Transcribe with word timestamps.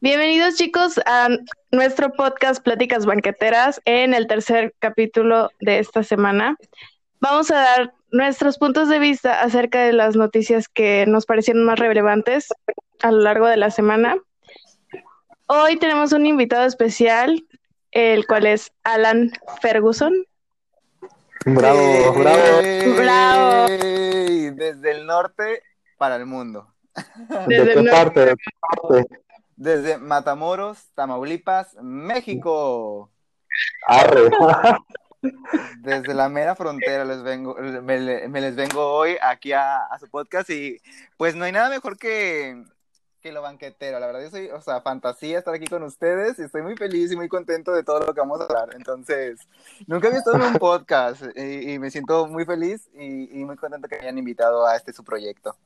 Bienvenidos 0.00 0.56
chicos 0.56 1.00
a 1.06 1.28
nuestro 1.72 2.12
podcast 2.12 2.62
Pláticas 2.62 3.06
Banqueteras 3.06 3.80
en 3.86 4.12
el 4.12 4.26
tercer 4.26 4.74
capítulo 4.78 5.50
de 5.60 5.78
esta 5.78 6.02
semana. 6.02 6.56
Vamos 7.20 7.50
a 7.50 7.56
dar 7.56 7.94
nuestros 8.12 8.58
puntos 8.58 8.90
de 8.90 8.98
vista 8.98 9.40
acerca 9.40 9.82
de 9.82 9.94
las 9.94 10.16
noticias 10.16 10.68
que 10.68 11.06
nos 11.06 11.24
parecieron 11.24 11.64
más 11.64 11.78
relevantes 11.78 12.48
a 13.02 13.10
lo 13.10 13.20
largo 13.20 13.46
de 13.46 13.56
la 13.56 13.70
semana. 13.70 14.16
Hoy 15.46 15.78
tenemos 15.78 16.12
un 16.12 16.26
invitado 16.26 16.66
especial, 16.66 17.46
el 17.90 18.26
cual 18.26 18.46
es 18.46 18.70
Alan 18.84 19.32
Ferguson. 19.62 20.12
Bravo, 21.48 22.12
bravo. 22.12 22.96
Bravo. 22.96 23.68
Desde 23.68 24.90
el 24.90 25.06
norte 25.06 25.62
para 25.96 26.16
el 26.16 26.26
mundo. 26.26 26.74
Desde 27.46 27.64
¿De 27.66 27.72
qué 27.72 27.78
el 27.78 27.90
parte? 27.90 28.20
¿De 28.20 28.34
qué 28.36 28.50
parte? 28.60 29.20
Desde 29.54 29.98
Matamoros, 29.98 30.90
Tamaulipas, 30.96 31.76
México. 31.80 33.12
Arre. 33.86 34.28
Desde 35.78 36.14
la 36.14 36.28
mera 36.28 36.56
frontera 36.56 37.04
les 37.04 37.22
vengo, 37.22 37.54
me 37.54 38.40
les 38.40 38.56
vengo 38.56 38.84
hoy 38.92 39.16
aquí 39.22 39.52
a, 39.52 39.84
a 39.86 39.98
su 40.00 40.08
podcast 40.10 40.50
y 40.50 40.78
pues 41.16 41.36
no 41.36 41.44
hay 41.44 41.52
nada 41.52 41.68
mejor 41.70 41.96
que, 41.96 42.60
que 43.26 43.32
lo 43.32 43.42
banquetero. 43.42 43.98
La 43.98 44.06
verdad, 44.06 44.22
yo 44.22 44.30
soy, 44.30 44.46
o 44.50 44.60
sea, 44.60 44.80
fantasía 44.82 45.38
estar 45.38 45.52
aquí 45.52 45.66
con 45.66 45.82
ustedes 45.82 46.38
y 46.38 46.42
estoy 46.42 46.62
muy 46.62 46.76
feliz 46.76 47.10
y 47.10 47.16
muy 47.16 47.26
contento 47.28 47.72
de 47.72 47.82
todo 47.82 47.98
lo 48.00 48.14
que 48.14 48.20
vamos 48.20 48.40
a 48.40 48.44
hablar. 48.44 48.68
Entonces, 48.76 49.40
nunca 49.88 50.06
había 50.06 50.20
estado 50.20 50.36
en 50.36 50.42
un 50.44 50.54
podcast 50.60 51.24
y, 51.34 51.72
y 51.72 51.78
me 51.80 51.90
siento 51.90 52.28
muy 52.28 52.44
feliz 52.44 52.88
y, 52.94 53.40
y 53.40 53.44
muy 53.44 53.56
contento 53.56 53.88
que 53.88 53.96
me 53.96 54.02
hayan 54.02 54.18
invitado 54.18 54.64
a 54.64 54.76
este 54.76 54.92
su 54.92 55.02
proyecto. 55.02 55.56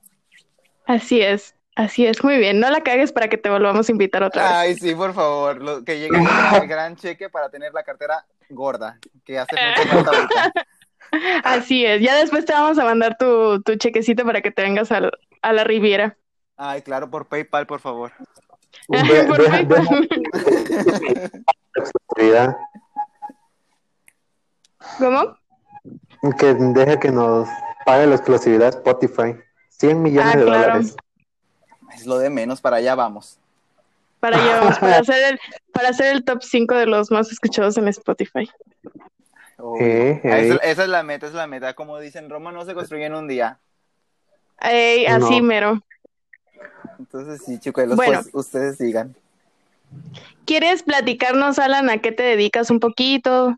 Así 0.86 1.20
es, 1.20 1.55
así 1.77 2.06
es, 2.06 2.25
muy 2.25 2.38
bien. 2.38 2.61
No 2.61 2.70
la 2.70 2.81
cagues 2.83 3.12
para 3.12 3.28
que 3.28 3.36
te 3.36 3.50
volvamos 3.50 3.88
a 3.88 3.92
invitar 3.92 4.22
otra 4.22 4.42
vez. 4.44 4.53
Ay, 4.53 4.75
sí, 4.77 4.94
por 4.94 5.12
favor, 5.12 5.61
lo- 5.61 5.84
que 5.84 5.98
llegue 6.00 6.16
el 6.16 6.66
gran, 6.66 6.97
cheque 6.97 7.28
para 7.28 7.50
tener 7.50 7.75
la 7.75 7.83
cartera 7.83 8.25
gorda, 8.48 8.98
que 9.27 9.38
hace 9.38 9.55
mucho 9.55 10.03
falta. 10.06 10.53
Así 11.44 11.84
es, 11.84 12.00
ya 12.00 12.16
después 12.16 12.47
te 12.47 12.53
vamos 12.55 12.78
a 12.78 12.84
mandar 12.84 13.19
tu, 13.19 13.61
tu 13.62 13.75
chequecito 13.77 14.25
para 14.25 14.41
que 14.41 14.50
te 14.50 14.62
vengas 14.62 14.91
al- 14.92 15.12
a 15.42 15.53
la 15.53 15.64
Riviera. 15.64 16.16
Ay, 16.62 16.83
claro, 16.83 17.08
por 17.11 17.25
PayPal, 17.27 17.66
por 17.66 17.80
favor. 17.80 18.12
De- 18.89 19.25
Por 19.25 19.39
deja- 19.39 19.50
PayPal. 19.50 19.89
deja 19.89 21.30
la 21.75 21.83
exclusividad. 21.83 22.56
¿Cómo? 24.98 25.38
Que 26.38 26.55
deja 26.55 27.00
que 27.00 27.11
nos 27.11 27.48
pague 27.86 28.06
la 28.06 28.16
exclusividad 28.16 28.69
Spotify. 28.69 29.36
100 29.70 30.03
millones 30.03 30.34
Ah, 30.34 30.38
de 30.38 30.44
claro. 30.44 30.61
dólares. 30.66 30.97
Es 31.94 32.06
lo 32.06 32.19
de 32.19 32.28
menos, 32.28 32.61
para 32.61 32.77
allá 32.77 32.94
vamos. 32.94 33.38
Para 34.20 34.36
llevamos, 34.36 34.78
para 34.78 34.98
hacer 34.98 35.33
el, 35.33 35.41
para 35.72 35.88
hacer 35.88 36.14
el 36.14 36.25
top 36.25 36.42
5 36.42 36.75
de 36.75 36.84
los 36.86 37.11
más 37.11 37.33
escuchados 37.33 37.78
en 37.78 37.88
Spotify. 37.88 38.50
Eh, 39.81 40.20
Ah, 40.25 40.28
eh. 40.38 40.48
Esa, 40.48 40.56
esa 40.56 40.83
es 40.83 40.88
la 40.91 41.03
meta, 41.03 41.25
esa 41.27 41.33
es 41.36 41.38
la 41.38 41.47
meta. 41.47 41.72
Como 41.72 41.98
dicen, 41.98 42.28
Roma 42.28 42.53
no 42.53 42.66
se 42.66 42.75
construye 42.75 43.06
en 43.06 43.14
un 43.14 43.28
día. 43.28 43.58
Ey, 44.61 45.06
así 45.06 45.41
No. 45.41 45.47
mero. 45.47 45.81
Entonces, 47.01 47.43
sí, 47.45 47.59
chicos, 47.59 47.87
los 47.87 47.97
Bueno. 47.97 48.20
pues, 48.23 48.34
ustedes 48.34 48.77
sigan. 48.77 49.17
¿Quieres 50.45 50.83
platicarnos, 50.83 51.59
Alan, 51.59 51.89
a 51.91 51.98
qué 51.98 52.12
te 52.12 52.23
dedicas 52.23 52.70
un 52.70 52.79
poquito? 52.79 53.56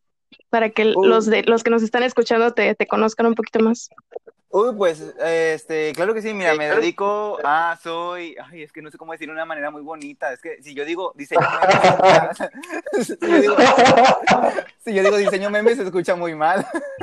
Para 0.48 0.70
que 0.70 0.92
Uh. 0.94 1.04
los 1.04 1.26
de 1.26 1.42
los 1.42 1.62
que 1.64 1.70
nos 1.70 1.82
están 1.82 2.02
escuchando 2.04 2.52
te, 2.54 2.74
te 2.74 2.86
conozcan 2.86 3.26
un 3.26 3.34
poquito 3.34 3.58
más. 3.60 3.90
Uy, 4.54 4.74
pues, 4.76 5.02
este, 5.24 5.92
claro 5.94 6.12
que 6.12 6.20
sí, 6.20 6.34
mira, 6.34 6.54
me 6.54 6.68
dedico 6.68 7.38
a, 7.42 7.78
soy, 7.82 8.36
ay, 8.50 8.62
es 8.62 8.70
que 8.70 8.82
no 8.82 8.90
sé 8.90 8.98
cómo 8.98 9.12
decirlo 9.12 9.32
de 9.32 9.38
una 9.38 9.46
manera 9.46 9.70
muy 9.70 9.80
bonita, 9.80 10.30
es 10.30 10.42
que 10.42 10.62
si 10.62 10.74
yo 10.74 10.84
digo 10.84 11.14
diseño 11.16 11.40
memes, 12.02 12.36
si, 13.06 13.16
yo 13.18 13.40
digo, 13.40 13.56
si 14.84 14.92
yo 14.92 15.02
digo 15.02 15.16
diseño 15.16 15.48
memes 15.48 15.78
se 15.78 15.84
escucha 15.84 16.16
muy 16.16 16.34
mal. 16.34 16.66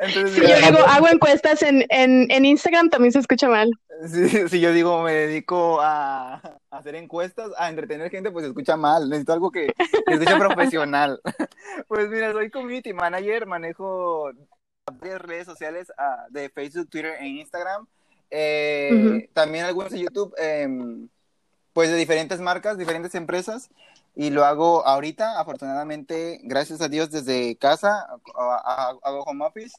Entonces, 0.00 0.34
Si 0.34 0.40
mira, 0.40 0.58
yo 0.58 0.66
digo 0.66 0.78
hago 0.88 1.08
encuestas 1.08 1.62
en, 1.62 1.84
en, 1.88 2.28
en 2.32 2.44
Instagram, 2.44 2.90
también 2.90 3.12
se 3.12 3.20
escucha 3.20 3.48
mal. 3.48 3.70
Si, 4.08 4.48
si 4.48 4.60
yo 4.60 4.72
digo 4.72 5.02
me 5.02 5.12
dedico 5.12 5.80
a, 5.80 6.34
a 6.34 6.58
hacer 6.70 6.94
encuestas, 6.94 7.50
a 7.58 7.68
entretener 7.68 8.10
gente, 8.10 8.30
pues 8.30 8.44
se 8.44 8.48
escucha 8.50 8.76
mal, 8.76 9.08
necesito 9.08 9.32
algo 9.32 9.50
que, 9.50 9.66
que 10.06 10.14
escuche 10.14 10.36
profesional. 10.36 11.20
Pues 11.88 12.08
mira, 12.08 12.32
soy 12.32 12.50
community 12.50 12.92
manager, 12.92 13.46
manejo 13.46 14.30
varias 15.00 15.20
redes 15.20 15.44
sociales 15.46 15.92
ah, 15.98 16.26
de 16.30 16.48
Facebook, 16.48 16.88
Twitter 16.88 17.14
e 17.20 17.26
Instagram. 17.26 17.86
Eh, 18.30 18.90
Ujú. 18.92 19.32
También 19.32 19.64
algunos 19.64 19.90
de 19.90 19.98
YouTube, 20.00 20.32
em, 20.38 21.08
pues 21.72 21.90
de 21.90 21.96
diferentes 21.96 22.40
marcas, 22.40 22.78
diferentes 22.78 23.14
empresas. 23.16 23.70
Y 24.14 24.30
lo 24.30 24.44
hago 24.44 24.86
ahorita, 24.86 25.40
afortunadamente, 25.40 26.38
gracias 26.44 26.80
a 26.80 26.88
Dios, 26.88 27.10
desde 27.10 27.56
casa, 27.56 28.06
a- 28.36 28.90
a- 28.92 28.98
hago 29.02 29.24
home 29.24 29.44
office. 29.44 29.76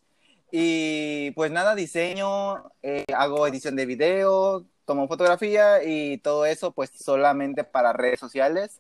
Y 0.58 1.32
pues 1.32 1.52
nada, 1.52 1.76
diseño, 1.76 2.72
eh, 2.82 3.04
hago 3.14 3.46
edición 3.46 3.76
de 3.76 3.86
video, 3.86 4.64
tomo 4.86 5.10
fotografía 5.10 5.84
y 5.84 6.18
todo 6.20 6.46
eso 6.46 6.72
pues 6.72 6.92
solamente 6.98 7.66
para 7.66 7.92
redes 7.92 8.22
sociales. 8.22 8.80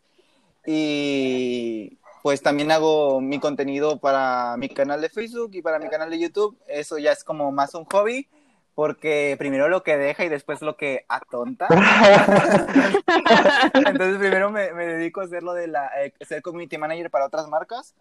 Y 0.66 1.98
pues 2.24 2.42
también 2.42 2.72
hago 2.72 3.20
mi 3.20 3.42
contenido 3.42 4.00
para 4.00 4.56
mi 4.56 4.70
canal 4.70 5.02
de 5.02 5.10
Facebook 5.10 5.50
y 5.52 5.62
para 5.62 5.80
mi 5.80 5.90
canal 5.90 6.10
de 6.10 6.18
YouTube. 6.18 6.58
Eso 6.66 6.98
ya 6.98 7.12
es 7.12 7.26
como 7.26 7.52
más 7.52 7.76
un 7.76 7.84
hobby, 7.84 8.30
porque 8.74 9.36
primero 9.38 9.68
lo 9.68 9.84
que 9.84 9.98
deja 9.98 10.24
y 10.24 10.30
después 10.30 10.62
lo 10.62 10.78
que 10.78 11.04
atonta. 11.10 11.68
Entonces 13.74 14.18
primero 14.18 14.50
me, 14.50 14.72
me 14.72 14.86
dedico 14.86 15.20
a 15.20 15.26
hacer 15.26 15.44
lo 15.44 15.54
de 15.54 15.68
la, 15.68 15.92
eh, 16.02 16.14
ser 16.22 16.42
community 16.42 16.78
manager 16.78 17.12
para 17.12 17.26
otras 17.26 17.50
marcas 17.50 17.96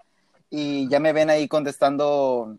y 0.48 0.88
ya 0.88 1.00
me 1.00 1.12
ven 1.12 1.28
ahí 1.28 1.48
contestando 1.48 2.56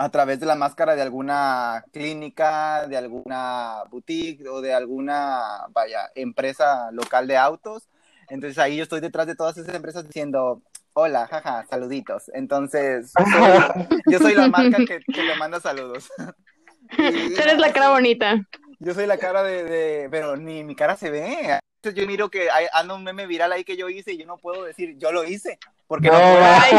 a 0.00 0.08
través 0.10 0.38
de 0.38 0.46
la 0.46 0.54
máscara 0.54 0.94
de 0.94 1.02
alguna 1.02 1.84
clínica, 1.92 2.86
de 2.86 2.96
alguna 2.96 3.82
boutique 3.90 4.46
o 4.48 4.60
de 4.60 4.72
alguna, 4.72 5.66
vaya, 5.70 6.10
empresa 6.14 6.90
local 6.92 7.26
de 7.26 7.36
autos. 7.36 7.88
Entonces 8.30 8.58
ahí 8.58 8.76
yo 8.76 8.84
estoy 8.84 9.00
detrás 9.00 9.26
de 9.26 9.34
todas 9.34 9.56
esas 9.58 9.74
empresas 9.74 10.06
diciendo, 10.06 10.62
hola, 10.92 11.26
jaja, 11.26 11.66
saluditos. 11.68 12.30
Entonces, 12.32 13.12
soy- 13.12 13.86
yo 14.06 14.18
soy 14.18 14.34
la 14.34 14.48
marca 14.48 14.76
que, 14.86 15.00
que 15.00 15.22
le 15.22 15.34
manda 15.36 15.58
saludos. 15.60 16.08
Tú 16.96 17.02
eres 17.02 17.58
la 17.58 17.72
cara 17.72 17.90
bonita. 17.90 18.36
yo 18.78 18.94
soy 18.94 19.06
la 19.06 19.18
cara 19.18 19.42
de, 19.42 19.64
de- 19.64 20.08
pero 20.10 20.36
ni 20.36 20.62
mi 20.64 20.74
cara 20.76 20.96
se 20.96 21.10
ve. 21.10 21.58
Yo 21.82 22.06
miro 22.06 22.28
que 22.28 22.50
hay, 22.50 22.66
anda 22.72 22.94
un 22.94 23.04
meme 23.04 23.26
viral 23.26 23.52
ahí 23.52 23.62
que 23.64 23.76
yo 23.76 23.88
hice 23.88 24.12
y 24.12 24.18
yo 24.18 24.26
no 24.26 24.36
puedo 24.36 24.64
decir 24.64 24.96
yo 24.98 25.12
lo 25.12 25.24
hice, 25.24 25.58
porque 25.86 26.08
no, 26.08 26.18
No, 26.18 26.34
puedo. 26.34 26.44
Ay, 26.44 26.76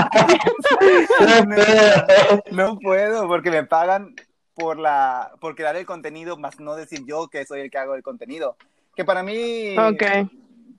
No 2.52 2.78
puedo, 2.78 3.28
porque 3.28 3.50
me 3.50 3.64
pagan 3.64 4.14
por 4.54 4.78
la 4.78 5.32
por 5.40 5.56
crear 5.56 5.78
el 5.78 5.86
contenido, 5.86 6.38
más 6.38 6.60
no 6.60 6.76
decir 6.76 7.06
yo 7.06 7.30
que 7.30 7.46
soy 7.46 7.62
el 7.62 7.72
que 7.72 7.78
hago 7.78 7.96
el 7.96 8.04
contenido. 8.04 8.58
Que 8.94 9.06
para 9.06 9.24
mí, 9.24 9.78
ok. 9.78 10.04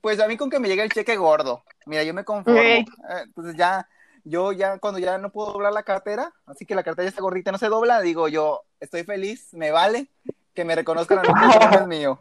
pues 0.01 0.19
a 0.19 0.27
mí 0.27 0.37
con 0.37 0.51
que 0.51 0.59
me 0.59 0.67
llegue 0.67 0.83
el 0.83 0.91
cheque 0.91 1.15
gordo, 1.15 1.63
mira, 1.87 2.03
yo 2.03 2.13
me 2.13 2.23
conformo. 2.23 2.59
Ok. 2.59 2.65
Eh, 2.65 2.85
Entonces 3.23 3.55
ya, 3.57 3.87
yo 4.23 4.51
ya 4.51 4.77
cuando 4.77 4.99
ya 4.99 5.17
no 5.17 5.31
puedo 5.31 5.51
doblar 5.53 5.73
la 5.73 5.81
cartera, 5.83 6.31
así 6.45 6.65
que 6.67 6.75
la 6.75 6.83
cartera 6.83 7.05
ya 7.05 7.09
está 7.09 7.23
gordita, 7.23 7.51
no 7.51 7.57
se 7.57 7.69
dobla, 7.69 8.01
digo 8.01 8.27
yo, 8.27 8.61
estoy 8.79 9.03
feliz, 9.03 9.51
me 9.53 9.71
vale 9.71 10.09
que 10.53 10.65
me 10.65 10.75
reconozcan 10.75 11.19
a 11.19 11.23
mí 11.23 11.29
que 11.69 11.75
es 11.77 11.87
mío. 11.87 12.19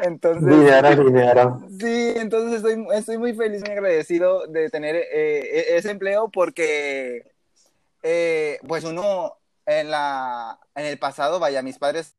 Entonces, 0.00 0.44
Dinero, 0.48 1.04
dinero. 1.04 1.60
Sí, 1.78 2.14
entonces 2.16 2.56
estoy, 2.56 2.86
estoy 2.94 3.18
muy 3.18 3.34
feliz, 3.34 3.60
muy 3.62 3.72
agradecido 3.72 4.46
de 4.46 4.70
tener 4.70 4.96
eh, 4.96 5.04
e- 5.12 5.76
ese 5.76 5.90
empleo 5.90 6.28
porque, 6.28 7.32
eh, 8.02 8.58
pues 8.66 8.84
uno 8.84 9.36
en 9.66 9.90
la, 9.90 10.58
en 10.74 10.86
el 10.86 10.98
pasado, 10.98 11.38
vaya, 11.38 11.62
mis 11.62 11.78
padres 11.78 12.16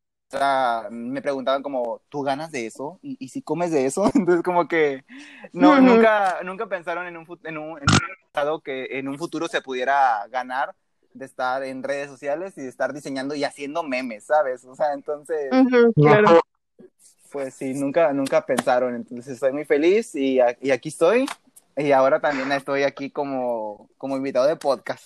me 0.90 1.22
preguntaban 1.22 1.62
como, 1.64 2.02
¿tú 2.10 2.24
ganas 2.24 2.52
de 2.52 2.66
eso? 2.66 3.00
¿Y, 3.02 3.16
y 3.20 3.30
si 3.30 3.42
comes 3.42 3.72
de 3.72 3.86
eso? 3.86 4.06
Entonces 4.16 4.44
como 4.44 4.68
que 4.68 5.06
no, 5.54 5.80
nunca, 5.80 6.40
nunca 6.44 6.68
pensaron 6.68 7.08
en 7.08 7.18
un, 7.18 7.26
en, 7.44 7.58
un, 7.58 7.78
en 7.78 7.84
un 7.84 8.00
pasado 8.32 8.60
que 8.60 9.00
en 9.00 9.08
un 9.08 9.18
futuro 9.18 9.48
se 9.48 9.62
pudiera 9.62 10.28
ganar 10.30 10.76
de 11.16 11.26
estar 11.26 11.64
en 11.64 11.82
redes 11.82 12.10
sociales 12.10 12.54
y 12.58 12.62
de 12.62 12.70
estar 12.70 12.94
diseñando 12.94 13.34
y 13.36 13.44
haciendo 13.44 13.84
memes, 13.84 14.26
¿sabes? 14.26 14.64
O 14.66 14.76
sea, 14.76 14.94
entonces 14.94 15.50
claro. 15.96 16.42
pues 17.32 17.54
sí, 17.54 17.74
nunca, 17.74 18.12
nunca 18.14 18.46
pensaron. 18.46 18.96
Entonces 18.96 19.34
estoy 19.34 19.52
muy 19.54 19.66
feliz 19.66 20.14
y, 20.16 20.40
y 20.62 20.72
aquí 20.72 20.90
estoy. 20.90 21.26
Y 21.78 21.92
ahora 21.92 22.20
también 22.20 22.52
estoy 22.52 22.84
aquí 22.84 23.10
como, 23.10 23.90
como 23.98 24.16
invitado 24.18 24.48
de 24.48 24.56
podcast. 24.56 25.04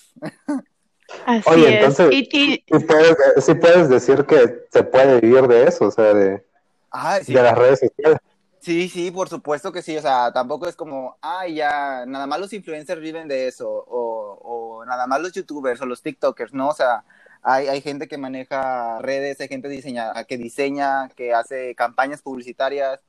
Así 1.26 1.50
Oye, 1.50 1.68
es. 1.68 1.76
entonces- 1.76 2.10
Y, 2.12 2.30
y- 2.32 2.64
Sí 2.80 2.86
puedes, 2.86 3.18
sí 3.44 3.54
puedes 3.56 3.90
decir 3.90 4.26
que 4.26 4.66
se 4.72 4.84
puede 4.84 5.20
vivir 5.22 5.48
de 5.48 5.64
eso, 5.68 5.86
o 5.86 5.92
sea, 5.92 6.14
de, 6.14 6.44
Ah, 6.92 7.20
sí, 7.24 7.34
de 7.34 7.42
las 7.44 7.58
redes 7.58 7.80
sociales. 7.80 8.20
Sí, 8.60 8.90
sí, 8.90 9.12
por 9.12 9.30
supuesto 9.30 9.72
que 9.72 9.82
sí. 9.82 9.98
O 9.98 10.02
sea, 10.02 10.32
tampoco 10.32 10.68
es 10.68 10.76
como, 10.76 11.18
ah, 11.22 11.48
ya, 11.48 12.06
nada 12.06 12.28
más 12.28 12.40
los 12.40 12.54
influencers 12.54 13.02
viven 13.02 13.28
de 13.28 13.48
eso. 13.48 13.70
O, 13.70 14.80
o 14.80 14.86
nada 14.86 15.08
más 15.08 15.22
los 15.22 15.34
youtubers 15.34 15.82
o 15.82 15.86
los 15.86 16.02
tiktokers, 16.02 16.54
¿no? 16.54 16.70
O 16.70 16.74
sea, 16.74 17.04
hay, 17.42 17.68
hay 17.68 17.82
gente 17.82 18.08
que 18.08 18.18
maneja 18.18 19.00
redes, 19.00 19.40
hay 19.42 19.48
gente 19.48 19.70
diseña, 19.70 20.14
que 20.26 20.38
diseña, 20.38 21.10
que 21.10 21.34
hace 21.34 21.76
campañas 21.76 22.22
publicitarias, 22.22 23.00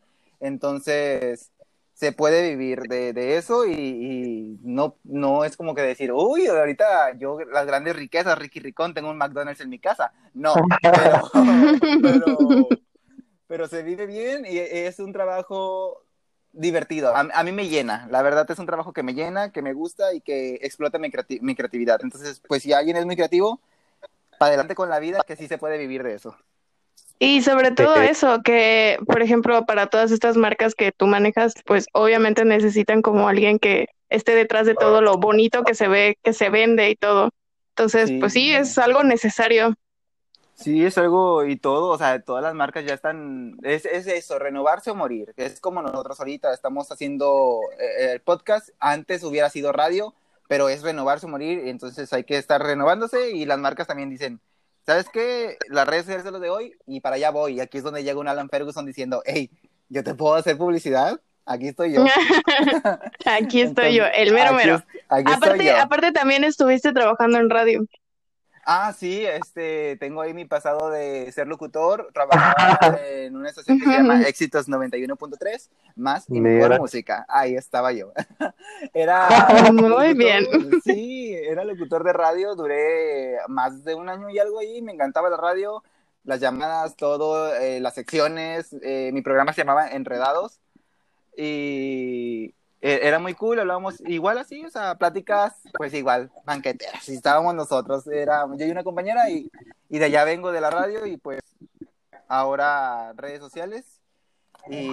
entonces 0.41 1.51
se 1.95 2.13
puede 2.13 2.49
vivir 2.51 2.83
de, 2.83 3.13
de 3.13 3.37
eso 3.37 3.67
y, 3.67 3.73
y, 3.75 4.59
no, 4.63 4.97
no 5.05 5.45
es 5.45 5.57
como 5.57 5.75
que 5.75 5.83
decir, 5.83 6.13
uy, 6.13 6.47
ahorita 6.47 7.19
yo 7.19 7.39
las 7.41 7.67
grandes 7.67 7.95
riquezas, 7.95 8.39
Ricky 8.39 8.61
Ricón, 8.61 8.95
tengo 8.95 9.11
un 9.11 9.19
McDonald's 9.19 9.61
en 9.61 9.69
mi 9.69 9.79
casa. 9.79 10.13
No, 10.33 10.55
pero, 10.83 11.31
pero, 12.03 12.69
pero 13.51 13.67
se 13.67 13.83
vive 13.83 14.07
bien 14.07 14.47
y 14.47 14.59
es 14.59 15.01
un 15.01 15.13
trabajo 15.13 16.05
divertido. 16.53 17.17
A, 17.17 17.29
a, 17.35 17.43
mí 17.43 17.51
me 17.51 17.69
llena. 17.69 18.07
La 18.09 18.23
verdad 18.23 18.49
es 18.49 18.61
un 18.61 18.67
trabajo 18.67 18.93
que 18.93 19.03
me 19.03 19.13
llena, 19.13 19.51
que 19.51 19.61
me 19.61 19.73
gusta 19.73 20.15
y 20.15 20.21
que 20.21 20.61
explota 20.63 21.01
mi, 21.01 21.11
creati 21.11 21.41
mi 21.41 21.57
creatividad. 21.57 21.99
Entonces, 22.01 22.41
pues 22.47 22.63
si 22.63 22.73
alguien 22.73 22.97
es 22.97 23.07
muy 23.07 23.17
creativo, 23.17 23.61
para 24.39 24.51
adelante 24.51 24.77
con 24.77 24.89
la 24.89 25.01
vida, 25.01 25.23
que 25.27 25.35
sí 25.35 25.49
se 25.49 25.59
puede 25.59 25.79
vivir 25.79 26.05
de 26.05 26.15
eso. 26.15 26.37
Y 27.19 27.43
sobre 27.43 27.73
todo 27.73 27.97
eso, 27.97 28.41
que 28.45 29.01
por 29.05 29.21
ejemplo, 29.21 29.67
para 29.67 29.89
todas 29.89 30.13
estas 30.13 30.37
marcas 30.37 30.77
que 30.77 30.93
tú 30.93 31.09
manejas, 31.09 31.55
pues 31.67 31.87
obviamente 31.93 32.45
necesitan 32.45 33.03
como 33.03 33.29
alguien 33.29 33.59
que 33.59 33.89
esté 34.11 34.37
detrás 34.37 34.65
de 34.65 34.77
todo 34.77 35.03
lo 35.03 35.17
bonito 35.17 35.65
que 35.65 35.75
se 35.75 35.89
ve, 35.89 36.19
que 36.23 36.35
se 36.35 36.51
vende 36.51 36.89
y 36.89 36.95
todo. 36.95 37.31
Entonces, 37.71 38.11
sí. 38.11 38.19
pues 38.21 38.33
sí, 38.33 38.53
es 38.55 38.79
algo 38.79 39.03
necesario. 39.03 39.75
Sí, 40.61 40.85
es 40.85 40.99
algo 40.99 41.45
y 41.45 41.57
todo, 41.57 41.89
o 41.89 41.99
sea, 41.99 42.21
todas 42.21 42.43
las 42.43 42.55
marcas 42.55 42.85
ya 42.85 42.95
están, 42.95 43.57
es, 43.63 43.87
es 43.87 44.07
eso, 44.07 44.39
renovarse 44.39 44.91
o 44.91 44.95
morir, 44.95 45.33
es 45.37 45.59
como 45.59 45.81
nosotros 45.81 46.21
ahorita 46.21 46.53
estamos 46.53 46.93
haciendo 46.93 47.61
eh, 47.79 48.13
el 48.13 48.21
podcast, 48.21 48.69
antes 48.79 49.25
hubiera 49.25 49.49
sido 49.49 49.73
radio, 49.73 50.15
pero 50.49 50.69
es 50.69 50.83
renovarse 50.83 51.27
o 51.27 51.29
morir, 51.31 51.67
entonces 51.67 52.13
hay 52.13 52.25
que 52.25 52.37
estar 52.37 52.63
renovándose 52.63 53.31
y 53.31 53.47
las 53.47 53.59
marcas 53.59 53.87
también 53.87 54.11
dicen, 54.11 54.41
¿sabes 54.85 55.09
qué? 55.13 55.57
Las 55.69 55.87
redes 55.87 56.03
sociales 56.03 56.25
de 56.25 56.33
lo 56.33 56.41
de 56.41 56.51
hoy 56.51 56.75
y 56.87 57.01
para 57.01 57.17
allá 57.17 57.31
voy. 57.31 57.55
Y 57.55 57.61
aquí 57.61 57.79
es 57.79 57.85
donde 57.85 58.03
llega 58.03 58.19
un 58.19 58.29
Alan 58.29 58.49
Ferguson 58.49 58.85
diciendo, 58.85 59.23
hey, 59.25 59.51
¿yo 59.89 60.03
te 60.03 60.15
puedo 60.15 60.35
hacer 60.35 60.59
publicidad? 60.59 61.21
Aquí 61.47 61.69
estoy 61.69 61.93
yo. 61.93 62.05
aquí 63.25 63.61
estoy 63.61 63.87
Entonces, 63.87 63.95
yo, 63.95 64.05
el 64.13 64.33
mero 64.33 64.53
mero. 64.55 64.75
Aquí, 65.09 65.23
aquí 65.23 65.33
aparte, 65.33 65.65
yo. 65.65 65.77
aparte 65.79 66.13
también 66.13 66.45
estuviste 66.45 66.93
trabajando 66.93 67.39
en 67.39 67.51
radio. 67.51 67.87
Ah, 68.73 68.93
sí, 68.97 69.27
este, 69.27 69.97
tengo 69.97 70.21
ahí 70.21 70.33
mi 70.33 70.45
pasado 70.45 70.91
de 70.91 71.33
ser 71.33 71.49
locutor, 71.49 72.09
trabajaba 72.15 72.79
en 73.05 73.35
una 73.35 73.49
estación 73.49 73.81
que 73.81 73.85
se 73.85 73.91
llama 73.91 74.23
Éxitos 74.29 74.69
91.3, 74.69 75.69
más 75.97 76.25
y 76.29 76.41
mejor 76.41 76.79
música. 76.79 77.27
Ahí 77.29 77.57
estaba 77.57 77.91
yo. 77.91 78.13
Era 78.95 79.27
muy 79.73 79.89
locutor, 79.89 80.17
bien. 80.17 80.47
Sí, 80.85 81.35
era 81.35 81.65
locutor 81.65 82.05
de 82.05 82.13
radio, 82.13 82.55
duré 82.55 83.39
más 83.49 83.83
de 83.83 83.97
un 83.97 84.09
año 84.09 84.31
y 84.31 84.39
algo 84.39 84.61
ahí, 84.61 84.81
me 84.83 84.93
encantaba 84.93 85.29
la 85.31 85.37
radio, 85.37 85.83
las 86.23 86.39
llamadas, 86.39 86.95
todo, 86.95 87.53
eh, 87.57 87.81
las 87.81 87.97
secciones, 87.97 88.73
eh, 88.83 89.11
mi 89.13 89.21
programa 89.21 89.53
se 89.53 89.63
llamaba 89.63 89.89
Enredados 89.89 90.61
y 91.37 92.55
era 92.81 93.19
muy 93.19 93.35
cool, 93.35 93.61
hablábamos 93.61 94.01
igual 94.07 94.39
así, 94.39 94.65
o 94.65 94.71
sea, 94.71 94.95
pláticas, 94.95 95.55
pues 95.77 95.93
igual, 95.95 96.31
banqueteras, 96.45 97.09
y 97.09 97.15
estábamos 97.15 97.55
nosotros, 97.55 98.07
era 98.07 98.47
yo 98.57 98.67
y 98.67 98.71
una 98.71 98.85
compañera, 98.85 99.29
y, 99.29 99.51
y 99.89 99.99
de 99.99 100.07
allá 100.07 100.25
vengo 100.25 100.51
de 100.51 100.61
la 100.61 100.71
radio, 100.71 101.05
y 101.07 101.17
pues 101.17 101.41
ahora 102.29 103.13
redes 103.15 103.41
sociales, 103.41 104.01
y 104.69 104.91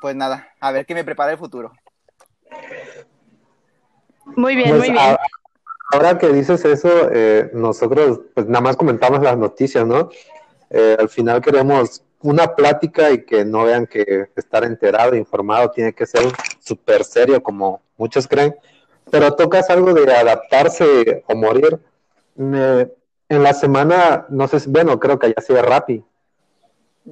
pues 0.00 0.16
nada, 0.16 0.48
a 0.60 0.72
ver 0.72 0.86
qué 0.86 0.94
me 0.94 1.04
prepara 1.04 1.32
el 1.32 1.38
futuro. 1.38 1.72
Muy 4.24 4.56
bien, 4.56 4.70
pues, 4.70 4.80
muy 4.80 4.90
bien. 4.90 5.16
Ahora 5.92 6.18
que 6.18 6.28
dices 6.28 6.64
eso, 6.64 6.88
eh, 7.12 7.50
nosotros 7.52 8.20
pues 8.34 8.46
nada 8.46 8.60
más 8.60 8.76
comentamos 8.76 9.22
las 9.22 9.36
noticias, 9.36 9.86
¿no? 9.86 10.08
Eh, 10.70 10.96
al 10.98 11.08
final 11.08 11.40
queremos 11.40 12.04
una 12.22 12.54
plática 12.54 13.10
y 13.10 13.24
que 13.24 13.44
no 13.44 13.64
vean 13.64 13.86
que 13.86 14.28
estar 14.36 14.64
enterado, 14.64 15.16
informado, 15.16 15.70
tiene 15.70 15.92
que 15.92 16.06
ser 16.06 16.22
súper 16.58 17.04
serio 17.04 17.42
como 17.42 17.80
muchos 17.96 18.28
creen, 18.28 18.54
pero 19.10 19.34
tocas 19.34 19.70
algo 19.70 19.92
de 19.94 20.12
adaptarse 20.14 21.24
o 21.26 21.34
morir. 21.34 21.80
Me, 22.34 22.88
en 23.28 23.42
la 23.42 23.54
semana, 23.54 24.26
no 24.28 24.48
sé, 24.48 24.60
si, 24.60 24.70
bueno, 24.70 24.98
creo 24.98 25.18
que 25.18 25.28
haya 25.28 25.40
sido 25.40 25.62
Rappi. 25.62 26.04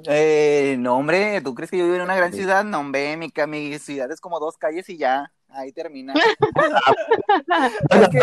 Eh, 0.04 0.76
no, 0.78 0.96
hombre, 0.96 1.40
¿tú 1.40 1.54
crees 1.54 1.70
que 1.70 1.78
yo 1.78 1.84
vivo 1.84 1.96
en 1.96 2.02
una 2.02 2.16
gran 2.16 2.32
ciudad? 2.32 2.64
No, 2.64 2.80
hombre, 2.80 3.16
mi, 3.16 3.32
mi 3.46 3.78
ciudad 3.78 4.10
es 4.10 4.20
como 4.20 4.38
dos 4.38 4.56
calles 4.56 4.88
y 4.88 4.98
ya, 4.98 5.32
ahí 5.50 5.72
termina. 5.72 6.14
es 7.90 8.08
que 8.08 8.20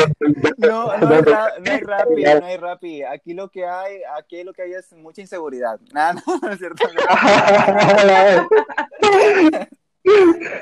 no, 0.57 0.97
no 0.97 1.09
hay, 1.09 1.21
no 1.21 1.71
hay 1.71 1.79
Rappi, 1.81 2.23
no 2.23 2.45
hay 2.45 2.57
Rappi. 2.57 3.03
Aquí 3.03 3.33
lo 3.33 3.49
que 3.49 3.65
hay, 3.65 4.01
aquí 4.17 4.43
lo 4.43 4.53
que 4.53 4.63
hay 4.63 4.73
es 4.73 4.91
mucha 4.93 5.21
inseguridad. 5.21 5.79
Nada, 5.93 6.13
no, 6.27 6.37
no 6.41 6.49
es 6.51 6.59
cierto. 6.59 6.83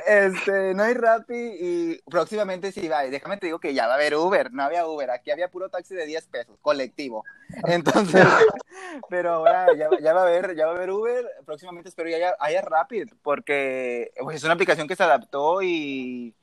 Este, 0.08 0.74
no 0.74 0.84
hay 0.84 0.94
Rappi 0.94 1.36
y 1.36 2.02
próximamente 2.10 2.72
sí 2.72 2.88
va. 2.88 3.04
Déjame 3.04 3.38
te 3.38 3.48
digo 3.48 3.60
que 3.60 3.74
ya 3.74 3.88
va 3.88 3.94
a 3.94 3.96
haber 3.96 4.16
Uber. 4.16 4.54
No 4.54 4.64
había 4.64 4.88
Uber. 4.88 5.12
Aquí 5.12 5.32
había 5.32 5.50
puro 5.50 5.70
taxi 5.70 5.96
de 5.96 6.06
10 6.06 6.28
pesos, 6.28 6.58
colectivo. 6.62 7.26
Entonces, 7.68 8.26
pero 9.10 9.34
ahora 9.34 9.68
ya, 9.76 9.90
ya, 10.02 10.14
va 10.14 10.22
a 10.22 10.28
haber, 10.28 10.56
ya 10.56 10.66
va 10.66 10.72
a 10.72 10.76
haber 10.76 10.92
Uber. 10.92 11.26
Próximamente 11.46 11.90
espero 11.90 12.08
que 12.08 12.16
haya, 12.16 12.36
haya 12.40 12.62
Rapid, 12.62 13.10
porque 13.22 14.12
pues, 14.22 14.38
es 14.38 14.44
una 14.46 14.54
aplicación 14.54 14.88
que 14.88 14.96
se 14.96 15.04
adaptó 15.04 15.62
y, 15.62 16.34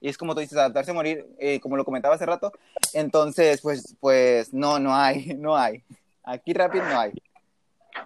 y 0.00 0.08
es 0.08 0.18
como 0.18 0.34
tú 0.34 0.40
dices, 0.40 0.56
adaptarse 0.56 0.90
a 0.90 0.94
morir, 0.94 1.26
eh, 1.38 1.60
como 1.60 1.76
lo 1.76 1.84
comentaba 1.84 2.14
hace 2.14 2.26
rato. 2.26 2.52
Entonces, 2.92 3.60
pues, 3.60 3.96
pues 4.00 4.52
no, 4.54 4.78
no 4.78 4.94
hay, 4.94 5.34
no 5.38 5.56
hay. 5.56 5.82
Aquí 6.24 6.52
Rapid 6.52 6.82
no 6.82 7.00
hay. 7.00 7.12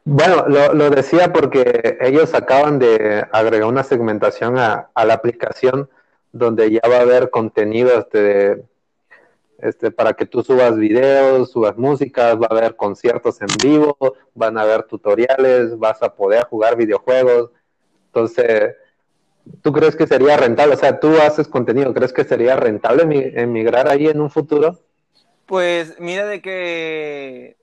Bueno, 0.05 0.47
lo, 0.49 0.73
lo, 0.73 0.91
decía 0.91 1.33
porque 1.33 1.99
ellos 2.00 2.33
acaban 2.35 2.79
de 2.79 3.27
agregar 3.31 3.69
una 3.69 3.83
segmentación 3.83 4.56
a, 4.56 4.89
a, 4.94 5.05
la 5.05 5.15
aplicación 5.15 5.91
donde 6.33 6.71
ya 6.71 6.81
va 6.89 6.99
a 6.99 7.03
haber 7.03 7.29
contenido 7.29 7.99
este, 7.99 8.65
este, 9.59 9.91
para 9.91 10.15
que 10.15 10.25
tú 10.25 10.43
subas 10.43 10.77
videos, 10.77 11.50
subas 11.50 11.77
músicas, 11.77 12.37
va 12.37 12.47
a 12.50 12.56
haber 12.56 12.75
conciertos 12.75 13.41
en 13.43 13.49
vivo, 13.62 13.97
van 14.35 14.56
a 14.56 14.62
haber 14.62 14.85
tutoriales, 14.85 15.79
vas 15.79 16.03
a 16.03 16.15
poder 16.15 16.45
jugar 16.47 16.77
videojuegos. 16.77 17.50
Entonces, 18.06 18.75
¿tú 19.62 19.73
crees 19.73 19.97
que 19.97 20.06
sería 20.06 20.37
rentable? 20.37 20.75
O 20.75 20.79
sea, 20.79 20.99
tú 21.00 21.17
haces 21.19 21.49
contenido, 21.49 21.93
¿crees 21.94 22.12
que 22.12 22.25
sería 22.25 22.56
rentable 22.56 23.33
emigrar 23.41 23.89
ahí 23.89 24.06
en 24.06 24.21
un 24.21 24.31
futuro? 24.31 24.79
Pues 25.47 25.99
mira 25.99 26.27
de 26.27 26.41
que 26.41 27.57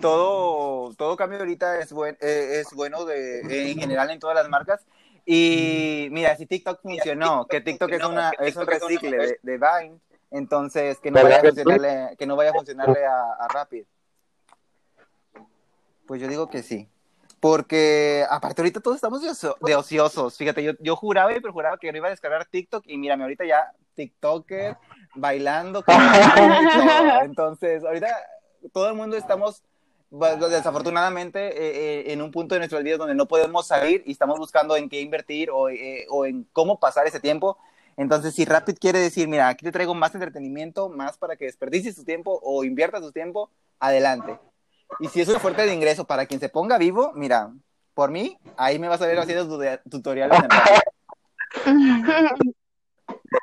todo, 0.00 0.94
todo 0.94 1.16
cambio 1.16 1.38
ahorita 1.38 1.78
es, 1.80 1.92
buen, 1.92 2.16
eh, 2.20 2.60
es 2.60 2.72
bueno 2.74 3.04
de, 3.04 3.70
en 3.70 3.78
general 3.78 4.10
en 4.10 4.18
todas 4.18 4.36
las 4.36 4.48
marcas. 4.48 4.86
Y 5.26 6.08
mira, 6.10 6.34
si 6.36 6.46
TikTok 6.46 6.80
funcionó, 6.80 7.46
que 7.46 7.60
TikTok 7.60 7.92
es, 7.92 8.04
una, 8.04 8.30
es 8.38 8.56
un 8.56 8.66
recicle 8.66 9.16
de, 9.16 9.38
de 9.42 9.58
Vine, 9.58 9.98
entonces 10.30 10.98
que 11.00 11.10
no 11.10 11.22
vaya 11.22 11.36
a 11.36 11.40
funcionarle, 11.40 12.16
que 12.18 12.26
no 12.26 12.36
vaya 12.36 12.50
a, 12.50 12.54
funcionarle 12.54 13.04
a, 13.04 13.32
a 13.38 13.48
Rapid. 13.48 13.84
Pues 16.06 16.22
yo 16.22 16.28
digo 16.28 16.48
que 16.48 16.62
sí. 16.62 16.88
Porque 17.40 18.24
aparte 18.28 18.62
ahorita 18.62 18.80
todos 18.80 18.96
estamos 18.96 19.22
de, 19.22 19.30
ocio, 19.30 19.56
de 19.60 19.74
ociosos. 19.76 20.36
Fíjate, 20.36 20.62
yo, 20.62 20.72
yo 20.80 20.96
juraba 20.96 21.32
y 21.32 21.40
juraba 21.40 21.78
que 21.78 21.92
no 21.92 21.98
iba 21.98 22.08
a 22.08 22.10
descargar 22.10 22.46
TikTok 22.46 22.84
y 22.86 22.96
mírame, 22.98 23.22
ahorita 23.24 23.44
ya 23.44 23.72
TikToker 23.94 24.76
bailando. 25.14 25.84
Entonces, 27.22 27.84
ahorita 27.84 28.08
todo 28.72 28.88
el 28.88 28.94
mundo 28.94 29.16
estamos 29.16 29.62
desafortunadamente 30.10 31.48
eh, 31.48 32.00
eh, 32.08 32.12
en 32.12 32.22
un 32.22 32.30
punto 32.30 32.54
de 32.54 32.60
nuestras 32.60 32.82
vidas 32.82 32.98
donde 32.98 33.14
no 33.14 33.26
podemos 33.26 33.66
salir 33.66 34.02
y 34.06 34.12
estamos 34.12 34.38
buscando 34.38 34.76
en 34.76 34.88
qué 34.88 35.00
invertir 35.00 35.50
o, 35.50 35.68
eh, 35.68 36.06
o, 36.08 36.24
en 36.24 36.44
cómo 36.52 36.80
pasar 36.80 37.06
ese 37.06 37.20
tiempo. 37.20 37.58
Entonces, 37.96 38.34
si 38.34 38.44
Rapid 38.44 38.76
quiere 38.80 39.00
decir, 39.00 39.28
mira, 39.28 39.48
aquí 39.48 39.64
te 39.64 39.72
traigo 39.72 39.94
más 39.94 40.14
entretenimiento, 40.14 40.88
más 40.88 41.18
para 41.18 41.36
que 41.36 41.46
desperdicies 41.46 41.96
tu 41.96 42.04
tiempo 42.04 42.40
o 42.42 42.64
inviertas 42.64 43.02
tu 43.02 43.12
tiempo, 43.12 43.50
adelante. 43.80 44.38
Y 45.00 45.08
si 45.08 45.20
es 45.20 45.28
una 45.28 45.38
fuerte 45.38 45.66
de 45.66 45.74
ingreso 45.74 46.06
para 46.06 46.24
quien 46.26 46.40
se 46.40 46.48
ponga 46.48 46.78
vivo, 46.78 47.12
mira, 47.14 47.52
por 47.94 48.10
mí, 48.10 48.38
ahí 48.56 48.78
me 48.78 48.88
vas 48.88 49.02
a 49.02 49.06
ver 49.06 49.18
haciendo 49.18 49.60
tutoriales 49.90 50.38
en. 50.38 50.48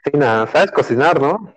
Cocina, 0.04 0.48
sabes 0.52 0.72
cocinar, 0.72 1.22
¿no? 1.22 1.54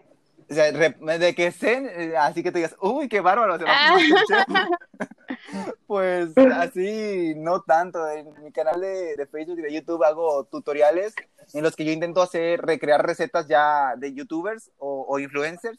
O 0.51 0.55
sea, 0.55 0.73
de 0.73 1.35
que 1.35 1.49
estén, 1.49 2.15
así 2.17 2.43
que 2.43 2.51
te 2.51 2.59
digas, 2.59 2.75
uy, 2.81 3.07
qué 3.09 3.21
bárbaro, 3.21 3.59
se 3.59 3.67
Pues 5.87 6.37
así, 6.37 7.35
no 7.37 7.61
tanto. 7.63 8.09
En 8.09 8.33
mi 8.43 8.51
canal 8.51 8.81
de, 8.81 9.15
de, 9.17 9.27
Facebook 9.27 9.59
y 9.59 9.63
de 9.63 9.75
YouTube 9.75 10.03
hago 10.05 10.45
tutoriales 10.45 11.15
en 11.53 11.63
los 11.63 11.77
que 11.77 11.85
yo 11.85 11.93
intento 11.93 12.23
hacer, 12.23 12.63
recrear 12.63 13.05
recetas 13.05 13.47
ya 13.47 13.95
de 13.97 14.15
youtubers 14.15 14.71
o, 14.79 15.05
o 15.09 15.19
influencers. 15.19 15.79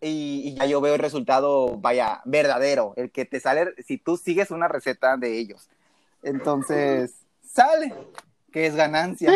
Y, 0.00 0.42
y, 0.44 0.54
ya 0.54 0.66
yo 0.66 0.80
veo 0.80 0.94
el 0.94 1.00
resultado, 1.00 1.78
vaya, 1.78 2.20
verdadero, 2.24 2.92
el 2.96 3.10
que 3.10 3.24
te 3.24 3.40
sale 3.40 3.74
si 3.86 3.96
tú 3.96 4.16
sigues 4.16 4.50
una 4.50 4.68
receta 4.68 5.16
de 5.16 5.38
ellos. 5.38 5.68
Entonces, 6.22 7.14
sale, 7.42 7.94
que 8.52 8.66
es 8.66 8.74
ganancia. 8.74 9.32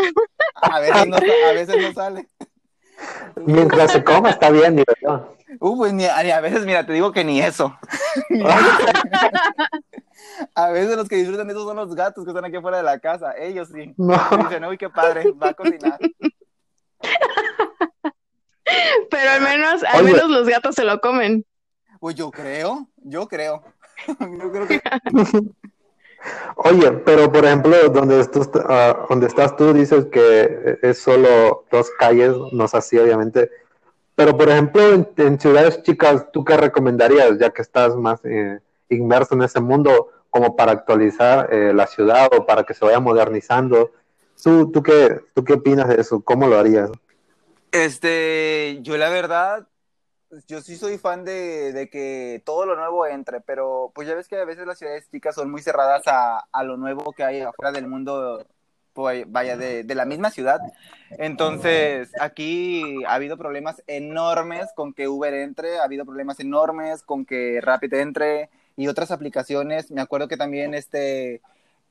A 0.55 0.81
veces 0.81 1.07
no, 1.07 1.17
a 1.17 1.53
veces 1.53 1.77
no 1.81 1.93
sale. 1.93 2.29
Mientras 3.37 3.93
se 3.93 4.03
coma 4.03 4.31
está 4.31 4.51
bien, 4.51 4.77
digo 4.77 4.93
yo. 5.01 5.35
Uh, 5.61 5.77
pues 5.77 5.93
ni, 5.93 6.05
a 6.05 6.41
veces, 6.41 6.65
mira, 6.67 6.85
te 6.85 6.93
digo 6.93 7.13
que 7.13 7.25
ni 7.25 7.41
eso. 7.41 7.77
Ni 8.31 8.41
eso. 8.41 8.57
a 10.55 10.71
veces 10.71 10.97
los 10.97 11.09
que 11.09 11.17
disfrutan 11.17 11.47
de 11.47 11.53
eso 11.53 11.65
son 11.65 11.77
los 11.77 11.95
gatos 11.95 12.25
que 12.25 12.31
están 12.31 12.45
aquí 12.45 12.57
afuera 12.57 12.79
de 12.79 12.83
la 12.83 12.99
casa. 12.99 13.33
Ellos 13.39 13.69
sí. 13.73 13.95
No. 13.97 14.19
Dicen, 14.45 14.65
uy, 14.65 14.77
qué 14.77 14.91
padre, 14.91 15.33
va 15.33 15.51
a 15.51 15.55
cocinar. 15.55 15.99
Pero 19.11 19.31
al 19.31 19.41
menos, 19.43 19.83
al 19.85 20.05
Oye. 20.05 20.13
menos 20.13 20.31
los 20.31 20.49
gatos 20.49 20.75
se 20.75 20.85
lo 20.85 21.01
comen. 21.01 21.45
Pues 22.01 22.15
yo 22.15 22.31
creo, 22.31 22.89
yo 22.97 23.27
creo. 23.27 23.63
Yo 24.07 24.53
creo 24.53 24.69
que 24.69 24.81
Oye, 26.57 26.93
pero 27.05 27.31
por 27.31 27.45
ejemplo, 27.45 27.77
donde, 27.89 28.25
tú, 28.27 28.49
donde 29.09 29.27
estás 29.27 29.57
tú 29.57 29.73
dices 29.73 30.07
que 30.07 30.79
es 30.83 30.99
solo 30.99 31.65
dos 31.71 31.91
calles, 31.99 32.35
no 32.53 32.65
es 32.65 32.75
así 32.75 32.99
obviamente, 32.99 33.51
pero 34.15 34.37
por 34.37 34.49
ejemplo, 34.49 34.83
en, 34.93 35.09
en 35.17 35.39
ciudades 35.39 35.83
chicas, 35.85 36.27
¿tú 36.33 36.45
qué 36.45 36.57
recomendarías, 36.57 37.39
ya 37.39 37.51
que 37.51 37.63
estás 37.63 37.95
más 37.95 38.21
eh, 38.25 38.59
inmerso 38.89 39.35
en 39.35 39.43
ese 39.43 39.61
mundo, 39.61 40.11
como 40.31 40.57
para 40.57 40.73
actualizar 40.73 41.53
eh, 41.55 41.73
la 41.73 41.87
ciudad 41.87 42.29
o 42.37 42.45
para 42.45 42.65
que 42.65 42.75
se 42.75 42.85
vaya 42.85 42.99
modernizando? 42.99 43.93
¿Tú, 44.43 44.73
tú, 44.73 44.83
qué, 44.83 45.21
¿Tú 45.35 45.45
qué 45.45 45.53
opinas 45.53 45.89
de 45.89 46.01
eso? 46.01 46.21
¿Cómo 46.21 46.49
lo 46.49 46.59
harías? 46.59 46.91
Este, 47.73 48.79
yo 48.83 48.97
la 48.97 49.11
verdad, 49.11 49.67
yo 50.47 50.61
sí 50.61 50.77
soy 50.77 50.99
fan 50.99 51.25
de, 51.25 51.73
de 51.73 51.89
que 51.91 52.43
todo 52.45 52.67
lo 52.67 52.77
nuevo 52.77 53.07
entre, 53.07 53.41
pero 53.41 53.93
pues 53.95 54.09
ya 54.09 54.15
ves 54.15 54.29
que 54.29 54.37
a 54.37 54.45
veces 54.45 54.67
las 54.67 54.79
ciudades 54.79 55.09
chicas 55.11 55.35
son 55.35 55.51
muy 55.51 55.63
cerradas 55.63 56.03
a, 56.07 56.39
a 56.53 56.63
lo 56.65 56.77
nuevo 56.77 57.13
que 57.13 57.25
hay 57.25 57.41
afuera 57.41 57.73
del 57.73 57.87
mundo, 57.87 58.47
pues 58.93 59.25
vaya, 59.31 59.57
de, 59.57 59.85
de 59.85 59.95
la 59.95 60.05
misma 60.05 60.31
ciudad. 60.31 60.61
Entonces, 61.11 62.11
aquí 62.21 63.05
ha 63.07 63.15
habido 63.15 63.37
problemas 63.37 63.83
enormes 63.87 64.69
con 64.75 64.93
que 64.93 65.09
Uber 65.09 65.33
entre, 65.35 65.79
ha 65.79 65.85
habido 65.85 66.05
problemas 66.05 66.41
enormes 66.41 67.03
con 67.03 67.25
que 67.25 67.61
Rapid 67.63 67.95
entre 67.95 68.51
y 68.77 68.89
otras 68.89 69.11
aplicaciones. 69.11 69.91
Me 69.91 70.01
acuerdo 70.01 70.29
que 70.29 70.37
también 70.37 70.75
este 70.75 71.43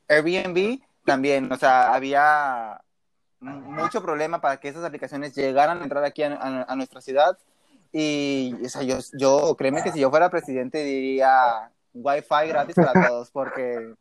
Airbnb 0.07 0.79
también, 1.05 1.51
o 1.51 1.57
sea, 1.57 1.93
había 1.93 2.81
mucho 3.39 4.01
problema 4.01 4.41
para 4.41 4.59
que 4.59 4.69
esas 4.69 4.83
aplicaciones 4.83 5.35
llegaran 5.35 5.79
a 5.79 5.83
entrar 5.83 6.03
aquí 6.03 6.23
a, 6.23 6.33
a- 6.33 6.63
a 6.63 6.75
nuestra 6.75 7.01
ciudad. 7.01 7.37
Y 7.91 8.55
o 8.65 8.69
sea, 8.69 8.83
yo, 8.83 8.97
yo, 9.13 9.55
créeme 9.55 9.83
que 9.83 9.91
si 9.91 9.99
yo 9.99 10.09
fuera 10.09 10.29
presidente 10.29 10.83
diría 10.83 11.71
Wi-Fi 11.93 12.47
gratis 12.47 12.75
para 12.75 13.07
todos, 13.07 13.31
porque 13.31 13.93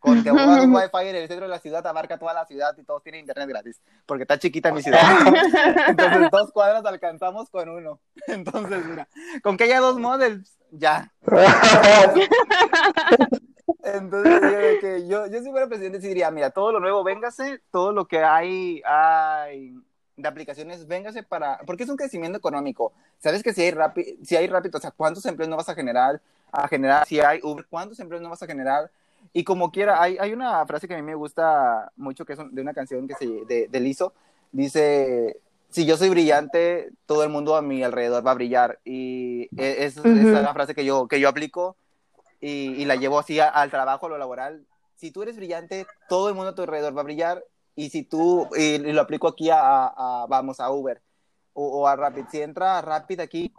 con 0.00 0.22
que 0.22 0.30
pongas 0.30 0.64
un 0.64 0.74
Wi-Fi 0.74 1.08
en 1.08 1.16
el 1.16 1.28
centro 1.28 1.46
de 1.46 1.50
la 1.50 1.58
ciudad 1.60 1.86
abarca 1.86 2.18
toda 2.18 2.34
la 2.34 2.44
ciudad 2.46 2.76
y 2.76 2.82
todos 2.82 3.02
tienen 3.02 3.20
internet 3.20 3.48
gratis, 3.48 3.80
porque 4.06 4.22
está 4.24 4.38
chiquita 4.38 4.72
mi 4.72 4.82
ciudad. 4.82 5.00
Entonces, 5.88 6.28
dos 6.30 6.52
cuadras 6.52 6.84
alcanzamos 6.84 7.48
con 7.50 7.68
uno. 7.68 8.00
Entonces, 8.26 8.84
mira, 8.84 9.08
con 9.42 9.56
que 9.56 9.64
haya 9.64 9.80
dos 9.80 9.98
models, 9.98 10.58
ya. 10.70 11.12
Entonces, 13.82 14.50
yo, 14.50 14.78
que 14.78 15.06
yo, 15.06 15.26
yo 15.26 15.42
si 15.42 15.50
fuera 15.50 15.66
presidente, 15.66 16.00
sí 16.00 16.08
diría, 16.08 16.30
mira, 16.30 16.50
todo 16.50 16.72
lo 16.72 16.80
nuevo, 16.80 17.04
véngase, 17.04 17.60
todo 17.70 17.92
lo 17.92 18.06
que 18.06 18.18
hay, 18.22 18.82
hay 18.84 19.74
de 20.16 20.28
aplicaciones, 20.28 20.86
véngase 20.86 21.22
para, 21.22 21.58
porque 21.66 21.84
es 21.84 21.88
un 21.88 21.96
crecimiento 21.96 22.38
económico. 22.38 22.92
Sabes 23.18 23.42
que 23.42 23.52
si 23.52 23.62
hay 23.62 23.70
rápido, 23.70 24.16
si 24.24 24.36
hay 24.36 24.46
rápido, 24.46 24.78
o 24.78 24.80
sea, 24.80 24.90
¿cuántos 24.90 25.24
empleos 25.26 25.48
no 25.48 25.56
vas 25.56 25.68
a 25.68 25.74
generar? 25.74 26.20
A 26.50 26.66
generar, 26.66 27.06
si 27.06 27.20
hay 27.20 27.40
Uber, 27.42 27.66
¿cuántos 27.68 28.00
empleos 28.00 28.22
no 28.22 28.30
vas 28.30 28.42
a 28.42 28.46
generar? 28.46 28.90
Y 29.32 29.44
como 29.44 29.70
quiera, 29.70 30.00
hay, 30.02 30.16
hay 30.18 30.32
una 30.32 30.64
frase 30.66 30.88
que 30.88 30.94
a 30.94 30.96
mí 30.96 31.02
me 31.02 31.14
gusta 31.14 31.92
mucho, 31.96 32.24
que 32.24 32.32
es 32.32 32.38
un- 32.38 32.54
de 32.54 32.62
una 32.62 32.72
canción 32.74 33.06
que 33.06 33.14
se, 33.14 33.26
de, 33.26 33.68
de 33.68 33.80
Lizzo, 33.80 34.12
dice, 34.50 35.38
si 35.68 35.84
yo 35.84 35.96
soy 35.96 36.08
brillante, 36.08 36.90
todo 37.06 37.22
el 37.22 37.28
mundo 37.28 37.54
a 37.54 37.62
mi 37.62 37.82
alrededor 37.82 38.26
va 38.26 38.30
a 38.30 38.34
brillar. 38.34 38.78
Y 38.84 39.42
e- 39.56 39.84
es, 39.84 39.98
Ujú. 39.98 40.08
esa 40.08 40.38
es 40.38 40.42
la 40.44 40.54
frase 40.54 40.74
que 40.74 40.84
yo, 40.84 41.06
que 41.06 41.20
yo 41.20 41.28
aplico 41.28 41.76
y, 42.40 42.84
la 42.84 42.96
llevo 42.96 43.18
así 43.18 43.40
al 43.40 43.70
trabajo, 43.70 44.06
a 44.06 44.08
lo 44.10 44.18
laboral. 44.18 44.66
Si 44.96 45.10
tú 45.10 45.22
eres 45.22 45.36
brillante, 45.36 45.86
todo 46.08 46.28
el 46.28 46.34
mundo 46.34 46.50
a 46.50 46.54
tu 46.54 46.62
alrededor 46.62 46.96
va 46.96 47.00
a 47.00 47.04
brillar. 47.04 47.44
Y 47.74 47.90
si 47.90 48.02
tú, 48.02 48.48
y, 48.56 48.78
lo 48.78 49.00
aplico 49.00 49.28
aquí 49.28 49.48
a, 49.52 50.26
vamos, 50.28 50.60
a 50.60 50.70
Uber 50.70 51.00
o, 51.52 51.80
o 51.80 51.86
a 51.86 51.96
Rapid. 51.96 52.26
Si 52.30 52.40
entra 52.40 52.80
Rapid 52.80 53.20
aquí, 53.20 53.52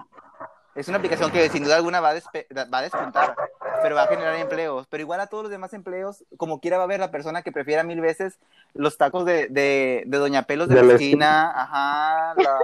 es 0.79 0.87
una 0.87 0.97
aplicación 0.97 1.31
que 1.31 1.49
sin 1.49 1.63
duda 1.63 1.75
alguna 1.75 1.99
va 1.99 2.09
a, 2.09 2.15
despe- 2.15 2.47
va 2.71 2.77
a 2.77 2.81
despuntar, 2.81 3.35
pero 3.81 3.95
va 3.95 4.03
a 4.03 4.07
generar 4.07 4.35
empleos. 4.35 4.87
Pero 4.87 5.01
igual 5.01 5.19
a 5.19 5.27
todos 5.27 5.43
los 5.43 5.51
demás 5.51 5.73
empleos, 5.73 6.23
como 6.37 6.59
quiera 6.59 6.77
va 6.77 6.83
a 6.83 6.85
haber 6.85 6.99
la 6.99 7.11
persona 7.11 7.41
que 7.41 7.51
prefiera 7.51 7.83
mil 7.83 8.01
veces 8.01 8.39
los 8.73 8.97
tacos 8.97 9.25
de, 9.25 9.47
de, 9.47 10.03
de 10.05 10.17
Doña 10.17 10.43
Pelos 10.43 10.69
de, 10.69 10.75
De 10.75 10.83
la 10.83 10.93
esquina, 10.93 11.51
ajá, 11.55 12.33
la- 12.35 12.59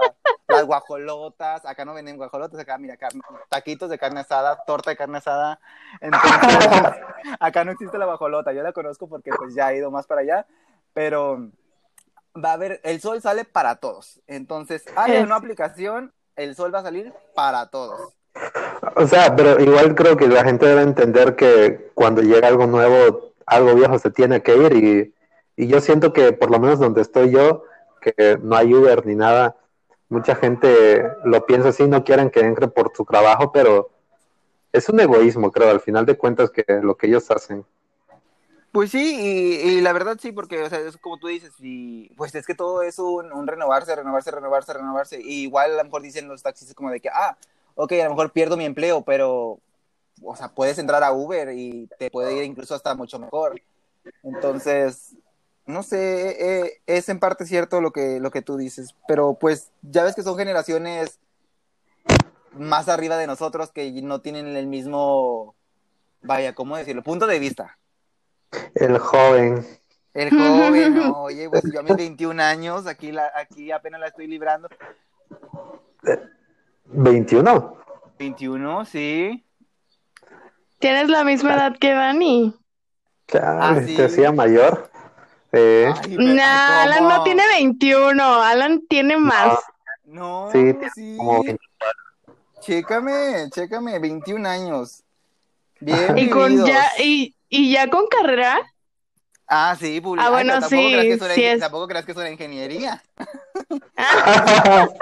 las 0.48 0.64
guajolotas, 0.64 1.66
acá 1.66 1.84
no 1.84 1.92
venden 1.92 2.16
guajolotas, 2.16 2.58
acá 2.60 2.78
mira, 2.78 2.96
carne- 2.96 3.20
taquitos 3.48 3.90
de 3.90 3.98
carne 3.98 4.20
asada, 4.20 4.62
torta 4.64 4.90
de 4.90 4.96
carne 4.96 5.18
asada. 5.18 5.58
Entonces, 6.00 7.02
acá 7.40 7.64
no 7.64 7.72
existe 7.72 7.98
la 7.98 8.04
guajolota, 8.06 8.52
yo 8.52 8.62
la 8.62 8.72
conozco 8.72 9.08
porque 9.08 9.30
pues 9.36 9.54
ya 9.54 9.72
he 9.72 9.78
ido 9.78 9.90
más 9.90 10.06
para 10.06 10.20
allá, 10.20 10.46
pero 10.94 11.48
va 12.42 12.50
a 12.50 12.52
haber, 12.52 12.80
el 12.84 13.00
sol 13.00 13.20
sale 13.20 13.44
para 13.44 13.76
todos. 13.76 14.20
Entonces, 14.26 14.84
hay 14.94 15.16
una 15.22 15.36
aplicación, 15.36 16.12
el 16.36 16.54
sol 16.54 16.74
va 16.74 16.80
a 16.80 16.82
salir 16.82 17.12
para 17.34 17.66
todos. 17.66 18.12
O 18.96 19.06
sea, 19.06 19.34
pero 19.34 19.60
igual 19.60 19.94
creo 19.94 20.16
que 20.16 20.28
la 20.28 20.44
gente 20.44 20.66
debe 20.66 20.82
entender 20.82 21.36
que 21.36 21.90
cuando 21.94 22.22
llega 22.22 22.48
algo 22.48 22.66
nuevo, 22.66 23.32
algo 23.46 23.74
viejo 23.74 23.98
se 23.98 24.10
tiene 24.10 24.42
que 24.42 24.56
ir 24.56 24.72
y, 24.74 25.14
y 25.56 25.66
yo 25.66 25.80
siento 25.80 26.12
que 26.12 26.32
por 26.32 26.50
lo 26.50 26.60
menos 26.60 26.78
donde 26.78 27.02
estoy 27.02 27.30
yo, 27.30 27.64
que 28.00 28.38
no 28.42 28.56
hay 28.56 28.72
Uber 28.74 29.04
ni 29.06 29.14
nada, 29.14 29.56
mucha 30.08 30.36
gente 30.36 31.10
lo 31.24 31.46
piensa 31.46 31.70
así, 31.70 31.86
no 31.86 32.04
quieren 32.04 32.30
que 32.30 32.40
entre 32.40 32.68
por 32.68 32.92
su 32.94 33.04
trabajo, 33.04 33.52
pero 33.52 33.90
es 34.72 34.88
un 34.88 35.00
egoísmo, 35.00 35.50
creo, 35.50 35.70
al 35.70 35.80
final 35.80 36.04
de 36.06 36.16
cuentas 36.16 36.50
que 36.50 36.64
lo 36.82 36.96
que 36.96 37.06
ellos 37.06 37.30
hacen. 37.30 37.64
Pues 38.72 38.90
sí, 38.90 39.60
y, 39.64 39.80
la 39.80 39.92
verdad 39.92 40.18
sí, 40.20 40.32
porque, 40.32 40.62
o 40.62 40.68
sea, 40.68 40.80
es 40.80 40.96
como 40.98 41.18
tú 41.18 41.28
dices, 41.28 41.52
y 41.60 42.10
pues 42.10 42.34
es 42.34 42.46
que 42.46 42.54
todo 42.54 42.82
es 42.82 42.98
un, 42.98 43.32
un 43.32 43.46
renovarse, 43.46 43.94
renovarse, 43.96 44.30
renovarse, 44.30 44.72
renovarse. 44.74 45.20
Y 45.20 45.44
igual 45.44 45.72
a 45.72 45.76
lo 45.78 45.84
mejor 45.84 46.02
dicen 46.02 46.28
los 46.28 46.42
taxis 46.42 46.74
como 46.74 46.90
de 46.90 47.00
que, 47.00 47.08
ah, 47.08 47.38
ok, 47.74 47.92
a 47.92 48.04
lo 48.04 48.10
mejor 48.10 48.32
pierdo 48.32 48.56
mi 48.56 48.64
empleo, 48.64 49.02
pero, 49.02 49.60
o 50.22 50.36
sea, 50.36 50.48
puedes 50.48 50.78
entrar 50.78 51.02
a 51.02 51.12
Uber 51.12 51.52
y 51.54 51.88
te 51.98 52.10
puede 52.10 52.36
ir 52.36 52.44
incluso 52.44 52.74
hasta 52.74 52.94
mucho 52.94 53.18
mejor. 53.18 53.60
Entonces, 54.22 55.16
no 55.66 55.82
sé, 55.82 56.64
eh, 56.64 56.80
es 56.86 57.08
en 57.08 57.18
parte 57.18 57.44
cierto 57.44 57.80
lo 57.80 57.92
que, 57.92 58.20
lo 58.20 58.30
que 58.30 58.42
tú 58.42 58.56
dices, 58.56 58.94
pero 59.08 59.34
pues 59.34 59.70
ya 59.82 60.04
ves 60.04 60.14
que 60.14 60.22
son 60.22 60.36
generaciones 60.36 61.18
más 62.52 62.88
arriba 62.88 63.16
de 63.16 63.26
nosotros 63.26 63.70
que 63.72 63.90
no 64.02 64.20
tienen 64.20 64.56
el 64.56 64.66
mismo, 64.66 65.54
vaya, 66.22 66.54
¿cómo 66.54 66.76
decirlo? 66.76 67.02
Punto 67.02 67.26
de 67.26 67.38
vista. 67.38 67.78
El 68.74 68.98
joven. 68.98 69.66
El 70.14 70.30
joven, 70.30 70.94
no, 70.94 71.22
oye, 71.24 71.48
pues 71.50 71.62
yo 71.72 71.80
a 71.80 71.82
mis 71.82 71.96
21 71.96 72.42
años, 72.42 72.86
aquí, 72.86 73.12
la, 73.12 73.30
aquí 73.34 73.70
apenas 73.70 74.00
la 74.00 74.06
estoy 74.08 74.26
librando. 74.26 74.68
21. 76.86 77.76
21, 78.18 78.84
sí. 78.86 79.44
Tienes 80.78 81.08
la 81.08 81.24
misma 81.24 81.54
edad 81.54 81.76
que 81.78 81.92
Dani. 81.92 82.54
Chale, 83.28 83.58
Ah, 83.60 83.80
sí. 83.84 83.96
te 83.96 84.04
hacía 84.04 84.32
mayor. 84.32 84.90
Eh, 85.52 85.92
Ay, 86.02 86.16
Nah, 86.18 86.82
Alan 86.82 87.08
no 87.08 87.22
tiene 87.24 87.42
21, 87.46 88.42
Alan 88.42 88.86
tiene 88.88 89.16
más. 89.16 89.58
No, 90.04 90.48
Sí, 90.52 90.72
sí. 90.94 91.00
tiene 91.02 91.16
como 91.18 91.42
20. 91.42 91.62
Chécame, 92.60 93.50
chécame, 93.50 93.98
21 93.98 94.46
años. 94.46 95.02
Bien 95.80 96.16
Y 96.16 96.30
con 96.30 96.64
ya, 96.64 96.84
y, 96.98 97.34
y 97.48 97.72
ya 97.72 97.88
con 97.88 98.06
carrera. 98.08 98.58
Ah, 99.48 99.76
sí, 99.78 100.00
publi- 100.00 100.20
Ah, 100.20 100.30
bueno, 100.30 100.54
tampoco 100.54 100.70
sí, 100.76 100.92
creas 100.92 101.34
que 101.34 101.52
es. 101.52 101.60
Tampoco 101.60 101.86
creas 101.86 102.04
que 102.04 102.10
es 102.12 102.18
una 102.18 102.30
ingeniería. 102.30 103.02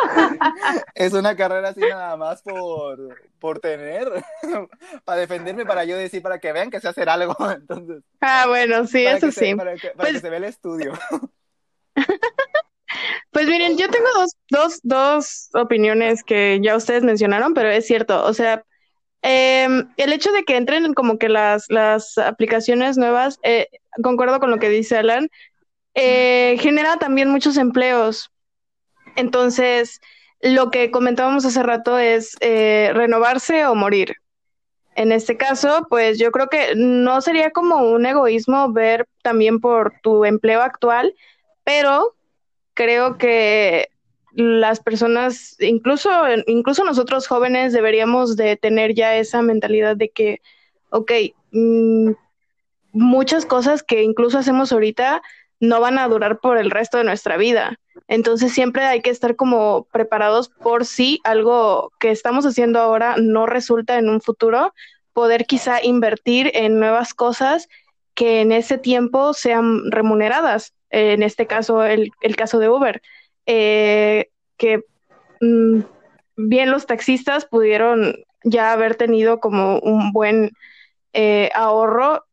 Es 0.94 1.12
una 1.12 1.36
carrera 1.36 1.70
así 1.70 1.80
nada 1.80 2.16
más 2.16 2.42
por, 2.42 3.18
por 3.38 3.58
tener, 3.58 4.08
para 5.04 5.20
defenderme, 5.20 5.66
para 5.66 5.84
yo 5.84 5.96
decir, 5.96 6.22
para 6.22 6.38
que 6.38 6.52
vean 6.52 6.70
que 6.70 6.80
sé 6.80 6.88
hacer 6.88 7.08
algo. 7.08 7.34
Entonces, 7.50 8.02
Ah, 8.20 8.44
bueno, 8.48 8.86
sí, 8.86 9.04
eso 9.06 9.30
se- 9.32 9.46
sí. 9.46 9.54
para 9.54 9.74
que, 9.76 9.88
para 9.88 9.96
Pues- 10.10 10.12
que 10.12 10.20
se 10.20 10.30
vea 10.30 10.38
el 10.38 10.44
estudio. 10.44 10.92
Pues 13.30 13.46
miren, 13.48 13.76
yo 13.76 13.88
tengo 13.90 14.06
dos, 14.14 14.36
dos, 14.48 14.80
dos 14.82 15.48
opiniones 15.54 16.22
que 16.22 16.60
ya 16.62 16.76
ustedes 16.76 17.02
mencionaron, 17.02 17.52
pero 17.54 17.68
es 17.70 17.86
cierto, 17.86 18.24
o 18.24 18.32
sea, 18.32 18.64
em, 19.24 19.88
el 19.96 20.12
hecho 20.12 20.30
de 20.32 20.44
que 20.44 20.56
entren 20.56 20.92
como 20.94 21.18
que 21.18 21.28
las, 21.28 21.66
las 21.70 22.18
aplicaciones 22.18 22.98
nuevas, 22.98 23.38
eh, 23.42 23.68
concuerdo 24.02 24.38
con 24.38 24.50
lo 24.50 24.58
que 24.58 24.68
dice 24.68 24.98
Alan, 24.98 25.28
eh, 25.94 26.56
genera 26.60 26.98
también 26.98 27.30
muchos 27.30 27.56
empleos. 27.56 28.30
Entonces, 29.16 30.00
lo 30.40 30.70
que 30.70 30.90
comentábamos 30.90 31.44
hace 31.44 31.62
rato 31.62 31.98
es 31.98 32.36
eh, 32.40 32.90
renovarse 32.94 33.66
o 33.66 33.74
morir. 33.74 34.16
En 34.96 35.10
este 35.10 35.36
caso, 35.36 35.86
pues 35.88 36.18
yo 36.18 36.30
creo 36.30 36.48
que 36.48 36.74
no 36.76 37.20
sería 37.20 37.50
como 37.50 37.78
un 37.78 38.06
egoísmo 38.06 38.72
ver 38.72 39.08
también 39.22 39.60
por 39.60 39.94
tu 40.02 40.24
empleo 40.24 40.60
actual, 40.62 41.14
pero 41.64 42.14
creo 42.74 43.18
que 43.18 43.88
las 44.34 44.80
personas, 44.80 45.56
incluso, 45.60 46.10
incluso 46.46 46.84
nosotros 46.84 47.28
jóvenes 47.28 47.72
deberíamos 47.72 48.36
de 48.36 48.56
tener 48.56 48.94
ya 48.94 49.16
esa 49.16 49.42
mentalidad 49.42 49.96
de 49.96 50.10
que, 50.10 50.40
ok, 50.90 51.12
mm, 51.52 52.10
muchas 52.92 53.46
cosas 53.46 53.82
que 53.82 54.02
incluso 54.02 54.38
hacemos 54.38 54.72
ahorita 54.72 55.22
no 55.60 55.80
van 55.80 55.98
a 55.98 56.08
durar 56.08 56.40
por 56.40 56.58
el 56.58 56.70
resto 56.70 56.98
de 56.98 57.04
nuestra 57.04 57.36
vida. 57.36 57.78
Entonces 58.08 58.52
siempre 58.52 58.84
hay 58.84 59.02
que 59.02 59.10
estar 59.10 59.36
como 59.36 59.86
preparados 59.92 60.48
por 60.48 60.84
si 60.84 61.20
algo 61.24 61.92
que 62.00 62.10
estamos 62.10 62.44
haciendo 62.44 62.80
ahora 62.80 63.16
no 63.18 63.46
resulta 63.46 63.98
en 63.98 64.08
un 64.08 64.20
futuro, 64.20 64.74
poder 65.12 65.46
quizá 65.46 65.82
invertir 65.82 66.50
en 66.54 66.78
nuevas 66.80 67.14
cosas 67.14 67.68
que 68.14 68.40
en 68.40 68.52
ese 68.52 68.78
tiempo 68.78 69.32
sean 69.32 69.90
remuneradas. 69.90 70.74
En 70.90 71.22
este 71.22 71.46
caso, 71.46 71.84
el, 71.84 72.10
el 72.20 72.36
caso 72.36 72.58
de 72.58 72.68
Uber, 72.68 73.00
eh, 73.46 74.30
que 74.56 74.84
mm, 75.40 75.80
bien 76.36 76.70
los 76.70 76.86
taxistas 76.86 77.44
pudieron 77.46 78.16
ya 78.42 78.72
haber 78.72 78.94
tenido 78.94 79.40
como 79.40 79.78
un 79.80 80.12
buen 80.12 80.52
eh, 81.12 81.50
ahorro 81.54 82.24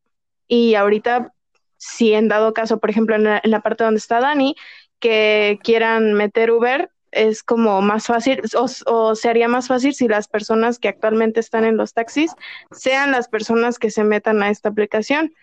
y 0.47 0.75
ahorita 0.75 1.33
si 1.77 2.13
en 2.13 2.27
dado 2.27 2.53
caso, 2.53 2.79
por 2.79 2.89
ejemplo, 2.89 3.15
en 3.15 3.23
la, 3.23 3.59
parte 3.61 3.83
donde 3.83 3.97
está 3.97 4.19
Dani, 4.19 4.55
que 4.99 5.59
quieran 5.63 6.13
meter 6.13 6.51
Uber, 6.51 6.91
es 7.11 7.41
como 7.41 7.81
más 7.81 8.05
fácil 8.05 8.41
o, 8.85 9.15
se 9.15 9.29
haría 9.29 9.47
más 9.47 9.67
fácil 9.67 9.93
si 9.93 10.07
las 10.07 10.27
personas 10.27 10.79
que 10.79 10.87
actualmente 10.87 11.39
están 11.39 11.65
en 11.65 11.75
los 11.75 11.93
taxis 11.93 12.33
sean 12.71 13.11
las 13.11 13.27
personas 13.27 13.79
que 13.79 13.89
se 13.89 14.03
metan 14.03 14.43
a 14.43 14.49
esta 14.49 14.69
aplicación. 14.69 15.33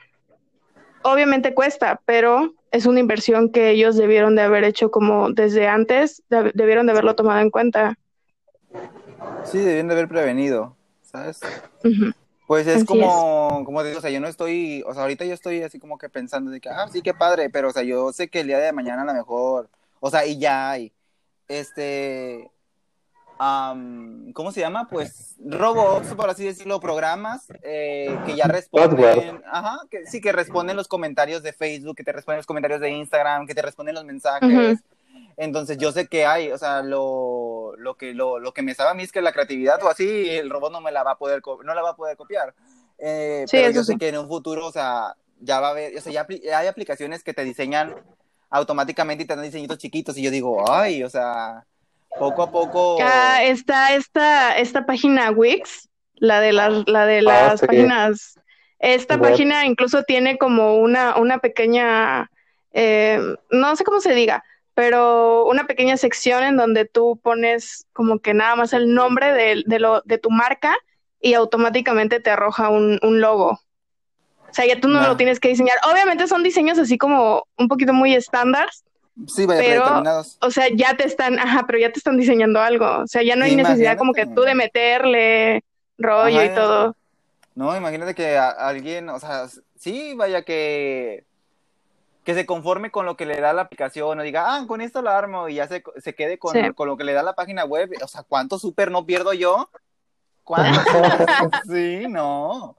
Obviamente 1.03 1.55
cuesta, 1.55 2.01
pero 2.07 2.55
es 2.71 2.87
una 2.87 3.01
inversión 3.01 3.51
que 3.51 3.71
ellos 3.71 3.97
debieron 3.97 4.37
de 4.37 4.43
haber 4.43 4.65
hecho 4.65 4.91
como 4.91 5.31
desde 5.31 5.69
antes, 5.69 6.23
debieron 6.29 6.87
de 6.87 6.93
haberlo 6.93 7.15
tomado 7.15 7.41
en 7.41 7.51
cuenta. 7.51 7.99
Sí, 9.45 9.59
debieron 9.59 9.89
de 9.89 9.95
haber 9.95 10.09
prevenido, 10.09 10.77
¿sabes? 11.03 11.41
Pues 12.47 12.67
es 12.67 12.85
como, 12.85 13.63
como 13.65 13.83
te 13.83 13.89
digo, 13.89 13.99
o 13.99 14.03
sea, 14.03 14.11
yo 14.11 14.21
no 14.21 14.29
estoy, 14.29 14.83
o 14.87 14.95
sea, 14.95 15.03
ahorita 15.03 15.25
yo 15.25 15.35
estoy 15.35 15.63
así 15.63 15.79
como 15.79 15.99
que 15.99 16.09
pensando 16.09 16.51
de 16.51 16.61
que, 16.61 16.69
ah, 16.69 16.89
sí, 16.91 17.03
qué 17.03 17.13
padre, 17.13 17.51
pero, 17.51 17.69
o 17.69 17.73
sea, 17.73 17.83
yo 17.83 18.13
sé 18.13 18.29
que 18.29 18.41
el 18.41 18.47
día 18.47 18.59
de 18.59 18.73
mañana 18.73 19.03
a 19.03 19.05
lo 19.05 19.15
mejor, 19.15 19.69
o 20.01 20.11
sea, 20.11 20.25
y 20.25 20.39
ya 20.39 20.71
hay, 20.71 20.93
este, 21.47 22.51
¿cómo 23.39 24.53
se 24.53 24.61
llama? 24.61 24.89
Pues 24.89 25.37
robots, 25.45 26.15
por 26.15 26.31
así 26.31 26.45
decirlo, 26.45 26.81
programas 26.81 27.47
eh, 27.63 28.17
que 28.27 28.35
ya 28.35 28.47
responden, 28.47 29.43
ajá, 29.51 29.79
que 29.91 30.07
sí, 30.07 30.21
que 30.21 30.33
responden 30.33 30.77
los 30.77 30.89
comentarios 30.89 31.43
de 31.43 31.53
Facebook, 31.53 31.97
que 31.97 32.05
te 32.05 32.13
responden 32.13 32.39
los 32.39 32.47
comentarios 32.47 32.81
de 32.81 32.91
Instagram, 32.91 33.47
que 33.47 33.55
te 33.55 33.63
responden 33.63 33.95
los 33.95 34.05
mensajes. 34.05 34.81
Entonces 35.37 35.79
yo 35.79 35.93
sé 35.93 36.09
que 36.09 36.27
hay, 36.27 36.51
o 36.51 36.59
sea, 36.59 36.83
lo, 36.83 37.75
lo 37.77 37.97
que, 37.97 38.13
lo, 38.13 38.41
lo, 38.41 38.53
que 38.53 38.63
me 38.63 38.75
sabe 38.75 38.91
a 38.91 38.95
mí 38.95 39.05
es 39.05 39.13
que 39.13 39.23
la 39.23 39.33
creatividad 39.33 39.81
o 39.85 39.89
así, 39.89 40.29
el 40.31 40.51
robot 40.51 40.73
no 40.73 40.81
me 40.81 40.91
la 40.91 41.05
va 41.05 41.13
a 41.13 41.19
poder, 41.19 41.41
no 41.65 41.75
la 41.75 41.83
va 41.83 41.91
a 41.91 41.97
poder 41.97 42.17
copiar. 42.17 42.55
Eh, 42.99 43.45
pero 43.49 43.71
yo 43.71 43.85
sé 43.85 43.97
que 43.97 44.09
en 44.09 44.19
un 44.19 44.27
futuro, 44.27 44.67
o 44.67 44.73
sea, 44.73 45.15
ya 45.41 45.61
va 45.61 45.69
a 45.69 45.71
haber, 45.71 45.97
o 45.97 46.01
sea, 46.01 46.13
ya 46.13 46.27
hay 46.57 46.67
aplicaciones 46.67 47.23
que 47.23 47.35
te 47.35 47.45
diseñan 47.45 47.95
automáticamente 48.51 49.23
y 49.23 49.27
te 49.29 49.37
dan 49.37 49.45
diseñitos 49.45 49.79
chiquitos 49.79 50.17
y 50.19 50.23
yo 50.23 50.33
digo, 50.33 50.69
ay, 50.69 51.05
o 51.05 51.11
sea, 51.11 51.65
poco 52.19 52.43
a 52.43 52.51
poco. 52.51 52.99
Ah, 53.03 53.43
está 53.43 53.95
esta, 53.95 54.57
esta 54.59 54.87
página 54.87 55.31
Wix, 55.31 55.89
la 56.15 56.41
de 56.41 56.53
las, 56.53 56.87
la 56.87 57.07
de 57.07 57.19
ah, 57.19 57.23
las 57.23 57.61
páginas. 57.61 58.39
Esta 58.79 59.19
página 59.19 59.67
incluso 59.67 60.05
tiene 60.05 60.39
como 60.39 60.77
una, 60.77 61.17
una 61.17 61.39
pequeña, 61.39 62.31
eh, 62.73 63.21
no 63.51 63.75
sé 63.75 63.83
cómo 63.83 64.01
se 64.01 64.15
diga, 64.15 64.45
pero 64.75 65.47
una 65.47 65.67
pequeña 65.67 65.97
sección 65.97 66.45
en 66.45 66.57
donde 66.57 66.85
tú 66.85 67.19
pones 67.21 67.87
como 67.93 68.21
que 68.21 68.35
nada 68.35 68.55
más 68.55 68.73
el 68.73 68.95
nombre 68.95 69.33
de, 69.33 69.65
de, 69.67 69.79
lo, 69.81 70.03
de 70.03 70.19
tu 70.19 70.31
marca 70.31 70.77
y 71.21 71.35
automáticamente 71.35 72.21
te 72.21 72.31
arroja 72.31 72.69
un, 72.69 73.01
un 73.03 73.21
logo. 73.21 73.59
O 74.49 74.55
sea, 74.55 74.65
ya 74.67 74.81
tú 74.81 74.89
no, 74.89 75.01
lo 75.03 75.17
tienes 75.17 75.41
que 75.41 75.49
diseñar. 75.49 75.77
Obviamente 75.91 76.27
son 76.27 76.43
diseños 76.43 76.79
así 76.79 76.97
como 76.97 77.45
un 77.59 77.69
poquito 77.69 77.93
muy 77.93 78.15
estándar. 78.15 78.69
Sí, 79.27 79.47
vaya, 79.47 79.61
pero, 79.61 80.23
o 80.41 80.51
sea, 80.51 80.67
ya 80.73 80.97
te 80.97 81.05
están, 81.05 81.39
ajá, 81.39 81.65
pero 81.67 81.79
ya 81.79 81.93
te 81.93 81.99
están 81.99 82.17
diseñando 82.17 82.61
algo. 82.61 83.01
O 83.01 83.07
sea, 83.07 83.23
ya 83.23 83.35
no 83.35 83.45
hay 83.45 83.57
necesidad 83.57 83.99
como 83.99 84.13
que 84.13 84.27
tú 84.27 84.43
de 84.43 84.55
meterle 84.55 85.65
rollo 85.99 86.43
y 86.43 86.55
todo. 86.55 86.95
No, 87.55 87.77
imagínate 87.77 88.15
que 88.15 88.39
alguien, 88.39 89.09
o 89.09 89.19
sea, 89.19 89.47
sí, 89.77 90.15
vaya 90.15 90.43
que 90.43 91.25
que 92.29 92.35
se 92.35 92.45
conforme 92.45 92.91
con 92.91 93.07
lo 93.07 93.17
que 93.17 93.25
le 93.25 93.41
da 93.41 93.55
la 93.55 93.63
aplicación 93.63 94.21
o 94.21 94.23
diga, 94.23 94.55
ah, 94.55 94.67
con 94.67 94.83
esto 94.83 95.01
lo 95.01 95.09
armo 95.09 95.49
y 95.49 95.55
ya 95.55 95.67
se, 95.67 95.83
se 95.97 96.15
quede 96.15 96.39
con, 96.39 96.75
con, 96.75 96.87
lo 96.87 96.99
que 96.99 97.05
le 97.05 97.15
da 97.15 97.23
la 97.23 97.33
página 97.33 97.65
web. 97.65 97.91
O 98.03 98.07
sea, 98.07 98.23
¿cuánto 98.23 98.59
súper 98.59 98.91
no 98.91 99.07
pierdo 99.07 99.33
yo? 99.33 99.71
¿Cuánto? 100.45 100.79
sí, 101.73 102.05
no. 102.07 102.77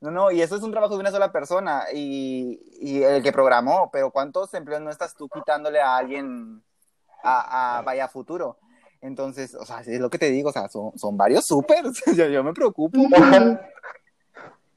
No, 0.00 0.10
no, 0.10 0.30
y 0.30 0.42
eso 0.42 0.56
es 0.56 0.62
un 0.62 0.70
trabajo 0.70 0.94
de 0.94 1.00
una 1.00 1.10
sola 1.10 1.32
persona 1.32 1.84
y, 1.92 2.60
y 2.80 3.02
el 3.02 3.22
que 3.22 3.32
programó, 3.32 3.90
pero 3.92 4.10
¿cuántos 4.10 4.52
empleos 4.54 4.82
no 4.82 4.90
estás 4.90 5.14
tú 5.14 5.28
quitándole 5.28 5.80
a 5.80 5.96
alguien 5.96 6.62
a, 7.22 7.78
a 7.78 7.82
vaya 7.82 8.08
futuro? 8.08 8.58
Entonces, 9.00 9.54
o 9.56 9.66
sea, 9.66 9.80
es 9.80 10.00
lo 10.00 10.10
que 10.10 10.18
te 10.18 10.30
digo, 10.30 10.50
o 10.50 10.52
sea, 10.52 10.68
son, 10.68 10.96
son 10.96 11.16
varios 11.16 11.44
súper, 11.44 11.84
yo, 12.14 12.26
yo, 12.26 12.44
me 12.44 12.52
preocupo. 12.52 12.98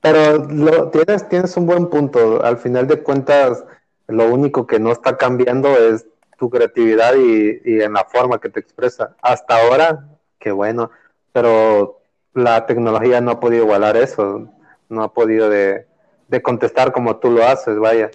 Pero 0.02 0.38
lo, 0.46 0.90
tienes, 0.90 1.30
tienes 1.30 1.56
un 1.58 1.66
buen 1.66 1.90
punto, 1.90 2.44
al 2.44 2.58
final 2.58 2.88
de 2.88 3.02
cuentas, 3.02 3.64
lo 4.08 4.32
único 4.34 4.68
que 4.68 4.80
no 4.80 4.92
está 4.92 5.18
cambiando 5.18 5.70
es 5.70 6.06
tu 6.38 6.50
creatividad 6.50 7.16
y, 7.16 7.62
y 7.64 7.82
en 7.82 7.94
la 7.94 8.06
forma 8.06 8.40
que 8.40 8.50
te 8.50 8.60
expresa. 8.60 9.16
Hasta 9.22 9.58
ahora, 9.58 10.08
qué 10.40 10.52
bueno, 10.52 10.92
pero 11.32 12.02
la 12.34 12.66
tecnología 12.66 13.22
no 13.22 13.32
ha 13.32 13.40
podido 13.40 13.64
igualar 13.64 13.98
eso, 13.98 14.48
no 14.90 15.04
ha 15.04 15.14
podido 15.14 15.50
de, 15.50 15.88
de 16.28 16.42
contestar 16.42 16.92
como 16.92 17.18
tú 17.18 17.32
lo 17.32 17.46
haces, 17.46 17.78
vaya. 17.78 18.12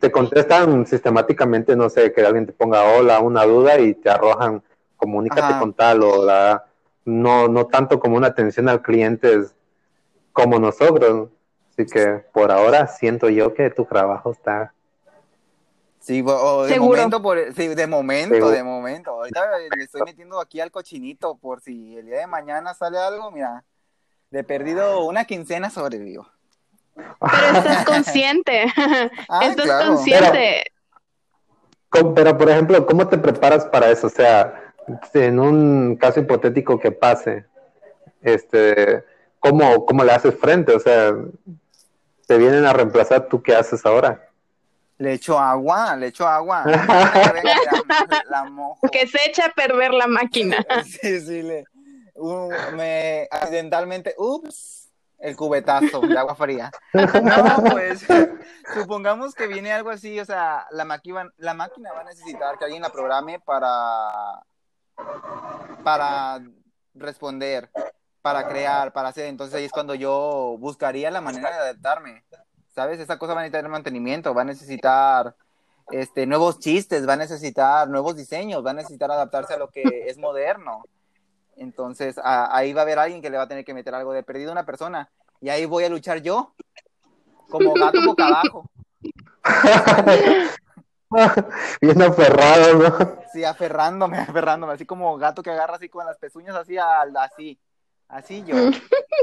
Te 0.00 0.10
contestan 0.10 0.86
sistemáticamente, 0.86 1.74
no 1.76 1.88
sé, 1.88 2.12
que 2.12 2.24
alguien 2.24 2.46
te 2.46 2.52
ponga 2.52 2.82
hola, 2.96 3.20
una 3.20 3.44
duda 3.44 3.78
y 3.78 3.94
te 3.94 4.10
arrojan, 4.10 4.62
comunícate 4.96 5.58
con 5.58 5.72
tal 5.72 6.02
o 6.02 6.24
la, 6.24 6.66
no, 7.04 7.48
no 7.48 7.66
tanto 7.66 7.98
como 7.98 8.16
una 8.16 8.28
atención 8.28 8.68
al 8.68 8.82
cliente 8.82 9.42
como 10.32 10.58
nosotros. 10.58 11.30
Así 11.70 11.86
que 11.86 12.24
por 12.32 12.50
ahora 12.50 12.86
siento 12.86 13.28
yo 13.28 13.52
que 13.52 13.70
tu 13.70 13.84
trabajo 13.84 14.32
está. 14.32 14.72
Sí, 15.98 16.22
de 16.22 16.78
momento, 16.78 17.20
por, 17.20 17.52
sí, 17.52 17.66
de 17.66 17.86
momento, 17.86 18.48
de 18.50 18.62
momento. 18.62 19.10
Ahorita 19.10 19.58
le 19.58 19.82
estoy 19.82 20.02
metiendo 20.04 20.40
aquí 20.40 20.60
al 20.60 20.70
cochinito 20.70 21.36
por 21.36 21.60
si 21.60 21.96
el 21.96 22.06
día 22.06 22.20
de 22.20 22.26
mañana 22.28 22.74
sale 22.74 22.96
algo, 22.96 23.32
mira, 23.32 23.64
de 24.30 24.44
perdido 24.44 25.04
una 25.04 25.24
quincena 25.24 25.70
sobrevivo. 25.70 26.28
Pero 26.94 27.58
estás 27.58 27.84
consciente, 27.84 28.66
ah, 29.28 29.40
estás 29.42 29.86
consciente. 29.86 30.64
Pero, 31.90 32.14
pero, 32.14 32.38
por 32.38 32.50
ejemplo, 32.50 32.86
¿cómo 32.86 33.08
te 33.08 33.18
preparas 33.18 33.64
para 33.66 33.90
eso? 33.90 34.08
O 34.08 34.10
sea, 34.10 34.72
en 35.14 35.38
un 35.38 35.96
caso 35.96 36.20
hipotético 36.20 36.78
que 36.78 36.92
pase, 36.92 37.46
este, 38.22 39.04
¿cómo, 39.38 39.86
cómo 39.86 40.04
le 40.04 40.12
haces 40.12 40.38
frente? 40.38 40.74
O 40.74 40.80
sea, 40.80 41.14
te 42.26 42.38
vienen 42.38 42.64
a 42.64 42.72
reemplazar, 42.72 43.28
¿tú 43.28 43.42
qué 43.42 43.54
haces 43.54 43.84
ahora? 43.86 44.28
Le 44.98 45.12
echo 45.12 45.38
agua, 45.38 45.94
le 45.96 46.08
echo 46.08 46.26
agua. 46.26 46.64
Que 48.92 49.06
se 49.06 49.18
echa 49.26 49.46
a 49.46 49.52
perder 49.52 49.92
la 49.92 50.06
máquina. 50.06 50.64
sí, 50.84 51.20
sí, 51.20 51.42
le, 51.42 51.64
me 52.74 53.28
accidentalmente, 53.30 54.14
ups, 54.18 54.90
el 55.18 55.36
cubetazo 55.36 56.00
de 56.00 56.18
agua 56.18 56.34
fría. 56.34 56.70
No, 56.94 57.64
pues, 57.70 58.06
supongamos 58.74 59.34
que 59.34 59.46
viene 59.46 59.72
algo 59.72 59.90
así, 59.90 60.18
o 60.20 60.24
sea, 60.24 60.66
la 60.70 60.84
máquina, 60.84 61.32
la 61.38 61.54
máquina 61.54 61.92
va 61.92 62.00
a 62.00 62.04
necesitar 62.04 62.58
que 62.58 62.64
alguien 62.64 62.82
la 62.82 62.90
programe 62.90 63.40
para, 63.40 64.42
para 65.82 66.40
responder 66.94 67.70
para 68.26 68.48
crear, 68.48 68.92
para 68.92 69.10
hacer. 69.10 69.26
Entonces 69.26 69.54
ahí 69.54 69.66
es 69.66 69.70
cuando 69.70 69.94
yo 69.94 70.56
buscaría 70.58 71.12
la 71.12 71.20
manera 71.20 71.48
de 71.48 71.56
adaptarme. 71.58 72.24
¿Sabes? 72.74 72.98
Esa 72.98 73.18
cosa 73.18 73.34
va 73.34 73.40
a 73.40 73.44
necesitar 73.44 73.70
mantenimiento, 73.70 74.34
va 74.34 74.42
a 74.42 74.44
necesitar 74.44 75.36
este, 75.92 76.26
nuevos 76.26 76.58
chistes, 76.58 77.08
va 77.08 77.12
a 77.12 77.18
necesitar 77.18 77.88
nuevos 77.88 78.16
diseños, 78.16 78.66
va 78.66 78.72
a 78.72 78.74
necesitar 78.74 79.12
adaptarse 79.12 79.54
a 79.54 79.58
lo 79.58 79.68
que 79.68 80.06
es 80.08 80.18
moderno. 80.18 80.82
Entonces 81.56 82.16
ahí 82.22 82.72
va 82.72 82.82
a 82.82 82.84
haber 82.84 82.98
alguien 82.98 83.22
que 83.22 83.30
le 83.30 83.36
va 83.36 83.44
a 83.44 83.48
tener 83.48 83.64
que 83.64 83.74
meter 83.74 83.94
algo 83.94 84.12
de 84.12 84.22
perdido 84.22 84.50
a 84.50 84.52
una 84.52 84.66
persona. 84.66 85.10
Y 85.40 85.48
ahí 85.48 85.66
voy 85.66 85.84
a 85.84 85.88
luchar 85.88 86.22
yo, 86.22 86.54
como 87.50 87.74
gato 87.74 87.98
boca 88.04 88.26
abajo. 88.26 88.70
Bien 91.80 92.02
aferrado, 92.02 92.74
¿no? 92.74 93.22
Sí, 93.32 93.44
aferrándome, 93.44 94.18
aferrándome, 94.18 94.72
así 94.72 94.84
como 94.84 95.16
gato 95.18 95.42
que 95.42 95.50
agarra 95.50 95.76
así 95.76 95.88
con 95.88 96.04
las 96.04 96.18
pezuñas 96.18 96.56
así, 96.56 96.76
así. 96.78 97.58
Así 98.08 98.44
yo, 98.44 98.54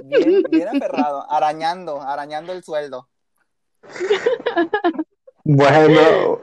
bien, 0.03 0.43
bien 0.49 0.67
aferrado, 0.67 1.25
arañando, 1.31 2.01
arañando 2.01 2.51
el 2.51 2.63
sueldo. 2.63 3.07
Bueno, 5.45 6.41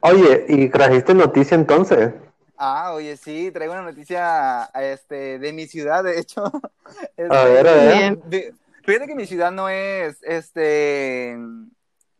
oye, 0.00 0.46
¿y 0.48 0.70
trajiste 0.70 1.12
noticia 1.12 1.54
entonces? 1.54 2.14
Ah, 2.58 2.92
oye, 2.94 3.16
sí, 3.16 3.50
traigo 3.50 3.74
una 3.74 3.82
noticia 3.82 4.64
este, 4.74 5.38
de 5.38 5.52
mi 5.52 5.66
ciudad, 5.66 6.04
de 6.04 6.18
hecho. 6.18 6.44
Este, 7.16 7.36
A 7.36 7.44
ver, 7.44 7.66
a 7.66 7.72
ver. 7.74 8.18
De- 8.24 8.54
Fíjate 8.84 9.08
que 9.08 9.16
mi 9.16 9.26
ciudad 9.26 9.50
no 9.50 9.68
es 9.68 10.22
este, 10.22 11.36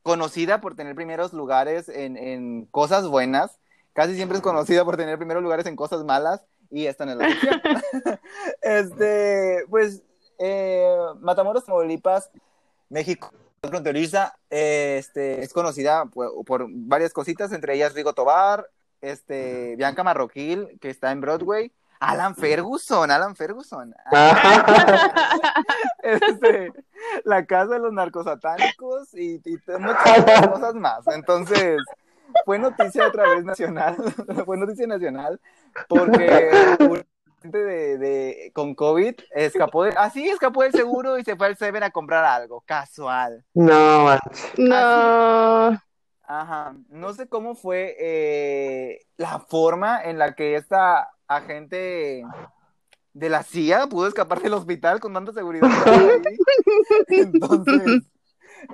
conocida 0.03 0.61
por 0.61 0.75
tener 0.75 0.97
primeros 0.97 1.33
lugares 1.33 1.89
en, 1.89 2.17
en 2.17 2.65
cosas 2.67 3.07
buenas. 3.07 3.61
Casi 3.93 4.17
siempre 4.17 4.39
es 4.39 4.43
conocida 4.43 4.85
por 4.85 4.97
tener 4.97 5.17
primeros 5.19 5.45
lugares 5.45 5.67
en 5.67 5.77
cosas 5.77 6.03
malas. 6.03 6.45
Y 6.71 6.87
esta 6.87 7.07
no 7.07 7.13
es 7.13 7.19
la 7.19 7.29
excepción. 7.29 7.61
este, 8.63 9.65
pues, 9.71 10.03
eh, 10.39 10.97
Matamoros, 11.21 11.65
Tamaulipas, 11.65 12.31
México, 12.89 13.33
fronteriza, 13.63 14.37
eh, 14.51 14.97
este, 14.99 15.43
es 15.43 15.53
conocida 15.53 16.07
por, 16.07 16.45
por 16.45 16.67
varias 16.69 17.13
cositas, 17.13 17.53
entre 17.53 17.75
ellas 17.75 17.95
Rigo 17.95 18.13
Tobar, 18.13 18.69
este, 19.01 19.77
Bianca 19.77 20.03
Marroquín, 20.05 20.79
que 20.81 20.91
está 20.91 21.11
en 21.13 21.21
Broadway, 21.21 21.73
Alan 22.01 22.37
Ferguson, 22.37 23.11
Alan 23.11 23.35
Ferguson. 23.37 23.95
Este, 26.03 26.73
la 27.25 27.45
casa 27.47 27.75
de 27.75 27.79
los 27.81 27.93
narcosatánicos 27.93 29.13
y, 29.15 29.41
y 29.45 29.59
muchas 29.81 30.19
otras 30.21 30.49
cosas 30.49 30.75
más. 30.75 31.07
Entonces, 31.09 31.81
fue 32.45 32.59
noticia 32.59 33.09
otra 33.09 33.29
vez 33.31 33.45
nacional, 33.45 33.97
fue 34.45 34.57
noticia 34.57 34.87
nacional, 34.87 35.41
porque 35.89 36.51
de, 37.43 37.99
de- 37.99 38.51
con 38.55 38.75
COVID 38.75 39.15
escapó 39.35 39.85
de, 39.85 39.91
así 39.97 40.29
escapó 40.29 40.63
del 40.63 40.73
seguro 40.73 41.19
y 41.19 41.25
se 41.25 41.37
fue 41.37 41.47
al 41.49 41.57
Seven 41.57 41.83
a 41.83 41.91
comprar 41.91 42.25
algo, 42.25 42.63
casual. 42.67 43.45
No. 43.55 44.17
No. 44.59 45.81
Ajá, 46.29 46.75
no 46.89 47.13
sé 47.15 47.29
cómo 47.29 47.55
fue 47.55 47.97
eh, 48.01 49.07
la 49.17 49.39
forma 49.39 50.03
en 50.03 50.19
la 50.19 50.35
que 50.35 50.57
esta 50.57 51.11
agente 51.29 52.25
de 53.13 53.29
la 53.29 53.45
CIA 53.45 53.87
pudo 53.87 54.09
escapar 54.09 54.43
del 54.43 54.55
hospital 54.55 54.99
con 54.99 55.15
tanta 55.15 55.33
seguridad. 55.33 55.69
Entonces, 57.09 58.03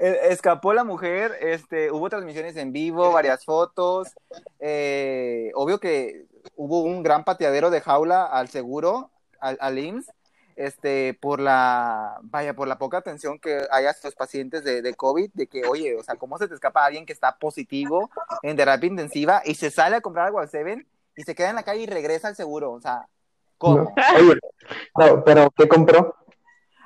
eh, 0.00 0.18
escapó 0.30 0.72
la 0.72 0.84
mujer, 0.84 1.36
este, 1.40 1.90
hubo 1.90 2.08
transmisiones 2.08 2.56
en 2.56 2.72
vivo, 2.72 3.12
varias 3.12 3.44
fotos, 3.44 4.08
eh, 4.58 5.50
obvio 5.54 5.78
que 5.78 6.24
hubo 6.56 6.82
un 6.82 7.02
gran 7.02 7.24
pateadero 7.24 7.70
de 7.70 7.82
jaula 7.82 8.24
al 8.24 8.48
seguro, 8.48 9.10
al, 9.40 9.58
al 9.60 9.78
IMSS, 9.78 10.10
este, 10.62 11.14
por 11.20 11.40
la, 11.40 12.18
vaya, 12.22 12.54
por 12.54 12.68
la 12.68 12.78
poca 12.78 12.98
atención 12.98 13.38
que 13.38 13.66
hay 13.70 13.86
a 13.86 13.90
estos 13.90 14.14
pacientes 14.14 14.62
de, 14.64 14.82
de 14.82 14.94
COVID, 14.94 15.30
de 15.34 15.46
que, 15.46 15.64
oye, 15.66 15.96
o 15.96 16.02
sea, 16.02 16.16
¿cómo 16.16 16.38
se 16.38 16.46
te 16.48 16.54
escapa 16.54 16.84
alguien 16.84 17.04
que 17.06 17.12
está 17.12 17.36
positivo 17.38 18.10
en 18.42 18.56
terapia 18.56 18.86
intensiva 18.86 19.42
y 19.44 19.54
se 19.54 19.70
sale 19.70 19.96
a 19.96 20.00
comprar 20.00 20.26
algo 20.26 20.38
al 20.40 20.48
Seven 20.48 20.86
y 21.16 21.22
se 21.22 21.34
queda 21.34 21.50
en 21.50 21.56
la 21.56 21.62
calle 21.64 21.82
y 21.82 21.86
regresa 21.86 22.28
al 22.28 22.36
seguro? 22.36 22.72
O 22.72 22.80
sea, 22.80 23.06
¿cómo? 23.58 23.76
No. 23.84 23.92
Oye, 24.18 24.38
no, 24.96 25.24
pero 25.24 25.50
¿qué 25.56 25.66
compró? 25.66 26.14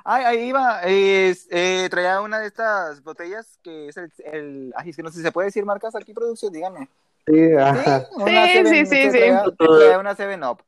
Ay, 0.03 0.23
ahí 0.23 0.47
iba, 0.47 0.81
es, 0.83 1.47
eh, 1.51 1.87
traía 1.91 2.21
una 2.21 2.39
de 2.39 2.47
estas 2.47 3.03
botellas 3.03 3.59
que 3.61 3.89
es 3.89 3.97
el, 3.97 4.11
el, 4.23 4.73
ay, 4.77 4.89
es 4.91 4.95
que 4.95 5.03
no 5.03 5.09
sé 5.09 5.17
si 5.17 5.23
se 5.23 5.31
puede 5.33 5.47
decir 5.47 5.65
marcas 5.65 5.95
aquí, 5.95 6.13
producción, 6.13 6.53
díganme. 6.53 6.87
Sí, 7.25 7.33
Sí, 7.33 7.51
Sí, 7.51 8.31
Seven- 8.53 8.67
sí, 8.67 8.85
sí, 8.85 9.03
sí. 9.03 9.09
Traía, 9.11 9.43
traía 9.57 9.99
una 9.99 10.15
7 10.15 10.39
Up. 10.45 10.63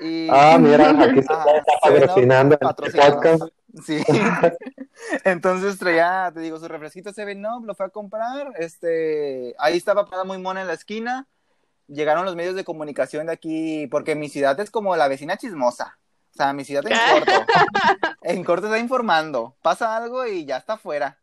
Y, 0.00 0.28
Ah, 0.30 0.58
mira, 0.58 0.90
aquí 0.90 1.22
se 1.22 1.32
Ajá, 1.32 1.44
está 1.56 1.72
Seven 1.82 2.52
Up 2.52 2.58
patrocinando 2.58 2.58
el 2.60 2.74
podcast. 2.74 3.42
Sí. 3.84 4.02
Entonces 5.24 5.78
traía, 5.78 6.30
te 6.32 6.40
digo, 6.40 6.58
su 6.58 6.68
refresquito 6.68 7.12
7 7.12 7.40
Up, 7.54 7.64
lo 7.64 7.74
fue 7.74 7.86
a 7.86 7.90
comprar. 7.90 8.52
Este, 8.58 9.54
ahí 9.58 9.76
estaba 9.76 10.04
parada 10.04 10.24
muy 10.24 10.38
mona 10.38 10.60
en 10.62 10.68
la 10.68 10.74
esquina. 10.74 11.26
Llegaron 11.88 12.24
los 12.24 12.36
medios 12.36 12.54
de 12.54 12.64
comunicación 12.64 13.26
de 13.26 13.32
aquí, 13.32 13.86
porque 13.88 14.14
mi 14.14 14.28
ciudad 14.28 14.58
es 14.60 14.70
como 14.70 14.96
la 14.96 15.08
vecina 15.08 15.36
chismosa. 15.36 15.98
O 16.32 16.36
sea, 16.36 16.52
mi 16.52 16.64
ciudad 16.64 16.84
en 16.86 16.98
corto. 16.98 17.32
En 18.22 18.42
corto 18.42 18.66
está 18.66 18.78
informando. 18.78 19.54
Pasa 19.62 19.96
algo 19.96 20.26
y 20.26 20.46
ya 20.46 20.56
está 20.56 20.74
afuera. 20.74 21.18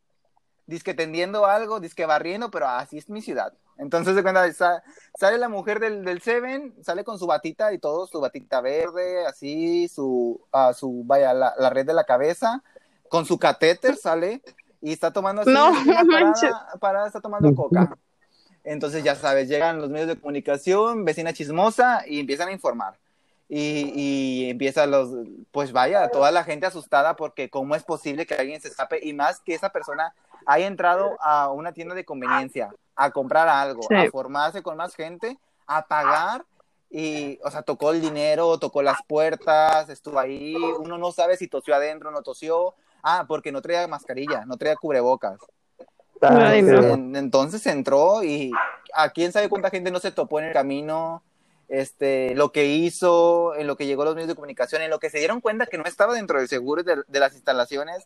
Disque 0.68 0.94
tendiendo 0.94 1.46
algo, 1.46 1.80
disque 1.80 2.06
barriendo, 2.06 2.52
pero 2.52 2.68
así 2.68 2.98
es 2.98 3.10
mi 3.10 3.22
ciudad. 3.22 3.54
Entonces, 3.82 4.16
de 4.16 4.22
cuenta, 4.22 4.52
sa- 4.54 4.84
sale 5.18 5.40
la 5.40 5.50
mujer 5.50 5.80
del, 5.80 6.06
del 6.06 6.22
Seven, 6.22 6.76
sale 6.84 7.04
con 7.04 7.18
su 7.18 7.26
batita 7.26 7.74
y 7.74 7.80
todo, 7.80 8.06
su 8.06 8.22
batita 8.22 8.62
verde, 8.62 9.26
así, 9.26 9.88
su, 9.88 10.40
ah, 10.52 10.72
su 10.72 11.02
vaya, 11.04 11.34
la, 11.34 11.56
la 11.58 11.70
red 11.72 11.86
de 11.86 11.94
la 11.94 12.04
cabeza, 12.04 12.64
con 13.10 13.26
su 13.26 13.40
catéter 13.40 13.96
sale 13.98 14.44
y 14.82 14.94
está 14.94 15.12
tomando 15.12 15.42
así, 15.42 15.52
No, 15.52 15.72
una 15.72 16.04
parada, 16.12 16.78
parada, 16.80 17.08
está 17.08 17.22
tomando 17.22 17.54
coca. 17.56 17.98
Entonces, 18.64 19.04
ya 19.04 19.16
sabes, 19.16 19.50
llegan 19.50 19.82
los 19.82 19.90
medios 19.90 20.10
de 20.10 20.16
comunicación, 20.20 21.04
vecina 21.04 21.34
chismosa, 21.34 22.04
y 22.06 22.20
empiezan 22.20 22.50
a 22.50 22.52
informar. 22.52 23.00
Y, 23.50 23.92
y 23.96 24.50
empieza 24.52 24.86
los, 24.86 25.10
pues 25.52 25.72
vaya, 25.74 26.08
toda 26.10 26.30
la 26.32 26.44
gente 26.44 26.68
asustada 26.68 27.16
porque 27.16 27.50
cómo 27.50 27.76
es 27.76 27.84
posible 27.84 28.26
que 28.28 28.36
alguien 28.36 28.62
se 28.62 28.68
escape 28.70 29.00
y 29.06 29.12
más 29.14 29.42
que 29.42 29.56
esa 29.56 29.72
persona 29.72 30.14
haya 30.46 30.68
entrado 30.68 31.18
a 31.20 31.52
una 31.52 31.74
tienda 31.74 31.94
de 31.96 32.06
conveniencia 32.06 32.70
a 32.96 33.12
comprar 33.12 33.48
algo, 33.48 33.84
Sí. 33.84 33.96
a 33.96 34.10
formarse 34.12 34.62
con 34.62 34.78
más 34.78 34.96
gente, 34.96 35.38
a 35.68 35.88
pagar 35.88 36.46
y, 36.90 37.40
o 37.44 37.50
sea, 37.52 37.62
tocó 37.62 37.92
el 37.92 38.02
dinero, 38.02 38.58
tocó 38.60 38.82
las 38.82 39.00
puertas, 39.08 39.90
estuvo 39.90 40.20
ahí, 40.20 40.56
uno 40.56 40.98
no 40.98 41.12
sabe 41.12 41.38
si 41.38 41.48
tosió 41.48 41.74
adentro, 41.76 42.12
no 42.12 42.22
tosió, 42.22 42.76
ah, 43.04 43.26
porque 43.28 43.52
no 43.52 43.62
traía 43.62 43.88
mascarilla, 43.88 44.46
no 44.46 44.58
traía 44.58 44.76
cubrebocas. 44.76 45.40
Ah, 46.22 46.50
Ay, 46.50 46.62
sí. 46.62 46.68
no. 46.70 46.82
En- 46.94 47.16
entonces 47.16 47.66
entró 47.66 48.24
y 48.24 48.52
a 48.94 49.10
quién 49.10 49.32
sabe 49.32 49.50
cuánta 49.50 49.70
gente 49.70 49.90
no 49.90 50.00
se 50.00 50.12
topó 50.12 50.40
en 50.40 50.46
el 50.48 50.54
camino, 50.54 51.24
este, 51.70 52.36
lo 52.36 52.52
que 52.52 52.66
hizo, 52.66 53.56
en 53.56 53.66
lo 53.66 53.78
que 53.78 53.86
llegó 53.86 54.02
a 54.02 54.06
los 54.06 54.16
medios 54.16 54.28
de 54.28 54.36
comunicación, 54.36 54.82
en 54.82 54.90
lo 54.90 55.00
que 55.00 55.10
se 55.10 55.20
dieron 55.20 55.40
cuenta 55.40 55.66
que 55.68 55.78
no 55.78 55.86
estaba 55.86 56.14
dentro 56.14 56.38
del 56.38 56.50
seguro 56.50 56.84
de, 56.84 57.02
de 57.08 57.20
las 57.22 57.34
instalaciones. 57.34 58.06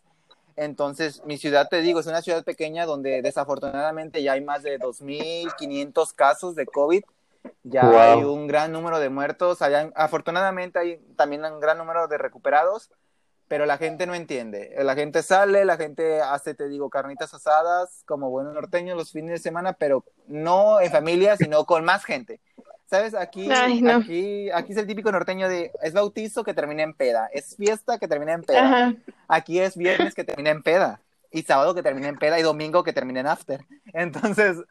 Entonces, 0.56 1.22
mi 1.24 1.36
ciudad, 1.36 1.68
te 1.68 1.82
digo, 1.82 2.00
es 2.00 2.06
una 2.06 2.22
ciudad 2.22 2.42
pequeña 2.44 2.86
donde 2.86 3.20
desafortunadamente 3.22 4.22
ya 4.22 4.32
hay 4.32 4.40
más 4.40 4.62
de 4.62 4.78
2.500 4.78 6.12
casos 6.14 6.54
de 6.54 6.66
COVID. 6.66 7.04
Ya 7.62 7.84
Wow. 7.84 7.98
hay 7.98 8.24
un 8.24 8.46
gran 8.46 8.72
número 8.72 8.98
de 8.98 9.08
muertos. 9.10 9.62
Hay- 9.62 9.90
afortunadamente 9.94 10.78
hay 10.78 10.96
también 11.16 11.44
un 11.44 11.60
gran 11.60 11.78
número 11.78 12.08
de 12.08 12.18
recuperados 12.18 12.90
pero 13.48 13.64
la 13.64 13.78
gente 13.78 14.08
no 14.08 14.14
entiende. 14.16 14.74
La 14.78 14.96
gente 14.96 15.22
sale, 15.22 15.64
la 15.64 15.76
gente 15.76 16.20
hace, 16.20 16.54
te 16.54 16.68
digo, 16.68 16.90
carnitas 16.90 17.32
asadas 17.32 18.02
como 18.04 18.28
buenos 18.28 18.52
norteños 18.54 18.96
los 18.96 19.12
fines 19.12 19.30
de 19.30 19.38
semana, 19.38 19.72
pero 19.72 20.04
no 20.26 20.80
en 20.80 20.90
familia, 20.90 21.36
sino 21.36 21.64
con 21.64 21.84
más 21.84 22.04
gente. 22.04 22.40
¿Sabes? 22.86 23.14
Aquí, 23.14 23.50
Ay, 23.50 23.82
no. 23.82 23.96
aquí, 23.96 24.48
aquí 24.50 24.72
es 24.72 24.78
el 24.78 24.86
típico 24.86 25.10
norteño 25.10 25.48
de 25.48 25.72
es 25.82 25.92
bautizo 25.92 26.44
que 26.44 26.54
termina 26.54 26.84
en 26.84 26.94
peda, 26.94 27.28
es 27.32 27.56
fiesta 27.56 27.98
que 27.98 28.06
termina 28.06 28.32
en 28.32 28.42
peda. 28.42 28.64
Ajá. 28.64 28.94
Aquí 29.26 29.58
es 29.58 29.76
viernes 29.76 30.14
que 30.14 30.22
termina 30.22 30.50
en 30.50 30.62
peda, 30.62 31.00
y 31.32 31.42
sábado 31.42 31.74
que 31.74 31.82
termina 31.82 32.06
en 32.08 32.16
peda, 32.16 32.38
y 32.38 32.42
domingo 32.42 32.84
que 32.84 32.92
termina 32.92 33.20
en 33.20 33.26
after. 33.26 33.64
Entonces. 33.92 34.58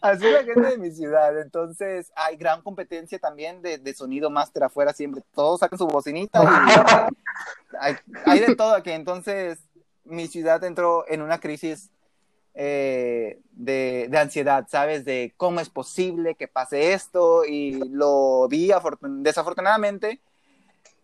Así 0.00 0.26
es 0.26 0.32
la 0.32 0.44
gente 0.44 0.68
de 0.68 0.78
mi 0.78 0.90
ciudad. 0.92 1.40
Entonces, 1.40 2.12
hay 2.14 2.36
gran 2.36 2.62
competencia 2.62 3.18
también 3.18 3.60
de, 3.62 3.78
de 3.78 3.94
sonido 3.94 4.30
máster 4.30 4.62
afuera 4.62 4.92
siempre. 4.92 5.22
Todos 5.34 5.58
sacan 5.60 5.78
su 5.78 5.86
bocinita 5.86 6.42
y 6.42 6.46
hay, 7.80 7.96
hay 8.26 8.40
de 8.40 8.54
todo 8.54 8.74
aquí. 8.74 8.90
Entonces, 8.92 9.58
mi 10.04 10.28
ciudad 10.28 10.62
entró 10.62 11.04
en 11.08 11.22
una 11.22 11.40
crisis 11.40 11.90
eh, 12.54 13.40
de, 13.52 14.08
de 14.10 14.18
ansiedad, 14.18 14.66
¿sabes? 14.68 15.04
De 15.04 15.34
cómo 15.36 15.60
es 15.60 15.70
posible 15.70 16.34
que 16.34 16.48
pase 16.48 16.92
esto. 16.92 17.44
Y 17.44 17.80
lo 17.88 18.48
vi, 18.48 18.70
afortun- 18.70 19.22
desafortunadamente, 19.22 20.20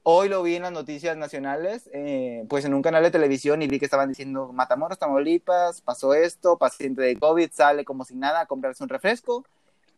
hoy 0.03 0.29
lo 0.29 0.43
vi 0.43 0.57
en 0.57 0.63
las 0.63 0.73
noticias 0.73 1.17
nacionales, 1.17 1.91
eh, 1.93 2.45
pues 2.49 2.65
en 2.65 2.73
un 2.73 2.83
canal 2.83 3.03
de 3.03 3.11
televisión 3.11 3.61
y 3.61 3.67
vi 3.67 3.79
que 3.79 3.85
estaban 3.85 4.09
diciendo 4.09 4.53
Matamoros, 4.53 4.99
Tamaulipas, 4.99 5.83
pasó 5.83 6.15
esto, 6.15 6.57
paciente 6.57 7.03
de 7.03 7.17
COVID 7.17 7.51
sale 7.53 7.85
como 7.85 8.05
si 8.05 8.15
nada 8.15 8.41
a 8.41 8.47
comprarse 8.47 8.83
un 8.83 8.89
refresco 8.89 9.45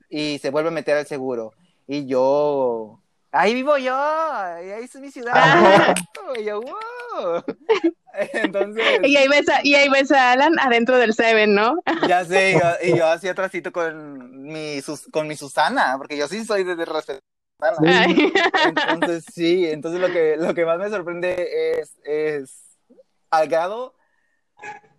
y 0.09 0.39
se 0.39 0.51
vuelve 0.51 0.71
a 0.71 0.73
meter 0.73 0.97
al 0.97 1.07
seguro. 1.07 1.53
Y 1.87 2.07
yo, 2.07 3.01
ahí 3.31 3.55
vivo 3.55 3.77
yo, 3.79 3.97
ahí 3.97 4.69
es 4.83 4.95
mi 4.97 5.11
ciudad. 5.13 5.95
Y 6.37 6.45
yo, 6.45 6.61
wow. 6.61 7.43
Entonces, 8.33 8.85
Y 9.03 9.17
ahí 9.17 9.29
ves 9.29 9.49
a, 9.49 9.61
y 9.63 9.75
ahí 9.75 9.89
ves 9.89 10.11
a 10.13 10.33
Alan 10.33 10.59
adentro 10.61 10.99
del 10.99 11.15
Seven, 11.15 11.55
¿no? 11.55 11.77
ya 12.09 12.25
sé, 12.25 12.51
y 12.51 12.55
yo, 12.55 12.95
y 12.95 12.99
yo 12.99 13.07
hacía 13.09 13.33
atrásito 13.33 13.73
con 13.73 14.43
mi, 14.43 14.81
Sus- 14.83 15.09
con 15.11 15.27
mi 15.27 15.37
Susana, 15.37 15.95
porque 15.99 16.17
yo 16.17 16.29
sí 16.29 16.45
soy 16.45 16.65
de, 16.65 16.77
de 16.77 16.85
respetar. 16.85 17.21
Ay. 17.87 18.33
Entonces, 18.65 19.25
sí, 19.35 19.67
entonces 19.67 20.01
lo 20.01 20.09
que, 20.09 20.37
lo 20.39 20.55
que 20.55 20.65
más 20.65 20.79
me 20.79 20.89
sorprende 20.89 21.79
es, 21.81 21.99
es 22.05 22.79
al 23.31 23.49
grado 23.49 23.95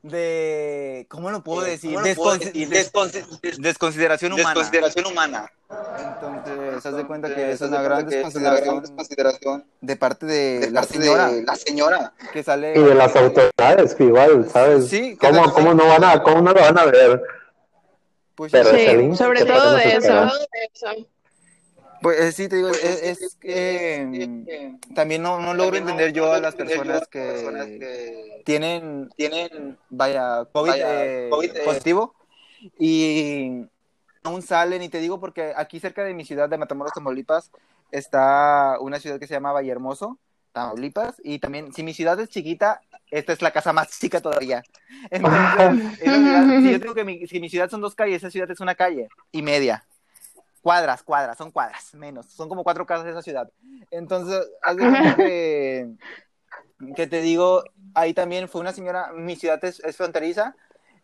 de, 0.04 1.06
¿cómo 1.10 1.30
lo 1.30 1.44
puedo 1.44 1.62
decir? 1.62 1.94
¿Cómo 1.94 2.06
lo 2.08 2.16
puedo 2.16 2.38
decir? 2.38 2.68
des- 2.70 2.92
Desconsi- 2.92 3.40
des- 3.42 3.58
desconsideración 3.62 4.34
humana. 4.34 4.50
Desconsideración 4.50 5.06
humana. 5.06 5.52
Entonces, 6.00 6.86
haz 6.86 6.96
de 6.96 7.06
cuenta 7.08 7.28
que 7.34 7.52
Entonces, 7.52 7.62
es 7.62 7.68
una 7.70 7.82
gran 7.82 8.02
cuenta 8.04 8.10
que 8.10 8.28
es 8.28 8.36
una 8.36 8.50
gran 8.50 8.60
desconsideración 8.82 8.82
desconsideración 8.82 9.66
de 9.82 9.96
parte 9.96 10.26
de 10.26 10.60
de 10.60 10.72
la 10.72 10.82
parte 10.82 10.94
señora 10.98 11.30
de 11.30 11.44
la 11.44 11.56
señora. 11.56 12.14
que 12.34 12.44
sale. 12.44 12.74
Y 12.78 12.82
de 12.84 12.96
las 12.96 13.16
autoridades, 13.16 13.96
que 13.96 14.04
igual, 14.06 14.50
¿sabes? 14.52 14.88
Sí, 14.90 15.16
¿Cómo, 15.18 15.54
cómo, 15.54 15.74
no 15.74 15.88
van 15.88 16.04
a, 16.04 16.24
¿Cómo 16.24 16.42
no 16.42 16.52
lo 16.52 16.62
van 16.62 16.78
a 16.80 16.86
ver? 16.86 17.22
Pues, 18.36 18.52
Pero 18.52 18.72
sí, 18.72 19.16
sobre 19.16 19.46
todo 19.46 19.76
de 19.76 19.84
eso. 19.98 20.32
Pues 22.02 22.20
eh, 22.20 22.32
sí, 22.32 22.48
te 22.48 22.56
digo, 22.56 22.70
es, 22.70 23.04
es 23.04 23.36
que 23.36 24.06
mm, 24.08 24.94
también 24.94 25.22
no, 25.22 25.40
no 25.40 25.54
logro 25.54 25.78
entender 25.78 26.14
yo 26.14 26.32
a 26.34 26.40
las 26.40 26.56
personas 26.56 27.08
que 27.08 28.42
tienen, 28.44 29.10
tienen, 29.16 29.78
vaya, 29.90 30.46
COVID, 30.52 30.72
eh, 30.76 31.54
positivo 31.66 32.16
y 32.80 33.66
aún 34.24 34.42
salen, 34.42 34.82
y 34.84 34.90
te 34.90 35.00
digo 35.00 35.20
porque 35.20 35.54
aquí 35.56 35.80
cerca 35.80 36.04
de 36.04 36.14
mi 36.14 36.26
ciudad 36.26 36.50
de 36.50 36.58
Matamoros, 36.58 36.94
Tamaulipas, 36.94 37.52
está 37.92 38.78
una 38.80 39.00
ciudad 39.00 39.20
que 39.20 39.28
se 39.28 39.34
llama 39.34 39.52
Vallehermoso, 39.52 40.18
Tamaulipas, 40.54 41.16
y 41.24 41.40
también, 41.40 41.72
si 41.74 41.84
mi 41.84 41.94
ciudad 41.94 42.20
es 42.20 42.30
chiquita, 42.30 42.82
esta 43.10 43.34
es 43.34 43.42
la 43.42 43.52
casa 43.52 43.74
más 43.74 44.00
chica 44.00 44.22
todavía. 44.22 44.64
Entonces, 45.12 45.52
esa 46.02 46.18
ciudad- 46.18 46.62
si 46.62 46.72
yo 46.72 46.80
digo 46.80 46.94
que 46.96 47.04
mi, 47.04 47.28
si 47.28 47.40
mi 47.40 47.50
ciudad 47.50 47.70
son 47.70 47.82
dos 47.82 47.96
calles, 47.96 48.18
esa 48.18 48.32
ciudad 48.32 48.50
es 48.52 48.60
una 48.60 48.76
calle 48.76 49.08
y 49.32 49.42
media. 49.42 49.84
Cuadras, 50.62 51.02
cuadras, 51.02 51.38
son 51.38 51.52
cuadras, 51.52 51.94
menos. 51.96 52.28
Son 52.28 52.48
como 52.48 52.64
cuatro 52.64 52.86
casas 52.86 53.06
de 53.06 53.12
esa 53.12 53.22
ciudad. 53.22 53.50
Entonces, 53.90 54.48
haz 54.62 54.76
de 54.78 55.16
que, 55.16 55.90
que 56.96 57.08
te 57.08 57.22
digo, 57.22 57.64
ahí 57.96 58.14
también 58.14 58.48
fue 58.48 58.62
una 58.62 58.72
señora, 58.72 59.12
mi 59.14 59.36
ciudad 59.36 59.64
es, 59.66 59.80
es 59.80 59.98
fronteriza, 59.98 60.56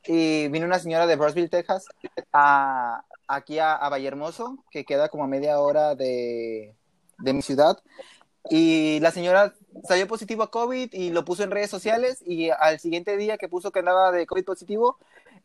y 0.06 0.48
vino 0.50 0.66
una 0.66 0.80
señora 0.80 1.08
de 1.08 1.16
Brownsville, 1.16 1.50
Texas, 1.50 1.88
a, 2.32 3.04
aquí 3.28 3.60
a, 3.60 3.76
a 3.76 3.90
Vallehermoso, 3.90 4.64
que 4.70 4.86
queda 4.86 5.10
como 5.10 5.24
a 5.24 5.28
media 5.28 5.60
hora 5.60 5.96
de, 5.96 6.76
de 7.18 7.34
mi 7.34 7.42
ciudad. 7.42 7.78
Y 8.50 9.00
la 9.02 9.12
señora 9.12 9.54
salió 9.84 10.08
positivo 10.08 10.44
a 10.44 10.52
COVID 10.52 10.94
y 10.94 11.10
lo 11.10 11.26
puso 11.26 11.44
en 11.44 11.52
redes 11.52 11.70
sociales 11.70 12.24
y 12.26 12.50
al 12.50 12.80
siguiente 12.80 13.18
día 13.18 13.38
que 13.38 13.50
puso 13.50 13.72
que 13.72 13.80
andaba 13.80 14.12
de 14.12 14.26
COVID 14.26 14.46
positivo, 14.46 14.98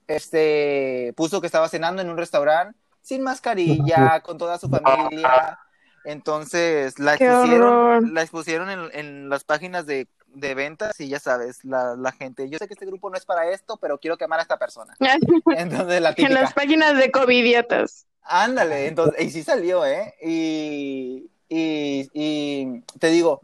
este, 0.06 1.12
puso 1.16 1.40
que 1.40 1.46
estaba 1.46 1.68
cenando 1.68 2.02
en 2.02 2.10
un 2.10 2.16
restaurante 2.16 2.78
sin 3.02 3.22
mascarilla, 3.22 4.20
con 4.20 4.38
toda 4.38 4.58
su 4.58 4.68
familia. 4.68 5.58
Entonces 6.04 6.98
la 6.98 7.16
Qué 7.16 7.28
expusieron, 7.28 7.68
horror. 7.68 8.08
la 8.12 8.22
expusieron 8.22 8.70
en, 8.70 8.80
en 8.92 9.28
las 9.28 9.44
páginas 9.44 9.86
de, 9.86 10.08
de 10.26 10.54
ventas 10.54 10.98
y 10.98 11.08
ya 11.08 11.20
sabes, 11.20 11.64
la, 11.64 11.94
la 11.96 12.10
gente, 12.12 12.48
yo 12.50 12.58
sé 12.58 12.66
que 12.66 12.74
este 12.74 12.86
grupo 12.86 13.08
no 13.10 13.16
es 13.16 13.24
para 13.24 13.48
esto, 13.50 13.76
pero 13.76 13.98
quiero 13.98 14.16
quemar 14.18 14.40
a 14.40 14.42
esta 14.42 14.58
persona. 14.58 14.94
Entonces 15.56 16.00
la 16.00 16.14
en 16.16 16.34
las 16.34 16.52
páginas 16.52 16.96
de 16.96 17.10
covidiotas. 17.12 18.06
Ándale, 18.24 18.86
entonces, 18.86 19.20
y 19.24 19.30
sí 19.30 19.42
salió, 19.42 19.84
¿eh? 19.84 20.14
Y, 20.22 21.28
y, 21.48 22.08
y 22.14 22.80
te 22.98 23.08
digo, 23.08 23.40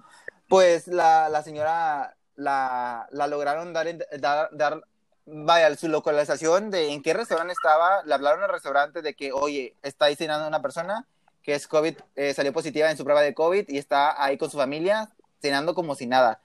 pues 0.49 0.87
la, 0.89 1.29
la 1.29 1.43
señora 1.43 2.17
la, 2.37 3.09
la 3.11 3.27
lograron 3.27 3.73
dar, 3.73 3.89
en- 3.89 4.03
dar, 4.21 4.49
dar, 4.53 4.81
vaya, 5.31 5.75
su 5.77 5.89
localización 5.89 6.71
de 6.71 6.93
en 6.93 7.03
qué 7.03 7.15
restaurante 7.15 7.53
estaba, 7.53 8.03
le 8.05 8.15
hablaron 8.15 8.43
al 8.43 8.51
restaurante 8.51 9.03
de 9.03 9.15
que, 9.15 9.33
oye, 9.33 9.75
está 9.83 10.07
ahí 10.07 10.17
cenando 10.17 10.49
una 10.49 10.63
persona 10.63 11.07
que 11.43 11.55
es 11.55 11.67
COVID, 11.67 11.95
eh, 12.17 12.35
salió 12.35 12.53
positiva 12.53 12.91
en 12.91 12.97
su 12.97 13.05
prueba 13.05 13.23
de 13.23 13.35
COVID 13.35 13.69
y 13.69 13.79
está 13.79 14.23
ahí 14.23 14.37
con 14.37 14.51
su 14.51 14.57
familia 14.57 15.11
cenando 15.41 15.75
como 15.75 15.95
si 15.95 16.07
nada. 16.07 16.41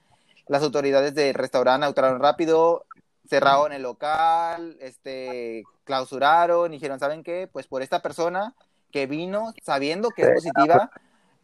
Las 0.48 0.64
autoridades 0.64 1.16
del 1.16 1.34
restaurante 1.34 1.86
actuaron 1.86 2.20
rápido, 2.20 2.86
cerraron 3.28 3.72
el 3.74 3.82
local, 3.82 4.78
este, 4.82 5.64
clausuraron, 5.84 6.74
y 6.74 6.78
dijeron, 6.78 7.00
¿saben 7.00 7.24
qué? 7.24 7.50
Pues 7.52 7.68
por 7.68 7.82
esta 7.82 8.02
persona 8.02 8.54
que 8.92 9.08
vino 9.08 9.54
sabiendo 9.64 10.10
que 10.10 10.24
es 10.24 10.30
positiva, 10.36 10.92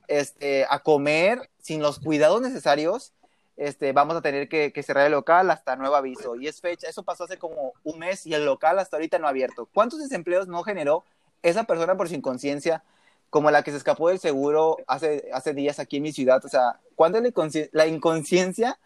este, 0.07 0.65
a 0.69 0.79
comer 0.79 1.49
sin 1.61 1.81
los 1.81 1.99
cuidados 1.99 2.41
necesarios, 2.41 3.13
este, 3.59 3.91
vamos 3.91 4.15
a 4.15 4.21
tener 4.21 4.47
que, 4.47 4.71
que 4.71 4.83
cerrar 4.83 5.05
el 5.05 5.11
local 5.11 5.51
hasta 5.51 5.75
nuevo 5.75 5.95
aviso. 5.95 6.35
Y 6.37 6.47
es 6.47 6.61
fecha, 6.61 6.87
eso 6.87 7.03
pasó 7.03 7.25
hace 7.25 7.37
como 7.37 7.73
un 7.83 7.99
mes 7.99 8.25
y 8.25 8.33
el 8.33 8.45
local 8.45 8.79
hasta 8.79 8.95
ahorita 8.95 9.19
no 9.19 9.27
ha 9.27 9.31
abierto. 9.31 9.67
¿Cuántos 9.73 9.99
desempleos 9.99 10.47
no 10.47 10.63
generó 10.63 11.03
esa 11.43 11.65
persona 11.65 11.97
por 11.97 12.07
su 12.07 12.15
inconsciencia? 12.15 12.83
Como 13.29 13.51
la 13.51 13.61
que 13.61 13.71
se 13.71 13.77
escapó 13.77 14.07
del 14.07 14.19
seguro 14.19 14.77
hace, 14.87 15.29
hace 15.33 15.53
días 15.53 15.77
aquí 15.77 15.97
en 15.97 16.03
mi 16.03 16.13
ciudad. 16.13 16.43
O 16.43 16.47
sea, 16.47 16.79
¿cuánto 16.95 17.17
es 17.17 17.23
la 17.23 17.29
inconsci- 17.29 17.69
la 17.73 17.85
inconsciencia 17.85 18.79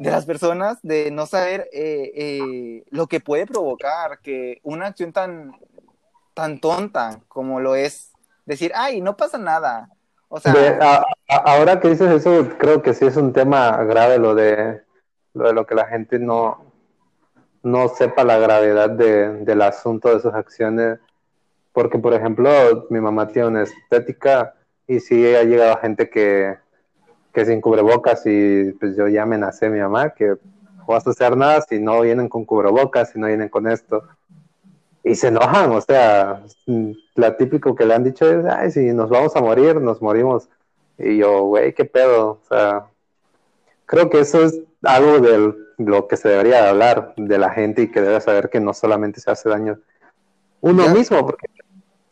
de 0.00 0.10
las 0.10 0.26
personas 0.26 0.78
de 0.82 1.10
no 1.10 1.26
saber 1.26 1.68
eh, 1.72 2.10
eh, 2.14 2.84
lo 2.90 3.06
que 3.06 3.20
puede 3.20 3.46
provocar 3.46 4.18
que 4.20 4.60
una 4.64 4.86
acción 4.88 5.12
tan, 5.12 5.52
tan 6.34 6.58
tonta 6.58 7.20
como 7.28 7.60
lo 7.60 7.76
es 7.76 8.10
decir, 8.44 8.72
ay, 8.74 9.00
no 9.00 9.16
pasa 9.16 9.38
nada. 9.38 9.88
Ahora 11.28 11.80
que 11.80 11.88
dices 11.90 12.10
eso, 12.10 12.48
creo 12.58 12.82
que 12.82 12.94
sí 12.94 13.06
es 13.06 13.16
un 13.16 13.32
tema 13.32 13.82
grave 13.84 14.18
lo 14.18 14.34
de 14.34 14.82
lo, 15.34 15.46
de 15.48 15.52
lo 15.52 15.66
que 15.66 15.74
la 15.74 15.86
gente 15.86 16.18
no, 16.18 16.72
no 17.62 17.88
sepa 17.88 18.24
la 18.24 18.38
gravedad 18.38 18.90
de- 18.90 19.44
del 19.44 19.62
asunto 19.62 20.12
de 20.12 20.20
sus 20.20 20.32
acciones. 20.34 20.98
Porque, 21.72 21.98
por 21.98 22.14
ejemplo, 22.14 22.50
mi 22.90 23.00
mamá 23.00 23.28
tiene 23.28 23.48
una 23.48 23.62
estética 23.62 24.54
y 24.88 24.98
sí 24.98 25.34
ha 25.36 25.44
llegado 25.44 25.76
gente 25.78 26.10
que, 26.10 26.58
que 27.32 27.44
sin 27.44 27.60
cubrebocas 27.60 28.22
y 28.26 28.72
pues 28.72 28.96
yo 28.96 29.06
ya 29.06 29.22
amenacé 29.22 29.66
a 29.66 29.70
mi 29.70 29.78
mamá 29.78 30.10
que 30.10 30.30
no 30.30 30.84
vas 30.86 31.06
a 31.06 31.10
hacer 31.10 31.36
nada 31.36 31.60
si 31.62 31.78
no 31.78 32.00
vienen 32.00 32.28
con 32.28 32.44
cubrebocas, 32.44 33.10
si 33.10 33.20
no 33.20 33.28
vienen 33.28 33.48
con 33.48 33.68
esto. 33.68 34.02
Y 35.02 35.14
se 35.14 35.28
enojan, 35.28 35.70
o 35.72 35.80
sea, 35.80 36.42
mm, 36.66 36.90
la 37.14 37.36
típico 37.36 37.74
que 37.74 37.86
le 37.86 37.94
han 37.94 38.04
dicho 38.04 38.30
es, 38.30 38.44
ay, 38.44 38.70
si 38.70 38.92
nos 38.92 39.08
vamos 39.08 39.34
a 39.34 39.40
morir, 39.40 39.80
nos 39.80 40.02
morimos. 40.02 40.48
Y 40.98 41.16
yo, 41.18 41.42
güey, 41.44 41.74
qué 41.74 41.84
pedo, 41.86 42.40
o 42.42 42.46
sea, 42.48 42.86
creo 43.86 44.10
que 44.10 44.20
eso 44.20 44.42
es 44.44 44.60
algo 44.82 45.18
de 45.20 45.54
lo 45.78 46.06
que 46.08 46.16
se 46.18 46.28
debería 46.28 46.62
de 46.62 46.68
hablar 46.68 47.14
de 47.16 47.38
la 47.38 47.50
gente 47.50 47.82
y 47.82 47.90
que 47.90 48.02
debe 48.02 48.20
saber 48.20 48.50
que 48.50 48.60
no 48.60 48.74
solamente 48.74 49.20
se 49.20 49.30
hace 49.30 49.48
daño 49.48 49.78
uno 50.60 50.84
Ya. 50.84 50.92
mismo, 50.92 51.24
porque 51.24 51.46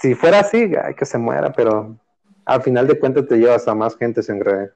si 0.01 0.15
fuera 0.15 0.41
así, 0.41 0.73
hay 0.83 0.95
que 0.95 1.05
se 1.05 1.19
muera, 1.19 1.53
pero 1.53 1.95
al 2.47 2.63
final 2.63 2.87
de 2.87 2.99
cuentas 2.99 3.27
te 3.29 3.37
llevas 3.37 3.69
a 3.69 3.75
más 3.75 3.95
gente 3.97 4.23
sin 4.23 4.41
re- 4.41 4.73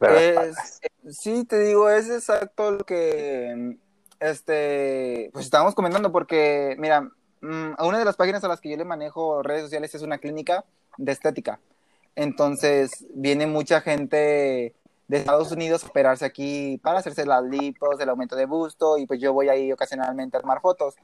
Es- 0.00 0.80
sí, 1.10 1.44
te 1.44 1.60
digo, 1.60 1.88
es 1.88 2.10
exacto 2.10 2.72
lo 2.72 2.84
que 2.84 3.78
este, 4.20 5.30
pues 5.32 5.44
estábamos 5.44 5.74
comentando, 5.76 6.10
porque, 6.10 6.74
mira, 6.78 7.08
mm, 7.40 7.72
a 7.76 7.86
una 7.86 7.98
de 7.98 8.04
las 8.04 8.16
páginas 8.16 8.44
a 8.44 8.48
las 8.48 8.60
que 8.60 8.70
yo 8.70 8.76
le 8.76 8.84
manejo 8.84 9.42
redes 9.42 9.62
sociales 9.62 9.94
es 9.94 10.02
una 10.02 10.18
clínica 10.18 10.64
de 10.96 11.12
estética. 11.12 11.60
Entonces, 12.16 13.06
viene 13.14 13.46
mucha 13.46 13.80
gente 13.80 14.74
de 15.06 15.16
Estados 15.16 15.52
Unidos 15.52 15.84
a 15.84 15.86
operarse 15.88 16.24
aquí 16.24 16.78
para 16.82 16.98
hacerse 16.98 17.24
las 17.24 17.42
lipos, 17.44 17.98
el 18.00 18.08
aumento 18.08 18.36
de 18.36 18.46
busto, 18.46 18.98
y 18.98 19.06
pues 19.06 19.20
yo 19.20 19.32
voy 19.32 19.48
ahí 19.48 19.72
ocasionalmente 19.72 20.36
a 20.36 20.40
tomar 20.40 20.60
fotos. 20.60 20.94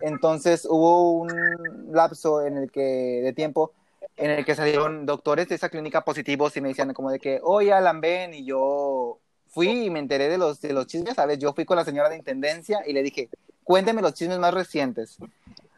Entonces, 0.00 0.66
hubo 0.68 1.12
un 1.12 1.92
lapso 1.92 2.42
en 2.42 2.56
el 2.56 2.70
que, 2.70 3.20
de 3.22 3.32
tiempo 3.32 3.72
en 4.16 4.30
el 4.30 4.44
que 4.44 4.54
salieron 4.54 5.06
doctores 5.06 5.48
de 5.48 5.54
esa 5.54 5.68
clínica 5.68 6.02
positivos 6.02 6.56
y 6.56 6.60
me 6.60 6.68
decían 6.68 6.92
como 6.92 7.10
de 7.10 7.18
que, 7.18 7.40
oye, 7.42 7.72
Alan, 7.72 8.00
ven, 8.00 8.34
y 8.34 8.44
yo 8.44 9.18
fui 9.48 9.86
y 9.86 9.90
me 9.90 9.98
enteré 9.98 10.28
de 10.28 10.38
los, 10.38 10.60
de 10.60 10.72
los 10.72 10.86
chismes, 10.86 11.14
¿sabes? 11.14 11.38
Yo 11.38 11.52
fui 11.52 11.64
con 11.64 11.76
la 11.76 11.84
señora 11.84 12.08
de 12.08 12.16
intendencia 12.16 12.82
y 12.86 12.92
le 12.92 13.02
dije, 13.02 13.28
cuénteme 13.64 14.02
los 14.02 14.14
chismes 14.14 14.38
más 14.38 14.54
recientes. 14.54 15.18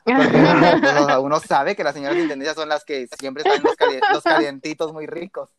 Porque 0.05 0.37
uno, 1.07 1.21
uno 1.21 1.41
sabe 1.41 1.77
que 1.77 1.85
las 1.85 1.95
señoras 1.95 2.17
de 2.17 2.23
intendencia 2.23 2.55
son 2.55 2.69
las 2.69 2.85
que 2.85 3.07
siempre 3.19 3.43
están 3.43 3.63
los, 3.63 3.77
cali- 3.77 4.01
los 4.13 4.23
calientitos 4.23 4.93
muy 4.93 5.07
ricos. 5.07 5.51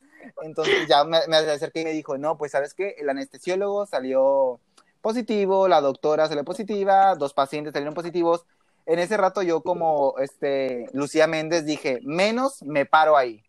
Entonces 0.41 0.88
ya 0.88 1.03
me, 1.03 1.19
me 1.27 1.38
acerqué 1.38 1.82
y 1.82 1.86
me 1.86 1.91
dijo, 1.91 2.17
no, 2.17 2.38
pues 2.38 2.51
sabes 2.51 2.73
qué, 2.73 2.95
el 2.97 3.10
anestesiólogo 3.10 3.86
salió 3.86 4.60
positivo, 5.01 5.67
la 5.67 5.82
doctora 5.82 6.27
salió 6.27 6.43
positiva, 6.45 7.15
dos 7.15 7.34
pacientes 7.34 7.73
salieron 7.73 7.93
positivos. 7.93 8.45
En 8.86 8.99
ese 8.99 9.17
rato 9.17 9.41
yo 9.41 9.62
como 9.62 10.15
este, 10.19 10.88
Lucía 10.93 11.27
Méndez 11.27 11.65
dije, 11.65 11.99
menos 12.03 12.62
me 12.63 12.86
paro 12.86 13.15
ahí. 13.17 13.43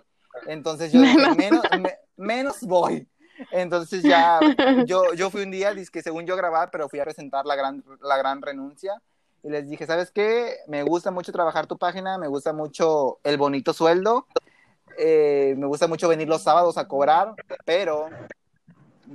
Entonces 0.47 0.93
yo 0.93 1.01
dije, 1.01 1.17
Menos. 1.17 1.37
menos, 1.37 1.65
me- 1.81 1.99
menos 2.17 2.61
voy. 2.63 3.09
Entonces 3.51 4.03
ya 4.03 4.39
yo, 4.87 5.13
yo 5.15 5.31
fui 5.31 5.43
un 5.43 5.51
día, 5.51 5.73
que 5.93 6.03
según 6.03 6.25
yo 6.27 6.37
grabar, 6.37 6.71
pero 6.71 6.89
fui 6.89 7.01
a 7.01 7.05
presentar 7.05 7.47
la 7.47 7.57
gran, 7.57 7.85
la 8.01 8.17
gran 8.17 8.43
renuncia 8.43 9.01
y 9.45 9.51
les 9.51 9.69
dije, 9.69 9.87
¿sabes 9.87 10.11
qué? 10.11 10.57
Me 10.67 10.83
gusta 10.83 11.11
mucho 11.11 11.31
trabajar 11.31 11.67
tu 11.67 11.77
página, 11.77 12.17
me 12.17 12.29
gusta 12.29 12.55
mucho 12.55 13.19
el 13.25 13.37
bonito 13.37 13.75
sueldo, 13.75 14.27
eh, 14.97 15.55
me 15.59 15.67
gusta 15.67 15.87
mucho 15.87 16.09
venir 16.09 16.27
los 16.29 16.43
sábados 16.43 16.79
a 16.79 16.89
cobrar, 16.89 17.35
pero 17.67 18.09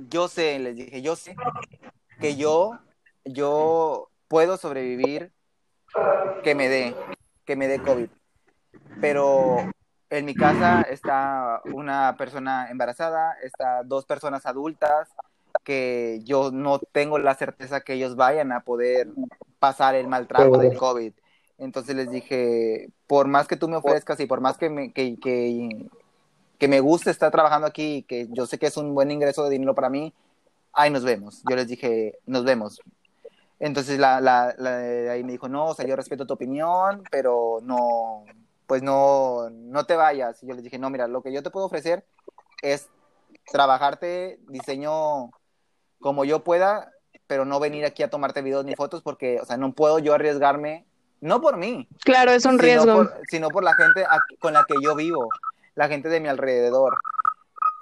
yo 0.08 0.28
sé, 0.28 0.60
les 0.60 0.76
dije, 0.76 1.02
yo 1.02 1.16
sé 1.16 1.34
que 2.20 2.36
yo, 2.36 2.78
yo 3.24 4.08
puedo 4.28 4.56
sobrevivir 4.56 5.32
que 6.44 6.54
me 6.54 6.68
dé, 6.68 6.94
que 7.44 7.56
me 7.56 7.66
dé 7.66 7.82
COVID, 7.82 8.08
pero 9.00 9.56
en 10.10 10.24
mi 10.24 10.34
casa 10.36 10.82
está 10.82 11.60
una 11.64 12.14
persona 12.16 12.70
embarazada, 12.70 13.36
está 13.42 13.82
dos 13.82 14.06
personas 14.06 14.46
adultas 14.46 15.08
que 15.64 16.20
yo 16.24 16.50
no 16.50 16.78
tengo 16.78 17.18
la 17.18 17.34
certeza 17.34 17.80
que 17.80 17.94
ellos 17.94 18.16
vayan 18.16 18.52
a 18.52 18.60
poder 18.60 19.08
pasar 19.58 19.94
el 19.94 20.08
mal 20.08 20.26
trago 20.26 20.58
del 20.58 20.76
COVID. 20.76 21.12
Entonces 21.58 21.94
les 21.94 22.10
dije, 22.10 22.88
por 23.06 23.28
más 23.28 23.46
que 23.46 23.56
tú 23.56 23.68
me 23.68 23.76
ofrezcas 23.76 24.18
y 24.20 24.26
por 24.26 24.40
más 24.40 24.56
que 24.56 24.70
me, 24.70 24.92
que, 24.92 25.18
que, 25.20 25.86
que 26.58 26.68
me 26.68 26.80
guste 26.80 27.10
estar 27.10 27.30
trabajando 27.30 27.66
aquí 27.66 27.96
y 27.96 28.02
que 28.02 28.28
yo 28.30 28.46
sé 28.46 28.58
que 28.58 28.66
es 28.66 28.76
un 28.76 28.94
buen 28.94 29.10
ingreso 29.10 29.44
de 29.44 29.50
dinero 29.50 29.74
para 29.74 29.90
mí, 29.90 30.14
ahí 30.72 30.90
nos 30.90 31.04
vemos. 31.04 31.42
Yo 31.48 31.56
les 31.56 31.68
dije, 31.68 32.18
nos 32.26 32.44
vemos. 32.44 32.80
Entonces 33.58 33.98
la, 33.98 34.22
la, 34.22 34.54
la 34.56 35.12
ahí 35.12 35.22
me 35.22 35.32
dijo, 35.32 35.48
no, 35.48 35.66
o 35.66 35.74
sea, 35.74 35.86
yo 35.86 35.94
respeto 35.96 36.26
tu 36.26 36.32
opinión, 36.32 37.02
pero 37.10 37.58
no, 37.62 38.24
pues 38.66 38.82
no, 38.82 39.50
no 39.50 39.84
te 39.84 39.96
vayas. 39.96 40.42
Y 40.42 40.46
yo 40.46 40.54
les 40.54 40.64
dije, 40.64 40.78
no, 40.78 40.88
mira, 40.88 41.06
lo 41.08 41.22
que 41.22 41.32
yo 41.32 41.42
te 41.42 41.50
puedo 41.50 41.66
ofrecer 41.66 42.06
es 42.62 42.88
trabajarte 43.52 44.38
diseño 44.48 45.30
como 46.00 46.24
yo 46.24 46.42
pueda, 46.44 46.90
pero 47.26 47.44
no 47.44 47.60
venir 47.60 47.84
aquí 47.84 48.02
a 48.02 48.10
tomarte 48.10 48.42
videos 48.42 48.64
ni 48.64 48.74
fotos 48.74 49.02
porque, 49.02 49.38
o 49.40 49.44
sea, 49.44 49.56
no 49.56 49.72
puedo 49.72 49.98
yo 49.98 50.14
arriesgarme, 50.14 50.86
no 51.20 51.40
por 51.40 51.56
mí, 51.56 51.86
Claro, 52.04 52.32
es 52.32 52.44
un 52.46 52.52
sino 52.52 52.62
riesgo. 52.62 52.94
por, 52.94 53.20
sino 53.28 53.48
por 53.50 53.62
la 53.62 53.74
gente 53.74 54.04
con 54.38 54.54
la 54.54 54.64
que 54.66 54.74
yo 54.82 54.94
vivo, 54.96 55.28
la 55.74 55.88
gente 55.88 56.08
de 56.08 56.20
mi 56.20 56.28
alrededor. 56.28 56.96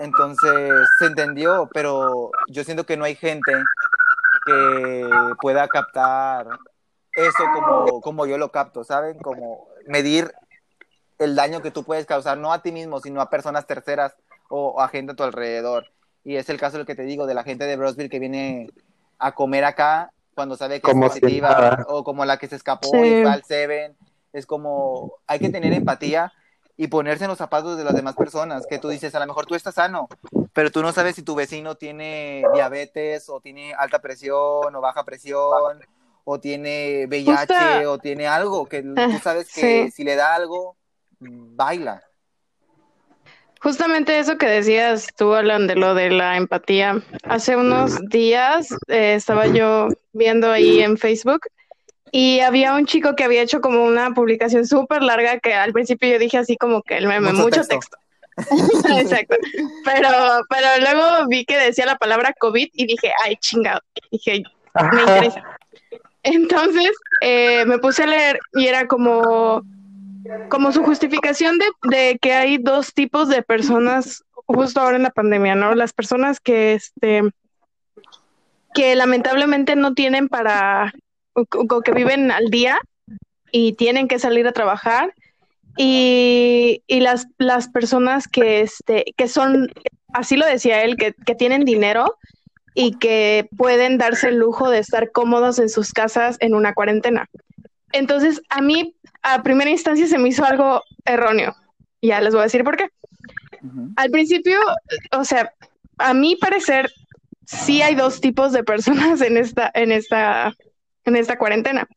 Entonces 0.01 0.89
se 0.99 1.07
entendió, 1.07 1.69
pero 1.73 2.31
yo 2.49 2.63
siento 2.65 2.85
que 2.85 2.97
no 2.97 3.05
hay 3.05 3.15
gente 3.17 3.53
que 4.47 5.11
pueda 5.41 5.67
captar 5.69 6.47
eso 7.15 7.45
como, 7.55 8.01
como 8.01 8.27
yo 8.27 8.39
lo 8.39 8.51
capto, 8.53 8.85
¿saben? 8.85 9.19
Como 9.19 9.69
medir 9.87 10.33
el 11.19 11.35
daño 11.35 11.63
que 11.63 11.73
tú 11.73 11.83
puedes 11.83 12.07
causar, 12.07 12.39
no 12.39 12.53
a 12.53 12.63
ti 12.63 12.71
mismo, 12.71 13.01
sino 13.01 13.21
a 13.21 13.29
personas 13.31 13.67
terceras 13.67 14.15
o, 14.49 14.69
o 14.69 14.81
a 14.81 14.89
gente 14.89 15.13
a 15.13 15.17
tu 15.17 15.25
alrededor. 15.25 15.91
Y 16.29 16.37
es 16.37 16.51
el 16.51 16.59
caso 16.61 16.77
del 16.77 16.85
que 16.85 16.95
te 16.95 17.05
digo, 17.05 17.25
de 17.27 17.33
la 17.33 17.43
gente 17.43 17.65
de 17.65 17.75
Brosville 17.79 18.11
que 18.11 18.19
viene 18.19 18.69
a 19.19 19.33
comer 19.35 19.65
acá 19.65 20.13
cuando 20.35 20.59
sabe 20.59 20.75
que 20.75 20.83
Como 20.83 21.07
es 21.07 21.15
si 21.15 21.21
positiva, 21.21 21.87
o 21.89 22.05
como 22.05 22.23
la 22.27 22.37
que 22.37 22.49
se 22.49 22.57
escapó 22.57 22.89
Sí. 22.93 22.99
y 22.99 23.23
fue 23.23 23.31
al 23.33 23.45
Seven. 23.45 23.97
Es 24.35 24.45
como, 24.45 25.15
hay 25.27 25.39
que 25.39 25.49
tener 25.49 25.73
empatía 25.73 26.31
y 26.77 26.89
ponerse 26.89 27.25
en 27.25 27.31
los 27.31 27.39
zapatos 27.39 27.79
de 27.79 27.83
las 27.85 27.95
demás 27.95 28.15
personas, 28.15 28.67
que 28.67 28.79
tú 28.79 28.91
dices, 28.91 29.15
a 29.15 29.21
lo 29.21 29.27
mejor 29.27 29.47
tú 29.47 29.55
estás 29.55 29.77
sano, 29.77 30.07
pero 30.53 30.71
tú 30.71 30.83
no 30.83 30.93
sabes 30.93 31.17
si 31.17 31.23
tu 31.23 31.35
vecino 31.35 31.77
tiene 31.77 32.45
diabetes 32.53 33.31
o 33.31 33.41
tiene 33.41 33.73
alta 33.73 34.01
presión 34.01 34.37
o 34.77 34.81
baja 34.83 35.05
presión 35.05 35.81
o 36.25 36.39
tiene 36.39 37.07
VIH 37.09 37.31
Justa- 37.39 37.91
o 37.91 37.99
tiene 37.99 38.27
algo 38.29 38.67
que 38.67 38.83
tú 38.83 38.93
Ah, 38.99 39.19
sabes 39.23 39.51
que 39.51 39.87
sí. 39.87 39.91
si 39.93 40.05
le 40.05 40.15
da 40.15 40.35
algo, 40.35 40.77
baila. 41.21 42.03
Justamente 43.61 44.19
eso 44.19 44.39
que 44.39 44.47
decías 44.47 45.09
tú, 45.17 45.35
Alan, 45.35 45.67
de 45.67 45.75
lo 45.75 45.95
de 45.95 46.11
la 46.11 46.37
empatía. 46.37 47.03
Hace 47.25 47.57
unos 47.57 47.99
días 48.09 48.69
eh, 48.87 49.15
estaba 49.15 49.47
yo 49.47 49.89
viendo 50.13 50.51
ahí 50.51 50.81
en 50.81 50.97
Facebook 50.97 51.41
y 52.13 52.41
había 52.41 52.75
un 52.75 52.87
chico 52.87 53.15
que 53.17 53.25
había 53.25 53.43
hecho 53.43 53.61
como 53.61 53.85
una 53.85 54.15
publicación 54.15 54.67
súper 54.67 55.03
larga 55.03 55.41
que 55.41 55.55
al 55.55 55.73
principio 55.73 56.09
yo 56.11 56.19
dije 56.19 56.39
así 56.39 56.57
como 56.57 56.83
que 56.83 56.97
el 56.97 57.07
meme, 57.07 57.33
Mucho 57.33 57.43
mucho, 57.43 57.61
texto. 57.65 57.97
texto. 58.37 58.89
Exacto. 58.99 59.37
Pero, 59.85 60.09
pero 60.49 60.67
luego 60.81 61.27
vi 61.29 61.45
que 61.45 61.59
decía 61.59 61.87
la 61.87 61.97
palabra 61.99 62.35
COVID 62.39 62.69
y 62.73 62.87
dije, 62.87 63.13
ay, 63.25 63.37
chingado. 63.37 63.81
Dije, 64.11 64.43
me 64.93 65.01
interesa. 65.01 65.43
Entonces 66.23 66.91
eh, 67.21 67.65
me 67.67 67.79
puse 67.79 68.05
a 68.05 68.07
leer 68.07 68.39
y 68.55 68.67
era 68.67 68.87
como, 68.87 69.63
como 70.49 70.73
su 70.73 70.83
justificación 70.83 71.59
de, 71.89 72.19
que 72.19 72.33
hay 72.33 72.59
dos 72.59 72.95
tipos 72.95 73.29
de 73.29 73.43
personas 73.43 74.25
justo 74.47 74.81
ahora 74.81 74.97
en 74.97 75.03
la 75.03 75.11
pandemia, 75.11 75.55
¿no? 75.55 75.75
Las 75.75 75.93
personas 75.93 76.41
que, 76.41 76.75
este, 76.75 77.23
que 78.75 78.97
lamentablemente 78.97 79.77
no 79.77 79.95
tienen 79.95 80.29
para, 80.29 80.93
o, 81.35 81.45
o 81.51 81.81
que 81.81 81.93
viven 81.93 82.31
al 82.31 82.47
día 82.47 82.79
y 83.53 83.75
tienen 83.75 84.09
que 84.09 84.19
salir 84.19 84.47
a 84.47 84.53
trabajar 84.53 85.15
y, 85.79 86.83
y 86.87 87.01
las, 87.01 87.29
las 87.39 87.69
personas 87.69 88.27
que, 88.27 88.61
este, 88.61 89.05
que 89.17 89.29
son, 89.29 89.71
así 90.13 90.37
lo 90.37 90.45
decía 90.45 90.83
él, 90.83 90.97
que, 90.97 91.15
que 91.15 91.35
tienen 91.35 91.65
dinero 91.65 92.17
y 92.75 92.99
que 92.99 93.49
pueden 93.57 93.97
darse 93.97 94.29
el 94.29 94.39
lujo 94.39 94.71
de 94.71 94.81
estar 94.81 95.13
cómodos 95.13 95.59
en 95.59 95.69
sus 95.69 95.93
casas 95.93 96.37
en 96.41 96.55
una 96.55 96.75
cuarentena. 96.75 97.29
Entonces, 97.93 98.43
a 98.51 98.61
mí, 98.61 98.95
a 99.23 99.43
primera 99.43 99.71
instancia, 99.71 100.07
se 100.07 100.19
me 100.19 100.29
hizo 100.29 100.45
algo 100.45 100.83
erróneo. 101.05 101.55
Ya 102.03 102.21
les 102.21 102.33
voy 102.33 102.41
a 102.41 102.45
decir 102.45 102.65
por 102.65 102.77
qué. 102.77 102.91
Al 103.97 104.11
principio, 104.11 104.59
o 105.13 105.25
sea, 105.25 105.53
a 105.99 106.15
mi 106.15 106.37
parecer, 106.37 106.91
sí 107.45 107.83
hay 107.83 107.95
dos 107.95 108.21
tipos 108.21 108.53
de 108.53 108.63
personas 108.63 109.21
en 109.21 109.37
esta, 109.37 109.71
en 109.75 109.91
esta, 109.91 110.55
en 111.05 111.17
esta 111.17 111.39
cuarentena. 111.39 111.89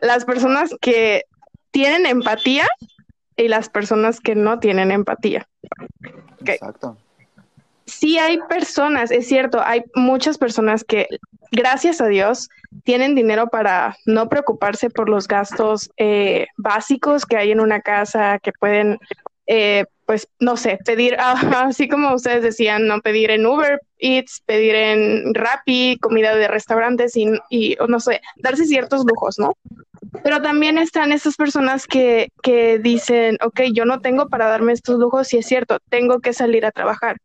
Las 0.00 0.24
personas 0.24 0.74
que 0.80 1.24
tienen 1.70 2.06
empatía 2.06 2.66
y 3.36 3.48
las 3.48 3.68
personas 3.68 4.20
que 4.20 4.34
no 4.34 4.60
tienen 4.60 4.90
empatía. 4.90 5.48
Exacto. 6.44 6.96
Sí 7.86 8.18
hay 8.18 8.38
personas, 8.48 9.10
es 9.10 9.28
cierto, 9.28 9.60
hay 9.62 9.84
muchas 9.94 10.38
personas 10.38 10.84
que, 10.84 11.06
gracias 11.50 12.00
a 12.00 12.06
Dios, 12.06 12.48
tienen 12.82 13.14
dinero 13.14 13.48
para 13.48 13.96
no 14.06 14.28
preocuparse 14.28 14.90
por 14.90 15.08
los 15.08 15.28
gastos 15.28 15.90
eh, 15.96 16.46
básicos 16.56 17.26
que 17.26 17.36
hay 17.36 17.52
en 17.52 17.60
una 17.60 17.80
casa, 17.80 18.38
que 18.42 18.52
pueden, 18.52 18.98
eh, 19.46 19.84
pues, 20.06 20.28
no 20.40 20.56
sé, 20.56 20.78
pedir, 20.84 21.16
ah, 21.18 21.66
así 21.66 21.88
como 21.88 22.14
ustedes 22.14 22.42
decían, 22.42 22.86
no 22.86 23.00
pedir 23.00 23.30
en 23.30 23.46
Uber 23.46 23.80
Eats, 23.98 24.42
pedir 24.46 24.74
en 24.74 25.34
Rappi, 25.34 25.98
comida 26.00 26.34
de 26.34 26.48
restaurantes 26.48 27.14
y, 27.16 27.76
no 27.88 28.00
sé, 28.00 28.20
darse 28.36 28.64
ciertos 28.64 29.04
lujos, 29.06 29.38
¿no? 29.38 29.56
Pero 30.22 30.40
también 30.42 30.78
están 30.78 31.12
estas 31.12 31.36
personas 31.36 31.86
que, 31.86 32.28
que 32.42 32.78
dicen, 32.78 33.38
ok, 33.42 33.62
yo 33.72 33.84
no 33.84 34.00
tengo 34.00 34.28
para 34.28 34.46
darme 34.46 34.72
estos 34.72 34.98
lujos 34.98 35.32
y 35.32 35.38
es 35.38 35.46
cierto, 35.46 35.78
tengo 35.88 36.20
que 36.20 36.32
salir 36.32 36.66
a 36.66 36.70
trabajar. 36.70 37.16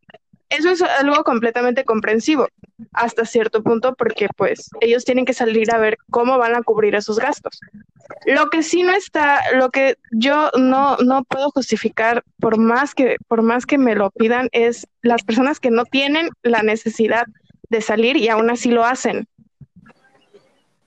Eso 0.50 0.70
es 0.70 0.82
algo 0.82 1.22
completamente 1.22 1.84
comprensivo 1.84 2.48
hasta 2.92 3.24
cierto 3.24 3.62
punto 3.62 3.94
porque 3.94 4.28
pues 4.36 4.68
ellos 4.80 5.04
tienen 5.04 5.24
que 5.24 5.32
salir 5.32 5.72
a 5.72 5.78
ver 5.78 5.96
cómo 6.10 6.38
van 6.38 6.56
a 6.56 6.62
cubrir 6.62 6.94
esos 6.94 7.18
gastos. 7.18 7.60
Lo 8.26 8.50
que 8.50 8.62
sí 8.62 8.82
no 8.82 8.92
está, 8.92 9.40
lo 9.54 9.70
que 9.70 9.96
yo 10.10 10.50
no, 10.58 10.96
no 10.96 11.22
puedo 11.24 11.50
justificar 11.50 12.24
por 12.40 12.58
más 12.58 12.94
que, 12.94 13.16
por 13.28 13.42
más 13.42 13.64
que 13.64 13.78
me 13.78 13.94
lo 13.94 14.10
pidan 14.10 14.48
es 14.50 14.86
las 15.02 15.22
personas 15.22 15.60
que 15.60 15.70
no 15.70 15.84
tienen 15.84 16.30
la 16.42 16.62
necesidad 16.62 17.26
de 17.68 17.80
salir 17.80 18.16
y 18.16 18.28
aún 18.28 18.50
así 18.50 18.70
lo 18.70 18.84
hacen. 18.84 19.28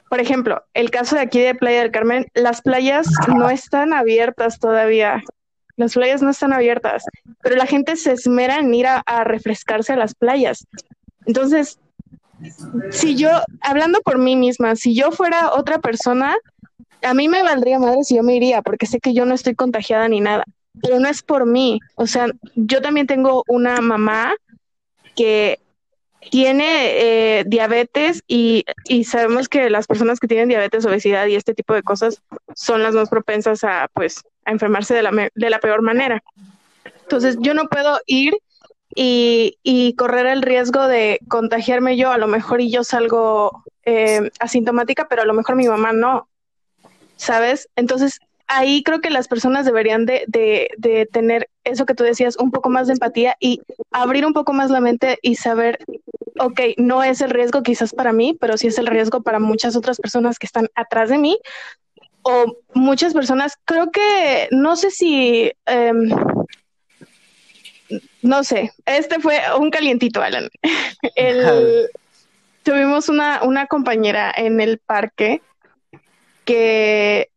Por 0.09 0.19
ejemplo, 0.19 0.63
el 0.73 0.91
caso 0.91 1.15
de 1.15 1.21
aquí 1.21 1.39
de 1.39 1.55
Playa 1.55 1.81
del 1.81 1.91
Carmen, 1.91 2.27
las 2.35 2.61
playas 2.61 3.07
no 3.29 3.49
están 3.49 3.93
abiertas 3.93 4.59
todavía. 4.59 5.23
Las 5.75 5.93
playas 5.93 6.21
no 6.21 6.29
están 6.29 6.53
abiertas, 6.53 7.03
pero 7.41 7.55
la 7.55 7.65
gente 7.65 7.95
se 7.95 8.11
esmera 8.11 8.59
en 8.59 8.73
ir 8.73 8.87
a, 8.87 9.23
refrescarse 9.23 9.93
a 9.93 9.97
las 9.97 10.13
playas. 10.13 10.67
Entonces, 11.25 11.79
si 12.91 13.15
yo, 13.15 13.29
hablando 13.61 14.01
por 14.01 14.19
mí 14.19 14.35
misma, 14.35 14.75
si 14.75 14.93
yo 14.93 15.11
fuera 15.11 15.53
otra 15.53 15.79
persona, 15.79 16.35
a 17.01 17.13
mí 17.13 17.27
me 17.27 17.43
valdría 17.43 17.79
madre 17.79 18.03
si 18.03 18.15
yo 18.15 18.23
me 18.23 18.35
iría, 18.35 18.61
porque 18.61 18.85
sé 18.85 18.99
que 18.99 19.13
yo 19.13 19.25
no 19.25 19.33
estoy 19.33 19.55
contagiada 19.55 20.07
ni 20.07 20.19
nada, 20.19 20.43
pero 20.81 20.99
no 20.99 21.07
es 21.07 21.23
por 21.23 21.45
mí. 21.45 21.79
O 21.95 22.07
sea, 22.07 22.27
yo 22.55 22.81
también 22.81 23.07
tengo 23.07 23.43
una 23.47 23.81
mamá 23.81 24.33
que 25.15 25.59
tiene 26.31 27.39
eh, 27.39 27.43
diabetes 27.45 28.23
y, 28.27 28.65
y 28.85 29.03
sabemos 29.03 29.49
que 29.49 29.69
las 29.69 29.87
personas 29.87 30.19
que 30.19 30.27
tienen 30.27 30.49
diabetes, 30.49 30.85
obesidad 30.85 31.27
y 31.27 31.35
este 31.35 31.53
tipo 31.53 31.73
de 31.73 31.83
cosas 31.83 32.21
son 32.55 32.83
las 32.83 32.93
más 32.93 33.09
propensas 33.09 33.63
a, 33.63 33.87
pues, 33.93 34.23
a 34.45 34.51
enfermarse 34.51 34.93
de 34.93 35.03
la, 35.03 35.11
de 35.33 35.49
la 35.49 35.59
peor 35.59 35.81
manera. 35.81 36.23
Entonces, 37.01 37.37
yo 37.39 37.53
no 37.53 37.67
puedo 37.67 37.99
ir 38.05 38.33
y, 38.95 39.57
y 39.63 39.95
correr 39.95 40.25
el 40.25 40.41
riesgo 40.41 40.87
de 40.87 41.19
contagiarme 41.27 41.97
yo, 41.97 42.11
a 42.11 42.17
lo 42.17 42.27
mejor 42.27 42.61
y 42.61 42.71
yo 42.71 42.83
salgo 42.83 43.63
eh, 43.85 44.31
asintomática, 44.39 45.07
pero 45.09 45.23
a 45.23 45.25
lo 45.25 45.33
mejor 45.33 45.55
mi 45.55 45.67
mamá 45.67 45.93
no, 45.93 46.27
¿sabes? 47.15 47.69
Entonces, 47.75 48.19
ahí 48.47 48.83
creo 48.83 49.01
que 49.01 49.09
las 49.09 49.27
personas 49.27 49.65
deberían 49.65 50.05
de, 50.05 50.23
de, 50.27 50.69
de 50.77 51.05
tener 51.05 51.49
eso 51.63 51.85
que 51.85 51.93
tú 51.93 52.03
decías, 52.03 52.37
un 52.37 52.51
poco 52.51 52.69
más 52.69 52.87
de 52.87 52.93
empatía 52.93 53.35
y 53.39 53.61
abrir 53.91 54.25
un 54.25 54.33
poco 54.33 54.53
más 54.53 54.69
la 54.69 54.81
mente 54.81 55.17
y 55.21 55.35
saber, 55.35 55.79
ok, 56.39 56.59
no 56.77 57.03
es 57.03 57.21
el 57.21 57.29
riesgo 57.29 57.63
quizás 57.63 57.93
para 57.93 58.13
mí, 58.13 58.37
pero 58.39 58.57
sí 58.57 58.67
es 58.67 58.77
el 58.77 58.87
riesgo 58.87 59.21
para 59.21 59.39
muchas 59.39 59.75
otras 59.75 59.97
personas 59.97 60.39
que 60.39 60.45
están 60.45 60.69
atrás 60.75 61.09
de 61.09 61.17
mí 61.17 61.39
o 62.23 62.57
muchas 62.73 63.13
personas, 63.13 63.57
creo 63.65 63.91
que, 63.91 64.47
no 64.51 64.75
sé 64.75 64.91
si... 64.91 65.51
em, 65.65 66.09
no 68.21 68.43
sé, 68.43 68.71
este 68.85 69.19
fue 69.19 69.39
un 69.59 69.69
calientito, 69.69 70.21
Alan. 70.21 70.49
El, 71.15 71.89
tuvimos 72.63 73.09
una, 73.09 73.43
una 73.43 73.67
compañera 73.67 74.33
en 74.35 74.61
el 74.61 74.79
parque 74.79 75.41
que 76.45 77.29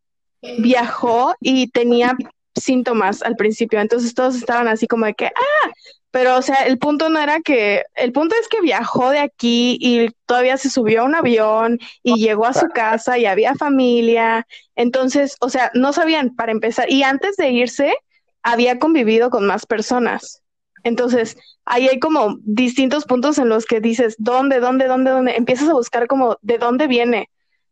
viajó 0.58 1.34
y 1.40 1.68
tenía 1.70 2.16
síntomas 2.54 3.22
al 3.22 3.36
principio, 3.36 3.80
entonces 3.80 4.14
todos 4.14 4.36
estaban 4.36 4.68
así 4.68 4.86
como 4.86 5.06
de 5.06 5.14
que, 5.14 5.26
ah, 5.26 5.70
pero 6.10 6.36
o 6.36 6.42
sea, 6.42 6.66
el 6.66 6.78
punto 6.78 7.10
no 7.10 7.18
era 7.18 7.40
que, 7.40 7.82
el 7.94 8.12
punto 8.12 8.34
es 8.40 8.48
que 8.48 8.62
viajó 8.62 9.10
de 9.10 9.18
aquí 9.18 9.76
y 9.80 10.08
todavía 10.24 10.56
se 10.56 10.70
subió 10.70 11.02
a 11.02 11.04
un 11.04 11.14
avión 11.14 11.78
y 12.02 12.14
llegó 12.14 12.46
a 12.46 12.54
su 12.54 12.68
casa 12.68 13.18
y 13.18 13.26
había 13.26 13.54
familia, 13.54 14.46
entonces, 14.74 15.36
o 15.40 15.50
sea, 15.50 15.70
no 15.74 15.92
sabían 15.92 16.34
para 16.34 16.52
empezar, 16.52 16.90
y 16.90 17.02
antes 17.02 17.36
de 17.36 17.50
irse, 17.50 17.94
había 18.42 18.78
convivido 18.78 19.28
con 19.28 19.46
más 19.46 19.66
personas. 19.66 20.42
Entonces, 20.84 21.36
ahí 21.64 21.88
hay 21.88 21.98
como 21.98 22.36
distintos 22.42 23.04
puntos 23.06 23.38
en 23.38 23.48
los 23.48 23.66
que 23.66 23.80
dices, 23.80 24.14
¿dónde, 24.18 24.60
dónde, 24.60 24.86
dónde, 24.86 25.10
dónde? 25.10 25.36
Empiezas 25.36 25.68
a 25.68 25.72
buscar 25.72 26.06
como 26.06 26.38
de 26.42 26.58
dónde 26.58 26.86
viene. 26.86 27.28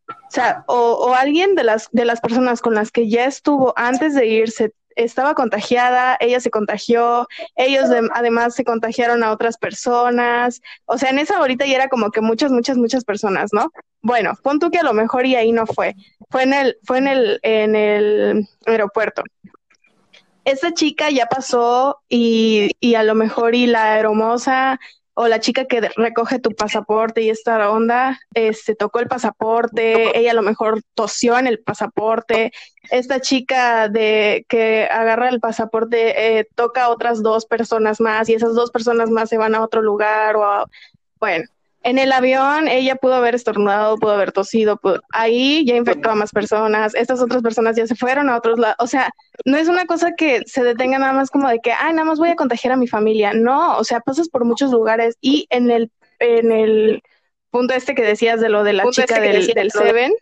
O 0.09 0.31
sea, 0.31 0.65
o, 0.67 1.15
alguien 1.15 1.55
de 1.55 1.65
las, 1.65 1.89
de 1.93 2.05
las 2.05 2.21
personas 2.21 2.61
con 2.61 2.75
las 2.75 2.91
que 2.91 3.09
ya 3.09 3.25
estuvo 3.25 3.73
antes 3.77 4.15
de 4.15 4.27
irse 4.27 4.75
estaba 4.97 5.35
contagiada, 5.35 6.17
ella 6.21 6.39
se 6.41 6.51
contagió, 6.51 7.27
ellos 7.57 7.89
de- 7.89 8.09
además 8.15 8.55
se 8.55 8.65
contagiaron 8.65 9.25
a 9.25 9.33
otras 9.33 9.59
personas, 9.59 10.61
o 10.87 10.99
sea, 10.99 11.11
en 11.11 11.19
esa 11.19 11.39
ahorita 11.39 11.67
ya 11.67 11.77
era 11.77 11.89
como 11.89 12.11
que 12.11 12.21
muchas, 12.21 12.53
muchas, 12.53 12.77
muchas 12.77 13.05
personas, 13.05 13.51
¿no? 13.53 13.73
Bueno, 14.03 14.35
pon 14.43 14.61
tú 14.61 14.71
que 14.71 14.79
a 14.79 14.85
lo 14.85 14.93
mejor 14.93 15.27
y 15.27 15.35
ahí 15.37 15.51
no 15.53 15.67
fue, 15.67 15.97
fue 16.31 16.45
en 16.45 16.53
el, 16.53 16.77
fue 16.85 16.99
en 16.99 17.09
el, 17.09 17.41
en 17.43 17.75
el 17.75 18.49
aeropuerto. 18.67 19.23
Esta 20.45 20.75
chica 20.75 21.11
ya 21.11 21.27
pasó 21.27 22.01
y, 22.09 22.71
y 22.79 22.97
a 22.97 23.03
lo 23.03 23.15
mejor 23.15 23.55
y 23.55 23.67
la 23.67 23.99
hermosa 23.99 24.79
o 25.15 25.29
la 25.29 25.41
chica 25.41 25.67
que 25.67 25.81
recoge 25.97 26.41
tu 26.41 26.51
pasaporte 26.51 27.23
y 27.23 27.31
esta 27.31 27.71
onda, 27.71 28.19
este, 28.35 28.75
tocó 28.75 28.99
el 28.99 29.07
pasaporte, 29.07 30.19
ella 30.19 30.33
a 30.33 30.35
lo 30.35 30.43
mejor 30.43 30.83
tosió 30.95 31.39
en 31.39 31.47
el 31.47 31.61
pasaporte, 31.61 32.53
esta 32.91 33.21
chica 33.21 33.89
de 33.89 34.45
que 34.49 34.89
agarra 34.91 35.29
el 35.29 35.41
pasaporte 35.41 36.39
eh, 36.39 36.49
toca 36.55 36.85
a 36.85 36.89
otras 36.91 37.23
dos 37.23 37.47
personas 37.47 38.01
más 38.01 38.29
y 38.29 38.35
esas 38.35 38.55
dos 38.55 38.71
personas 38.71 39.09
más 39.11 39.29
se 39.29 39.39
van 39.39 39.55
a 39.55 39.63
otro 39.63 39.83
lugar 39.83 40.37
o 40.37 40.45
a, 40.45 40.67
bueno, 41.21 41.45
en 41.85 41.99
el 41.99 42.11
avión 42.13 42.67
ella 42.67 42.97
pudo 42.97 43.15
haber 43.15 43.35
estornudado, 43.35 43.97
pudo 43.99 44.13
haber 44.13 44.33
tosido, 44.33 44.77
pudo- 44.79 45.01
ahí 45.13 45.65
ya 45.67 45.77
infectó 45.77 46.11
a 46.11 46.15
más 46.15 46.33
personas, 46.33 46.95
estas 46.95 47.21
otras 47.21 47.43
personas 47.43 47.77
ya 47.77 47.87
se 47.87 47.95
fueron 47.95 48.29
a 48.31 48.37
otros 48.37 48.59
lados, 48.59 48.77
o 48.81 48.87
sea, 48.87 49.11
no 49.45 49.57
es 49.57 49.69
una 49.69 49.85
cosa 49.87 50.13
que 50.17 50.43
se 50.47 50.65
detenga 50.65 50.99
nada 50.99 51.13
más 51.13 51.31
como 51.31 51.49
de 51.49 51.61
que, 51.61 51.73
ay, 51.73 51.93
nada 51.93 52.05
más 52.05 52.19
voy 52.19 52.31
a 52.31 52.37
contagiar 52.37 52.73
a 52.73 52.77
mi 52.77 52.89
familia, 52.89 53.33
no, 53.35 53.77
o 53.79 53.85
sea, 53.85 54.01
pasas 54.01 54.29
por 54.29 54.45
muchos 54.45 54.73
lugares 54.73 55.17
y 55.21 55.47
en 55.51 55.71
el, 55.71 55.91
en 56.19 56.51
el 56.53 57.03
punto 57.51 57.75
este 57.75 57.95
que 57.95 58.03
decías 58.03 58.41
de 58.41 58.49
lo 58.49 58.65
de 58.65 58.73
la 58.73 58.83
Punto 58.85 59.03
chica 59.03 59.17
este 59.17 59.29
del, 59.29 59.47
del 59.55 59.71
Seven, 59.71 60.13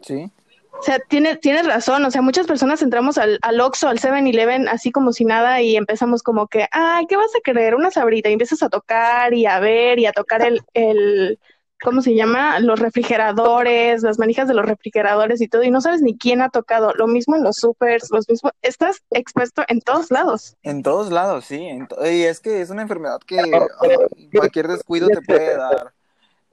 Sí. 0.00 0.30
O 0.78 0.82
sea, 0.82 0.98
tiene, 0.98 1.36
tienes 1.36 1.66
razón, 1.66 2.04
o 2.04 2.10
sea, 2.10 2.20
muchas 2.22 2.46
personas 2.46 2.82
entramos 2.82 3.16
al, 3.18 3.38
al 3.42 3.60
Oxxo, 3.60 3.88
al 3.88 3.98
7-Eleven, 3.98 4.68
así 4.68 4.90
como 4.90 5.12
si 5.12 5.24
nada, 5.24 5.62
y 5.62 5.76
empezamos 5.76 6.22
como 6.22 6.46
que, 6.46 6.66
ay, 6.72 7.06
¿qué 7.06 7.16
vas 7.16 7.34
a 7.36 7.40
querer? 7.42 7.74
Una 7.74 7.90
sabrita, 7.90 8.28
y 8.28 8.32
empiezas 8.32 8.62
a 8.62 8.68
tocar 8.68 9.32
y 9.34 9.46
a 9.46 9.60
ver 9.60 9.98
y 9.98 10.06
a 10.06 10.12
tocar 10.12 10.42
el, 10.42 10.60
el, 10.74 11.38
¿cómo 11.82 12.02
se 12.02 12.14
llama? 12.14 12.60
Los 12.60 12.80
refrigeradores, 12.80 14.02
las 14.02 14.18
manijas 14.18 14.48
de 14.48 14.54
los 14.54 14.66
refrigeradores 14.66 15.40
y 15.40 15.48
todo, 15.48 15.62
y 15.62 15.70
no 15.70 15.80
sabes 15.80 16.02
ni 16.02 16.18
quién 16.18 16.42
ha 16.42 16.50
tocado. 16.50 16.92
Lo 16.94 17.06
mismo 17.06 17.36
en 17.36 17.44
los 17.44 17.56
supers, 17.56 18.10
los 18.10 18.28
mismos, 18.28 18.52
estás 18.62 19.02
expuesto 19.10 19.62
en 19.68 19.80
todos 19.80 20.10
lados. 20.10 20.56
En 20.62 20.82
todos 20.82 21.10
lados, 21.10 21.46
sí. 21.46 21.62
en 21.62 21.86
to- 21.86 21.96
y 22.06 22.24
es 22.24 22.40
que 22.40 22.60
es 22.60 22.70
una 22.70 22.82
enfermedad 22.82 23.20
que 23.26 23.38
ay, 23.38 24.28
cualquier 24.34 24.68
descuido 24.68 25.08
te 25.08 25.22
puede 25.22 25.56
dar. 25.56 25.92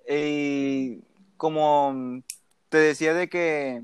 Y 0.09 0.99
como 1.38 2.22
te 2.69 2.78
decía 2.78 3.13
de 3.13 3.28
que, 3.30 3.84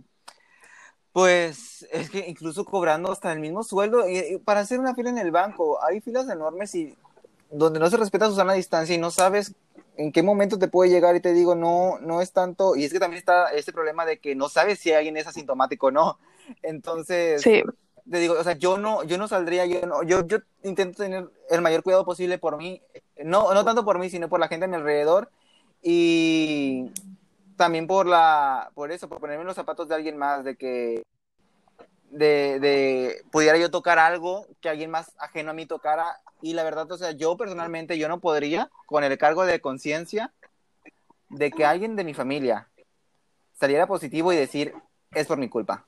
pues, 1.18 1.88
es 1.92 2.12
que 2.12 2.28
incluso 2.28 2.64
cobrando 2.64 3.12
hasta 3.12 3.34
el 3.34 3.40
mismo 3.40 3.64
sueldo, 3.64 4.08
y, 4.08 4.20
y 4.20 4.38
para 4.38 4.60
hacer 4.60 4.80
una 4.80 4.94
fila 4.94 5.10
en 5.10 5.18
el 5.18 5.32
banco, 5.32 5.84
hay 5.84 6.00
filas 6.00 6.30
enormes 6.30 6.76
y 6.76 6.96
donde 7.50 7.80
no 7.80 7.90
se 7.90 7.98
respeta 7.98 8.30
su 8.30 8.36
sana 8.36 8.54
distancia 8.54 8.94
y 8.94 9.00
no 9.00 9.10
sabes 9.10 9.56
en 9.96 10.12
qué 10.12 10.22
momento 10.22 10.60
te 10.60 10.68
puede 10.68 10.92
llegar 10.92 11.16
y 11.16 11.20
te 11.20 11.34
digo, 11.34 11.56
no, 11.56 11.98
no 12.02 12.22
es 12.22 12.34
tanto, 12.34 12.76
y 12.76 12.84
es 12.84 12.94
que 12.94 13.00
también 13.00 13.18
está 13.18 13.48
este 13.48 13.74
problema 13.74 14.06
de 14.06 14.20
que 14.20 14.36
no 14.36 14.48
sabes 14.48 14.78
si 14.78 14.94
alguien 14.94 15.18
es 15.18 15.26
asintomático 15.26 15.88
o 15.88 15.92
no. 15.92 16.20
Entonces, 16.62 17.42
Sí, 17.42 17.64
te 18.12 18.20
digo, 18.20 18.36
o 18.40 18.44
sea, 18.44 18.54
yo 18.54 18.78
no, 18.78 19.04
yo 19.04 19.18
no 19.18 19.28
saldría, 19.28 19.66
yo 19.66 19.88
no, 19.88 20.04
yo, 20.04 20.24
yo 20.28 20.38
intento 20.62 21.02
tener 21.02 21.28
el 21.50 21.62
mayor 21.64 21.82
cuidado 21.82 22.06
posible 22.06 22.38
por 22.38 22.58
mí, 22.58 22.80
no, 23.26 23.56
no 23.56 23.66
tanto 23.66 23.84
por 23.84 23.98
mí, 23.98 24.12
sino 24.12 24.30
por 24.30 24.40
la 24.40 24.50
gente 24.50 24.66
a 24.66 24.68
mi 24.68 24.76
alrededor 24.76 25.32
y 25.82 26.92
también 27.58 27.88
por 27.88 28.06
la, 28.06 28.72
por 28.76 28.92
eso, 28.92 29.10
por 29.10 29.20
ponerme 29.20 29.42
en 29.42 29.48
los 29.48 29.56
zapatos 29.56 29.90
de 29.90 29.96
alguien 29.96 30.18
más, 30.18 30.44
de 30.44 30.56
que, 30.56 31.04
de, 32.10 32.60
de, 32.60 33.24
pudiera 33.32 33.58
yo 33.58 33.70
tocar 33.70 34.00
algo 34.00 34.48
que 34.62 34.70
alguien 34.70 34.90
más 34.92 35.14
ajeno 35.20 35.52
a 35.52 35.54
mí 35.54 35.66
tocara 35.66 36.22
y 36.42 36.54
la 36.54 36.64
verdad, 36.64 36.90
o 36.92 36.98
sea, 36.98 37.12
yo 37.12 37.36
personalmente, 37.36 37.98
yo 37.98 38.08
no 38.08 38.20
podría 38.20 38.70
con 38.86 39.04
el 39.04 39.18
cargo 39.18 39.46
de 39.46 39.60
conciencia 39.60 40.32
de 41.30 41.52
que 41.52 41.66
alguien 41.66 41.96
de 41.96 42.04
mi 42.04 42.14
familia 42.14 42.70
saliera 43.60 43.88
positivo 43.88 44.32
y 44.32 44.38
decir, 44.38 44.74
es 45.12 45.28
por 45.28 45.38
mi 45.38 45.50
culpa. 45.50 45.86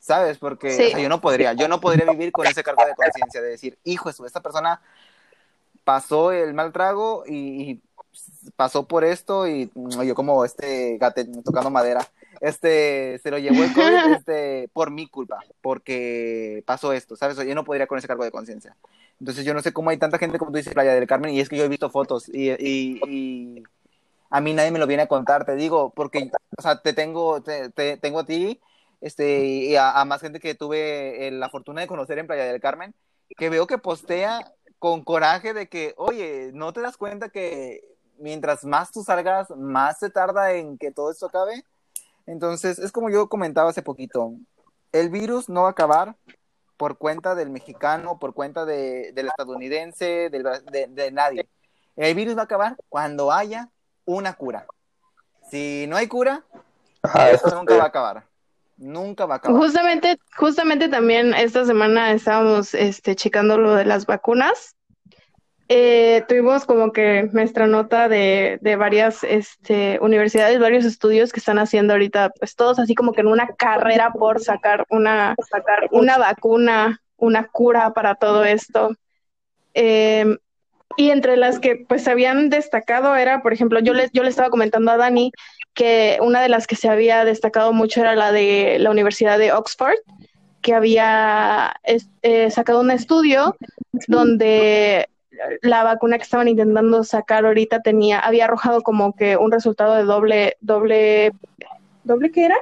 ¿Sabes? 0.00 0.38
Porque 0.38 0.70
Sí. 0.70 0.82
o 0.84 0.90
sea, 0.90 0.98
yo 0.98 1.08
no 1.08 1.20
podría, 1.20 1.52
yo 1.52 1.68
no 1.68 1.80
podría 1.80 2.10
vivir 2.10 2.32
con 2.32 2.46
ese 2.46 2.64
cargo 2.64 2.84
de 2.84 2.94
conciencia 2.94 3.40
de 3.40 3.48
decir, 3.50 3.78
hijo, 3.84 4.10
eso, 4.10 4.26
esta 4.26 4.40
persona 4.40 4.80
pasó 5.84 6.32
el 6.32 6.52
mal 6.54 6.72
trago 6.72 7.22
y, 7.26 7.70
y 7.70 7.82
pasó 8.56 8.86
por 8.86 9.04
esto 9.04 9.46
y 9.46 9.70
mm, 9.74 10.02
yo 10.02 10.14
como 10.14 10.44
este 10.44 10.98
gate 10.98 11.24
tocando 11.44 11.70
madera, 11.70 12.06
este 12.40 13.18
se 13.22 13.30
lo 13.30 13.38
llevó 13.38 13.62
el 13.64 13.72
COVID 13.72 14.12
este, 14.16 14.68
por 14.72 14.90
mi 14.90 15.08
culpa, 15.08 15.38
porque 15.62 16.62
pasó 16.66 16.92
esto, 16.92 17.16
¿sabes? 17.16 17.36
Yo 17.36 17.54
no 17.54 17.64
podría 17.64 17.86
con 17.86 17.98
ese 17.98 18.08
cargo 18.08 18.24
de 18.24 18.30
conciencia. 18.30 18.76
Entonces 19.20 19.44
yo 19.44 19.54
no 19.54 19.62
sé 19.62 19.72
cómo 19.72 19.90
hay 19.90 19.96
tanta 19.96 20.18
gente 20.18 20.38
como 20.38 20.50
tú 20.50 20.58
dices, 20.58 20.74
Playa 20.74 20.94
del 20.94 21.06
Carmen, 21.06 21.32
y 21.34 21.40
es 21.40 21.48
que 21.48 21.56
yo 21.56 21.64
he 21.64 21.68
visto 21.68 21.88
fotos 21.90 22.28
y, 22.28 22.50
y, 22.50 23.00
y 23.08 23.62
a 24.30 24.40
mí 24.40 24.52
nadie 24.52 24.70
me 24.70 24.78
lo 24.78 24.86
viene 24.86 25.04
a 25.04 25.08
contar, 25.08 25.44
te 25.46 25.54
digo, 25.54 25.90
porque, 25.94 26.30
o 26.58 26.62
sea, 26.62 26.80
te 26.82 26.92
tengo, 26.92 27.42
te, 27.42 27.70
te- 27.70 27.96
tengo 27.96 28.20
a 28.20 28.26
ti, 28.26 28.60
este, 29.00 29.44
y 29.44 29.76
a, 29.76 29.92
a 30.00 30.04
más 30.04 30.20
gente 30.20 30.40
que 30.40 30.54
tuve 30.54 31.28
eh, 31.28 31.30
la 31.30 31.48
fortuna 31.48 31.80
de 31.80 31.86
conocer 31.86 32.18
en 32.18 32.26
Playa 32.26 32.44
del 32.44 32.60
Carmen, 32.60 32.94
que 33.36 33.48
veo 33.50 33.66
que 33.66 33.78
postea 33.78 34.52
con 34.78 35.02
coraje 35.04 35.54
de 35.54 35.68
que, 35.68 35.94
oye, 35.96 36.50
¿no 36.52 36.72
te 36.72 36.80
das 36.82 36.96
cuenta 36.96 37.28
que 37.30 37.95
mientras 38.18 38.64
más 38.64 38.90
tú 38.92 39.02
salgas, 39.02 39.50
más 39.50 39.98
se 39.98 40.10
tarda 40.10 40.52
en 40.52 40.78
que 40.78 40.90
todo 40.92 41.10
esto 41.10 41.26
acabe? 41.26 41.64
Entonces, 42.26 42.78
es 42.78 42.92
como 42.92 43.10
yo 43.10 43.28
comentaba 43.28 43.70
hace 43.70 43.82
poquito, 43.82 44.32
el 44.92 45.10
virus 45.10 45.48
no 45.48 45.62
va 45.62 45.68
a 45.68 45.72
acabar 45.72 46.16
por 46.76 46.98
cuenta 46.98 47.34
del 47.34 47.50
mexicano, 47.50 48.18
por 48.18 48.34
cuenta 48.34 48.64
de, 48.64 49.12
del 49.12 49.28
estadounidense, 49.28 50.28
del 50.30 50.42
de, 50.70 50.86
de 50.88 51.10
nadie. 51.12 51.48
El 51.96 52.14
virus 52.14 52.36
va 52.36 52.42
a 52.42 52.44
acabar 52.44 52.76
cuando 52.88 53.32
haya 53.32 53.70
una 54.04 54.34
cura. 54.34 54.66
Si 55.50 55.86
no 55.88 55.96
hay 55.96 56.08
cura, 56.08 56.44
Ah, 57.14 57.30
esto 57.30 57.48
eso 57.48 57.56
nunca 57.56 57.74
sí. 57.74 57.78
va 57.78 57.84
a 57.84 57.88
acabar. 57.88 58.26
Nunca 58.76 59.26
va 59.26 59.34
a 59.34 59.36
acabar. 59.38 59.60
Justamente, 59.60 60.18
justamente 60.36 60.88
también 60.88 61.34
esta 61.34 61.64
semana 61.64 62.12
estábamos 62.12 62.74
este, 62.74 63.16
checando 63.16 63.56
lo 63.58 63.74
de 63.74 63.84
las 63.84 64.06
vacunas. 64.06 64.75
Eh, 65.68 66.22
tuvimos 66.28 66.64
como 66.64 66.92
que 66.92 67.28
nuestra 67.32 67.66
nota 67.66 68.08
de, 68.08 68.58
de 68.60 68.76
varias 68.76 69.24
este, 69.24 69.98
universidades, 70.00 70.60
varios 70.60 70.84
estudios 70.84 71.32
que 71.32 71.40
están 71.40 71.58
haciendo 71.58 71.92
ahorita, 71.94 72.30
pues 72.38 72.54
todos 72.54 72.78
así 72.78 72.94
como 72.94 73.12
que 73.12 73.22
en 73.22 73.26
una 73.26 73.48
carrera 73.48 74.12
por 74.12 74.40
sacar 74.40 74.84
una, 74.90 75.34
sacar 75.50 75.88
una 75.90 76.18
vacuna, 76.18 77.00
una 77.16 77.48
cura 77.48 77.92
para 77.94 78.14
todo 78.14 78.44
esto. 78.44 78.94
Eh, 79.74 80.36
y 80.96 81.10
entre 81.10 81.36
las 81.36 81.58
que 81.58 81.84
pues 81.88 82.04
se 82.04 82.10
habían 82.10 82.48
destacado 82.48 83.16
era, 83.16 83.42
por 83.42 83.52
ejemplo, 83.52 83.80
yo 83.80 83.92
le, 83.92 84.08
yo 84.12 84.22
le 84.22 84.30
estaba 84.30 84.50
comentando 84.50 84.92
a 84.92 84.96
Dani 84.96 85.32
que 85.74 86.18
una 86.22 86.40
de 86.40 86.48
las 86.48 86.66
que 86.66 86.76
se 86.76 86.88
había 86.88 87.24
destacado 87.24 87.72
mucho 87.72 88.00
era 88.00 88.14
la 88.14 88.32
de 88.32 88.78
la 88.78 88.90
Universidad 88.90 89.38
de 89.38 89.52
Oxford, 89.52 89.98
que 90.62 90.74
había 90.74 91.74
eh, 92.22 92.50
sacado 92.50 92.80
un 92.80 92.90
estudio 92.90 93.56
donde 94.08 95.08
la 95.62 95.84
vacuna 95.84 96.16
que 96.18 96.24
estaban 96.24 96.48
intentando 96.48 97.04
sacar 97.04 97.44
ahorita 97.44 97.80
tenía, 97.80 98.20
había 98.20 98.44
arrojado 98.44 98.82
como 98.82 99.14
que 99.14 99.36
un 99.36 99.52
resultado 99.52 99.94
de 99.94 100.04
doble, 100.04 100.56
doble, 100.60 101.32
¿doble 102.04 102.30
qué 102.30 102.46
era? 102.46 102.56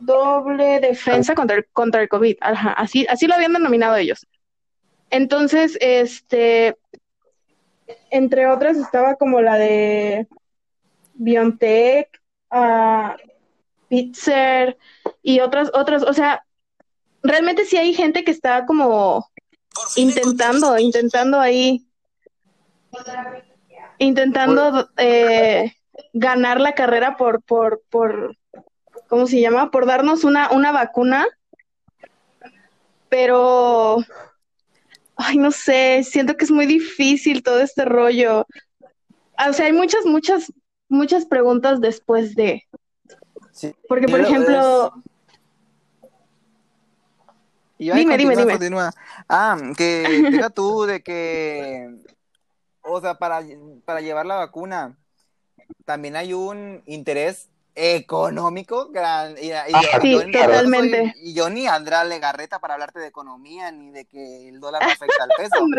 Doble 0.00 0.80
defensa 0.80 1.34
contra 1.34 1.56
el, 1.56 1.66
contra 1.72 2.02
el 2.02 2.08
COVID. 2.08 2.36
Ajá, 2.40 2.72
así, 2.72 3.06
así 3.08 3.26
lo 3.26 3.34
habían 3.34 3.52
denominado 3.52 3.96
ellos. 3.96 4.26
Entonces, 5.10 5.76
este, 5.80 6.76
entre 8.10 8.46
otras 8.46 8.76
estaba 8.76 9.16
como 9.16 9.40
la 9.40 9.56
de 9.56 10.26
BioNTech, 11.14 12.20
Pfizer 13.88 14.78
y 15.22 15.40
otras, 15.40 15.70
otras, 15.74 16.02
o 16.02 16.12
sea, 16.12 16.44
realmente 17.22 17.64
sí 17.64 17.76
hay 17.76 17.94
gente 17.94 18.24
que 18.24 18.30
está 18.30 18.66
como 18.66 19.29
intentando, 19.96 20.78
intentando 20.78 21.40
ahí, 21.40 21.86
intentando 23.98 24.88
eh, 24.96 25.72
ganar 26.12 26.60
la 26.60 26.72
carrera 26.72 27.16
por, 27.16 27.42
por, 27.42 27.82
por, 27.90 28.36
¿cómo 29.08 29.26
se 29.26 29.40
llama? 29.40 29.70
Por 29.70 29.86
darnos 29.86 30.24
una, 30.24 30.50
una 30.50 30.72
vacuna, 30.72 31.26
pero, 33.08 33.98
ay, 35.16 35.38
no 35.38 35.50
sé, 35.50 36.02
siento 36.04 36.36
que 36.36 36.44
es 36.44 36.50
muy 36.50 36.66
difícil 36.66 37.42
todo 37.42 37.60
este 37.60 37.84
rollo. 37.84 38.46
O 39.48 39.52
sea, 39.52 39.66
hay 39.66 39.72
muchas, 39.72 40.04
muchas, 40.04 40.52
muchas 40.88 41.26
preguntas 41.26 41.80
después 41.80 42.34
de, 42.34 42.66
Sí. 43.52 43.74
porque 43.88 44.06
por 44.08 44.20
ejemplo, 44.20 44.92
Y 47.76 47.90
Dime, 47.92 48.18
dime, 48.18 48.34
continúa, 48.34 48.36
dime. 48.36 48.52
continúa. 48.52 48.90
Ah, 49.32 49.56
que 49.76 50.22
diga 50.30 50.50
tú 50.50 50.84
de 50.86 51.02
que, 51.02 51.88
o 52.82 53.00
sea, 53.00 53.14
para, 53.14 53.42
para 53.84 54.00
llevar 54.00 54.26
la 54.26 54.34
vacuna, 54.34 54.98
también 55.84 56.16
hay 56.16 56.32
un 56.34 56.82
interés 56.86 57.48
económico. 57.76 58.88
Gran, 58.90 59.36
y, 59.38 59.46
y 59.46 59.52
Ah, 59.52 59.64
yo, 59.72 60.00
sí, 60.02 60.10
yo 60.12 60.26
totalmente. 60.32 61.12
soy- 61.12 61.12
y 61.22 61.32
yo 61.34 61.48
ni 61.48 61.66
Andrea 61.68 62.02
Legarreta 62.02 62.58
para 62.58 62.74
hablarte 62.74 62.98
de 62.98 63.06
economía 63.06 63.70
ni 63.70 63.92
de 63.92 64.04
que 64.06 64.48
el 64.48 64.58
dólar 64.58 64.82
afecta 64.82 65.22
al 65.22 65.30
peso. 65.36 65.54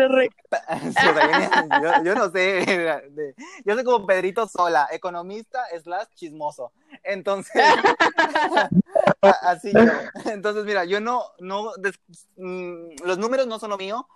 Yo, 1.82 1.82
yo- 1.82 2.04
yo 2.04 2.14
no 2.14 2.30
sé, 2.30 2.38
de- 2.38 3.34
yo 3.64 3.74
soy 3.74 3.84
como 3.84 4.06
Pedrito 4.06 4.46
Sola, 4.46 4.88
economista 4.90 5.64
slash 5.82 6.08
chismoso. 6.14 6.72
Entonces, 7.04 7.52
así 9.42 9.72
yo. 9.72 9.82
Entonces, 10.30 10.64
mira, 10.64 10.84
yo 10.84 11.00
no, 11.00 11.24
no, 11.40 11.72
des- 11.76 12.00
mm, 12.36 12.94
los 13.04 13.18
números 13.18 13.46
no 13.46 13.58
son 13.58 13.70
lo 13.70 13.78
mío, 13.78 14.06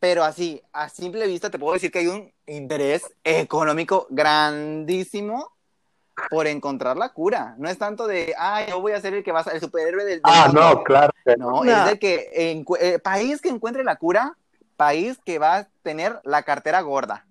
pero 0.00 0.22
así, 0.24 0.62
a 0.72 0.88
simple 0.88 1.26
vista 1.26 1.50
te 1.50 1.58
puedo 1.58 1.74
decir 1.74 1.90
que 1.90 2.00
hay 2.00 2.06
un 2.06 2.32
interés 2.46 3.02
económico 3.24 4.06
grandísimo 4.10 5.52
por 6.30 6.46
encontrar 6.46 6.96
la 6.96 7.10
cura. 7.12 7.54
No 7.58 7.68
es 7.68 7.78
tanto 7.78 8.06
de, 8.06 8.34
ah, 8.38 8.64
yo 8.68 8.80
voy 8.80 8.92
a 8.92 9.00
ser 9.00 9.14
el 9.14 9.22
que 9.24 9.32
va 9.32 9.40
a 9.40 9.44
ser 9.44 9.54
el 9.54 9.60
superhéroe 9.60 10.04
del, 10.04 10.20
del 10.22 10.22
Ah, 10.24 10.46
mundo". 10.46 10.60
no, 10.74 10.84
claro. 10.84 11.12
que 11.24 11.36
No, 11.36 11.64
No. 11.64 11.64
es 11.64 11.84
de 11.84 11.98
que 11.98 12.54
encu- 12.54 12.78
eh, 12.80 12.98
país 12.98 13.40
que 13.40 13.48
encuentre 13.48 13.84
la 13.84 13.96
cura, 13.96 14.36
país 14.76 15.18
que 15.24 15.38
va 15.38 15.56
a 15.56 15.68
tener 15.82 16.20
la 16.24 16.42
cartera 16.42 16.80
gorda. 16.80 17.24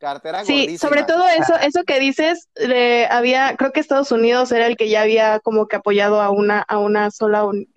Cartera 0.00 0.44
Sí, 0.44 0.62
gordísima. 0.62 0.78
sobre 0.78 1.02
todo 1.04 1.28
eso, 1.28 1.54
eso 1.62 1.84
que 1.84 2.00
dices, 2.00 2.48
de, 2.54 3.06
había, 3.10 3.54
creo 3.56 3.70
que 3.72 3.80
Estados 3.80 4.10
Unidos 4.10 4.50
era 4.50 4.66
el 4.66 4.76
que 4.76 4.88
ya 4.88 5.02
había 5.02 5.38
como 5.40 5.68
que 5.68 5.76
apoyado 5.76 6.20
a 6.22 6.30
una, 6.30 6.60
a 6.66 6.78
una 6.78 7.10
sola, 7.10 7.44
un- 7.44 7.68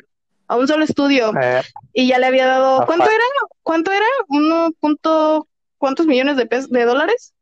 a 0.47 0.55
un 0.55 0.67
solo 0.67 0.83
estudio 0.85 1.31
Eh, 1.41 1.61
y 1.93 2.07
ya 2.07 2.17
le 2.19 2.27
había 2.27 2.47
dado, 2.47 2.77
Ajá. 2.77 2.85
¿cuánto 2.85 3.05
era? 3.09 3.23
¿Cuánto 3.61 3.91
era? 3.91 4.05
Uno 4.29 4.71
punto, 4.79 5.47
¿cuántos 5.77 6.05
millones 6.05 6.37
de 6.37 6.45
pesos, 6.45 6.69
de 6.69 6.85
dólares? 6.85 7.33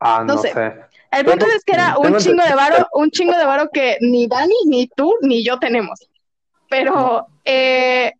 ah, 0.00 0.24
No 0.26 0.34
no 0.34 0.40
sé. 0.42 0.52
sé. 0.52 0.72
El 1.10 1.24
punto 1.24 1.46
Tengo- 1.46 1.56
es 1.56 1.64
que 1.64 1.72
era 1.74 1.98
un 1.98 2.16
chingo 2.18 2.42
de 2.44 2.54
varo, 2.54 2.88
un 2.92 3.10
chingo 3.10 3.36
de 3.36 3.44
varo 3.44 3.68
que 3.72 3.98
ni 4.00 4.26
Dani, 4.26 4.54
ni 4.66 4.88
tú, 4.88 5.14
ni 5.22 5.44
yo 5.44 5.58
tenemos. 5.58 6.00
Pero 6.68 7.26
eh, 7.44 8.12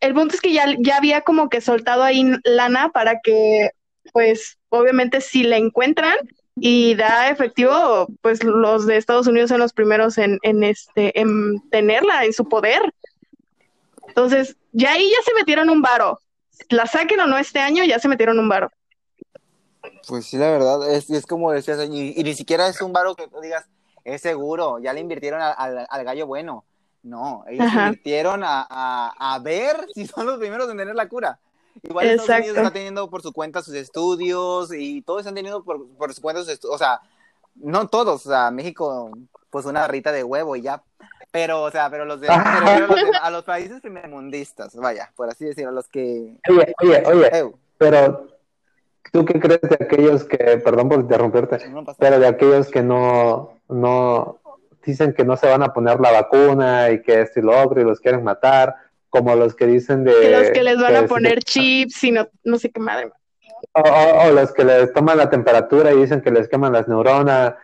el 0.00 0.12
punto 0.14 0.34
es 0.34 0.40
que 0.40 0.52
ya, 0.52 0.66
ya 0.78 0.96
había 0.98 1.22
como 1.22 1.48
que 1.48 1.60
soltado 1.60 2.02
ahí 2.02 2.24
lana 2.44 2.90
para 2.90 3.20
que, 3.22 3.70
pues, 4.12 4.58
obviamente 4.68 5.20
si 5.20 5.42
la 5.42 5.56
encuentran 5.56 6.16
y 6.56 6.94
da 6.94 7.30
efectivo, 7.30 8.06
pues 8.20 8.44
los 8.44 8.86
de 8.86 8.96
Estados 8.98 9.26
Unidos 9.26 9.48
son 9.50 9.58
los 9.60 9.72
primeros 9.72 10.18
en, 10.18 10.38
en 10.42 10.62
este, 10.64 11.18
en 11.18 11.60
tenerla 11.70 12.24
en 12.24 12.32
su 12.32 12.48
poder. 12.48 12.82
Entonces, 14.08 14.56
ya 14.72 14.92
ahí 14.92 15.08
ya 15.10 15.22
se 15.24 15.34
metieron 15.34 15.70
un 15.70 15.80
varo. 15.82 16.20
La 16.68 16.86
saquen 16.86 17.20
o 17.20 17.26
no 17.26 17.38
este 17.38 17.58
año, 17.58 17.84
ya 17.84 17.98
se 17.98 18.08
metieron 18.08 18.38
un 18.38 18.48
varo. 18.48 18.70
Pues 20.06 20.26
sí, 20.26 20.36
la 20.36 20.50
verdad, 20.50 20.90
es, 20.92 21.08
es 21.10 21.26
como 21.26 21.50
decías, 21.52 21.78
y, 21.90 22.14
y 22.20 22.22
ni 22.24 22.34
siquiera 22.34 22.68
es 22.68 22.80
un 22.82 22.92
varo 22.92 23.14
que 23.14 23.28
tú 23.28 23.40
digas, 23.40 23.64
es 24.04 24.20
seguro, 24.20 24.78
ya 24.78 24.92
le 24.92 25.00
invirtieron 25.00 25.40
al, 25.40 25.54
al- 25.56 25.86
al 25.88 26.04
gallo 26.04 26.26
bueno. 26.26 26.64
No, 27.02 27.44
ellos 27.48 27.66
Ajá. 27.66 27.86
invirtieron 27.86 28.44
a, 28.44 28.64
a- 28.68 29.34
a 29.34 29.38
ver 29.40 29.76
si 29.94 30.06
son 30.06 30.26
los 30.26 30.38
primeros 30.38 30.70
en 30.70 30.76
tener 30.76 30.94
la 30.94 31.08
cura. 31.08 31.40
Igual 31.82 32.06
Estados 32.06 32.28
Unidos 32.28 32.48
Exacto. 32.48 32.60
está 32.60 32.72
teniendo 32.72 33.10
por 33.10 33.22
su 33.22 33.32
cuenta 33.32 33.62
sus 33.62 33.74
estudios 33.74 34.72
y 34.72 35.02
todos 35.02 35.20
están 35.20 35.34
teniendo 35.34 35.62
por, 35.64 35.88
por 35.96 36.12
su 36.12 36.20
cuenta 36.20 36.42
sus 36.42 36.50
estudios. 36.50 36.74
O 36.74 36.78
sea, 36.78 37.00
no 37.56 37.88
todos, 37.88 38.26
o 38.26 38.30
sea, 38.30 38.50
México, 38.50 39.10
pues 39.50 39.64
una 39.66 39.86
rita 39.88 40.12
de 40.12 40.24
huevo 40.24 40.56
y 40.56 40.62
ya. 40.62 40.82
Pero, 41.30 41.62
o 41.62 41.70
sea, 41.70 41.88
pero 41.88 42.04
los 42.04 42.20
de, 42.20 42.28
los, 42.28 42.94
de- 42.94 43.18
a 43.22 43.30
los 43.30 43.44
países 43.44 43.80
primermundistas, 43.80 44.76
vaya, 44.76 45.10
por 45.16 45.30
así 45.30 45.46
decirlo, 45.46 45.70
a 45.70 45.72
los 45.72 45.88
que... 45.88 46.36
Oye, 46.50 46.74
oye, 46.82 47.02
oye, 47.06 47.52
pero 47.78 48.28
¿tú 49.10 49.24
qué 49.24 49.40
crees 49.40 49.62
de 49.62 49.78
aquellos 49.80 50.24
que, 50.24 50.36
perdón 50.62 50.90
por 50.90 51.00
interrumpirte, 51.00 51.68
no 51.70 51.84
pero 51.98 52.18
de 52.18 52.26
aquellos 52.26 52.68
que 52.68 52.82
no, 52.82 53.54
no, 53.68 54.40
dicen 54.84 55.14
que 55.14 55.24
no 55.24 55.38
se 55.38 55.48
van 55.48 55.62
a 55.62 55.72
poner 55.72 56.00
la 56.00 56.12
vacuna 56.12 56.90
y 56.90 57.00
que 57.00 57.22
esto 57.22 57.40
y 57.40 57.42
lo 57.42 57.58
otro 57.62 57.80
y 57.80 57.84
los 57.84 57.98
quieren 57.98 58.22
matar, 58.22 58.76
como 59.12 59.36
los 59.36 59.54
que 59.54 59.66
dicen 59.66 60.04
de... 60.04 60.12
Que 60.18 60.30
los 60.30 60.50
que 60.50 60.62
les 60.62 60.78
van 60.80 60.96
a 60.96 61.00
si- 61.02 61.06
poner 61.06 61.44
chips 61.44 62.02
y 62.04 62.12
no, 62.12 62.26
no 62.44 62.58
sé 62.58 62.70
qué 62.70 62.80
madre. 62.80 63.12
O, 63.74 63.80
o- 63.80 64.22
o 64.26 64.32
los 64.32 64.52
que 64.52 64.64
les 64.64 64.90
toman 64.94 65.18
la 65.18 65.28
temperatura 65.28 65.92
y 65.92 65.98
dicen 65.98 66.22
que 66.22 66.30
les 66.30 66.48
queman 66.48 66.72
las 66.72 66.88
neuronas. 66.88 67.54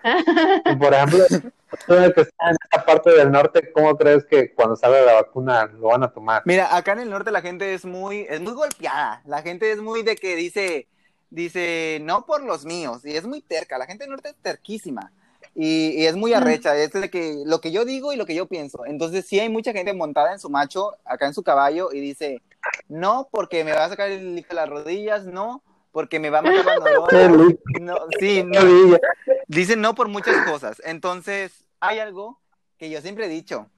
Y, 0.70 0.76
por 0.76 0.92
ejemplo, 0.92 1.24
tú 1.30 1.94
que 2.14 2.20
está 2.20 2.50
en 2.50 2.56
esta 2.62 2.84
parte 2.84 3.10
del 3.12 3.32
norte, 3.32 3.72
¿cómo 3.72 3.96
crees 3.96 4.26
que 4.26 4.52
cuando 4.54 4.76
salga 4.76 5.00
la 5.00 5.14
vacuna 5.14 5.64
lo 5.66 5.88
van 5.88 6.02
a 6.02 6.12
tomar? 6.12 6.42
Mira, 6.44 6.76
acá 6.76 6.92
en 6.92 7.00
el 7.00 7.08
norte 7.10 7.30
la 7.30 7.40
gente 7.40 7.72
es 7.72 7.86
muy, 7.86 8.26
es 8.28 8.40
muy 8.42 8.52
golpeada. 8.52 9.22
La 9.24 9.40
gente 9.40 9.72
es 9.72 9.78
muy 9.80 10.02
de 10.02 10.16
que 10.16 10.36
dice, 10.36 10.86
dice, 11.30 11.98
no 12.02 12.26
por 12.26 12.42
los 12.44 12.66
míos. 12.66 13.06
Y 13.06 13.16
es 13.16 13.26
muy 13.26 13.40
terca. 13.40 13.78
La 13.78 13.86
gente 13.86 14.04
del 14.04 14.10
norte 14.10 14.28
es 14.28 14.36
terquísima. 14.42 15.10
Y, 15.54 15.90
y 15.90 16.06
es 16.06 16.16
muy 16.16 16.32
arrecha. 16.32 16.76
Es 16.76 16.92
de 16.92 17.10
que 17.10 17.42
lo 17.44 17.60
que 17.60 17.72
yo 17.72 17.84
digo 17.84 18.12
y 18.12 18.16
lo 18.16 18.26
que 18.26 18.34
yo 18.34 18.46
pienso. 18.46 18.84
Entonces 18.86 19.26
sí 19.26 19.40
hay 19.40 19.48
mucha 19.48 19.72
gente 19.72 19.92
montada 19.92 20.32
en 20.32 20.38
su 20.38 20.50
macho, 20.50 20.96
acá 21.04 21.26
en 21.26 21.34
su 21.34 21.42
caballo, 21.42 21.90
y 21.92 22.00
dice, 22.00 22.42
no 22.88 23.28
porque 23.30 23.64
me 23.64 23.72
va 23.72 23.84
a 23.84 23.88
sacar 23.88 24.10
el 24.10 24.38
hijo 24.38 24.48
de 24.50 24.54
las 24.54 24.68
rodillas, 24.68 25.24
no 25.24 25.62
porque 25.92 26.20
me 26.20 26.30
va 26.30 26.38
a 26.38 26.42
matar 26.42 26.64
las 26.64 26.80
neuronas. 27.12 27.54
No, 27.80 27.96
sí, 28.18 28.44
no. 28.44 28.98
Dicen 29.46 29.80
no 29.80 29.94
por 29.94 30.08
muchas 30.08 30.48
cosas. 30.48 30.80
Entonces, 30.84 31.64
hay 31.80 31.98
algo 31.98 32.40
que 32.76 32.90
yo 32.90 33.00
siempre 33.00 33.26
he 33.26 33.28
dicho. 33.28 33.68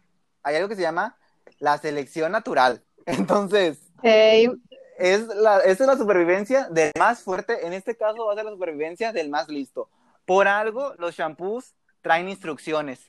Hay 0.42 0.56
algo 0.56 0.68
que 0.68 0.76
se 0.76 0.82
llama 0.82 1.16
la 1.58 1.78
selección 1.78 2.32
natural. 2.32 2.82
Entonces, 3.06 3.78
Ey, 4.02 4.50
es 4.98 5.26
la, 5.28 5.60
esa 5.60 5.84
es 5.84 5.86
la 5.86 5.96
supervivencia 5.96 6.68
del 6.70 6.92
más 6.98 7.22
fuerte. 7.22 7.66
En 7.66 7.72
este 7.72 7.96
caso 7.96 8.26
va 8.26 8.32
a 8.32 8.36
ser 8.36 8.44
la 8.44 8.52
supervivencia 8.52 9.12
del 9.12 9.30
más 9.30 9.48
listo. 9.48 9.88
Por 10.30 10.46
algo, 10.46 10.94
los 10.98 11.16
shampoos 11.16 11.74
traen 12.02 12.28
instrucciones. 12.28 13.00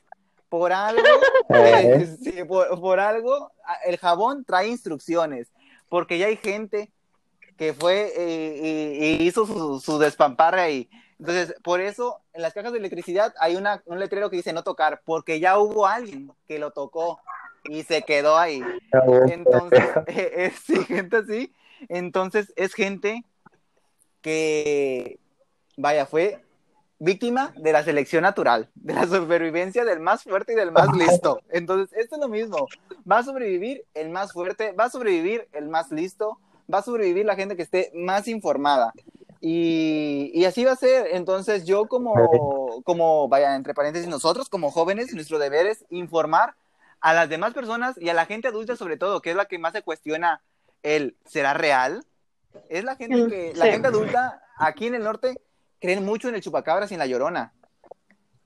Por 0.48 0.72
algo, 0.72 1.04
eh, 1.50 2.16
sí, 2.20 2.42
por, 2.42 2.80
por 2.80 2.98
algo, 2.98 3.52
el 3.86 3.96
jabón 3.96 4.44
trae 4.44 4.66
instrucciones. 4.66 5.52
Porque 5.88 6.18
ya 6.18 6.26
hay 6.26 6.36
gente 6.36 6.90
que 7.56 7.74
fue 7.74 8.12
eh, 8.16 8.98
y, 8.98 9.22
y 9.22 9.28
hizo 9.28 9.46
su, 9.46 9.78
su 9.78 10.00
despamparre 10.00 10.62
ahí. 10.62 10.90
Entonces, 11.20 11.54
por 11.62 11.80
eso, 11.80 12.18
en 12.32 12.42
las 12.42 12.54
cajas 12.54 12.72
de 12.72 12.80
electricidad 12.80 13.32
hay 13.38 13.54
una, 13.54 13.84
un 13.86 14.00
letrero 14.00 14.28
que 14.28 14.38
dice 14.38 14.52
no 14.52 14.64
tocar, 14.64 15.02
porque 15.04 15.38
ya 15.38 15.60
hubo 15.60 15.86
alguien 15.86 16.32
que 16.48 16.58
lo 16.58 16.72
tocó 16.72 17.20
y 17.62 17.84
se 17.84 18.02
quedó 18.02 18.36
ahí. 18.36 18.64
Entonces, 19.28 19.80
eh, 20.08 20.32
eh, 20.38 20.52
sí, 20.60 20.84
gente 20.86 21.18
así. 21.18 21.54
Entonces, 21.88 22.52
es 22.56 22.74
gente 22.74 23.24
que, 24.22 25.20
vaya, 25.76 26.04
fue 26.04 26.42
víctima 27.02 27.52
de 27.56 27.72
la 27.72 27.82
selección 27.82 28.22
natural, 28.22 28.70
de 28.76 28.94
la 28.94 29.06
supervivencia 29.08 29.84
del 29.84 29.98
más 29.98 30.22
fuerte 30.22 30.52
y 30.52 30.56
del 30.56 30.70
más 30.70 30.94
listo. 30.96 31.40
Entonces, 31.50 31.92
esto 31.98 32.14
es 32.14 32.20
lo 32.20 32.28
mismo. 32.28 32.68
Va 33.10 33.18
a 33.18 33.22
sobrevivir 33.24 33.84
el 33.94 34.10
más 34.10 34.32
fuerte, 34.32 34.70
va 34.72 34.84
a 34.84 34.90
sobrevivir 34.90 35.48
el 35.52 35.68
más 35.68 35.90
listo, 35.90 36.38
va 36.72 36.78
a 36.78 36.82
sobrevivir 36.82 37.26
la 37.26 37.34
gente 37.34 37.56
que 37.56 37.62
esté 37.62 37.90
más 37.92 38.28
informada. 38.28 38.92
Y, 39.40 40.30
y 40.32 40.44
así 40.44 40.64
va 40.64 40.72
a 40.72 40.76
ser. 40.76 41.08
Entonces, 41.10 41.64
yo 41.64 41.86
como, 41.88 42.80
como, 42.84 43.28
vaya, 43.28 43.56
entre 43.56 43.74
paréntesis, 43.74 44.08
nosotros 44.08 44.48
como 44.48 44.70
jóvenes, 44.70 45.12
nuestro 45.12 45.40
deber 45.40 45.66
es 45.66 45.84
informar 45.90 46.54
a 47.00 47.12
las 47.14 47.28
demás 47.28 47.52
personas 47.52 47.96
y 48.00 48.10
a 48.10 48.14
la 48.14 48.26
gente 48.26 48.46
adulta 48.46 48.76
sobre 48.76 48.96
todo, 48.96 49.20
que 49.20 49.30
es 49.30 49.36
la 49.36 49.46
que 49.46 49.58
más 49.58 49.72
se 49.72 49.82
cuestiona 49.82 50.40
el 50.84 51.16
¿será 51.26 51.52
real? 51.52 52.04
Es 52.68 52.84
la 52.84 52.94
gente 52.94 53.16
Mm, 53.24 53.28
que, 53.28 53.52
la 53.56 53.64
sí. 53.64 53.70
gente 53.72 53.88
adulta 53.88 54.40
aquí 54.56 54.86
en 54.86 54.94
el 54.94 55.02
norte 55.02 55.40
creen 55.82 56.04
mucho 56.04 56.28
en 56.30 56.36
el 56.36 56.40
chupacabras 56.40 56.90
y 56.90 56.94
en 56.94 57.00
la 57.00 57.06
llorona. 57.06 57.52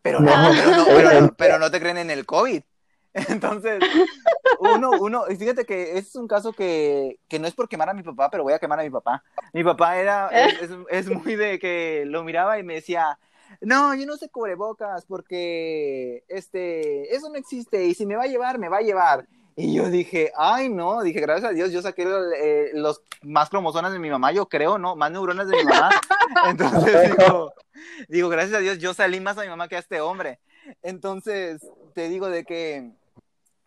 Pero 0.03 0.21
No. 0.21 0.31
no, 0.31 0.51
pero 0.57 0.77
no, 0.77 0.85
pero, 0.87 1.35
pero 1.37 1.59
no 1.59 1.71
te 1.71 1.79
creen 1.79 1.99
en 1.99 2.11
el 2.11 2.27
COVID. 2.27 2.63
Entonces, 3.29 3.83
uno, 4.59 4.91
uno, 5.01 5.25
fíjate 5.25 5.65
que 5.65 5.97
es 5.99 6.15
un 6.17 6.27
caso 6.29 6.53
que, 6.53 7.19
que 7.29 7.39
no 7.39 7.47
es 7.47 7.55
por 7.55 7.69
quemar 7.69 7.89
a 7.89 7.95
mi 7.95 8.03
papá, 8.03 8.31
pero 8.31 8.43
voy 8.43 8.53
a 8.53 8.59
quemar 8.59 8.81
a 8.81 8.83
mi 8.83 8.91
papá. 8.91 9.23
Mi 9.53 9.65
papá 9.65 9.97
era, 9.99 10.29
es, 10.29 10.61
es- 10.63 10.71
es 10.91 11.09
muy 11.09 11.35
de 11.37 11.59
que 11.59 12.05
lo 12.07 12.25
miraba 12.25 12.59
y 12.59 12.63
me 12.63 12.75
decía, 12.75 13.19
no, 13.61 13.95
yo 13.95 14.05
no 14.07 14.17
sé 14.17 14.29
cubrebocas 14.29 15.07
porque 15.07 16.25
este, 16.29 17.15
eso 17.15 17.29
no 17.31 17.37
existe 17.37 17.85
y 17.85 17.95
si 17.95 18.05
me 18.07 18.17
va 18.17 18.25
a 18.25 18.29
llevar, 18.29 18.59
me 18.59 18.69
va 18.69 18.79
a 18.79 18.83
llevar. 18.83 19.27
Y 19.59 19.73
yo 19.75 19.89
dije, 19.89 20.33
ay, 20.37 20.69
no, 20.69 21.03
dije, 21.03 21.19
gracias 21.21 21.51
a 21.51 21.55
Dios, 21.55 21.73
yo 21.73 21.81
saqué 21.81 22.03
eh, 22.03 22.71
los 22.75 23.01
más 23.23 23.49
cromosomas 23.49 23.91
de 23.91 23.99
mi 23.99 24.11
mamá, 24.11 24.31
yo 24.31 24.47
creo, 24.51 24.77
¿no? 24.77 24.97
Más 24.97 25.11
neuronas 25.11 25.49
de 25.49 25.57
mi 25.57 25.65
mamá. 25.65 25.89
Entonces 26.49 27.17
digo, 27.17 27.55
digo, 28.09 28.29
gracias 28.29 28.59
a 28.59 28.61
Dios, 28.61 28.79
yo 28.79 28.93
salí 28.93 29.19
más 29.19 29.39
a 29.39 29.43
mi 29.43 29.49
mamá 29.49 29.67
que 29.67 29.77
a 29.77 29.79
este 29.79 30.03
hombre. 30.03 30.41
Entonces, 30.83 31.67
te 31.95 32.11
digo 32.11 32.29
de 32.29 32.45
que 32.45 32.91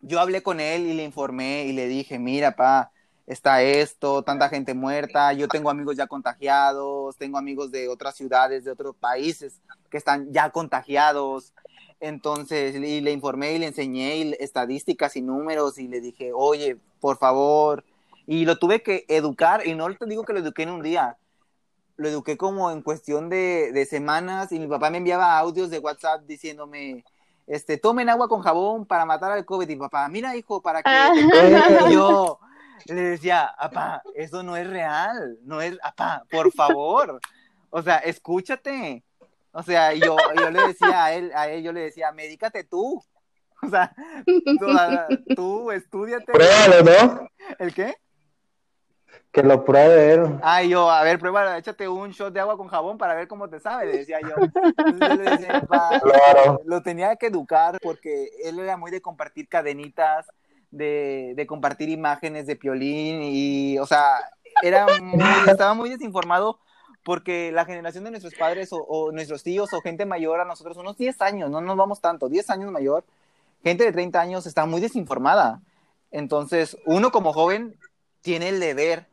yo 0.00 0.20
hablé 0.20 0.44
con 0.44 0.60
él 0.60 0.86
y 0.86 0.94
le 0.94 1.02
informé 1.02 1.64
y 1.64 1.72
le 1.72 1.88
dije, 1.88 2.20
mira, 2.20 2.54
pa, 2.54 2.92
está 3.26 3.62
esto, 3.62 4.22
tanta 4.22 4.48
gente 4.48 4.74
muerta, 4.74 5.32
yo 5.32 5.48
tengo 5.48 5.70
amigos 5.70 5.96
ya 5.96 6.06
contagiados, 6.06 7.16
tengo 7.16 7.38
amigos 7.38 7.70
de 7.70 7.88
otras 7.88 8.16
ciudades, 8.16 8.64
de 8.64 8.70
otros 8.70 8.94
países 8.96 9.60
que 9.90 9.98
están 9.98 10.32
ya 10.32 10.50
contagiados. 10.50 11.52
Entonces, 12.00 12.74
y 12.76 13.00
le 13.00 13.12
informé 13.12 13.52
y 13.52 13.58
le 13.58 13.66
enseñé 13.66 14.16
y- 14.16 14.36
estadísticas 14.40 15.16
y 15.16 15.22
números 15.22 15.78
y 15.78 15.86
le 15.86 16.00
dije, 16.00 16.32
oye, 16.34 16.78
por 17.00 17.18
favor, 17.18 17.84
y 18.26 18.44
lo 18.46 18.58
tuve 18.58 18.82
que 18.82 19.04
educar 19.08 19.66
y 19.66 19.74
no 19.74 19.94
te 19.94 20.06
digo 20.06 20.24
que 20.24 20.32
lo 20.32 20.38
eduqué 20.38 20.62
en 20.62 20.70
un 20.70 20.82
día, 20.82 21.18
lo 21.96 22.08
eduqué 22.08 22.36
como 22.38 22.70
en 22.70 22.80
cuestión 22.80 23.28
de, 23.28 23.70
de 23.72 23.84
semanas 23.84 24.50
y 24.52 24.58
mi 24.58 24.66
papá 24.66 24.88
me 24.90 24.98
enviaba 24.98 25.36
audios 25.38 25.68
de 25.70 25.78
WhatsApp 25.78 26.22
diciéndome, 26.26 27.04
este, 27.46 27.76
tomen 27.76 28.08
agua 28.08 28.28
con 28.28 28.40
jabón 28.40 28.86
para 28.86 29.04
matar 29.04 29.32
al 29.32 29.44
COVID. 29.44 29.68
Y 29.68 29.76
papá, 29.76 30.08
mira 30.08 30.34
hijo, 30.36 30.62
para 30.62 30.82
que 30.82 30.90
Ah. 30.90 31.12
te 31.14 31.20
cuide". 31.30 31.90
Y 31.90 31.94
yo 31.94 32.38
le 32.86 33.02
decía, 33.02 33.44
apá, 33.58 34.02
eso 34.14 34.42
no 34.42 34.56
es 34.56 34.66
real, 34.66 35.38
no 35.42 35.60
es, 35.60 35.76
apá, 35.82 36.24
por 36.30 36.50
favor, 36.52 37.20
o 37.68 37.82
sea, 37.82 37.96
escúchate. 37.98 39.02
O 39.52 39.62
sea, 39.62 39.92
yo, 39.94 40.16
yo 40.36 40.50
le 40.50 40.66
decía 40.68 41.04
a 41.04 41.12
él, 41.12 41.32
a 41.34 41.48
él 41.48 41.62
yo 41.62 41.72
le 41.72 41.80
decía, 41.80 42.12
medícate 42.12 42.64
tú. 42.64 43.02
O 43.62 43.68
sea, 43.68 43.92
tú, 44.58 45.34
tú 45.36 45.70
estudiate. 45.70 46.32
Pruébalo, 46.32 46.82
¿no? 46.82 47.28
¿El 47.58 47.74
qué? 47.74 47.94
Que 49.32 49.42
lo 49.42 49.64
pruebe 49.64 50.12
él. 50.14 50.38
Ay, 50.42 50.70
yo, 50.70 50.90
a 50.90 51.02
ver, 51.04 51.18
prueba, 51.18 51.58
échate 51.58 51.86
un 51.86 52.10
shot 52.10 52.32
de 52.32 52.40
agua 52.40 52.56
con 52.56 52.68
jabón 52.68 52.96
para 52.96 53.14
ver 53.14 53.28
cómo 53.28 53.48
te 53.50 53.60
sabe, 53.60 53.86
le 53.86 53.98
decía 53.98 54.18
yo. 54.22 54.30
Yo 54.98 55.08
le 55.14 55.30
decía, 55.30 55.60
"Pa, 55.68 56.00
Claro. 56.00 56.60
lo 56.64 56.82
tenía 56.82 57.14
que 57.16 57.26
educar 57.26 57.76
porque 57.82 58.30
él 58.44 58.58
era 58.58 58.76
muy 58.76 58.90
de 58.90 59.02
compartir 59.02 59.46
cadenitas, 59.48 60.26
de, 60.70 61.34
de 61.36 61.46
compartir 61.46 61.90
imágenes 61.90 62.46
de 62.46 62.56
Piolín 62.56 63.20
y, 63.22 63.78
o 63.78 63.86
sea, 63.86 64.14
era 64.62 64.86
muy, 65.02 65.22
estaba 65.48 65.74
muy 65.74 65.90
desinformado 65.90 66.60
porque 67.04 67.50
la 67.52 67.64
generación 67.64 68.04
de 68.04 68.10
nuestros 68.10 68.34
padres 68.34 68.70
o, 68.72 69.10
nuestros 69.12 69.42
tíos 69.42 69.72
o 69.72 69.80
gente 69.80 70.04
mayor 70.06 70.40
a 70.40 70.44
nosotros, 70.44 70.76
unos 70.76 70.96
10 70.96 71.20
años, 71.22 71.50
no 71.50 71.60
nos 71.60 71.76
vamos 71.76 72.00
tanto, 72.00 72.28
10 72.28 72.50
años 72.50 72.70
mayor, 72.70 73.04
gente 73.62 73.84
de 73.84 73.92
30 73.92 74.20
años 74.20 74.46
está 74.46 74.66
muy 74.66 74.80
desinformada. 74.80 75.60
Entonces, 76.10 76.76
uno 76.86 77.10
como 77.10 77.32
joven 77.32 77.76
tiene 78.20 78.48
el 78.48 78.60
deber 78.60 79.06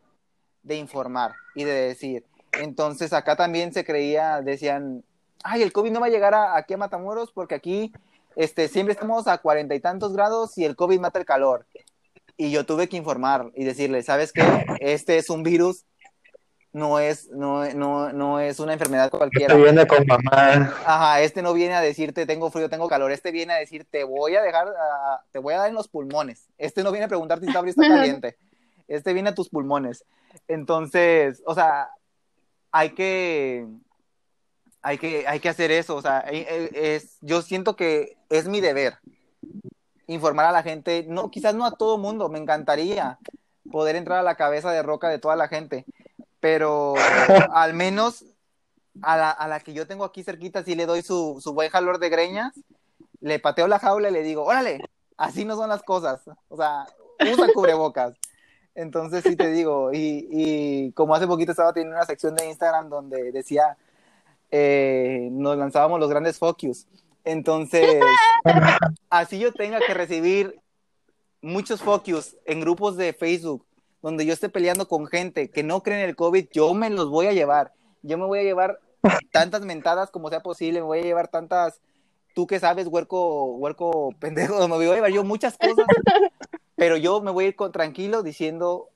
de 0.64 0.76
informar 0.76 1.34
y 1.56 1.64
de 1.64 1.74
decir. 1.74 2.26
Entonces, 2.54 3.14
acá 3.14 3.36
también 3.36 3.72
se 3.74 3.86
creía, 3.86 4.42
decían, 4.42 5.04
ay, 5.44 5.62
el 5.62 5.72
COVID 5.72 5.92
no 5.92 6.00
va 6.00 6.08
a 6.08 6.10
llegar 6.10 6.34
a- 6.34 6.58
aquí 6.58 6.74
a 6.74 6.78
Matamoros 6.78 7.32
porque 7.32 7.56
aquí 7.56 7.94
este, 8.36 8.68
siempre 8.68 8.94
estamos 8.94 9.28
a 9.28 9.38
cuarenta 9.40 9.76
y 9.76 9.80
tantos 9.80 10.14
grados 10.14 10.58
y 10.58 10.66
el 10.66 10.76
COVID 10.76 11.00
mata 11.00 11.20
el 11.20 11.26
calor. 11.26 11.66
Y 12.36 12.52
yo 12.52 12.66
tuve 12.66 12.88
que 12.88 12.98
informar 12.98 13.52
y 13.56 13.64
decirle, 13.64 14.04
¿sabes 14.04 14.32
qué? 14.32 14.44
Este 14.80 15.18
es 15.18 15.30
un 15.32 15.42
virus, 15.42 15.86
no 16.74 17.00
es, 17.00 17.30
no, 17.30 17.68
no, 17.74 18.14
no 18.14 18.40
es 18.40 18.60
una 18.60 18.74
enfermedad 18.74 19.10
cualquiera. 19.10 19.54
Este 19.54 19.64
viene 19.64 19.88
con 19.88 20.06
mamá. 20.06 20.76
Ajá, 20.86 21.22
este 21.22 21.42
no 21.42 21.54
viene 21.54 21.74
a 21.74 21.82
decirte 21.82 22.26
tengo 22.26 22.52
frío, 22.52 22.70
tengo 22.70 22.88
calor, 22.88 23.12
este 23.12 23.32
viene 23.32 23.54
a 23.54 23.58
decir 23.58 23.86
te 23.90 24.04
voy 24.04 24.36
a 24.36 24.42
dejar, 24.42 24.68
te 25.32 25.40
voy 25.40 25.54
a 25.54 25.60
dar 25.60 25.70
en 25.70 25.76
los 25.76 25.88
pulmones. 25.88 26.48
Este 26.58 26.84
no 26.84 26.92
viene 26.92 27.06
a 27.06 27.10
preguntarte 27.10 27.46
si 27.46 27.50
está 27.50 27.62
frío 27.62 27.72
está 27.72 27.88
caliente. 27.88 28.38
Este 28.88 29.14
viene 29.14 29.30
a 29.30 29.36
tus 29.36 29.50
pulmones. 29.50 30.06
Entonces, 30.48 31.42
o 31.46 31.56
sea, 31.56 31.90
hay 32.72 32.92
que, 32.92 33.68
hay 34.82 34.98
que, 34.98 35.28
hay 35.28 35.40
que 35.40 35.50
hacer 35.50 35.72
eso. 35.72 35.96
O 35.96 36.02
sea, 36.02 36.24
eh, 36.30 36.46
eh, 36.50 36.96
es, 36.96 37.18
yo 37.22 37.42
siento 37.42 37.76
que 37.76 38.18
es 38.30 38.48
mi 38.48 38.62
deber 38.62 39.00
informar 40.08 40.46
a 40.46 40.52
la 40.52 40.64
gente, 40.64 41.06
no, 41.08 41.30
quizás 41.30 41.54
no 41.54 41.66
a 41.66 41.72
todo 41.72 41.98
mundo, 41.98 42.30
me 42.30 42.40
encantaría 42.40 43.20
poder 43.70 43.98
entrar 43.98 44.20
a 44.20 44.24
la 44.24 44.36
cabeza 44.36 44.72
de 44.72 44.82
roca 44.82 45.10
de 45.10 45.20
toda 45.20 45.36
la 45.36 45.50
gente, 45.50 45.86
pero 46.40 46.96
al 47.54 47.74
menos 47.74 48.26
a 49.02 49.18
la, 49.18 49.32
a 49.32 49.48
la 49.48 49.60
que 49.60 49.74
yo 49.74 49.88
tengo 49.88 50.04
aquí 50.04 50.24
cerquita, 50.24 50.64
si 50.64 50.76
le 50.76 50.86
doy 50.86 51.02
su, 51.02 51.40
su 51.42 51.54
buen 51.54 51.70
jalor 51.70 52.00
de 52.00 52.10
greñas, 52.10 52.54
le 53.20 53.40
pateo 53.40 53.68
la 53.68 53.80
jaula 53.80 54.10
y 54.10 54.14
le 54.14 54.24
digo, 54.24 54.44
órale, 54.44 54.80
así 55.18 55.46
no 55.46 55.56
son 55.56 55.70
las 55.70 55.84
cosas. 55.84 56.22
O 56.50 56.58
sea, 56.58 56.86
usa 57.32 57.48
cubrebocas. 57.54 58.16
Entonces 58.76 59.24
sí 59.24 59.36
te 59.36 59.52
digo, 59.52 59.92
y, 59.92 60.28
y 60.30 60.92
como 60.92 61.16
hace 61.16 61.26
poquito 61.28 61.52
estaba 61.52 61.74
teniendo 61.74 61.96
una 61.96 62.06
sección 62.06 62.36
de 62.36 62.48
Instagram 62.48 62.90
donde 62.90 63.32
decía, 63.32 63.76
eh, 64.52 65.30
nos 65.32 65.58
lanzábamos 65.58 66.00
los 66.00 66.10
grandes 66.10 66.38
focus. 66.38 66.86
Entonces, 67.24 68.02
así 69.10 69.40
yo 69.40 69.52
tenga 69.52 69.80
que 69.80 69.94
recibir 69.94 70.60
muchos 71.42 71.82
focus 71.82 72.38
en 72.46 72.62
grupos 72.62 72.98
de 72.98 73.14
Facebook 73.14 73.67
donde 74.08 74.26
yo 74.26 74.32
esté 74.32 74.48
peleando 74.48 74.88
con 74.88 75.06
gente 75.06 75.50
que 75.50 75.64
no 75.64 75.84
cree 75.84 76.02
en 76.02 76.10
el 76.10 76.16
COVID, 76.16 76.48
yo 76.54 76.74
me 76.74 76.90
los 76.90 77.10
voy 77.10 77.28
a 77.28 77.34
llevar. 77.34 77.74
Yo 78.04 78.18
me 78.18 78.26
voy 78.26 78.40
a 78.40 78.44
llevar 78.44 78.80
tantas 79.34 79.64
mentadas 79.64 80.12
como 80.12 80.30
sea 80.30 80.40
posible, 80.40 80.80
me 80.80 80.86
voy 80.86 81.00
a 81.00 81.04
llevar 81.04 81.28
tantas, 81.28 81.82
tú 82.34 82.48
que 82.48 82.58
sabes, 82.62 82.88
huerco, 82.88 83.48
huerco 83.56 84.16
pendejo, 84.18 84.66
me 84.70 84.76
voy 84.76 84.88
a 84.88 84.96
llevar 84.96 85.12
yo 85.12 85.26
muchas 85.26 85.58
cosas, 85.58 85.86
pero 86.78 86.96
yo 86.96 87.20
me 87.20 87.32
voy 87.32 87.44
a 87.44 87.48
ir 87.50 87.58
con, 87.58 87.74
tranquilo 87.74 88.24
diciendo 88.24 88.88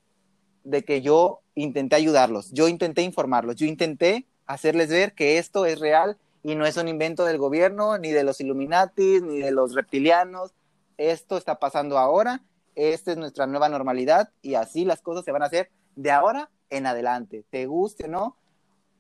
de 0.64 0.86
que 0.86 1.02
yo 1.02 1.42
intenté 1.56 1.98
ayudarlos, 1.98 2.50
yo 2.54 2.70
intenté 2.70 3.02
informarlos, 3.02 3.58
yo 3.58 3.66
intenté 3.66 4.28
hacerles 4.46 4.88
ver 4.88 5.14
que 5.14 5.40
esto 5.40 5.66
es 5.66 5.82
real 5.82 6.18
y 6.42 6.56
no 6.56 6.66
es 6.66 6.78
un 6.78 6.88
invento 6.88 7.26
del 7.26 7.38
gobierno, 7.38 7.98
ni 7.98 8.12
de 8.12 8.24
los 8.24 8.40
Illuminatis, 8.40 9.22
ni 9.24 9.40
de 9.40 9.52
los 9.52 9.76
reptilianos. 9.76 10.54
Esto 10.96 11.36
está 11.36 11.60
pasando 11.60 11.98
ahora, 11.98 12.42
esta 12.76 13.12
es 13.12 13.18
nuestra 13.18 13.48
nueva 13.48 13.70
normalidad 13.70 14.32
y 14.42 14.56
así 14.56 14.86
las 14.86 15.02
cosas 15.02 15.26
se 15.26 15.32
van 15.32 15.44
a 15.44 15.48
hacer 15.48 15.72
de 15.96 16.12
ahora 16.12 16.50
en 16.70 16.86
adelante, 16.88 17.46
te 17.50 17.66
guste 17.66 18.06
o 18.06 18.08
no. 18.08 18.38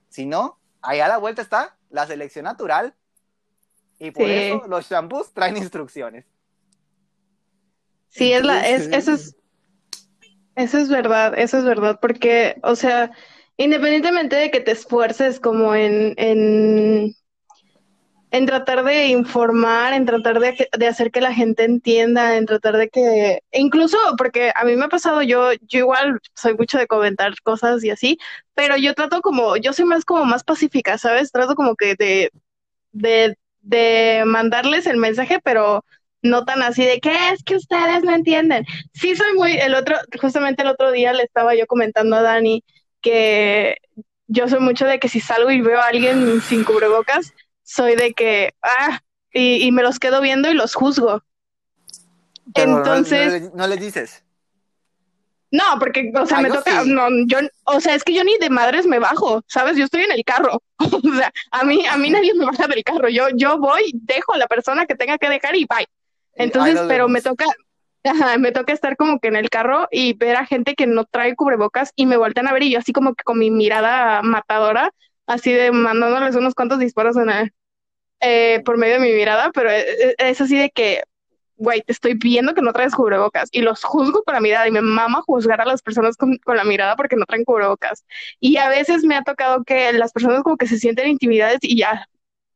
Si 0.09 0.26
no, 0.26 0.59
allá 0.82 1.05
a 1.05 1.09
la 1.09 1.17
vuelta 1.17 1.41
está 1.41 1.78
la 1.89 2.05
selección 2.05 2.45
natural 2.45 2.95
y 3.99 4.11
por 4.11 4.28
Sí. 4.28 4.34
eso 4.34 4.67
los 4.67 4.89
shampoos 4.89 5.34
traen 5.34 5.57
instrucciones. 5.57 6.26
Sí, 8.09 8.34
es 8.34 8.43
la, 8.43 8.67
es, 8.67 8.88
eso 8.91 9.13
es, 9.13 9.36
eso 10.55 10.78
es 10.78 10.89
verdad, 10.89 11.38
eso 11.38 11.59
es 11.59 11.63
verdad, 11.63 11.99
porque, 12.01 12.59
o 12.63 12.76
sea, 12.76 13.11
independientemente 13.57 14.36
de 14.36 14.51
que 14.51 14.59
te 14.59 14.72
esfuerces 14.72 15.39
como 15.39 15.74
en, 15.76 16.13
en, 16.17 17.15
en 18.32 18.45
tratar 18.45 18.84
de 18.84 19.07
informar, 19.07 19.93
en 19.93 20.05
tratar 20.05 20.39
de, 20.39 20.69
de 20.77 20.88
hacer 20.88 21.11
que 21.11 21.21
la 21.21 21.34
gente 21.34 21.63
entienda, 21.65 22.38
en 22.38 22.45
tratar 22.45 22.77
de 22.77 22.89
que, 22.89 23.41
e 23.51 23.59
incluso 23.61 23.97
porque 24.17 24.51
a 24.55 24.63
mí 24.65 24.75
me 24.75 24.86
ha 24.86 24.89
pasado, 24.89 25.21
yo, 25.21 25.51
yo 25.67 25.79
igual 25.79 26.19
soy 26.36 26.55
mucho 26.55 26.77
de 26.77 26.88
comentar 26.88 27.34
cosas 27.43 27.84
y 27.84 27.89
así, 27.91 28.17
pero 28.53 28.77
yo 28.77 28.93
trato 28.93 29.21
como, 29.21 29.57
yo 29.57 29.73
soy 29.73 29.86
más 29.86 30.05
como 30.05 30.25
más 30.25 30.43
pacífica, 30.45 30.97
¿sabes? 30.97 31.32
Trato 31.32 31.55
como 31.55 31.75
que 31.75 31.95
de, 31.95 32.32
de, 32.91 33.38
de 33.61 34.23
mandarles 34.25 34.88
el 34.88 34.97
mensaje, 34.97 35.39
pero 35.43 35.84
no 36.21 36.45
tan 36.45 36.61
así 36.61 36.86
de 36.86 36.99
que 36.99 37.11
es 37.32 37.43
que 37.43 37.55
ustedes 37.55 38.03
no 38.03 38.13
entienden. 38.13 38.65
Sí 38.93 39.15
soy 39.15 39.34
muy, 39.36 39.53
el 39.57 39.75
otro, 39.75 39.97
justamente 40.21 40.61
el 40.63 40.69
otro 40.69 40.91
día 40.91 41.13
le 41.13 41.23
estaba 41.23 41.55
yo 41.55 41.65
comentando 41.67 42.15
a 42.15 42.21
Dani 42.21 42.63
que 43.01 43.77
yo 44.27 44.47
soy 44.47 44.59
mucho 44.59 44.86
de 44.86 44.99
que 44.99 45.09
si 45.09 45.19
salgo 45.19 45.51
y 45.51 45.61
veo 45.61 45.79
a 45.79 45.88
alguien 45.88 46.41
sin 46.41 46.63
cubrebocas, 46.63 47.34
soy 47.72 47.95
de 47.95 48.13
que, 48.13 48.53
ah, 48.61 48.99
y, 49.34 49.65
y 49.65 49.72
me 49.72 49.84
los 49.84 49.99
quedo 49.99 50.22
viendo 50.22 50.49
y 50.49 50.53
los 50.53 50.74
juzgo. 50.76 51.24
Pero 52.53 52.78
Entonces, 52.78 53.41
no, 53.43 53.51
no 53.55 53.67
les 53.67 53.80
dices. 53.80 54.24
no, 55.51 55.63
porque, 55.80 56.11
o 56.15 56.26
sea, 56.26 56.38
Ah, 56.38 56.41
me 56.41 56.49
toca, 56.49 56.84
sí. 56.84 56.91
no, 56.91 57.07
yo, 57.28 57.39
o 57.65 57.80
sea, 57.82 57.95
es 57.95 58.03
que 58.03 58.13
yo 58.13 58.24
ni 58.24 58.38
de 58.38 58.49
madres 58.49 58.88
me 58.88 58.99
bajo, 58.99 59.43
¿sabes? 59.47 59.76
Yo 59.78 59.84
estoy 59.86 60.03
en 60.03 60.11
el 60.11 60.24
carro, 60.24 60.61
o 60.80 61.15
sea, 61.15 61.32
a 61.51 61.63
mí, 61.65 61.86
a 61.86 61.97
mí 61.97 62.09
nadie 62.09 62.34
me 62.34 62.45
baja 62.45 62.67
del 62.67 62.84
carro, 62.84 63.09
yo, 63.09 63.28
yo 63.36 63.57
voy, 63.57 63.91
dejo 63.93 64.34
a 64.34 64.38
la 64.38 64.47
persona 64.47 64.86
que 64.86 64.95
tenga 64.95 65.17
que 65.17 65.30
dejar 65.30 65.55
y 65.55 65.65
bye. 65.65 65.88
Entonces, 66.36 66.82
pero 66.88 67.09
me 67.09 67.22
toca, 67.22 67.45
ajá, 68.03 68.38
me 68.38 68.51
toca 68.53 68.72
estar 68.74 68.95
como 68.95 69.19
que 69.19 69.28
en 69.28 69.36
el 69.36 69.49
carro 69.49 69.88
y 69.91 70.13
ver 70.13 70.38
a 70.38 70.45
gente 70.45 70.74
que 70.76 70.88
no 70.88 71.03
trae 71.05 71.36
cubrebocas 71.36 71.91
y 71.97 72.05
me 72.05 72.15
voltean 72.17 72.47
a 72.47 72.53
ver 72.53 72.63
y 72.63 72.72
yo 72.72 72.80
así 72.80 72.93
como 72.93 73.13
que 73.15 73.24
con 73.24 73.38
mi 73.38 73.51
mirada 73.51 74.22
matadora, 74.22 74.91
así 75.28 75.51
de 75.51 75.72
mandándoles 75.72 76.36
unos 76.36 76.55
cuantos 76.55 76.80
disparos 76.80 77.17
en 77.17 77.30
el- 77.30 77.53
eh, 78.22 78.61
por 78.65 78.78
medio 78.78 78.95
de 78.95 79.01
mi 79.01 79.13
mirada, 79.13 79.51
pero 79.53 79.69
es, 79.72 79.86
es 80.17 80.41
así 80.41 80.57
de 80.57 80.69
que, 80.72 81.03
güey, 81.57 81.82
te 81.82 81.91
estoy 81.91 82.15
viendo 82.15 82.53
que 82.55 82.61
no 82.61 82.74
traes 82.74 82.95
cubrebocas 82.95 83.49
y 83.51 83.61
los 83.61 83.84
juzgo 83.84 84.24
con 84.24 84.34
la 84.34 84.41
mirada 84.41 84.67
y 84.67 84.72
me 84.72 84.82
mama 84.82 85.22
juzgar 85.26 85.61
a 85.61 85.65
las 85.65 85.82
personas 85.82 86.17
con, 86.17 86.38
con 86.39 86.57
la 86.57 86.63
mirada 86.63 86.95
porque 86.95 87.15
no 87.15 87.26
traen 87.26 87.45
cubrebocas. 87.45 88.05
Y 88.39 88.57
a 88.57 88.69
veces 88.69 89.03
me 89.03 89.15
ha 89.15 89.24
tocado 89.24 89.63
que 89.63 89.93
las 89.93 90.11
personas 90.11 90.43
como 90.43 90.57
que 90.57 90.67
se 90.67 90.80
sienten 90.80 91.07
intimidadas 91.09 91.59
y 91.61 91.78
ya 91.78 92.07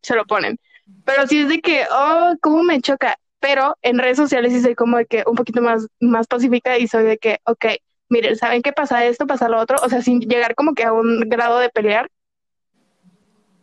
se 0.01 0.15
lo 0.15 0.25
ponen. 0.25 0.57
Pero 1.05 1.27
sí 1.27 1.39
es 1.41 1.49
de 1.49 1.61
que, 1.61 1.85
oh, 1.91 2.35
cómo 2.41 2.63
me 2.63 2.81
choca. 2.81 3.17
Pero 3.39 3.77
en 3.81 3.99
redes 3.99 4.17
sociales 4.17 4.53
sí 4.53 4.61
soy 4.61 4.75
como 4.75 4.97
de 4.97 5.05
que 5.05 5.23
un 5.27 5.35
poquito 5.35 5.61
más, 5.61 5.87
más 5.99 6.27
pacífica 6.27 6.77
y 6.77 6.87
soy 6.87 7.03
de 7.03 7.17
que, 7.17 7.39
ok, 7.45 7.65
miren, 8.09 8.35
¿saben 8.35 8.61
qué 8.61 8.71
pasa 8.73 9.05
esto, 9.05 9.27
pasa 9.27 9.49
lo 9.49 9.59
otro? 9.59 9.77
O 9.83 9.89
sea, 9.89 10.01
sin 10.01 10.19
llegar 10.21 10.55
como 10.55 10.73
que 10.73 10.83
a 10.83 10.93
un 10.93 11.21
grado 11.29 11.59
de 11.59 11.69
pelear. 11.69 12.09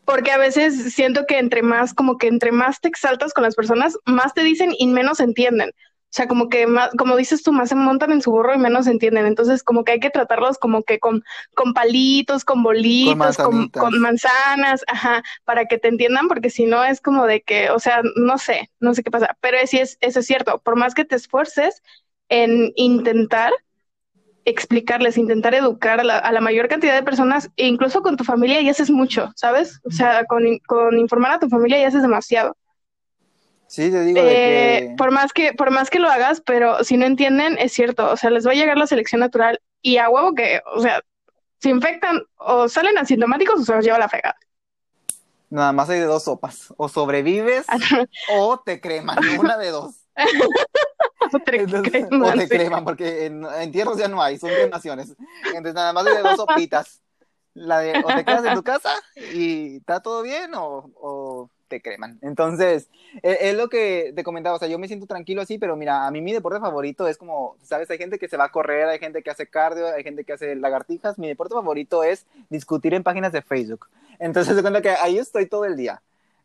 Porque 0.05 0.32
a 0.32 0.38
veces 0.38 0.94
siento 0.94 1.26
que 1.26 1.38
entre 1.38 1.62
más, 1.62 1.94
como 1.94 2.18
que 2.18 2.26
entre 2.26 2.53
más 2.53 2.80
te 2.80 2.88
exaltas 2.88 3.32
con 3.32 3.44
las 3.44 3.55
personas, 3.55 3.98
más 4.05 4.34
te 4.34 4.42
dicen 4.42 4.72
y 4.76 4.86
menos 4.86 5.20
entienden. 5.20 5.70
O 6.12 6.14
sea, 6.14 6.28
como 6.28 6.50
que 6.50 6.66
más, 6.66 6.90
como 6.98 7.16
dices 7.16 7.42
tú, 7.42 7.53
más 7.53 7.70
se 7.70 7.74
montan 7.74 8.12
en 8.12 8.20
su 8.20 8.30
burro 8.30 8.55
y 8.55 8.59
menos 8.59 8.86
entienden. 8.86 9.24
Entonces, 9.24 9.62
como 9.62 9.82
que 9.82 9.92
hay 9.92 10.00
que 10.00 10.11
tratarlos 10.11 10.59
como 10.59 10.82
que 10.82 10.98
con, 10.98 11.24
con 11.55 11.72
palitos, 11.72 12.44
con 12.44 12.62
bolitos, 12.62 13.38
con, 13.38 13.70
con 13.70 13.98
manzanas, 13.98 14.84
ajá, 14.88 15.22
para 15.44 15.64
que 15.64 15.78
te 15.78 15.88
entiendan, 15.88 16.28
porque 16.28 16.50
si 16.50 16.66
no 16.66 16.84
es 16.84 17.00
como 17.00 17.24
de 17.26 17.40
que, 17.40 17.70
o 17.70 17.78
sea, 17.78 18.03
no 18.16 18.36
sé, 18.36 18.70
no 18.78 18.92
sé 18.92 19.03
qué 19.03 19.11
pasa. 19.11 19.38
Pero 19.40 19.57
sí 19.66 19.78
es, 19.78 19.96
eso 20.03 20.20
es 20.20 20.26
cierto, 20.26 20.59
por 20.59 20.76
más 20.76 20.92
que 20.92 21.07
te 21.07 21.16
esfuerces 21.16 21.82
en 22.28 22.72
intentar, 22.76 23.55
explicarles, 24.45 25.18
intentar 25.18 25.55
educar 25.55 26.01
a 26.01 26.05
la, 26.05 26.18
a 26.18 26.32
la 26.32 26.40
mayor 26.40 26.68
cantidad 26.68 26.95
de 26.95 27.03
personas, 27.03 27.51
e 27.57 27.66
incluso 27.66 28.03
con 28.03 28.16
tu 28.16 28.24
familia 28.24 28.61
ya 28.62 28.72
haces 28.72 28.90
mucho, 28.90 29.30
¿sabes? 29.36 29.80
O 29.84 29.90
sea, 29.90 30.24
con, 30.26 30.43
con 30.66 30.99
informar 30.99 31.32
a 31.32 31.38
tu 31.38 31.49
familia 31.49 31.80
ya 31.80 31.88
haces 31.88 32.03
demasiado. 32.03 32.57
Sí, 33.66 33.90
te 33.90 34.03
digo 34.05 34.20
Eh, 34.20 34.24
de 34.24 34.88
que... 34.90 34.95
por 34.97 35.11
más 35.12 35.32
que, 35.32 35.53
por 35.55 35.70
más 35.70 35.90
que 35.90 35.99
lo 35.99 36.09
hagas, 36.11 36.40
pero 36.43 36.84
si 36.84 36.97
no 36.97 37.07
entienden, 37.07 37.57
es 37.59 37.72
cierto, 37.72 38.11
o 38.11 38.16
sea, 38.16 38.30
les 38.30 38.47
va 38.47 38.51
a 38.53 38.55
llegar 38.55 38.76
la 38.78 38.86
selección 38.86 39.20
natural 39.20 39.61
y 39.80 39.97
a 39.99 40.11
huevo 40.11 40.34
que, 40.34 40.61
o 40.74 40.80
sea, 40.80 41.01
se 41.61 41.70
infectan 41.70 42.22
o 42.36 42.68
salen 42.68 42.99
asintomáticos 42.99 43.61
o 43.61 43.64
se 43.64 43.74
los 43.74 43.84
lleva 43.84 43.99
la 43.99 44.09
fregada. 44.09 44.36
Nada 45.51 45.72
más 45.72 45.88
hay 45.90 46.01
de 46.01 46.07
dos 46.07 46.24
sopas. 46.24 46.72
O 46.76 46.88
sobrevives 46.88 47.66
o 48.26 48.61
te 48.61 48.80
creman. 48.80 49.18
Una 49.38 49.57
de 49.59 49.70
dos. 49.70 50.07
Entonces, 51.32 52.06
o 52.12 52.32
te 52.32 52.48
creman, 52.48 52.84
porque 52.84 53.26
en 53.26 53.44
entierros 53.60 53.98
ya 53.98 54.08
no 54.08 54.22
hay, 54.22 54.38
son 54.38 54.50
cremaciones. 54.50 55.14
Entonces 55.46 55.74
nada 55.74 55.92
más 55.92 56.04
de 56.04 56.22
dos 56.22 56.36
sopitas. 56.36 57.00
La 57.54 57.80
de 57.80 58.02
o 58.02 58.06
te 58.06 58.24
quedas 58.24 58.46
en 58.46 58.54
tu 58.54 58.62
casa 58.62 58.94
y 59.34 59.76
está 59.76 60.00
todo 60.00 60.22
bien 60.22 60.54
o, 60.54 60.90
o 60.94 61.50
te 61.72 61.80
creman. 61.80 62.18
Entonces, 62.20 62.90
es, 63.22 63.38
es 63.40 63.56
lo 63.56 63.68
que 63.68 64.12
te 64.14 64.22
comentaba, 64.24 64.56
o 64.56 64.58
sea, 64.58 64.68
yo 64.68 64.78
me 64.78 64.88
siento 64.88 65.06
tranquilo 65.06 65.40
así, 65.40 65.56
pero 65.56 65.74
mira, 65.74 66.06
a 66.06 66.10
mí 66.10 66.20
mi 66.20 66.32
deporte 66.32 66.60
favorito 66.60 67.08
es 67.08 67.16
como, 67.16 67.56
¿sabes? 67.62 67.90
Hay 67.90 67.96
gente 67.96 68.18
que 68.18 68.28
se 68.28 68.36
va 68.36 68.44
a 68.44 68.50
correr, 68.50 68.88
hay 68.88 68.98
gente 68.98 69.22
que 69.22 69.30
hace 69.30 69.46
cardio, 69.46 69.86
hay 69.86 70.02
gente 70.02 70.24
que 70.24 70.34
hace 70.34 70.54
lagartijas. 70.54 71.18
Mi 71.18 71.28
deporte 71.28 71.54
favorito 71.54 72.02
es 72.04 72.26
discutir 72.50 72.92
en 72.92 73.02
páginas 73.02 73.32
de 73.32 73.40
Facebook. 73.40 73.88
Entonces, 74.18 74.54
se 74.56 74.62
cuenta 74.62 74.82
que 74.82 74.90
ahí 74.90 75.18
estoy 75.18 75.46
todo 75.46 75.64
el 75.64 75.76
día, 75.76 76.02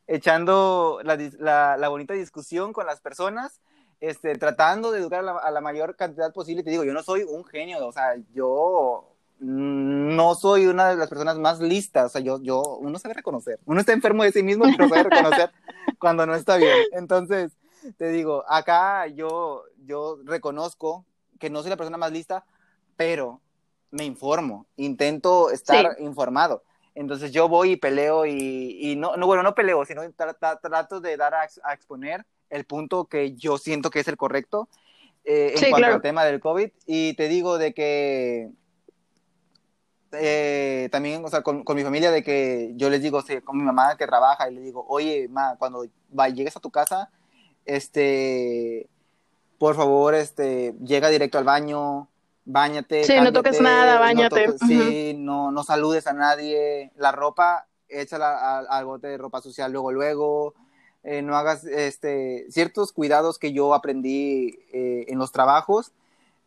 echando 0.08 1.00
la, 1.04 1.18
la, 1.40 1.78
la 1.78 1.90
bonita 1.90 2.14
discusión 2.14 2.72
con 2.72 2.86
las 2.86 3.02
personas, 3.02 3.60
este, 4.00 4.36
tratando 4.36 4.92
de 4.92 5.00
educar 5.00 5.20
a 5.20 5.24
la, 5.24 5.38
a 5.38 5.52
la 5.52 5.62
mayor 5.62 5.96
cantidad 5.96 6.32
posible. 6.34 6.64
Te 6.64 6.70
digo, 6.70 6.84
yo 6.84 6.94
no 6.94 7.04
soy 7.04 7.24
un 7.24 7.44
genio, 7.46 7.86
o 7.86 7.92
sea, 7.92 8.16
yo 8.34 9.14
no 9.40 10.36
soy 10.36 10.66
una 10.68 10.90
de 10.90 10.96
las 10.96 11.10
personas 11.10 11.38
más 11.38 11.60
listas, 11.60 12.08
o 12.08 12.10
sea, 12.10 12.22
yo, 12.22 12.42
yo, 12.42 12.62
uno 12.78 12.98
sabe 12.98 13.14
reconocer, 13.14 13.60
uno 13.66 13.80
está 13.80 13.94
enfermo 13.94 14.24
de 14.24 14.32
sí 14.32 14.42
mismo, 14.42 14.66
pero 14.76 14.90
sabe 14.90 15.04
reconocer 15.04 15.52
cuando 16.00 16.26
no 16.26 16.34
está 16.36 16.58
bien. 16.58 16.74
Entonces, 16.92 17.52
te 17.98 18.10
digo, 18.10 18.44
acá 18.48 19.06
yo, 19.08 19.64
yo 19.86 20.18
reconozco 20.24 21.06
que 21.40 21.50
no 21.50 21.62
soy 21.62 21.70
la 21.70 21.78
persona 21.78 21.98
más 21.98 22.12
lista, 22.12 22.46
pero 22.96 23.42
me 23.92 24.06
informo, 24.06 24.66
intento 24.76 25.52
estar 25.52 25.96
informado. 26.00 26.64
Entonces 26.96 27.32
yo 27.32 27.48
voy 27.48 27.74
y 27.74 27.78
peleo 27.78 28.26
y, 28.26 28.32
y 28.82 28.96
no, 28.96 29.16
no, 29.18 29.28
bueno, 29.28 29.44
no 29.44 29.54
peleo, 29.54 29.86
sino 29.86 30.02
tra- 30.04 30.36
tra- 30.38 30.60
trato 30.60 31.00
de 31.00 31.16
dar 31.16 31.36
a, 31.36 31.48
a 31.64 31.74
exponer 31.74 32.26
el 32.50 32.66
punto 32.66 33.06
que 33.06 33.34
yo 33.36 33.58
siento 33.58 33.90
que 33.90 34.00
es 34.00 34.08
el 34.08 34.18
correcto 34.18 34.70
eh, 35.24 35.52
en 35.54 35.58
Sí, 35.58 35.66
cuanto 35.70 35.78
claro. 35.82 35.96
al 35.96 36.02
tema 36.02 36.24
del 36.24 36.40
COVID. 36.40 36.70
Y 36.86 37.14
te 37.16 37.28
digo 37.28 37.58
de 37.58 37.74
que 37.74 38.50
eh, 40.14 40.88
también, 40.92 41.24
o 41.26 41.28
sea, 41.28 41.42
con, 41.42 41.64
con 41.64 41.76
mi 41.76 41.84
familia, 41.84 42.12
de 42.12 42.24
que 42.24 42.72
yo 42.76 42.90
les 42.90 43.02
digo, 43.02 43.22
sí, 43.22 43.42
con 43.42 43.58
mi 43.58 43.64
mamá 43.64 43.98
que 43.98 44.08
trabaja, 44.08 44.50
y 44.50 44.56
le 44.56 44.62
digo, 44.62 44.86
oye, 44.88 45.28
ma, 45.30 45.56
cuando 45.58 45.86
va, 46.18 46.30
llegues 46.30 46.56
a 46.56 46.62
tu 46.62 46.72
casa, 46.72 47.10
este, 47.66 48.88
por 49.58 49.76
favor, 49.76 50.16
este, 50.16 50.74
llega 50.82 51.10
directo 51.10 51.38
al 51.38 51.44
baño, 51.44 52.08
bañate. 52.46 53.04
Sí, 53.04 53.20
no 53.20 53.34
toques 53.34 53.60
nada, 53.60 53.96
no 53.96 54.00
bañate. 54.00 54.48
toques- 54.48 54.66
sí, 54.66 55.14
no, 55.18 55.52
no 55.52 55.64
saludes 55.64 56.08
a 56.08 56.14
nadie. 56.14 56.92
La 56.96 57.12
ropa, 57.12 57.68
échala 57.90 58.60
al, 58.60 58.68
al 58.70 58.86
bote 58.86 59.08
de 59.08 59.18
ropa 59.18 59.42
social 59.42 59.72
luego, 59.74 59.92
luego. 59.92 60.54
Eh, 61.10 61.22
no 61.22 61.38
hagas 61.38 61.64
este, 61.64 62.46
ciertos 62.50 62.92
cuidados 62.92 63.40
que 63.40 63.54
yo 63.54 63.74
aprendí 63.74 64.60
eh, 64.74 65.06
en 65.08 65.18
los 65.18 65.32
trabajos. 65.32 65.94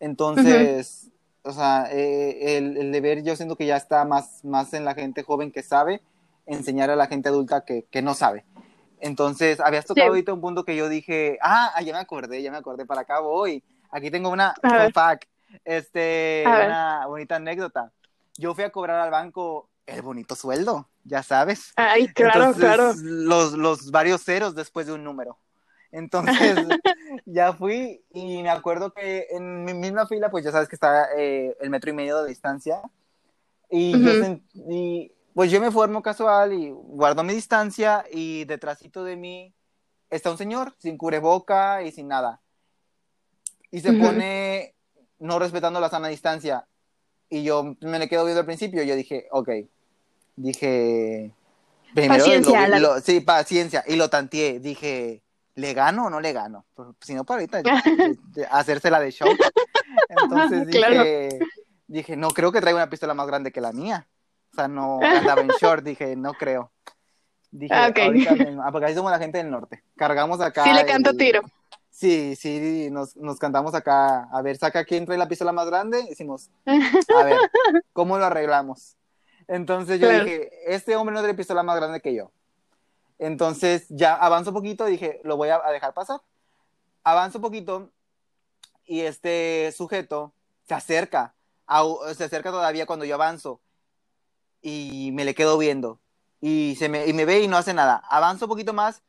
Entonces, 0.01 1.09
o 1.43 1.53
sea, 1.53 1.89
eh, 1.91 2.59
el, 2.59 2.77
el 2.77 2.93
deber 2.93 3.23
yo 3.23 3.35
siento 3.37 3.57
que 3.57 3.65
ya 3.65 3.79
está 3.79 4.05
más, 4.05 4.45
más 4.45 4.75
en 4.75 4.85
la 4.85 4.95
gente 4.95 5.23
joven 5.23 5.51
que 5.51 5.63
sabe, 5.63 6.03
enseñar 6.45 6.91
a 6.91 6.97
la 6.97 7.07
gente 7.07 7.31
adulta 7.31 7.65
que, 7.65 7.87
que 7.91 8.03
no 8.03 8.13
sabe. 8.13 8.45
Entonces, 9.01 9.61
habías 9.61 9.87
tocado 9.87 10.05
Sí. 10.05 10.09
ahorita 10.11 10.35
un 10.35 10.43
punto 10.43 10.65
que 10.67 10.77
yo 10.77 10.91
dije, 10.91 11.39
ah, 11.41 11.73
ah, 11.75 11.81
ya 11.81 11.95
me 11.95 12.01
acordé, 12.01 12.43
ya 12.43 12.51
me 12.51 12.59
acordé, 12.59 12.85
para 12.85 13.01
acá 13.01 13.21
voy. 13.21 13.63
Aquí 13.91 14.11
tengo 14.11 14.29
una 14.29 14.55
fun 14.61 14.93
fact, 14.93 15.25
este, 15.65 16.45
una 16.47 17.07
bonita 17.07 17.37
anécdota. 17.37 17.93
Yo 18.37 18.55
fui 18.55 18.65
a 18.65 18.71
cobrar 18.71 19.01
al 19.01 19.11
banco 19.11 19.71
el 19.87 20.03
bonito 20.03 20.35
sueldo, 20.35 20.87
ya 21.05 21.23
sabes. 21.23 21.73
Ay, 21.77 22.09
claro, 22.09 22.45
Entonces, 22.45 22.61
claro. 22.61 22.93
Los, 23.03 23.53
los 23.53 23.91
varios 23.91 24.23
ceros 24.25 24.55
después 24.55 24.87
de 24.87 24.93
un 24.93 25.05
número. 25.05 25.39
Entonces, 25.93 26.59
ya 27.27 27.53
fui 27.53 28.03
y 28.13 28.43
me 28.43 28.51
acuerdo 28.51 28.93
que 28.93 29.27
en 29.31 29.65
mi 29.65 29.75
misma 29.75 30.07
fila, 30.07 30.31
pues 30.31 30.45
ya 30.45 30.53
sabes 30.53 30.69
que 30.69 30.77
está 30.77 31.09
eh, 31.17 31.57
el 31.61 31.71
metro 31.71 31.91
y 31.91 31.95
medio 31.95 32.23
de 32.23 32.29
distancia. 32.29 32.83
Y 33.69 34.03
yo 34.03 34.13
Ujú. 34.13 34.25
sen- 34.25 34.43
y, 34.55 35.13
pues 35.35 35.51
yo 35.51 35.61
me 35.61 35.71
formo 35.71 36.03
casual 36.03 36.53
y 36.53 36.71
guardo 36.71 37.23
mi 37.23 37.35
distancia 37.35 38.05
y 38.11 38.45
detrásito 38.45 39.05
de 39.05 39.17
mí 39.17 39.55
está 40.11 40.31
un 40.31 40.39
señor 40.39 40.75
sin 40.79 40.99
cubreboca 40.99 41.83
y 41.83 41.93
sin 41.93 42.09
nada. 42.09 42.41
Y 43.71 43.81
se 43.81 43.91
Ujú. 43.91 44.01
pone 44.01 44.75
no 45.21 45.39
respetando 45.39 45.81
la 45.81 45.89
sana 45.89 46.09
distancia. 46.09 46.67
Y 47.29 47.45
yo 47.45 47.77
me 47.81 47.99
le 48.01 48.09
quedo 48.09 48.25
viendo 48.25 48.41
al 48.41 48.47
principio. 48.47 48.83
Yo 48.83 48.97
dije, 48.97 49.29
ok. 49.31 49.49
Dije. 50.41 51.35
Primero 51.95 52.23
Paciencia, 52.25 52.63
lo- 52.63 52.69
la- 52.69 52.79
lo- 52.79 53.01
sí, 53.01 53.21
paciencia. 53.21 53.85
Y 53.87 53.97
lo 53.97 54.09
tanteé. 54.09 54.61
Dije, 54.61 55.23
¿le 55.57 55.75
gano 55.75 56.07
o 56.07 56.11
no 56.11 56.21
le 56.21 56.33
gano? 56.33 56.65
Pues, 56.75 56.89
si 57.01 57.15
no, 57.15 57.25
para 57.25 57.41
ahorita 57.41 57.63
de- 57.63 58.19
de 58.33 58.47
hacérsela 58.51 59.01
de 59.01 59.11
show. 59.11 59.29
Entonces 60.09 60.67
dije, 60.67 60.79
Claro. 60.79 61.47
dije, 61.89 62.17
no 62.17 62.31
creo 62.31 62.53
que 62.53 62.61
traiga 62.61 62.79
una 62.79 62.91
pistola 62.91 63.13
más 63.15 63.27
grande 63.27 63.53
que 63.53 63.61
la 63.61 63.73
mía. 63.73 64.07
O 64.53 64.55
sea, 64.57 64.69
no 64.69 65.01
andaba 65.03 65.43
en 65.43 65.49
short. 65.61 65.85
Dije, 65.85 66.17
no 66.17 66.33
creo. 66.35 66.73
Dije, 67.51 67.75
Ah, 67.75 67.89
ok. 67.91 67.99
ahorita 67.99 68.35
ah, 68.65 68.71
porque 68.73 68.87
ahí 68.87 68.95
somos 68.95 69.11
la 69.11 69.19
gente 69.19 69.39
del 69.39 69.51
norte. 69.51 69.83
Cargamos 69.97 70.41
acá. 70.41 70.65
Sí 70.65 70.73
le 70.73 70.87
canto 70.87 71.11
el- 71.11 71.17
tiro. 71.17 71.43
Sí, 71.91 72.35
sí, 72.37 72.89
nos, 72.91 73.17
nos 73.17 73.39
cantamos 73.39 73.75
acá. 73.75 74.29
A 74.33 74.41
ver, 74.43 74.57
saca 74.57 74.85
quién 74.85 75.05
trae 75.05 75.19
la 75.19 75.29
pistola 75.29 75.53
más 75.53 75.67
grande. 75.67 76.03
Decimos, 76.09 76.49
a 76.65 77.25
ver, 77.25 77.37
¿cómo 77.93 78.17
lo 78.17 78.25
arreglamos? 78.25 78.97
Entonces 79.51 79.99
yo 79.99 80.07
Claro. 80.07 80.25
dije, 80.25 80.49
este 80.73 80.95
hombre 80.95 81.13
no 81.13 81.21
tiene 81.21 81.35
pistola 81.35 81.65
más 81.65 81.75
grande 81.75 82.01
que 82.01 82.15
yo. 82.15 82.31
Entonces 83.19 83.87
ya 83.89 84.15
avanzo 84.15 84.51
un 84.51 84.55
poquito, 84.55 84.85
dije, 84.85 85.21
lo 85.25 85.37
voy 85.37 85.49
a, 85.49 85.57
a 85.57 85.73
dejar 85.73 85.93
pasar. 85.93 86.21
Avanzo 87.03 87.39
un 87.39 87.43
poquito 87.43 87.91
y 88.85 89.01
este 89.01 89.73
sujeto 89.77 90.33
se 90.69 90.75
acerca, 90.75 91.35
se 92.15 92.25
acerca 92.25 92.53
todavía 92.53 92.87
cuando 92.87 93.05
yo 93.05 93.17
avanzo 93.17 93.61
y 94.63 95.11
me 95.15 95.25
le 95.25 95.35
quedo 95.35 95.59
viendo 95.59 95.99
y, 96.41 96.77
se 96.79 96.89
me, 96.89 97.07
y 97.09 97.13
me 97.13 97.25
ve 97.25 97.41
y 97.41 97.49
no 97.49 97.57
hace 97.57 97.75
nada. 97.75 98.03
Avanzo 98.09 98.45
un 98.45 98.51
poquito 98.51 98.73
más 98.73 99.03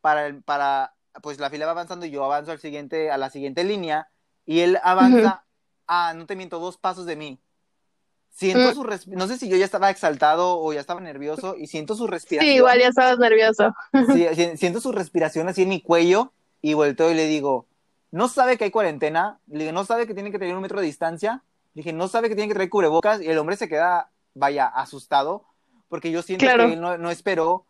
para, 0.00 0.26
el- 0.26 0.42
para, 0.42 0.94
pues 1.22 1.38
la 1.38 1.48
fila 1.48 1.66
va 1.66 1.72
avanzando 1.72 2.06
y 2.06 2.10
yo 2.10 2.24
avanzo 2.24 2.50
al 2.50 2.58
siguiente, 2.58 3.10
a 3.12 3.18
la 3.18 3.30
siguiente 3.30 3.62
línea 3.62 4.08
y 4.44 4.60
él 4.60 4.80
avanza, 4.82 5.44
a, 5.86 6.12
no 6.14 6.26
te 6.26 6.34
miento, 6.34 6.58
dos 6.58 6.76
pasos 6.76 7.06
de 7.06 7.14
mí. 7.14 7.38
Siento 8.38 8.70
Mm. 8.70 8.74
su 8.74 8.82
resp- 8.84 9.06
no 9.06 9.26
sé 9.28 9.38
si 9.38 9.48
yo 9.48 9.56
ya 9.56 9.64
estaba 9.64 9.88
exaltado 9.88 10.60
o 10.60 10.70
ya 10.74 10.80
estaba 10.80 11.00
nervioso 11.00 11.56
y 11.56 11.68
siento 11.68 11.94
su 11.94 12.06
respiración. 12.06 12.52
Sí, 12.52 12.56
igual 12.58 12.78
ya 12.78 12.88
estabas 12.88 13.18
nervioso. 13.18 13.74
Sí, 14.14 14.26
si- 14.34 14.56
siento 14.58 14.80
su 14.82 14.92
respiración 14.92 15.48
así 15.48 15.62
en 15.62 15.70
mi 15.70 15.80
cuello 15.80 16.32
y 16.60 16.74
volteo 16.74 17.10
y 17.10 17.14
le 17.14 17.26
digo, 17.26 17.64
¿no 18.10 18.28
sabe 18.28 18.58
que 18.58 18.64
hay 18.64 18.70
cuarentena? 18.70 19.38
Le 19.46 19.60
digo, 19.60 19.72
¿no 19.72 19.86
sabe 19.86 20.06
que 20.06 20.12
tiene 20.12 20.30
que 20.30 20.38
tener 20.38 20.54
un 20.54 20.60
metro 20.60 20.80
de 20.80 20.86
distancia? 20.86 21.42
Le 21.72 21.80
dije, 21.80 21.94
¿no 21.94 22.08
sabe 22.08 22.28
que 22.28 22.34
tiene 22.34 22.48
que 22.48 22.54
traer 22.54 22.68
cubrebocas? 22.68 23.22
Y 23.22 23.26
el 23.28 23.38
hombre 23.38 23.56
se 23.56 23.68
queda, 23.70 24.10
vaya, 24.34 24.66
asustado, 24.66 25.44
porque 25.88 26.10
yo 26.10 26.20
siento 26.20 26.44
Claro. 26.44 26.66
que 26.66 26.74
él 26.74 26.80
no, 26.80 26.98
no 26.98 27.10
esperó 27.10 27.64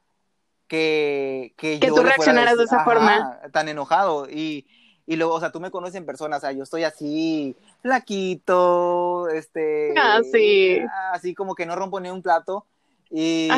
que, 0.67 1.55
que, 1.57 1.79
Que 1.79 1.87
yo 1.87 1.95
tú 1.95 2.03
le 2.03 2.03
fuera 2.03 2.09
a 2.09 2.17
reaccionaras 2.17 2.59
de 2.59 2.65
esa 2.65 2.83
forma. 2.83 3.39
Tan 3.53 3.69
enojado. 3.69 4.29
Y, 4.29 4.67
y 5.07 5.15
luego, 5.15 5.35
o 5.35 5.39
sea, 5.41 5.53
tú 5.53 5.61
me 5.61 5.71
conoces 5.71 5.95
en 5.95 6.07
persona, 6.07 6.39
o 6.39 6.41
sea, 6.41 6.51
yo 6.51 6.65
estoy 6.65 6.83
así, 6.83 7.55
flaquito, 7.83 9.16
este... 9.29 9.95
Ah, 9.97 10.21
sí. 10.31 10.81
Así 11.13 11.35
como 11.35 11.55
que 11.55 11.67
no 11.67 11.77
rompo 11.77 12.01
ni 12.01 12.11
un 12.11 12.23
plato. 12.23 12.67
Y, 13.11 13.49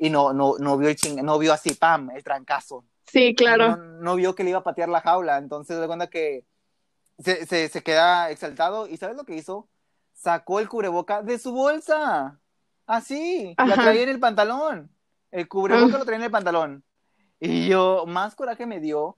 y 0.00 0.10
no, 0.10 0.32
no, 0.32 0.54
no 0.58 0.76
vio 0.78 0.88
el 0.88 0.96
ching, 0.96 1.24
no 1.24 1.38
vio 1.38 1.52
así, 1.52 1.74
pam, 1.74 2.10
el 2.10 2.24
trancazo. 2.24 2.84
Sí, 3.06 3.34
claro. 3.34 3.76
No, 3.76 3.76
no 3.76 4.16
vio 4.16 4.34
que 4.34 4.44
le 4.44 4.50
iba 4.50 4.58
a 4.58 4.64
patear 4.64 4.88
la 4.88 5.00
jaula, 5.00 5.38
entonces 5.38 5.80
de 5.80 5.86
cuenta 5.86 6.08
que 6.08 6.44
se, 7.18 7.46
se, 7.46 7.68
se 7.68 7.82
queda 7.82 8.30
exaltado 8.30 8.86
y 8.86 8.96
¿sabes 8.96 9.16
lo 9.16 9.24
que 9.24 9.36
hizo? 9.36 9.68
Sacó 10.12 10.60
el 10.60 10.68
cubreboca 10.68 11.22
de 11.22 11.38
su 11.38 11.52
bolsa. 11.52 12.40
Así, 12.86 13.54
la 13.58 13.74
traía 13.74 14.02
en 14.02 14.08
el 14.08 14.18
pantalón. 14.18 14.90
El 15.30 15.46
cubreboca 15.46 15.98
lo 15.98 16.04
traía 16.04 16.20
en 16.20 16.24
el 16.24 16.30
pantalón. 16.30 16.84
Y 17.38 17.68
yo, 17.68 18.04
más 18.06 18.34
coraje 18.34 18.64
me 18.64 18.80
dio, 18.80 19.17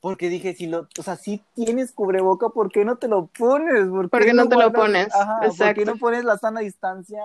porque 0.00 0.28
dije, 0.28 0.54
si 0.54 0.66
lo, 0.66 0.88
o 0.98 1.02
sea, 1.02 1.16
si 1.16 1.42
tienes 1.54 1.92
cubreboca, 1.92 2.48
¿por 2.50 2.70
qué 2.72 2.84
no 2.84 2.96
te 2.96 3.08
lo 3.08 3.26
pones? 3.26 3.86
¿Por 3.88 4.08
¿Por 4.08 4.24
qué 4.24 4.32
no 4.32 4.48
te 4.48 4.54
lo 4.56 4.70
guardas- 4.70 4.80
pones? 4.80 5.14
Ajá, 5.14 5.36
¿por 5.40 5.48
qué 5.48 5.48
Exacto. 5.48 5.84
no 5.84 5.96
pones 5.96 6.24
la 6.24 6.38
sana 6.38 6.60
distancia? 6.60 7.22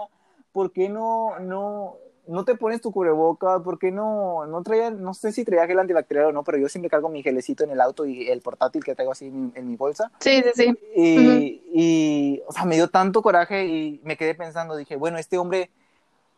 ¿Por 0.52 0.72
qué 0.72 0.90
no, 0.90 1.40
no, 1.40 1.96
no 2.28 2.44
te 2.46 2.56
pones 2.56 2.82
tu 2.82 2.92
cubreboca, 2.92 3.60
¿por 3.60 3.78
qué 3.80 3.92
no? 3.92 4.46
No 4.48 4.64
traía, 4.64 4.90
no 4.92 5.14
sé 5.14 5.32
si 5.32 5.44
traía 5.46 5.68
gel 5.68 5.80
antibacterial 5.80 6.28
o 6.28 6.32
no, 6.32 6.44
pero 6.44 6.58
yo 6.58 6.68
siempre 6.70 6.90
cargo 6.90 7.10
mi 7.10 7.24
gelecito 7.24 7.64
en 7.64 7.72
el 7.72 7.82
auto 7.82 8.06
y 8.06 8.28
el 8.30 8.42
portátil 8.42 8.84
que 8.84 8.96
traigo 8.96 9.12
así 9.12 9.28
en, 9.28 9.52
en 9.56 9.68
mi 9.68 9.76
bolsa. 9.76 10.12
Sí, 10.20 10.42
sí, 10.44 10.52
sí. 10.54 10.80
Y, 10.96 11.18
Ujú. 11.18 11.62
y, 11.74 12.42
o 12.48 12.52
sea, 12.52 12.66
me 12.66 12.76
dio 12.76 12.90
tanto 12.90 13.22
coraje 13.22 13.66
y 13.68 14.02
me 14.04 14.18
quedé 14.18 14.34
pensando, 14.36 14.76
dije, 14.76 14.96
bueno, 14.96 15.18
este 15.18 15.38
hombre 15.38 15.72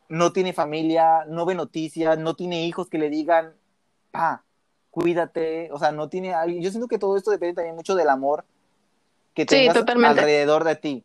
no 0.10 0.32
tiene 0.34 0.54
familia, 0.54 1.26
no 1.28 1.46
ve 1.46 1.54
noticias, 1.56 2.18
no 2.18 2.36
tiene 2.36 2.66
hijos 2.66 2.90
que 2.90 2.98
le 2.98 3.10
digan, 3.10 3.54
pa, 4.12 4.44
cuídate, 5.02 5.70
o 5.72 5.78
sea, 5.78 5.92
no 5.92 6.10
tiene 6.10 6.34
alguien. 6.34 6.64
Yo 6.64 6.72
siento 6.72 6.88
que 6.88 6.98
todo 6.98 7.18
esto 7.18 7.30
depende 7.30 7.54
también 7.54 7.76
mucho 7.76 7.94
del 7.94 8.10
amor 8.10 8.44
que 9.36 9.44
Sí, 9.44 9.48
tengas 9.48 9.76
totalmente. 9.76 10.20
alrededor 10.20 10.64
de 10.64 10.76
ti. 10.76 11.04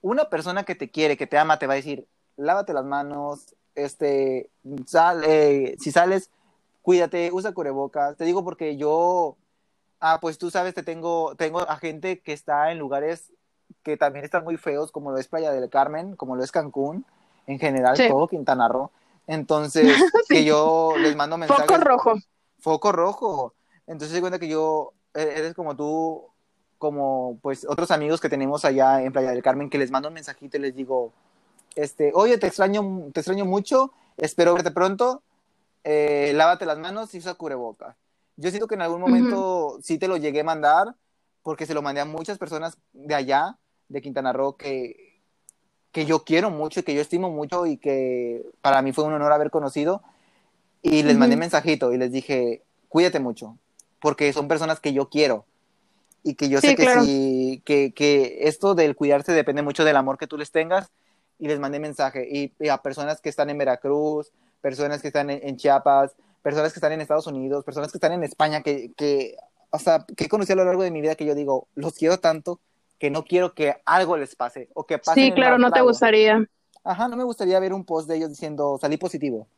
Una 0.00 0.28
persona 0.30 0.62
que 0.62 0.76
te 0.76 0.90
quiere, 0.90 1.16
que 1.16 1.26
te 1.26 1.38
ama, 1.38 1.58
te 1.58 1.66
va 1.66 1.72
a 1.72 1.76
decir, 1.76 2.06
lávate 2.36 2.72
las 2.72 2.84
manos, 2.84 3.56
este, 3.74 4.48
sal, 4.86 5.24
eh, 5.26 5.74
si 5.80 5.90
sales, 5.90 6.30
cuídate, 6.82 7.30
usa 7.32 7.52
cubrebocas. 7.52 8.16
Te 8.16 8.24
digo 8.24 8.44
porque 8.44 8.76
yo, 8.76 9.36
ah, 9.98 10.18
pues 10.20 10.38
tú 10.38 10.48
sabes, 10.52 10.72
te 10.74 10.84
tengo, 10.84 11.34
tengo 11.34 11.68
a 11.68 11.76
gente 11.78 12.20
que 12.20 12.32
está 12.32 12.70
en 12.70 12.78
lugares 12.78 13.32
que 13.82 13.96
también 13.96 14.24
están 14.24 14.44
muy 14.44 14.56
feos, 14.56 14.92
como 14.92 15.10
lo 15.10 15.18
es 15.18 15.26
Playa 15.26 15.50
del 15.50 15.68
Carmen, 15.68 16.14
como 16.14 16.36
lo 16.36 16.44
es 16.44 16.52
Cancún, 16.52 17.04
en 17.48 17.58
general, 17.58 17.96
Sí. 17.96 18.06
todo 18.08 18.28
Quintana 18.28 18.68
Roo. 18.68 18.92
Entonces, 19.26 19.84
Sí. 20.28 20.34
que 20.34 20.44
yo 20.44 20.94
les 20.98 21.16
mando 21.16 21.36
mensajes. 21.38 21.66
Foco 21.66 21.80
rojo. 21.82 22.14
Foco 22.62 22.92
rojo. 22.92 23.54
Entonces 23.86 24.14
se 24.14 24.20
cuenta 24.20 24.38
que 24.38 24.48
yo, 24.48 24.92
e- 25.14 25.34
eres 25.36 25.52
como 25.52 25.76
tú, 25.76 26.24
como 26.78 27.38
pues 27.42 27.66
otros 27.68 27.90
amigos 27.90 28.20
que 28.20 28.28
tenemos 28.28 28.64
allá 28.64 29.02
en 29.02 29.12
Playa 29.12 29.32
del 29.32 29.42
Carmen, 29.42 29.68
que 29.68 29.78
les 29.78 29.90
mando 29.90 30.08
un 30.08 30.14
mensajito 30.14 30.56
y 30.56 30.60
les 30.60 30.74
digo, 30.74 31.12
este, 31.74 32.12
oye, 32.14 32.38
te 32.38 32.46
extraño, 32.46 33.10
te 33.12 33.20
extraño 33.20 33.44
mucho, 33.44 33.92
espero 34.16 34.54
verte 34.54 34.70
pronto, 34.70 35.22
eh, 35.84 36.32
lávate 36.34 36.64
las 36.64 36.78
manos 36.78 37.12
y 37.14 37.18
usa 37.18 37.34
cubrebocas. 37.34 37.96
Yo 38.36 38.50
siento 38.50 38.68
que 38.68 38.76
en 38.76 38.82
algún 38.82 39.00
momento 39.00 39.78
sí 39.82 39.98
te 39.98 40.08
lo 40.08 40.16
llegué 40.16 40.40
a 40.40 40.44
mandar, 40.44 40.94
porque 41.42 41.66
se 41.66 41.74
lo 41.74 41.82
mandé 41.82 42.00
a 42.00 42.04
muchas 42.04 42.38
personas 42.38 42.78
de 42.92 43.14
allá, 43.14 43.58
de 43.88 44.00
Quintana 44.00 44.32
Roo, 44.32 44.56
que, 44.56 45.20
que 45.90 46.06
yo 46.06 46.22
quiero 46.24 46.50
mucho 46.50 46.80
y 46.80 46.82
que 46.84 46.94
yo 46.94 47.00
estimo 47.00 47.28
mucho 47.30 47.66
y 47.66 47.76
que 47.76 48.46
para 48.60 48.80
mí 48.82 48.92
fue 48.92 49.04
un 49.04 49.12
honor 49.12 49.32
haber 49.32 49.50
conocido. 49.50 50.02
Y 50.82 51.02
les 51.02 51.16
mandé 51.16 51.36
Ujú. 51.36 51.40
mensajito 51.40 51.92
y 51.92 51.98
les 51.98 52.10
dije, 52.12 52.62
cuídate 52.88 53.20
mucho, 53.20 53.56
porque 54.00 54.32
son 54.32 54.48
personas 54.48 54.80
que 54.80 54.92
yo 54.92 55.08
quiero. 55.08 55.44
Y 56.24 56.34
que 56.34 56.48
yo 56.48 56.60
Sí, 56.60 56.68
sé 56.68 56.74
que, 56.76 56.84
claro. 56.84 57.02
si, 57.02 57.62
que, 57.64 57.92
que 57.92 58.38
esto 58.48 58.74
del 58.74 58.94
cuidarse 58.96 59.32
depende 59.32 59.62
mucho 59.62 59.84
del 59.84 59.96
amor 59.96 60.18
que 60.18 60.26
tú 60.26 60.36
les 60.36 60.50
tengas. 60.50 60.90
Y 61.38 61.48
les 61.48 61.58
mandé 61.58 61.80
mensaje. 61.80 62.28
Y, 62.30 62.52
y 62.60 62.68
a 62.68 62.78
personas 62.78 63.20
que 63.20 63.28
están 63.28 63.50
en 63.50 63.58
Veracruz, 63.58 64.30
personas 64.60 65.02
que 65.02 65.08
están 65.08 65.30
en, 65.30 65.40
en 65.42 65.56
Chiapas, 65.56 66.14
personas 66.42 66.72
que 66.72 66.78
están 66.78 66.92
en 66.92 67.00
Estados 67.00 67.26
Unidos, 67.26 67.64
personas 67.64 67.90
que 67.90 67.98
están 67.98 68.12
en 68.12 68.22
España, 68.22 68.62
que, 68.62 68.92
que, 68.96 69.36
o 69.70 69.78
sea, 69.78 70.04
que 70.16 70.24
he 70.24 70.28
conocido 70.28 70.54
a 70.54 70.56
lo 70.58 70.64
largo 70.66 70.82
de 70.84 70.92
mi 70.92 71.00
vida 71.00 71.16
que 71.16 71.24
yo 71.24 71.34
digo, 71.34 71.66
los 71.74 71.94
quiero 71.94 72.18
tanto 72.18 72.60
que 73.00 73.10
no 73.10 73.24
quiero 73.24 73.54
que 73.54 73.74
algo 73.84 74.16
les 74.16 74.36
pase 74.36 74.68
o 74.74 74.84
que 74.84 74.98
pasen 74.98 75.30
Sí, 75.30 75.32
claro, 75.32 75.58
no 75.58 75.72
te 75.72 75.80
gustaría. 75.80 76.46
Ajá, 76.84 77.08
no 77.08 77.16
me 77.16 77.24
gustaría 77.24 77.58
ver 77.58 77.72
un 77.72 77.84
post 77.84 78.08
de 78.08 78.16
ellos 78.16 78.30
diciendo 78.30 78.78
salí 78.80 78.96
positivo 78.96 79.48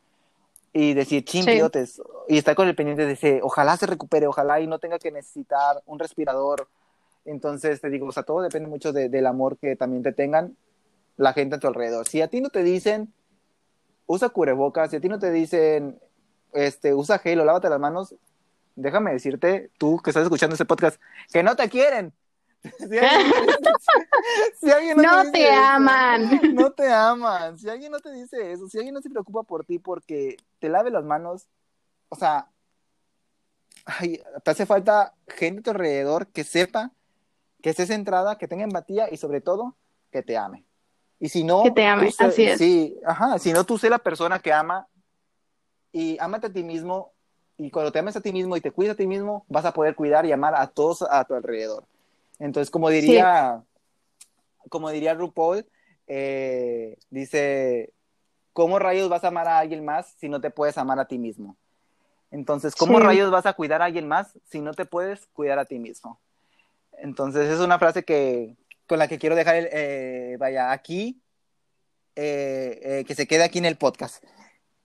y 0.77 0.93
decir 0.93 1.21
Sí. 1.25 1.39
chimpiotes 1.39 2.01
y 2.27 2.37
estar 2.37 2.53
con 2.53 2.67
el 2.67 2.75
pendiente 2.75 3.05
de 3.05 3.13
ese, 3.13 3.39
ojalá 3.41 3.77
se 3.77 3.85
recupere, 3.85 4.27
ojalá 4.27 4.59
y 4.59 4.67
no 4.67 4.77
tenga 4.77 4.99
que 4.99 5.09
necesitar 5.09 5.81
un 5.85 5.99
respirador. 5.99 6.67
Entonces 7.23 7.79
te 7.79 7.89
digo, 7.89 8.07
o 8.07 8.11
sea, 8.11 8.23
todo 8.23 8.41
depende 8.41 8.67
mucho 8.67 8.91
de- 8.91 9.07
del 9.07 9.25
amor 9.25 9.57
que 9.57 9.77
también 9.77 10.03
te 10.03 10.11
tengan 10.11 10.57
la 11.15 11.31
gente 11.31 11.55
a 11.55 11.59
tu 11.59 11.67
alrededor. 11.67 12.09
Si 12.09 12.21
a 12.21 12.27
ti 12.27 12.41
no 12.41 12.49
te 12.49 12.61
dicen 12.61 13.13
usa 14.05 14.27
cubrebocas, 14.27 14.89
si 14.91 14.97
a 14.97 14.99
ti 14.99 15.07
no 15.07 15.17
te 15.17 15.31
dicen 15.31 15.97
este 16.51 16.93
usa 16.93 17.19
gel 17.19 17.39
o 17.39 17.45
lávate 17.45 17.69
las 17.69 17.79
manos, 17.79 18.13
déjame 18.75 19.13
decirte, 19.13 19.69
tú 19.77 19.99
que 20.03 20.09
estás 20.09 20.23
escuchando 20.23 20.55
este 20.55 20.65
podcast, 20.65 20.99
que 21.31 21.41
no 21.41 21.55
te 21.55 21.69
quieren. 21.69 22.11
Si 22.79 22.97
alguien, 22.97 23.33
si 24.59 24.71
alguien 24.71 24.97
No 24.97 25.19
dice 25.23 25.31
te 25.31 25.49
eso, 25.49 25.61
aman. 25.61 26.39
no 26.55 26.71
te 26.71 26.91
aman. 26.91 27.57
Si 27.57 27.69
alguien 27.69 27.91
no 27.91 27.99
te 27.99 28.11
dice 28.11 28.51
eso, 28.51 28.67
si 28.67 28.77
alguien 28.77 28.93
no 28.93 29.01
se 29.01 29.09
preocupa 29.09 29.43
por 29.43 29.65
ti 29.65 29.79
porque 29.79 30.37
te 30.59 30.69
lave 30.69 30.89
las 30.91 31.03
manos, 31.03 31.47
o 32.09 32.15
sea, 32.15 32.49
ay, 33.85 34.21
te 34.43 34.51
hace 34.51 34.65
falta 34.65 35.13
gente 35.27 35.59
a 35.61 35.63
tu 35.63 35.69
alrededor 35.71 36.27
que 36.27 36.43
sepa, 36.43 36.91
que 37.61 37.69
esté 37.71 37.85
centrada, 37.85 38.37
que 38.37 38.47
tenga 38.47 38.63
empatía 38.63 39.11
y 39.11 39.17
sobre 39.17 39.41
todo 39.41 39.75
que 40.11 40.21
te 40.23 40.37
ame. 40.37 40.65
Y 41.19 41.29
si 41.29 41.43
no, 41.43 41.63
Que 41.63 41.71
te 41.71 41.85
ame, 41.85 42.11
sé- 42.11 42.23
así 42.25 42.45
es. 42.45 42.57
Sí, 42.57 42.99
ajá, 43.05 43.39
si 43.39 43.53
no, 43.53 43.63
tú 43.65 43.77
sé 43.77 43.89
la 43.89 43.99
persona 43.99 44.39
que 44.39 44.51
ama 44.53 44.87
y 45.91 46.17
ámate 46.19 46.47
a 46.47 46.53
ti 46.53 46.63
mismo. 46.63 47.11
Y 47.57 47.71
cuando 47.71 47.91
te 47.91 47.99
ames 47.99 48.15
a 48.17 48.21
ti 48.21 48.33
mismo 48.33 48.57
y 48.57 48.61
te 48.61 48.71
cuidas 48.71 48.95
a 48.95 48.97
ti 48.97 49.07
mismo, 49.07 49.45
vas 49.47 49.63
a 49.63 49.71
poder 49.73 49.95
cuidar 49.95 50.25
y 50.25 50.31
amar 50.33 50.53
a 50.57 50.67
todos 50.67 51.01
a 51.03 51.23
tu 51.23 51.35
alrededor. 51.35 51.85
Entonces, 52.39 52.69
como 52.71 52.89
diría, 52.89 53.63
como 54.69 54.89
diría 54.89 55.13
RuPaul, 55.13 55.65
eh, 56.07 56.97
dice, 57.09 57.93
¿cómo 58.53 58.79
rayos 58.79 59.09
vas 59.09 59.23
a 59.23 59.27
amar 59.29 59.47
a 59.47 59.59
alguien 59.59 59.85
más 59.85 60.13
si 60.17 60.29
no 60.29 60.41
te 60.41 60.49
puedes 60.51 60.77
amar 60.77 60.99
a 60.99 61.07
ti 61.07 61.17
mismo? 61.17 61.57
Entonces, 62.31 62.75
¿cómo 62.75 62.97
Sí. 62.99 63.03
rayos 63.05 63.31
vas 63.31 63.45
a 63.45 63.53
cuidar 63.53 63.81
a 63.81 63.85
alguien 63.85 64.07
más 64.07 64.37
si 64.45 64.59
no 64.61 64.73
te 64.73 64.85
puedes 64.85 65.27
cuidar 65.27 65.59
a 65.59 65.65
ti 65.65 65.79
mismo? 65.79 66.19
Entonces, 66.97 67.49
es 67.49 67.59
una 67.59 67.79
frase 67.79 68.03
que, 68.03 68.55
con 68.87 68.99
la 68.99 69.07
que 69.07 69.17
quiero 69.19 69.35
dejar, 69.35 69.55
el, 69.55 69.69
eh, 69.71 70.35
vaya, 70.39 70.71
aquí, 70.71 71.21
eh, 72.15 72.79
eh, 72.83 73.05
que 73.05 73.15
se 73.15 73.27
quede 73.27 73.43
aquí 73.43 73.59
en 73.59 73.65
el 73.65 73.77
podcast. 73.77 74.23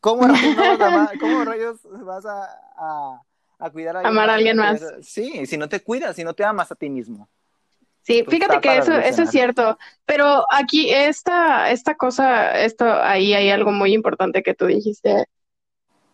¿Cómo 0.00 0.26
rayos, 0.26 0.56
no 0.56 0.66
vas 0.68 0.80
a 0.80 0.86
amar- 0.88 1.18
cómo 1.20 1.44
rayos 1.44 1.80
vas 2.04 2.24
a, 2.26 2.44
a- 2.76 3.22
a 3.58 3.70
cuidar 3.70 3.96
a 3.96 3.98
alguien 4.00 4.12
Amar 4.12 4.30
a 4.30 4.34
alguien 4.34 4.56
más. 4.56 4.82
Sí, 5.02 5.44
si 5.46 5.58
no 5.58 5.68
te 5.68 5.80
cuidas, 5.80 6.16
si 6.16 6.24
no 6.24 6.34
te 6.34 6.44
amas 6.44 6.72
a 6.72 6.74
ti 6.74 6.88
mismo. 6.88 7.28
Sí, 8.10 8.24
Pues 8.24 8.38
fíjate 8.38 8.60
que 8.60 8.76
eso, 8.76 8.92
eso 8.92 9.22
es 9.22 9.30
cierto, 9.30 9.78
pero 10.04 10.44
aquí 10.50 10.90
esta, 10.90 11.70
esta 11.70 11.94
cosa, 11.94 12.60
esto, 12.60 12.84
ahí 12.84 13.34
hay 13.34 13.50
algo 13.50 13.70
muy 13.70 13.94
importante 13.94 14.42
que 14.42 14.54
tú 14.54 14.66
dijiste. 14.66 15.26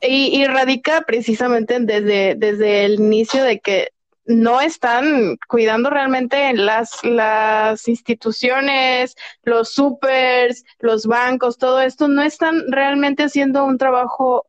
Y, 0.03 0.39
y 0.39 0.47
radica 0.47 1.03
precisamente 1.07 1.81
desde, 1.81 2.35
desde 2.35 2.85
el 2.85 2.97
inicio 2.97 3.43
de 3.43 3.61
que 3.61 3.89
no 4.27 4.61
están 4.61 5.39
cuidando 5.49 5.89
realmente 5.89 6.53
las, 6.53 7.03
las 7.03 7.89
instituciones, 7.89 9.17
los 9.43 9.71
supers, 9.71 10.65
los 10.81 11.07
bancos, 11.07 11.57
todo 11.57 11.81
esto, 11.81 12.09
no 12.09 12.23
están 12.23 12.71
realmente 12.71 13.23
haciendo 13.23 13.65
un 13.65 13.79
trabajo 13.79 14.46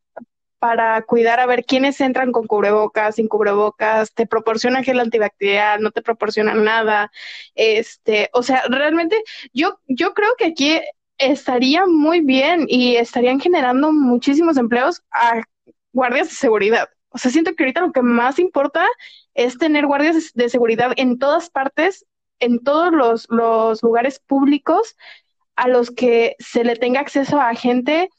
para 0.60 1.02
cuidar 1.04 1.40
a 1.40 1.46
ver 1.46 1.66
quiénes 1.66 2.00
entran 2.02 2.32
con 2.32 2.48
cubrebocas, 2.48 3.16
sin 3.16 3.28
cubrebocas, 3.28 4.14
te 4.14 4.26
proporcionan 4.26 4.84
gel 4.84 5.00
antibacterial, 5.00 5.82
no 5.82 5.92
te 5.92 6.02
proporcionan 6.02 6.64
nada. 6.64 7.12
Este, 7.56 8.30
o 8.34 8.44
sea, 8.44 8.64
realmente 8.70 9.22
yo, 9.54 9.80
yo 9.88 10.14
creo 10.14 10.32
que 10.38 10.46
aquí 10.46 10.80
estaría 11.18 11.86
muy 11.86 12.22
bien 12.22 12.66
y 12.68 12.96
estarían 12.96 13.40
generando 13.40 13.92
muchísimos 13.92 14.58
empleos 14.58 15.02
a 15.12 15.44
guardias 15.94 16.30
de 16.30 16.36
seguridad. 16.36 16.90
O 17.10 17.18
sea, 17.18 17.32
siento 17.32 17.56
que 17.56 17.64
ahorita 17.64 17.82
lo 17.82 17.92
que 17.92 18.02
más 18.02 18.40
importa 18.40 18.86
es 19.34 19.58
tener 19.58 19.86
guardias 19.88 20.32
de 20.34 20.50
seguridad 20.50 20.92
en 20.98 21.18
todas 21.20 21.50
partes, 21.50 22.06
en 22.40 22.64
todos 22.64 22.92
los, 22.92 23.28
los 23.30 23.82
lugares 23.82 24.20
públicos 24.20 24.96
a 25.56 25.68
los 25.68 25.90
que 25.92 26.36
se 26.40 26.64
le 26.64 26.76
tenga 26.76 27.00
acceso 27.00 27.40
a 27.42 27.54
gente 27.56 28.10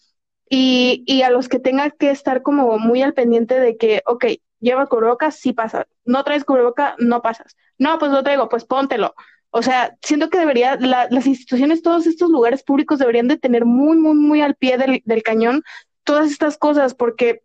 y, 0.51 1.05
y 1.07 1.23
a 1.23 1.31
los 1.31 1.49
que 1.49 1.59
tenga 1.59 1.91
que 1.91 2.11
estar 2.11 2.43
como 2.43 2.79
muy 2.79 3.03
al 3.03 3.15
pendiente 3.15 3.59
de 3.61 3.77
que, 3.77 4.03
ok, 4.07 4.25
lleva 4.61 4.87
cubrebocas, 4.87 5.37
sí 5.37 5.53
pasa. 5.53 5.87
No 6.05 6.25
traes 6.25 6.45
cubreboca, 6.45 6.97
no 6.99 7.23
pasas. 7.23 7.57
No, 7.79 7.99
pues 7.99 8.11
lo 8.13 8.23
traigo, 8.23 8.49
pues 8.49 8.65
póntelo. 8.65 9.15
O 9.51 9.63
sea, 9.63 9.97
siento 10.03 10.31
que 10.31 10.39
debería, 10.39 10.77
la, 10.77 11.09
las 11.11 11.27
instituciones, 11.27 11.83
todos 11.83 12.07
estos 12.07 12.31
lugares 12.31 12.63
públicos 12.63 12.99
deberían 12.99 13.29
de 13.29 13.39
tener 13.39 13.65
muy, 13.65 13.97
muy, 13.97 14.15
muy 14.15 14.41
al 14.43 14.57
pie 14.57 14.77
del, 14.77 15.03
del 15.05 15.23
cañón 15.23 15.63
todas 16.05 16.31
estas 16.31 16.59
cosas, 16.59 16.95
porque 16.95 17.43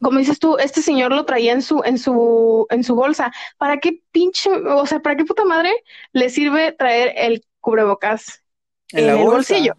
como 0.00 0.18
dices 0.18 0.40
tú, 0.40 0.58
este 0.58 0.82
señor 0.82 1.12
lo 1.12 1.24
traía 1.24 1.52
en 1.52 1.62
su, 1.62 1.82
en 1.84 1.96
su, 1.96 2.66
en 2.70 2.82
su 2.82 2.96
bolsa. 2.96 3.32
¿Para 3.56 3.78
qué 3.78 4.02
pinche, 4.10 4.50
o 4.50 4.84
sea, 4.84 5.00
para 5.00 5.16
qué 5.16 5.24
puta 5.24 5.44
madre 5.44 5.72
le 6.12 6.28
sirve 6.28 6.72
traer 6.72 7.12
el 7.16 7.44
cubrebocas 7.60 8.42
en, 8.90 9.08
el 9.08 9.16
bolsa. 9.16 9.30
bolsillo? 9.30 9.74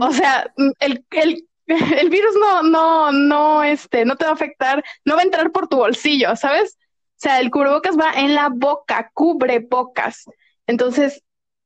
O 0.00 0.12
sea, 0.12 0.52
el, 0.78 1.04
el, 1.10 1.45
el 2.00 2.10
virus 2.10 2.34
no, 2.40 2.62
no, 2.62 3.12
no, 3.12 3.64
este, 3.64 4.04
no 4.04 4.16
te 4.16 4.24
va 4.24 4.30
a 4.32 4.34
afectar, 4.34 4.84
no 5.04 5.14
va 5.14 5.20
a 5.20 5.24
entrar 5.24 5.50
por 5.52 5.68
tu 5.68 5.78
bolsillo, 5.78 6.36
¿sabes? 6.36 6.78
O 6.80 7.18
sea, 7.18 7.40
el 7.40 7.50
cubrebocas 7.50 7.96
va 7.98 8.12
en 8.12 8.34
la 8.34 8.50
boca, 8.50 9.10
cubre 9.14 9.58
bocas. 9.60 10.24
Entonces, 10.66 11.22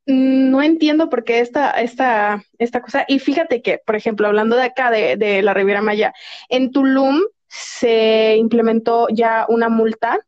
no 0.07 0.63
entiendo 0.63 1.09
por 1.11 1.25
qué 1.25 1.41
esta, 1.41 1.71
esta, 1.73 2.43
esta 2.59 2.81
cosa. 2.83 3.05
Y 3.09 3.19
fíjate 3.19 3.63
que, 3.63 3.79
por 3.85 3.97
ejemplo, 3.97 4.27
hablando 4.27 4.57
de 4.57 4.65
acá, 4.65 4.91
de, 4.91 5.17
de 5.17 5.43
la 5.43 5.55
Riviera 5.55 5.83
Maya, 5.83 6.13
en 6.49 6.71
Tulum 6.73 7.21
se 7.49 8.37
implementó 8.37 9.09
ya 9.11 9.45
una 9.49 9.69
multa, 9.69 10.19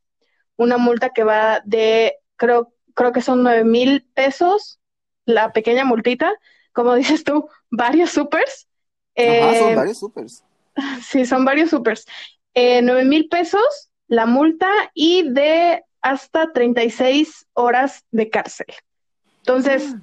una 0.57 0.77
multa 0.79 1.11
que 1.11 1.25
va 1.25 1.61
de, 1.65 2.17
creo, 2.37 2.73
creo 2.95 3.13
que 3.13 3.21
son 3.23 3.43
nueve 3.43 3.65
mil 3.65 4.05
pesos, 4.15 4.81
la 5.25 5.53
pequeña 5.53 5.85
multita, 5.85 6.33
como 6.73 6.95
dices 6.95 7.25
tú, 7.25 7.49
varios 7.71 8.11
supers 8.11 8.69
Ajá, 9.17 9.55
son 9.55 9.69
Eh, 9.73 9.77
varios 9.77 9.99
supers. 9.99 10.45
Sí, 11.03 11.27
son 11.27 11.45
varios 11.45 11.71
supers. 11.71 12.07
Eh, 12.55 12.81
9 12.83 13.05
mil 13.05 13.29
pesos 13.29 13.91
la 14.09 14.27
multa 14.27 14.71
y 14.95 15.29
de 15.31 15.83
hasta 16.03 16.53
36 16.53 17.47
horas 17.55 18.05
de 18.11 18.29
cárcel. 18.29 18.67
Entonces, 19.39 19.95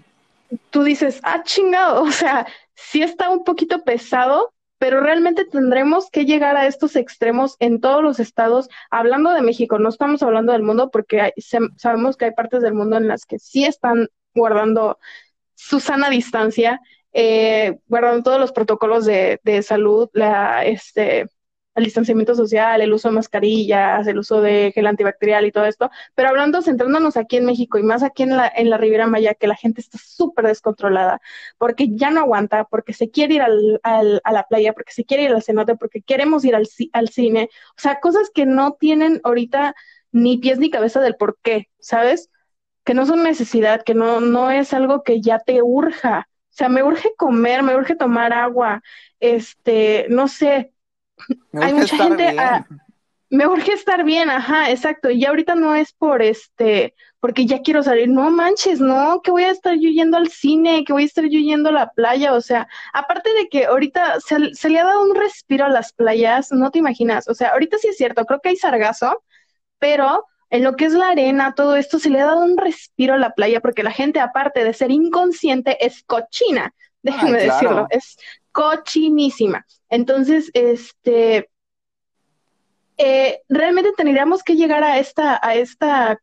tú 0.72 0.84
dices, 0.84 1.20
ah, 1.24 1.44
chingado, 1.44 2.04
o 2.04 2.12
sea, 2.12 2.48
sí 2.76 3.02
está 3.02 3.30
un 3.30 3.44
poquito 3.44 3.84
pesado, 3.84 4.54
pero 4.80 5.02
realmente 5.02 5.46
tendremos 5.46 6.10
que 6.10 6.26
llegar 6.26 6.56
a 6.56 6.66
estos 6.66 6.96
extremos 6.96 7.56
en 7.60 7.82
todos 7.82 8.02
los 8.02 8.20
estados. 8.20 8.70
Hablando 8.90 9.32
de 9.32 9.42
México, 9.42 9.78
no 9.78 9.90
estamos 9.90 10.24
hablando 10.24 10.54
del 10.54 10.64
mundo 10.64 10.90
porque 10.90 11.22
hay- 11.22 11.34
se- 11.38 11.60
sabemos 11.78 12.16
que 12.18 12.26
hay 12.26 12.32
partes 12.32 12.62
del 12.62 12.74
mundo 12.74 12.96
en 12.98 13.08
las 13.08 13.26
que 13.26 13.38
sí 13.40 13.66
están 13.66 14.08
guardando 14.34 14.98
su 15.56 15.80
sana 15.82 16.10
distancia, 16.10 16.80
eh, 17.14 17.80
guardando 17.88 18.24
todos 18.24 18.40
los 18.40 18.52
protocolos 18.52 19.06
de, 19.06 19.40
de 19.44 19.62
salud, 19.64 20.10
la, 20.14 20.66
este, 20.66 21.28
el 21.76 21.84
distanciamiento 21.86 22.36
social, 22.36 22.82
el 22.82 22.92
uso 22.94 23.10
de 23.10 23.16
mascarillas, 23.16 24.06
el 24.08 24.18
uso 24.20 24.42
de 24.42 24.72
gel 24.76 24.88
antibacterial 24.88 25.46
y 25.46 25.52
todo 25.52 25.66
esto. 25.66 25.90
Pero 26.16 26.30
hablando, 26.30 26.62
centrándonos 26.62 27.16
aquí 27.18 27.38
en 27.38 27.46
México 27.46 27.78
y 27.78 27.84
más 27.84 28.04
aquí 28.04 28.24
en 28.24 28.36
la, 28.38 28.52
en 28.54 28.70
la 28.70 28.78
Riviera 28.78 29.08
Maya, 29.08 29.34
que 29.34 29.48
la 29.48 29.56
gente 29.56 29.82
está 29.82 29.98
súper 29.98 30.46
descontrolada 30.48 31.22
porque 31.58 31.88
ya 31.96 32.12
no 32.12 32.20
aguanta, 32.22 32.66
porque 32.66 32.94
se 32.94 33.10
quiere 33.12 33.36
ir 33.36 33.42
al, 33.42 33.80
al- 33.84 34.22
a 34.24 34.32
la 34.34 34.44
playa, 34.48 34.74
porque 34.74 34.92
se 34.94 35.06
quiere 35.06 35.24
ir 35.24 35.32
al 35.32 35.44
cenote, 35.44 35.76
porque 35.76 36.02
queremos 36.02 36.44
ir 36.46 36.56
al, 36.56 36.68
al 36.94 37.10
cine. 37.10 37.50
O 37.78 37.82
sea, 37.82 38.00
cosas 38.00 38.30
que 38.34 38.46
no 38.46 38.74
tienen 38.74 39.22
ahorita 39.24 39.76
ni 40.12 40.38
pies 40.38 40.60
ni 40.60 40.70
cabeza 40.70 41.00
del 41.02 41.16
por 41.16 41.38
qué, 41.42 41.70
¿sabes? 41.80 42.30
Que 42.86 42.94
no 42.96 43.06
son 43.08 43.24
necesidad, 43.24 43.84
que 43.84 43.96
no, 43.96 44.22
no 44.22 44.52
es 44.52 44.74
algo 44.74 45.04
que 45.04 45.22
ya 45.22 45.40
te 45.40 45.62
urja. 45.64 46.29
O 46.60 46.62
sea, 46.62 46.68
me 46.68 46.84
urge 46.84 47.14
comer, 47.16 47.64
me 47.64 47.74
urge 47.74 47.96
tomar 47.96 48.34
agua, 48.34 48.82
este, 49.22 50.08
no 50.10 50.28
sé, 50.28 50.74
Me 51.54 51.68
hay 51.68 51.74
mucha 51.74 51.96
gente, 51.96 52.36
ah, 52.38 52.68
me 53.30 53.48
urge 53.48 53.72
estar 53.72 54.04
bien, 54.04 54.30
ajá, 54.30 54.70
exacto. 54.70 55.10
Y 55.10 55.24
ahorita 55.24 55.56
no 55.56 55.74
es 55.74 55.94
por 55.94 56.22
este, 56.22 56.96
porque 57.22 57.46
ya 57.46 57.62
quiero 57.62 57.82
salir, 57.82 58.10
no 58.10 58.30
manches, 58.30 58.82
no, 58.82 59.22
que 59.22 59.32
voy 59.32 59.44
a 59.46 59.52
estar 59.52 59.76
yo 59.76 59.90
yendo 59.90 60.18
al 60.18 60.28
cine, 60.28 60.84
que 60.84 60.92
voy 60.92 61.04
a 61.04 61.06
estar 61.06 61.24
yo 61.24 61.40
yendo 61.40 61.70
a 61.70 61.72
la 61.72 61.92
playa, 61.92 62.34
o 62.34 62.42
sea, 62.42 62.68
aparte 62.92 63.34
de 63.36 63.48
que 63.48 63.64
ahorita 63.64 64.20
se, 64.20 64.54
se 64.54 64.70
le 64.70 64.80
ha 64.80 64.84
dado 64.84 65.02
un 65.02 65.16
respiro 65.16 65.64
a 65.64 65.70
las 65.70 65.94
playas, 65.94 66.52
no 66.52 66.72
te 66.72 66.80
imaginas, 66.80 67.30
o 67.30 67.36
sea, 67.36 67.52
ahorita 67.52 67.78
sí 67.78 67.88
es 67.88 67.96
cierto, 67.96 68.26
creo 68.26 68.42
que 68.42 68.50
hay 68.50 68.58
sargazo, 68.58 69.24
pero 69.78 70.26
en 70.50 70.64
lo 70.64 70.76
que 70.76 70.86
es 70.86 70.94
la 70.94 71.10
arena, 71.10 71.54
todo 71.56 71.76
esto 71.76 72.00
se 72.00 72.10
le 72.10 72.20
ha 72.20 72.26
dado 72.26 72.44
un 72.44 72.58
respiro 72.58 73.14
a 73.14 73.18
la 73.18 73.32
playa 73.32 73.62
porque 73.62 73.84
la 73.84 73.92
gente, 73.92 74.20
aparte 74.20 74.64
de 74.64 74.74
ser 74.74 74.92
inconsciente, 74.92 75.84
es 75.86 76.04
cochina, 76.04 76.74
déjenme 77.04 77.40
claro. 77.40 77.54
decirlo, 77.54 77.88
es 77.92 78.18
cochinísima. 78.52 79.66
Entonces, 79.90 80.50
este, 80.54 81.50
eh, 82.98 83.42
realmente 83.48 83.92
tendríamos 83.96 84.44
que 84.44 84.56
llegar 84.56 84.84
a 84.84 85.00
esta, 85.00 85.40
a 85.42 85.56
esta, 85.56 86.20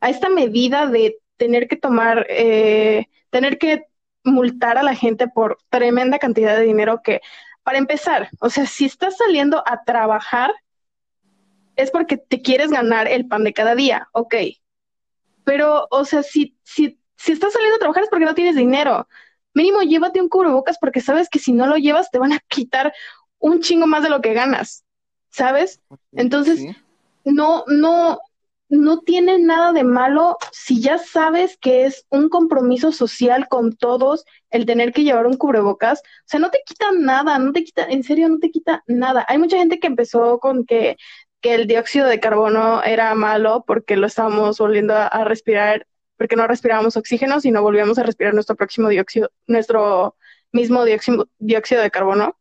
a 0.00 0.10
esta 0.10 0.28
medida 0.28 0.86
de 0.86 1.18
tener 1.36 1.68
que 1.68 1.76
tomar, 1.76 2.26
eh, 2.28 3.06
tener 3.30 3.58
que 3.58 3.86
multar 4.24 4.78
a 4.78 4.82
la 4.82 4.94
gente 4.94 5.28
por 5.28 5.58
tremenda 5.70 6.18
cantidad 6.18 6.56
de 6.56 6.64
dinero 6.64 7.00
que, 7.02 7.20
para 7.62 7.78
empezar, 7.78 8.28
o 8.40 8.50
sea, 8.50 8.66
si 8.66 8.84
estás 8.84 9.16
saliendo 9.16 9.62
a 9.66 9.84
trabajar, 9.84 10.52
es 11.82 11.90
porque 11.90 12.16
te 12.16 12.42
quieres 12.42 12.70
ganar 12.70 13.08
el 13.08 13.26
pan 13.26 13.44
de 13.44 13.52
cada 13.52 13.74
día, 13.74 14.08
ok. 14.12 14.34
Pero, 15.44 15.86
o 15.90 16.04
sea, 16.04 16.22
si, 16.22 16.56
si, 16.62 16.98
si 17.16 17.32
estás 17.32 17.52
saliendo 17.52 17.76
a 17.76 17.80
trabajar 17.80 18.04
es 18.04 18.10
porque 18.10 18.24
no 18.24 18.34
tienes 18.34 18.56
dinero. 18.56 19.08
Mínimo 19.54 19.82
llévate 19.82 20.20
un 20.20 20.28
cubrebocas 20.28 20.78
porque 20.78 21.00
sabes 21.00 21.28
que 21.28 21.38
si 21.38 21.52
no 21.52 21.66
lo 21.66 21.76
llevas 21.76 22.10
te 22.10 22.18
van 22.18 22.32
a 22.32 22.40
quitar 22.48 22.92
un 23.38 23.60
chingo 23.60 23.86
más 23.86 24.02
de 24.02 24.08
lo 24.08 24.20
que 24.20 24.34
ganas, 24.34 24.84
¿sabes? 25.30 25.80
Entonces, 26.12 26.60
Sí. 26.60 26.76
no, 27.24 27.64
no, 27.66 28.20
no 28.68 29.00
tiene 29.00 29.38
nada 29.38 29.72
de 29.72 29.84
malo 29.84 30.38
si 30.52 30.80
ya 30.80 30.96
sabes 30.96 31.58
que 31.58 31.84
es 31.84 32.06
un 32.08 32.28
compromiso 32.28 32.92
social 32.92 33.48
con 33.48 33.76
todos 33.76 34.24
el 34.50 34.64
tener 34.64 34.92
que 34.92 35.02
llevar 35.02 35.26
un 35.26 35.36
cubrebocas. 35.36 36.00
O 36.00 36.26
sea, 36.26 36.40
no 36.40 36.50
te 36.50 36.62
quita 36.64 36.86
nada, 36.92 37.38
no 37.38 37.52
te 37.52 37.64
quita, 37.64 37.84
en 37.84 38.02
serio, 38.04 38.28
no 38.28 38.38
te 38.38 38.50
quita 38.50 38.82
nada. 38.86 39.26
Hay 39.28 39.38
mucha 39.38 39.58
gente 39.58 39.78
que 39.80 39.88
empezó 39.88 40.38
con 40.38 40.64
que, 40.64 40.96
que 41.42 41.54
el 41.54 41.66
dióxido 41.66 42.06
de 42.06 42.20
carbono 42.20 42.82
era 42.82 43.14
malo 43.14 43.64
porque 43.66 43.96
lo 43.96 44.06
estábamos 44.06 44.58
volviendo 44.58 44.94
a, 44.94 45.24
respirar, 45.24 45.86
porque 46.16 46.36
no 46.36 46.46
respirábamos 46.46 46.96
oxígeno, 46.96 47.40
sino 47.40 47.62
volvíamos 47.62 47.98
a 47.98 48.04
respirar 48.04 48.32
nuestro 48.32 48.56
próximo 48.56 48.88
dióxido, 48.88 49.30
nuestro 49.46 50.16
mismo 50.52 50.84
dióxido, 50.84 51.28
dióxido 51.38 51.82
de 51.82 51.90
carbono 51.90 52.36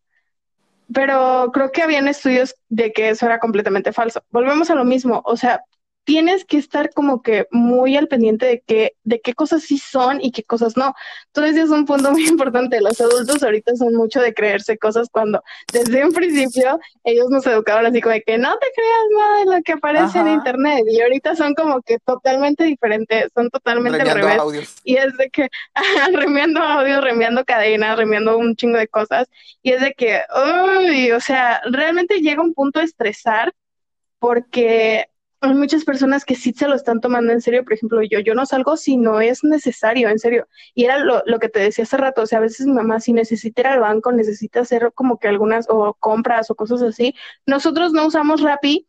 pero 0.94 1.52
creo 1.54 1.72
que 1.72 1.82
habían 1.82 2.08
estudios 2.08 2.56
de 2.70 2.92
que 2.92 3.10
eso 3.10 3.26
era 3.26 3.40
completamente 3.40 3.94
falso. 3.94 4.24
Volvemos 4.30 4.70
a 4.70 4.76
lo 4.76 4.84
mismo, 4.84 5.22
o 5.26 5.38
sea, 5.38 5.64
tienes 6.04 6.46
que 6.46 6.58
estar 6.58 6.92
como 6.94 7.22
que 7.22 7.48
muy 7.52 7.96
al 7.96 8.08
pendiente 8.08 8.46
de 8.46 8.64
qué, 8.66 8.94
de 9.04 9.22
qué 9.22 9.34
cosas 9.34 9.64
sí 9.64 9.78
son 9.78 10.20
y 10.22 10.32
qué 10.32 10.44
cosas 10.44 10.76
no. 10.76 10.94
Entonces 11.28 11.58
es 11.58 11.70
un 11.70 11.86
punto 11.86 12.12
muy 12.12 12.26
importante. 12.28 12.82
Los 12.82 13.00
adultos 13.00 13.44
ahorita 13.44 13.76
son 13.76 13.94
mucho 13.94 14.22
de 14.22 14.34
creerse 14.34 14.78
cosas 14.78 15.08
cuando 15.12 15.44
desde 15.72 16.04
un 16.04 16.12
principio 16.12 16.80
ellos 17.04 17.30
nos 17.30 17.46
educaban 17.46 17.86
así 17.86 18.02
como 18.02 18.14
de 18.14 18.24
que 18.24 18.38
no 18.38 18.58
te 18.58 18.68
creas 18.76 19.06
nada 19.18 19.40
de 19.40 19.58
lo 19.58 19.64
que 19.64 19.74
aparece 19.74 20.20
en 20.20 20.28
internet 20.30 20.86
y 20.90 21.02
ahorita 21.02 21.36
son 21.36 21.54
como 21.54 21.82
que 21.82 22.00
totalmente 22.00 22.64
diferentes, 22.64 23.28
son 23.34 23.50
totalmente 23.50 24.02
al 24.02 24.16
revés. 24.16 24.40
audios. 24.40 24.76
Y 24.84 24.96
es 24.98 25.16
de 25.18 25.30
que 25.30 25.50
remiando 26.14 26.62
audio, 26.62 27.02
remiando 27.02 27.46
cadenas, 27.46 27.98
remiando 27.98 28.38
un 28.38 28.56
chingo 28.56 28.78
de 28.78 28.88
cosas. 28.88 29.28
Y 29.62 29.72
es 29.72 29.82
de 29.82 29.94
que, 29.94 30.22
uy, 30.80 31.12
o 31.12 31.20
sea, 31.20 31.62
realmente 31.72 32.22
llega 32.22 32.42
un 32.42 32.54
punto 32.54 32.80
de 32.80 32.86
estresar 32.86 33.54
porque 34.20 35.11
hay 35.42 35.56
muchas 35.56 35.84
personas 35.84 36.24
que 36.24 36.36
sí 36.36 36.54
se 36.54 36.68
lo 36.68 36.76
están 36.76 37.02
tomando 37.02 37.34
en 37.34 37.42
serio. 37.42 37.64
Por 37.64 37.74
ejemplo, 37.74 38.02
yo, 38.04 38.20
yo 38.20 38.36
no 38.36 38.46
salgo 38.46 38.78
si 38.78 38.98
no 38.98 39.22
es 39.22 39.44
necesario, 39.44 40.08
en 40.10 40.20
serio. 40.20 40.48
Y 40.76 40.86
era 40.86 41.00
lo, 41.00 41.24
lo 41.26 41.40
que 41.40 41.50
te 41.50 41.60
decía 41.60 41.84
hace 41.84 41.98
rato. 41.98 42.22
O 42.22 42.26
sea, 42.28 42.38
a 42.38 42.42
veces 42.42 42.68
mi 42.68 42.74
mamá, 42.74 43.00
si 43.00 43.12
necesita 43.12 43.62
ir 43.62 43.68
al 43.68 43.80
banco, 43.80 44.12
necesita 44.12 44.62
hacer 44.62 44.92
como 44.94 45.18
que 45.20 45.28
algunas 45.28 45.66
o 45.70 45.96
compras 45.96 46.52
o 46.52 46.56
cosas 46.56 46.84
así. 46.84 47.16
Nosotros 47.48 47.92
no 47.92 48.06
usamos 48.06 48.42
Rappi 48.42 48.88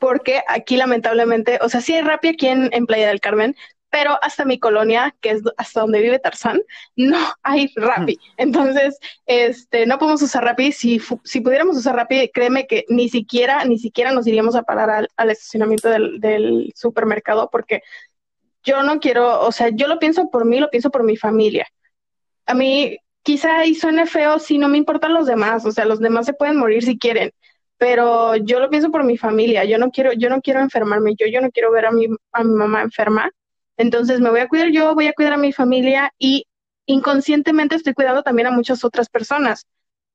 porque 0.00 0.42
aquí 0.48 0.76
lamentablemente, 0.76 1.58
o 1.62 1.68
sea, 1.68 1.80
sí 1.80 1.94
hay 1.94 2.02
Rappi 2.02 2.28
aquí 2.28 2.48
en, 2.48 2.70
en 2.72 2.86
Playa 2.86 3.08
del 3.08 3.20
Carmen, 3.20 3.54
pero 3.90 4.18
hasta 4.22 4.44
mi 4.44 4.58
colonia, 4.58 5.14
que 5.20 5.30
es 5.30 5.42
hasta 5.56 5.80
donde 5.80 6.00
vive 6.00 6.18
Tarzán, 6.18 6.60
no 6.96 7.18
hay 7.42 7.72
Rappi. 7.76 8.18
Entonces, 8.36 8.98
este, 9.26 9.86
no 9.86 9.98
podemos 9.98 10.22
usar 10.22 10.44
Rappi. 10.44 10.72
Si, 10.72 11.00
si 11.24 11.40
pudiéramos 11.40 11.76
usar 11.76 11.96
Rappi, 11.96 12.30
créeme 12.32 12.66
que 12.66 12.84
ni 12.88 13.08
siquiera, 13.08 13.64
ni 13.64 13.78
siquiera 13.78 14.12
nos 14.12 14.26
iríamos 14.26 14.54
a 14.54 14.62
parar 14.62 14.90
al, 14.90 15.08
al 15.16 15.30
estacionamiento 15.30 15.88
del, 15.88 16.20
del 16.20 16.72
supermercado, 16.74 17.50
porque 17.50 17.82
yo 18.62 18.82
no 18.82 19.00
quiero, 19.00 19.40
o 19.46 19.52
sea, 19.52 19.70
yo 19.70 19.88
lo 19.88 19.98
pienso 19.98 20.30
por 20.30 20.44
mí, 20.44 20.60
lo 20.60 20.70
pienso 20.70 20.90
por 20.90 21.02
mi 21.02 21.16
familia. 21.16 21.66
A 22.46 22.54
mí, 22.54 22.98
quizá 23.22 23.64
y 23.66 23.74
suene 23.74 24.06
feo 24.06 24.38
si 24.38 24.58
no 24.58 24.68
me 24.68 24.78
importan 24.78 25.14
los 25.14 25.26
demás, 25.26 25.64
o 25.66 25.72
sea, 25.72 25.84
los 25.84 26.00
demás 26.00 26.26
se 26.26 26.32
pueden 26.34 26.56
morir 26.56 26.82
si 26.82 26.98
quieren, 26.98 27.32
pero 27.78 28.36
yo 28.36 28.60
lo 28.60 28.70
pienso 28.70 28.90
por 28.90 29.04
mi 29.04 29.16
familia, 29.16 29.64
yo 29.64 29.78
no 29.78 29.90
quiero, 29.90 30.12
yo 30.12 30.28
no 30.28 30.40
quiero 30.40 30.60
enfermarme, 30.60 31.14
yo, 31.18 31.26
yo 31.26 31.40
no 31.40 31.50
quiero 31.50 31.72
ver 31.72 31.86
a 31.86 31.92
mi, 31.92 32.06
a 32.32 32.44
mi 32.44 32.54
mamá 32.54 32.82
enferma, 32.82 33.30
entonces 33.80 34.20
me 34.20 34.30
voy 34.30 34.40
a 34.40 34.48
cuidar 34.48 34.70
yo, 34.70 34.94
voy 34.94 35.06
a 35.06 35.12
cuidar 35.14 35.32
a 35.34 35.36
mi 35.38 35.52
familia 35.52 36.12
y 36.18 36.46
inconscientemente 36.86 37.76
estoy 37.76 37.94
cuidando 37.94 38.22
también 38.22 38.48
a 38.48 38.50
muchas 38.50 38.84
otras 38.84 39.08
personas, 39.08 39.66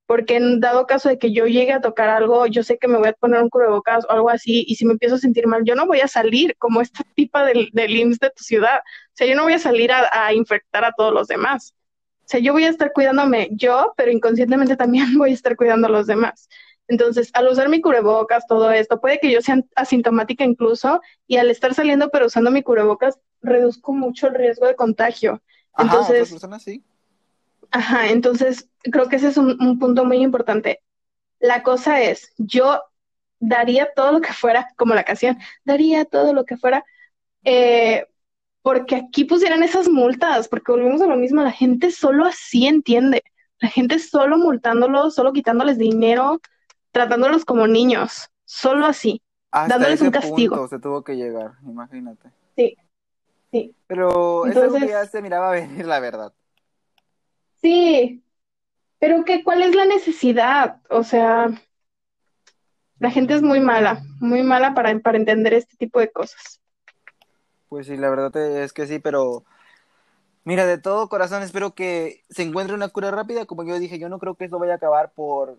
porque 0.06 0.36
en 0.38 0.60
dado 0.60 0.86
caso 0.88 1.10
de 1.10 1.18
que 1.18 1.34
yo 1.34 1.48
llegue 1.48 1.74
a 1.74 1.82
tocar 1.82 2.10
algo, 2.10 2.46
yo 2.48 2.64
sé 2.64 2.78
que 2.78 2.88
me 2.88 2.98
voy 3.00 3.08
a 3.10 3.14
poner 3.14 3.42
un 3.42 3.50
cubrebocas 3.50 4.06
o 4.06 4.12
algo 4.12 4.30
así, 4.30 4.64
y 4.68 4.76
si 4.76 4.86
me 4.86 4.94
empiezo 4.94 5.16
a 5.16 5.20
sentir 5.20 5.48
mal, 5.48 5.64
yo 5.66 5.76
no 5.76 5.88
voy 5.88 6.02
a 6.02 6.08
salir 6.08 6.56
como 6.60 6.82
esta 6.82 7.04
tipa 7.16 7.46
del, 7.46 7.70
del 7.74 7.96
IMSS 7.96 8.20
de 8.20 8.30
tu 8.32 8.44
ciudad, 8.44 8.78
o 8.80 9.14
sea, 9.14 9.28
yo 9.28 9.36
no 9.36 9.44
voy 9.44 9.54
a 9.54 9.60
salir 9.60 9.92
a, 9.92 10.28
a 10.28 10.34
infectar 10.34 10.86
a 10.86 10.92
todos 10.94 11.14
los 11.14 11.28
demás. 11.28 11.74
O 12.26 12.28
sea, 12.28 12.40
yo 12.40 12.54
voy 12.54 12.66
a 12.66 12.70
estar 12.70 12.92
cuidándome 12.94 13.50
yo, 13.52 13.94
pero 13.98 14.12
inconscientemente 14.12 14.76
también 14.76 15.06
voy 15.18 15.32
a 15.32 15.34
estar 15.34 15.56
cuidando 15.56 15.88
a 15.88 15.92
los 15.92 16.08
demás. 16.08 16.50
Entonces, 16.88 17.32
al 17.34 17.48
usar 17.48 17.70
mi 17.70 17.82
cubrebocas, 17.82 18.46
todo 18.48 18.72
esto, 18.72 19.02
puede 19.02 19.20
que 19.20 19.32
yo 19.32 19.42
sea 19.42 19.64
asintomática 19.76 20.44
incluso, 20.44 21.02
y 21.28 21.38
al 21.38 21.50
estar 21.50 21.74
saliendo 21.74 22.10
pero 22.10 22.28
usando 22.28 22.52
mi 22.52 22.62
cubrebocas, 22.62 23.20
reduzco 23.42 23.94
mucho 23.94 24.28
el 24.28 24.36
riesgo 24.36 24.68
de 24.68 24.76
contagio. 24.76 25.42
Ajá, 25.74 26.00
otras 26.00 26.10
Entonces, 26.10 26.30
personas 26.30 26.64
sí. 26.64 26.84
Ajá, 27.72 28.10
entonces 28.10 28.70
creo 28.84 29.10
que 29.10 29.18
ese 29.18 29.30
es 29.30 29.38
un, 29.38 29.58
un 29.62 29.80
punto 29.80 30.06
muy 30.06 30.18
importante. 30.18 30.82
La 31.40 31.64
cosa 31.64 32.02
es, 32.02 32.34
yo 32.38 32.82
daría 33.40 33.90
todo 33.96 34.12
lo 34.12 34.22
que 34.22 34.34
fuera, 34.34 34.68
como 34.78 34.94
la 34.94 35.04
canción, 35.04 35.38
daría 35.64 36.06
todo 36.06 36.34
lo 36.34 36.46
que 36.46 36.58
fuera, 36.58 36.86
eh, 37.44 38.08
porque 38.62 38.96
aquí 38.96 39.26
pusieran 39.26 39.64
esas 39.64 39.90
multas, 39.90 40.48
porque 40.48 40.72
volvemos 40.72 41.02
a 41.02 41.08
lo 41.08 41.18
mismo, 41.18 41.42
la 41.42 41.52
gente 41.52 41.92
solo 41.92 42.26
así 42.26 42.66
entiende, 42.68 43.24
la 43.60 43.70
gente 43.70 44.00
solo 44.00 44.38
multándolos, 44.38 45.16
solo 45.16 45.34
quitándoles 45.34 45.78
dinero, 45.78 46.42
tratándolos 46.96 47.44
como 47.44 47.68
niños, 47.68 48.30
solo 48.46 48.86
así. 48.86 49.22
Hasta 49.52 49.74
dándoles 49.74 49.96
ese 49.96 50.06
un 50.06 50.12
castigo. 50.12 50.56
punto 50.56 50.70
se 50.70 50.80
tuvo 50.80 51.04
que 51.04 51.18
llegar, 51.18 51.52
imagínate. 51.66 52.30
Sí, 52.56 52.78
sí. 53.52 53.76
Pero 53.86 54.46
Entonces- 54.48 54.90
ya 54.90 55.06
se 55.06 55.22
miraba 55.22 55.52
venir, 55.60 55.86
la 55.86 56.00
verdad. 56.00 56.32
Sí, 57.62 58.24
Pero 58.98 59.26
que, 59.26 59.44
¿cuál 59.44 59.62
es 59.64 59.76
la 59.76 59.84
necesidad? 59.84 60.78
O 60.90 61.04
sea, 61.04 61.50
la 63.00 63.12
gente 63.12 63.34
es 63.34 63.42
muy 63.42 63.60
mala, 63.60 64.02
muy 64.22 64.42
mala 64.44 64.74
para, 64.74 64.98
para 65.00 65.18
entender 65.18 65.54
este 65.54 65.76
tipo 65.76 66.00
de 66.00 66.10
cosas. 66.10 66.62
Pues 67.68 67.88
sí, 67.88 67.98
la 67.98 68.10
verdad 68.10 68.34
es 68.38 68.72
que 68.72 68.88
sí, 68.88 69.00
pero 69.00 69.44
mira, 70.46 70.66
de 70.66 70.78
todo 70.78 71.10
corazón 71.10 71.44
espero 71.44 71.76
que 71.76 72.24
se 72.30 72.44
encuentre 72.44 72.74
una 72.74 72.88
cura 72.88 73.12
rápida. 73.12 73.46
Como 73.46 73.64
yo 73.66 73.78
dije, 73.80 74.00
yo 74.00 74.08
no 74.08 74.18
creo 74.18 74.36
que 74.36 74.46
esto 74.46 74.60
vaya 74.60 74.74
a 74.74 74.78
acabar 74.78 75.12
por 75.12 75.58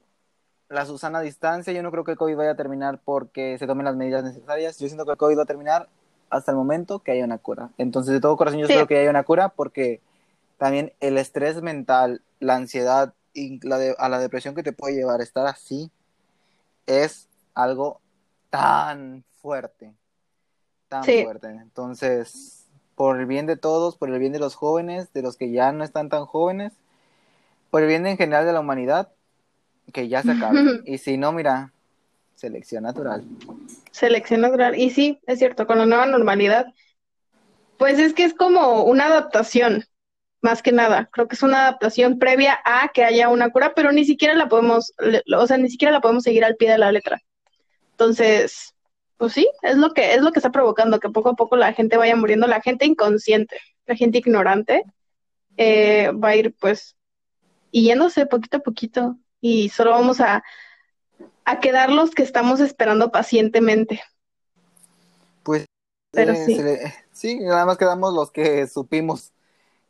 la 0.69 0.85
Susana 0.87 1.21
distancia, 1.21 1.73
yo 1.73 1.83
no 1.83 1.91
creo 1.91 2.05
que 2.05 2.12
el 2.12 2.19
COVID 2.19 2.37
vaya 2.37 2.51
a 2.53 2.57
terminar 2.57 3.01
porque 3.05 3.57
se 3.59 3.67
tomen 3.67 3.85
las 3.85 3.97
medidas 3.97 4.25
necesarias. 4.25 4.79
Yo 4.79 4.89
siento 4.89 5.05
que 5.05 5.12
el 5.12 5.17
COVID 5.17 5.39
va 5.39 5.43
a 5.43 5.47
terminar 5.47 5.89
hasta 6.29 6.51
el 6.51 6.57
momento 6.57 6.99
que 7.01 7.12
haya 7.12 7.25
una 7.25 7.39
cura. 7.39 7.71
Entonces, 7.79 8.12
de 8.12 8.21
todo 8.21 8.37
corazón 8.37 8.59
yo 8.61 8.67
Sí. 8.67 8.73
espero 8.73 8.89
que 8.89 8.99
haya 8.99 9.11
una 9.11 9.23
cura 9.23 9.49
porque 9.51 10.01
también 10.59 10.93
el 11.01 11.19
estrés 11.19 11.62
mental, 11.62 12.23
la 12.41 12.57
ansiedad 12.57 13.14
y 13.33 13.64
la 13.67 13.79
de- 13.79 13.95
a 13.99 14.09
la 14.09 14.19
depresión 14.19 14.55
que 14.55 14.62
te 14.62 14.73
puede 14.73 14.95
llevar 14.97 15.21
a 15.21 15.23
estar 15.23 15.47
así 15.47 15.91
es 16.87 17.29
algo 17.55 18.01
tan 18.51 19.25
fuerte, 19.41 19.93
tan 20.89 21.05
Sí. 21.05 21.23
fuerte. 21.23 21.49
Entonces, 21.49 22.67
por 22.95 23.21
el 23.21 23.27
bien 23.27 23.47
de 23.47 23.57
todos, 23.57 23.97
por 23.97 24.09
el 24.11 24.19
bien 24.19 24.33
de 24.33 24.39
los 24.39 24.55
jóvenes, 24.55 25.12
de 25.12 25.23
los 25.23 25.37
que 25.37 25.51
ya 25.53 25.71
no 25.73 25.85
están 25.85 26.09
tan 26.09 26.25
jóvenes, 26.27 26.73
por 27.71 27.83
el 27.83 27.89
bien 27.89 28.07
en 28.07 28.17
general 28.17 28.47
de 28.47 28.53
la 28.53 28.61
humanidad, 28.61 29.11
que 29.93 30.09
ya 30.09 30.22
se 30.22 30.32
acabe. 30.32 30.59
y 30.84 30.99
si 30.99 31.16
no, 31.16 31.32
mira, 31.32 31.72
selección 32.34 32.84
natural. 32.84 33.24
Selección 33.91 34.41
natural. 34.41 34.78
Y 34.78 34.91
sí, 34.91 35.20
es 35.26 35.39
cierto, 35.39 35.66
con 35.66 35.78
la 35.78 35.87
nueva 35.87 36.07
normalidad, 36.07 36.66
pues 37.78 37.99
es 37.99 38.14
que 38.14 38.24
es 38.24 38.34
como 38.34 38.84
una 38.84 39.07
adaptación, 39.07 39.84
más 40.43 40.62
que 40.62 40.72
nada. 40.72 41.09
Creo 41.12 41.28
que 41.28 41.34
es 41.34 41.43
una 41.43 41.62
adaptación 41.62 42.18
previa 42.18 42.59
a 42.64 42.89
que 42.89 43.05
haya 43.05 43.28
una 43.28 43.51
cura, 43.51 43.72
pero 43.74 43.93
ni 43.93 44.05
siquiera 44.05 44.34
la 44.34 44.49
podemos, 44.49 44.93
o 45.37 45.47
sea, 45.47 45.59
ni 45.59 45.70
siquiera 45.70 45.93
la 45.93 46.01
podemos 46.01 46.24
seguir 46.24 46.45
al 46.45 46.57
pie 46.57 46.70
de 46.70 46.78
la 46.78 46.93
letra. 46.93 47.20
Entonces, 47.93 48.74
pues 49.16 49.32
sí, 49.32 49.49
es 49.62 49.76
lo 49.76 49.93
que 49.93 50.14
es 50.14 50.22
lo 50.22 50.32
que 50.32 50.39
está 50.39 50.53
provocando 50.53 51.01
que 51.01 51.09
poco 51.09 51.30
a 51.30 51.37
poco 51.37 51.57
la 51.57 51.72
gente 51.72 51.97
vaya 51.97 52.16
muriendo, 52.16 52.47
la 52.47 52.61
gente 52.61 52.84
inconsciente, 52.84 53.59
la 53.87 53.97
gente 53.97 54.18
ignorante 54.18 54.84
eh, 55.57 56.11
va 56.12 56.28
a 56.28 56.37
ir 56.37 56.55
pues 56.61 56.97
yéndose 57.70 58.26
poquito 58.26 58.59
a 58.59 58.61
poquito 58.61 59.16
y 59.47 59.68
solo 59.68 59.90
vamos 59.92 60.20
a 60.20 60.42
a 61.44 61.61
quedar 61.61 61.90
los 61.90 62.11
que 62.11 62.24
estamos 62.24 62.59
esperando 62.61 63.12
pacientemente. 63.12 64.03
Pues, 65.44 65.64
Pero 66.11 66.32
eh, 66.32 66.44
sí. 66.44 66.59
le- 66.61 66.94
sí, 67.12 67.38
nada 67.38 67.64
más 67.66 67.78
quedamos 67.78 68.12
los 68.14 68.32
que 68.32 68.66
supimos 68.66 69.32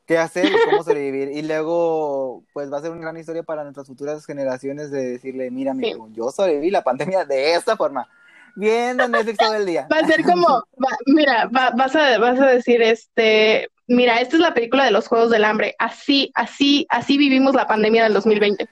qué 0.06 0.18
hacer 0.18 0.52
y 0.52 0.58
cómo 0.58 0.82
sobrevivir. 0.84 1.28
Y 1.30 1.42
luego, 1.42 2.44
pues 2.52 2.70
va 2.70 2.78
a 2.78 2.82
ser 2.82 2.90
una 2.90 3.00
gran 3.00 3.16
historia 3.16 3.42
para 3.42 3.62
nuestras 3.62 3.86
futuras 3.86 4.24
generaciones 4.26 4.90
de 4.90 5.12
decirle, 5.12 5.50
mira, 5.50 5.70
amigo, 5.72 6.08
yo 6.12 6.30
sobreviví 6.30 6.70
la 6.70 6.84
pandemia 6.84 7.24
de 7.24 7.54
esta 7.54 7.74
forma, 7.76 8.06
viendo 8.54 9.08
Netflix 9.08 9.38
todo 9.38 9.54
el 9.54 9.64
día. 9.66 9.88
Va 9.90 9.98
a 10.00 10.06
ser 10.06 10.22
como, 10.24 10.46
va- 10.48 10.98
mira, 11.06 11.46
va- 11.46 11.70
vas 11.70 11.96
a, 11.96 12.18
vas 12.18 12.38
a 12.38 12.46
decir, 12.46 12.82
este, 12.82 13.68
mira, 13.86 14.20
esta 14.20 14.36
es 14.36 14.42
la 14.42 14.52
película 14.54 14.84
de 14.84 14.90
los 14.90 15.08
Juegos 15.08 15.30
del 15.30 15.44
Hambre. 15.44 15.74
Así, 15.78 16.30
así, 16.34 16.86
así 16.90 17.16
vivimos 17.16 17.54
la 17.54 17.66
pandemia 17.66 18.04
del 18.04 18.12
2020. 18.12 18.68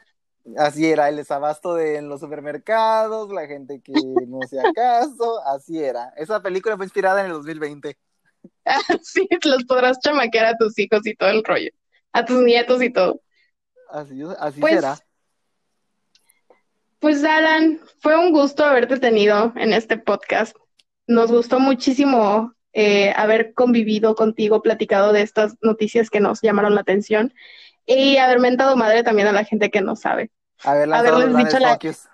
Así 0.58 0.86
era, 0.86 1.08
el 1.08 1.16
desabasto 1.16 1.74
de 1.74 1.96
en 1.96 2.08
los 2.08 2.20
supermercados, 2.20 3.32
la 3.32 3.46
gente 3.46 3.80
que 3.80 3.92
no 4.28 4.40
hacía 4.42 4.62
caso, 4.74 5.40
así 5.46 5.82
era. 5.82 6.12
Esa 6.16 6.42
película 6.42 6.76
fue 6.76 6.86
inspirada 6.86 7.20
en 7.20 7.26
el 7.26 7.32
2020. 7.32 7.96
Así 8.64 9.26
los 9.44 9.64
podrás 9.64 9.98
chamaquear 10.00 10.46
a 10.46 10.56
tus 10.58 10.78
hijos 10.78 11.06
y 11.06 11.14
todo 11.14 11.30
el 11.30 11.42
rollo, 11.42 11.70
a 12.12 12.24
tus 12.24 12.42
nietos 12.42 12.82
y 12.82 12.92
todo. 12.92 13.20
Así, 13.90 14.20
así 14.38 14.60
Pues, 14.60 14.74
será. 14.74 14.98
Pues 16.98 17.24
Alan, 17.24 17.80
fue 18.00 18.16
un 18.16 18.32
gusto 18.32 18.64
haberte 18.64 18.98
tenido 18.98 19.52
en 19.56 19.72
este 19.72 19.98
podcast. 19.98 20.56
Nos 21.06 21.30
gustó 21.30 21.60
muchísimo 21.60 22.54
eh, 22.72 23.12
haber 23.16 23.54
convivido 23.54 24.14
contigo, 24.14 24.62
platicado 24.62 25.12
de 25.12 25.22
estas 25.22 25.56
noticias 25.62 26.10
que 26.10 26.20
nos 26.20 26.40
llamaron 26.42 26.74
la 26.74 26.80
atención 26.80 27.32
y 27.86 28.16
haber 28.16 28.40
mentado 28.40 28.76
madre 28.76 29.02
también 29.02 29.28
a 29.28 29.32
la 29.32 29.44
gente 29.44 29.70
que 29.70 29.80
no 29.80 29.96
sabe. 29.96 30.30
A 30.62 30.74
ver, 30.74 30.88
lanzado 30.88 31.18
haberles 31.18 31.28
los 31.28 31.34
grandes 31.36 31.54
dicho 31.54 31.66
la- 31.66 31.72
focus. 31.74 32.08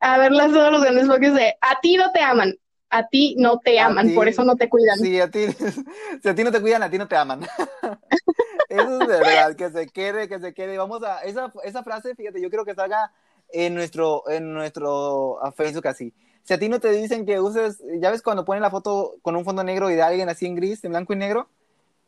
Haberlas 0.00 0.52
todos 0.52 0.70
los 0.72 0.82
grandes 0.82 1.06
bloques 1.08 1.34
de 1.34 1.56
a 1.60 1.80
ti 1.80 1.96
no 1.96 2.12
te 2.12 2.20
aman, 2.20 2.54
a 2.90 3.08
ti 3.08 3.34
no 3.38 3.58
te 3.58 3.80
aman, 3.80 4.12
por 4.14 4.28
eso 4.28 4.44
no 4.44 4.54
te 4.56 4.68
cuidan. 4.68 4.98
Sí, 4.98 5.18
a 5.20 5.30
ti, 5.30 5.46
si 6.22 6.28
a 6.28 6.34
ti 6.34 6.44
no 6.44 6.52
te 6.52 6.60
cuidan, 6.60 6.82
a 6.84 6.90
ti 6.90 6.98
no 6.98 7.08
te 7.08 7.16
aman. 7.16 7.40
Eso 8.68 9.00
es 9.02 9.06
verdad, 9.08 9.56
que 9.56 9.70
se 9.70 9.86
quede, 9.88 10.28
que 10.28 10.38
se 10.38 10.52
quede. 10.54 10.76
Vamos 10.78 11.02
a, 11.02 11.20
esa, 11.22 11.52
esa 11.64 11.82
frase, 11.82 12.14
fíjate, 12.14 12.40
yo 12.40 12.50
creo 12.50 12.64
que 12.64 12.74
salga 12.74 13.12
en 13.50 13.74
nuestro, 13.74 14.28
en 14.28 14.52
nuestro 14.52 15.38
Facebook 15.56 15.88
así. 15.88 16.12
Si 16.42 16.54
a 16.54 16.58
ti 16.58 16.68
no 16.68 16.80
te 16.80 16.90
dicen 16.92 17.26
que 17.26 17.40
uses, 17.40 17.82
ya 18.00 18.10
ves 18.10 18.22
cuando 18.22 18.44
ponen 18.44 18.62
la 18.62 18.70
foto 18.70 19.16
con 19.22 19.36
un 19.36 19.44
fondo 19.44 19.64
negro 19.64 19.90
y 19.90 19.94
de 19.94 20.02
alguien 20.02 20.28
así 20.28 20.46
en 20.46 20.54
gris, 20.54 20.82
en 20.84 20.90
blanco 20.90 21.12
y 21.12 21.16
negro, 21.16 21.48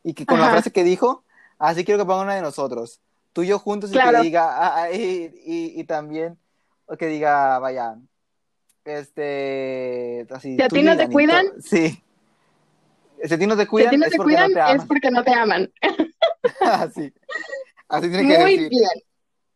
y 0.02 0.14
que 0.14 0.26
con 0.26 0.40
la 0.40 0.50
frase 0.50 0.72
que 0.72 0.84
dijo, 0.84 1.24
así 1.60 1.84
quiero 1.84 2.00
que 2.00 2.06
pongan 2.06 2.24
una 2.24 2.34
de 2.34 2.42
nosotros. 2.42 3.00
Tú 3.32 3.42
y 3.44 3.46
yo 3.46 3.60
juntos 3.60 3.90
y 3.90 3.92
que 3.98 4.22
diga, 4.22 4.48
ah, 4.56 4.82
ah, 4.82 4.90
y, 4.90 5.30
y, 5.44 5.80
y 5.80 5.84
también 5.84 6.36
que 6.98 7.06
diga, 7.06 7.60
vaya, 7.60 7.94
este, 8.84 10.26
así. 10.30 10.56
Si 10.56 10.62
a 10.62 10.68
ti 10.68 10.82
no 10.82 10.96
te 10.96 11.08
cuidan, 11.08 11.46
Sí. 11.62 12.02
Si 13.22 13.34
a 13.34 13.38
ti 13.38 13.46
no 13.46 13.54
te 13.54 13.64
Si 13.64 13.68
cuidan, 13.68 13.90
ti 13.90 13.96
no 13.98 14.06
es 14.06 14.12
te 14.12 14.16
porque 14.16 14.32
cuidan 14.34 14.50
no 14.50 14.54
te 14.54 14.60
es 14.60 14.74
aman. 14.74 14.88
porque 14.88 15.10
no 15.10 15.22
te 15.24 15.32
aman. 15.34 15.72
así. 16.62 17.12
Así 17.88 18.08
tiene 18.08 18.26
que 18.34 18.38
Muy 18.38 18.52
decir. 18.56 18.70
bien. 18.70 18.90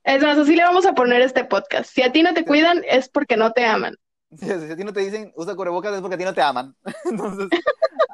Es 0.04 0.22
más, 0.22 0.36
así 0.36 0.54
le 0.54 0.62
vamos 0.62 0.84
a 0.84 0.92
poner 0.94 1.22
este 1.22 1.44
podcast. 1.46 1.90
Si 1.90 2.02
a 2.02 2.12
ti 2.12 2.22
no 2.22 2.34
te 2.34 2.44
cuidan 2.44 2.82
es 2.86 3.08
porque 3.08 3.38
no 3.38 3.52
te 3.52 3.64
aman. 3.64 3.96
Si, 4.38 4.44
si 4.44 4.52
a 4.70 4.76
ti 4.76 4.84
no 4.84 4.92
te 4.92 5.00
dicen 5.00 5.32
usa 5.34 5.54
cubrebocas 5.56 5.94
es 5.94 6.00
porque 6.02 6.16
a 6.16 6.18
ti 6.18 6.24
no 6.24 6.34
te 6.34 6.42
aman. 6.42 6.76
Entonces, 7.06 7.48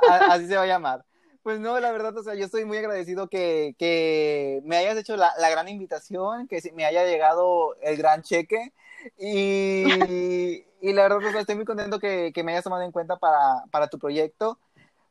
a- 0.09 0.32
así 0.34 0.47
se 0.47 0.55
va 0.57 0.62
a 0.62 0.66
llamar. 0.66 1.05
Pues 1.43 1.59
no, 1.59 1.80
la 1.80 1.91
verdad, 1.91 2.16
o 2.18 2.22
sea, 2.22 2.34
yo 2.34 2.45
estoy 2.45 2.66
muy 2.66 2.76
agradecido 2.76 3.28
que, 3.28 3.74
que 3.78 4.61
me 4.64 4.76
hayas 4.76 4.97
hecho 4.99 5.16
la, 5.16 5.32
la 5.38 5.49
gran 5.49 5.68
invitación, 5.68 6.47
que 6.49 6.61
me 6.74 6.84
haya 6.84 7.05
llegado 7.07 7.76
el 7.80 7.97
gran 7.97 8.22
cheque. 8.22 8.74
Y, 9.18 9.84
y 10.82 10.93
la 10.93 11.03
verdad, 11.05 11.24
o 11.24 11.32
sea, 11.32 11.41
estoy 11.41 11.57
muy 11.57 11.64
contento 11.64 11.99
que, 11.99 12.32
que 12.34 12.45
me 12.45 12.53
hayas 12.53 12.64
tomado 12.64 12.82
en 12.82 12.93
cuenta 12.93 13.16
para, 13.18 13.64
para 13.70 13.88
tu 13.88 13.99
proyecto, 13.99 14.59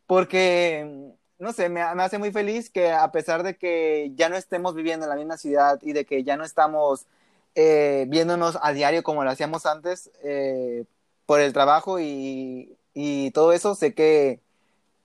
porque, 0.08 1.14
no 1.40 1.54
sé, 1.54 1.70
me, 1.70 1.82
me 1.96 2.04
hace 2.04 2.20
muy 2.20 2.32
feliz 2.32 2.70
que 2.70 2.92
a 2.92 3.12
pesar 3.12 3.44
de 3.44 3.58
que 3.58 4.12
ya 4.16 4.30
no 4.30 4.36
estemos 4.38 4.76
viviendo 4.76 5.06
en 5.06 5.12
la 5.12 5.16
misma 5.18 5.38
ciudad 5.38 5.80
y 5.84 5.94
de 5.94 6.06
que 6.06 6.24
ya 6.24 6.38
no 6.38 6.46
estamos 6.46 7.08
eh, 7.56 8.06
viéndonos 8.10 8.58
a 8.62 8.74
diario 8.74 9.04
como 9.04 9.24
lo 9.24 9.32
hacíamos 9.32 9.66
antes, 9.66 10.12
eh, 10.24 10.86
por 11.26 11.42
el 11.42 11.54
trabajo 11.54 12.00
y, 12.00 12.78
y 12.94 13.32
todo 13.32 13.54
eso, 13.54 13.76
sé 13.76 13.94
que 13.96 14.42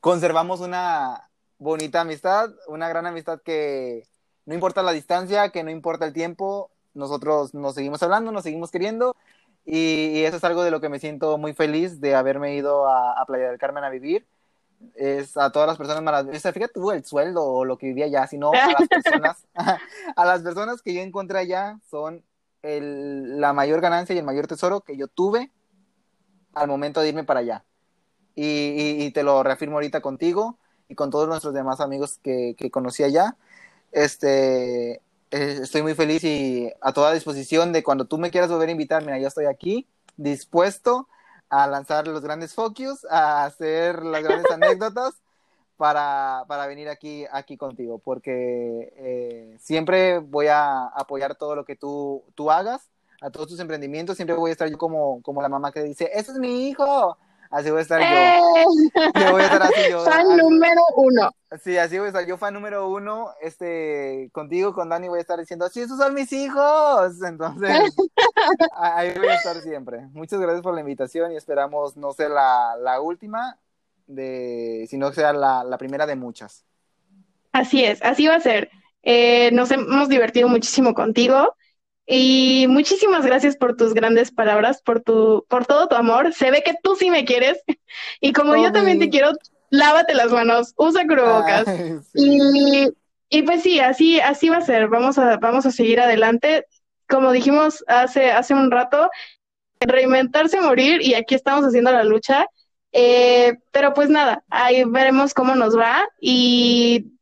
conservamos 0.04 0.60
una 0.60 1.30
bonita 1.56 2.02
amistad, 2.02 2.50
una 2.68 2.90
gran 2.90 3.06
amistad 3.06 3.40
que 3.40 4.06
no 4.44 4.52
importa 4.52 4.82
la 4.82 4.92
distancia, 4.92 5.48
que 5.48 5.64
no 5.64 5.70
importa 5.70 6.04
el 6.04 6.12
tiempo, 6.12 6.70
nosotros 6.92 7.54
nos 7.54 7.74
seguimos 7.74 8.02
hablando, 8.02 8.30
nos 8.30 8.42
seguimos 8.42 8.70
queriendo 8.70 9.16
y, 9.64 10.08
y 10.10 10.24
eso 10.26 10.36
es 10.36 10.44
algo 10.44 10.62
de 10.62 10.70
lo 10.70 10.82
que 10.82 10.90
me 10.90 10.98
siento 10.98 11.38
muy 11.38 11.54
feliz 11.54 12.02
de 12.02 12.14
haberme 12.14 12.54
ido 12.54 12.86
a, 12.86 13.18
a 13.18 13.24
Playa 13.24 13.48
del 13.48 13.56
Carmen 13.58 13.82
a 13.82 13.88
vivir. 13.88 14.26
Es 14.94 15.38
a 15.38 15.50
todas 15.50 15.66
las 15.66 15.78
personas 15.78 16.02
maravillosas. 16.02 16.52
Fíjate 16.52 16.74
tú 16.74 16.90
el 16.90 17.02
sueldo 17.06 17.42
o 17.42 17.64
lo 17.64 17.78
que 17.78 17.86
vivía 17.86 18.04
allá, 18.04 18.26
sino 18.26 18.50
a 18.52 18.72
las 18.78 18.86
personas, 18.86 19.46
a 20.16 20.24
las 20.26 20.42
personas 20.42 20.82
que 20.82 20.92
yo 20.92 21.00
encontré 21.00 21.38
allá 21.38 21.80
son 21.88 22.22
el- 22.60 23.40
la 23.40 23.54
mayor 23.54 23.80
ganancia 23.80 24.14
y 24.14 24.18
el 24.18 24.24
mayor 24.26 24.46
tesoro 24.48 24.82
que 24.82 24.98
yo 24.98 25.08
tuve 25.08 25.50
al 26.52 26.68
momento 26.68 27.00
de 27.00 27.08
irme 27.08 27.24
para 27.24 27.40
allá. 27.40 27.64
Y, 28.34 28.44
y- 28.44 29.04
y 29.04 29.10
te 29.12 29.22
lo 29.22 29.42
reafirmo 29.42 29.76
ahorita 29.76 30.00
contigo 30.00 30.58
y 30.88 30.94
con 30.94 31.10
todos 31.10 31.28
nuestros 31.28 31.54
demás 31.54 31.80
amigos 31.80 32.18
que, 32.22 32.54
que 32.58 32.70
conocí 32.70 33.02
allá. 33.04 33.36
Este, 33.92 34.94
eh, 34.94 35.00
estoy 35.30 35.82
muy 35.82 35.94
feliz 35.94 36.24
y 36.24 36.72
a 36.80 36.92
toda 36.92 37.12
disposición 37.12 37.72
de 37.72 37.82
cuando 37.84 38.06
tú 38.06 38.18
me 38.18 38.30
quieras 38.30 38.50
volver 38.50 38.68
a 38.68 38.72
invitar, 38.72 39.04
mira, 39.04 39.18
yo 39.18 39.28
estoy 39.28 39.46
aquí, 39.46 39.86
dispuesto 40.16 41.08
a 41.48 41.66
lanzar 41.66 42.08
los 42.08 42.22
grandes 42.22 42.54
focus, 42.54 43.06
a 43.10 43.44
hacer 43.44 44.02
las 44.04 44.22
grandes 44.22 44.50
anécdotas 44.50 45.14
para, 45.76 46.44
para 46.48 46.66
venir 46.66 46.88
aquí, 46.88 47.24
aquí 47.32 47.56
contigo, 47.56 47.98
porque 47.98 48.92
eh, 48.96 49.56
siempre 49.60 50.18
voy 50.18 50.46
a 50.48 50.86
apoyar 50.86 51.34
todo 51.36 51.56
lo 51.56 51.64
que 51.64 51.76
tú, 51.76 52.22
tú 52.34 52.50
hagas, 52.50 52.90
a 53.20 53.30
todos 53.30 53.48
tus 53.48 53.60
emprendimientos, 53.60 54.16
siempre 54.16 54.36
voy 54.36 54.50
a 54.50 54.52
estar 54.52 54.68
yo 54.68 54.78
como, 54.78 55.22
como 55.22 55.42
la 55.42 55.48
mamá 55.48 55.72
que 55.72 55.82
dice, 55.82 56.10
ese 56.14 56.32
es 56.32 56.38
mi 56.38 56.68
hijo, 56.68 57.16
así 57.54 57.70
voy 57.70 57.78
a 57.78 57.82
estar 57.82 58.00
yo. 58.00 58.06
¡Eh! 58.06 58.40
Yo 59.14 59.32
voy 59.32 59.42
a 59.42 59.44
estar 59.44 59.62
así 59.62 59.80
yo. 59.90 60.00
Fan 60.04 60.26
así- 60.30 60.36
número 60.36 60.80
uno. 60.96 61.30
Sí, 61.62 61.78
así 61.78 61.98
voy 61.98 62.06
a 62.06 62.08
estar. 62.08 62.26
Yo 62.26 62.36
fan 62.36 62.52
número 62.52 62.88
uno, 62.88 63.30
este, 63.40 64.28
contigo, 64.32 64.74
con 64.74 64.88
Dani, 64.88 65.08
voy 65.08 65.18
a 65.18 65.22
estar 65.22 65.38
diciendo, 65.38 65.68
sí, 65.68 65.80
esos 65.82 65.98
son 65.98 66.12
mis 66.12 66.32
hijos. 66.32 67.22
Entonces, 67.22 67.70
ahí 68.76 69.12
voy 69.16 69.28
a 69.28 69.36
estar 69.36 69.56
siempre. 69.60 70.00
Muchas 70.12 70.40
gracias 70.40 70.62
por 70.62 70.74
la 70.74 70.80
invitación 70.80 71.30
y 71.32 71.36
esperamos 71.36 71.96
no 71.96 72.12
ser 72.12 72.30
la, 72.30 72.74
la 72.82 73.00
última, 73.00 73.56
de, 74.08 74.86
sino 74.90 75.10
que 75.10 75.14
sea 75.16 75.32
la, 75.32 75.62
la 75.62 75.78
primera 75.78 76.06
de 76.06 76.16
muchas. 76.16 76.64
Así 77.52 77.84
es, 77.84 78.02
así 78.02 78.26
va 78.26 78.34
a 78.34 78.40
ser. 78.40 78.70
Eh, 79.04 79.50
nos 79.52 79.70
hemos 79.70 80.08
divertido 80.08 80.48
muchísimo 80.48 80.92
contigo 80.92 81.54
Y 82.06 82.66
muchísimas 82.68 83.24
gracias 83.24 83.56
por 83.56 83.76
tus 83.76 83.94
grandes 83.94 84.30
palabras, 84.30 84.82
por 84.82 85.00
tu, 85.00 85.46
por 85.48 85.64
todo 85.64 85.88
tu 85.88 85.94
amor. 85.94 86.34
Se 86.34 86.50
ve 86.50 86.62
que 86.62 86.74
tú 86.82 86.96
sí 86.96 87.10
me 87.10 87.24
quieres. 87.24 87.62
Y 88.20 88.32
como 88.32 88.56
yo 88.56 88.72
también 88.72 88.98
te 88.98 89.08
quiero, 89.08 89.30
lávate 89.70 90.14
las 90.14 90.32
manos, 90.32 90.74
usa 90.76 91.06
cubrebocas. 91.06 91.68
Ay, 91.68 91.98
sí. 92.12 92.38
Y, 93.30 93.38
y 93.38 93.42
pues 93.42 93.62
sí, 93.62 93.78
así, 93.78 94.18
así 94.20 94.48
va 94.48 94.56
a 94.56 94.62
ser. 94.62 94.88
Vamos 94.88 95.16
a, 95.16 95.36
vamos 95.36 95.64
a 95.64 95.70
seguir 95.70 96.00
adelante. 96.00 96.66
Como 97.08 97.30
dijimos 97.30 97.84
hace, 97.86 98.32
hace 98.32 98.52
un 98.54 98.70
rato, 98.70 99.10
reinventarse, 99.80 100.60
morir, 100.60 101.02
y 101.02 101.14
aquí 101.14 101.34
estamos 101.34 101.64
haciendo 101.64 101.92
la 101.92 102.02
lucha. 102.02 102.46
Eh, 102.92 103.54
pero 103.72 103.92
pues 103.92 104.08
nada, 104.08 104.44
ahí 104.50 104.84
veremos 104.84 105.34
cómo 105.34 105.56
nos 105.56 105.76
va 105.76 106.08
y 106.20 107.13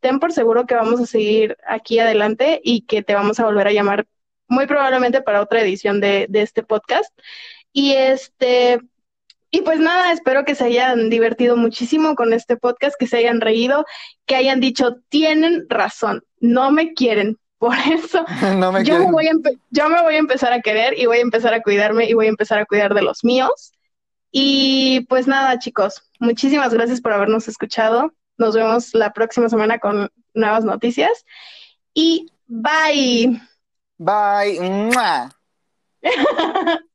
ten 0.00 0.18
por 0.20 0.32
seguro 0.32 0.66
que 0.66 0.74
vamos 0.74 1.00
a 1.00 1.06
seguir 1.06 1.56
aquí 1.66 1.98
adelante 1.98 2.60
y 2.64 2.82
que 2.82 3.02
te 3.02 3.14
vamos 3.14 3.38
a 3.40 3.44
volver 3.44 3.66
a 3.68 3.72
llamar 3.72 4.06
muy 4.48 4.66
probablemente 4.66 5.20
para 5.22 5.40
otra 5.42 5.60
edición 5.60 6.00
de, 6.00 6.26
de 6.28 6.42
este 6.42 6.62
podcast. 6.62 7.12
Y 7.72 7.92
este, 7.92 8.80
y 9.50 9.60
pues 9.62 9.78
nada, 9.80 10.12
espero 10.12 10.44
que 10.44 10.54
se 10.54 10.64
hayan 10.64 11.10
divertido 11.10 11.56
muchísimo 11.56 12.14
con 12.14 12.32
este 12.32 12.56
podcast, 12.56 12.96
que 12.98 13.06
se 13.06 13.18
hayan 13.18 13.40
reído, 13.40 13.84
que 14.26 14.36
hayan 14.36 14.60
dicho, 14.60 14.96
tienen 15.08 15.66
razón, 15.68 16.22
no 16.40 16.70
me 16.70 16.94
quieren. 16.94 17.38
Por 17.58 17.74
eso 17.90 18.24
No 18.58 18.70
me 18.70 18.84
yo 18.84 18.98
me 18.98 19.08
quieren. 19.08 19.12
voy 19.12 19.26
a 19.28 19.32
empe- 19.32 19.58
yo 19.70 19.88
me 19.88 20.02
voy 20.02 20.14
a 20.16 20.18
empezar 20.18 20.52
a 20.52 20.60
querer 20.60 20.98
y 20.98 21.06
voy 21.06 21.18
a 21.18 21.22
empezar 21.22 21.54
a 21.54 21.62
cuidarme 21.62 22.04
y 22.06 22.12
voy 22.14 22.26
a 22.26 22.30
empezar 22.30 22.58
a 22.58 22.66
cuidar 22.66 22.92
de 22.94 23.02
los 23.02 23.24
míos. 23.24 23.72
Y 24.30 25.06
pues 25.08 25.26
nada, 25.26 25.58
chicos, 25.58 26.02
muchísimas 26.20 26.74
gracias 26.74 27.00
por 27.00 27.12
habernos 27.14 27.48
escuchado. 27.48 28.12
Nos 28.38 28.54
vemos 28.54 28.94
la 28.94 29.12
próxima 29.12 29.48
semana 29.48 29.78
con 29.78 30.10
nuevas 30.34 30.64
noticias. 30.64 31.24
Y 31.94 32.26
bye. 32.46 33.40
Bye. 33.98 34.58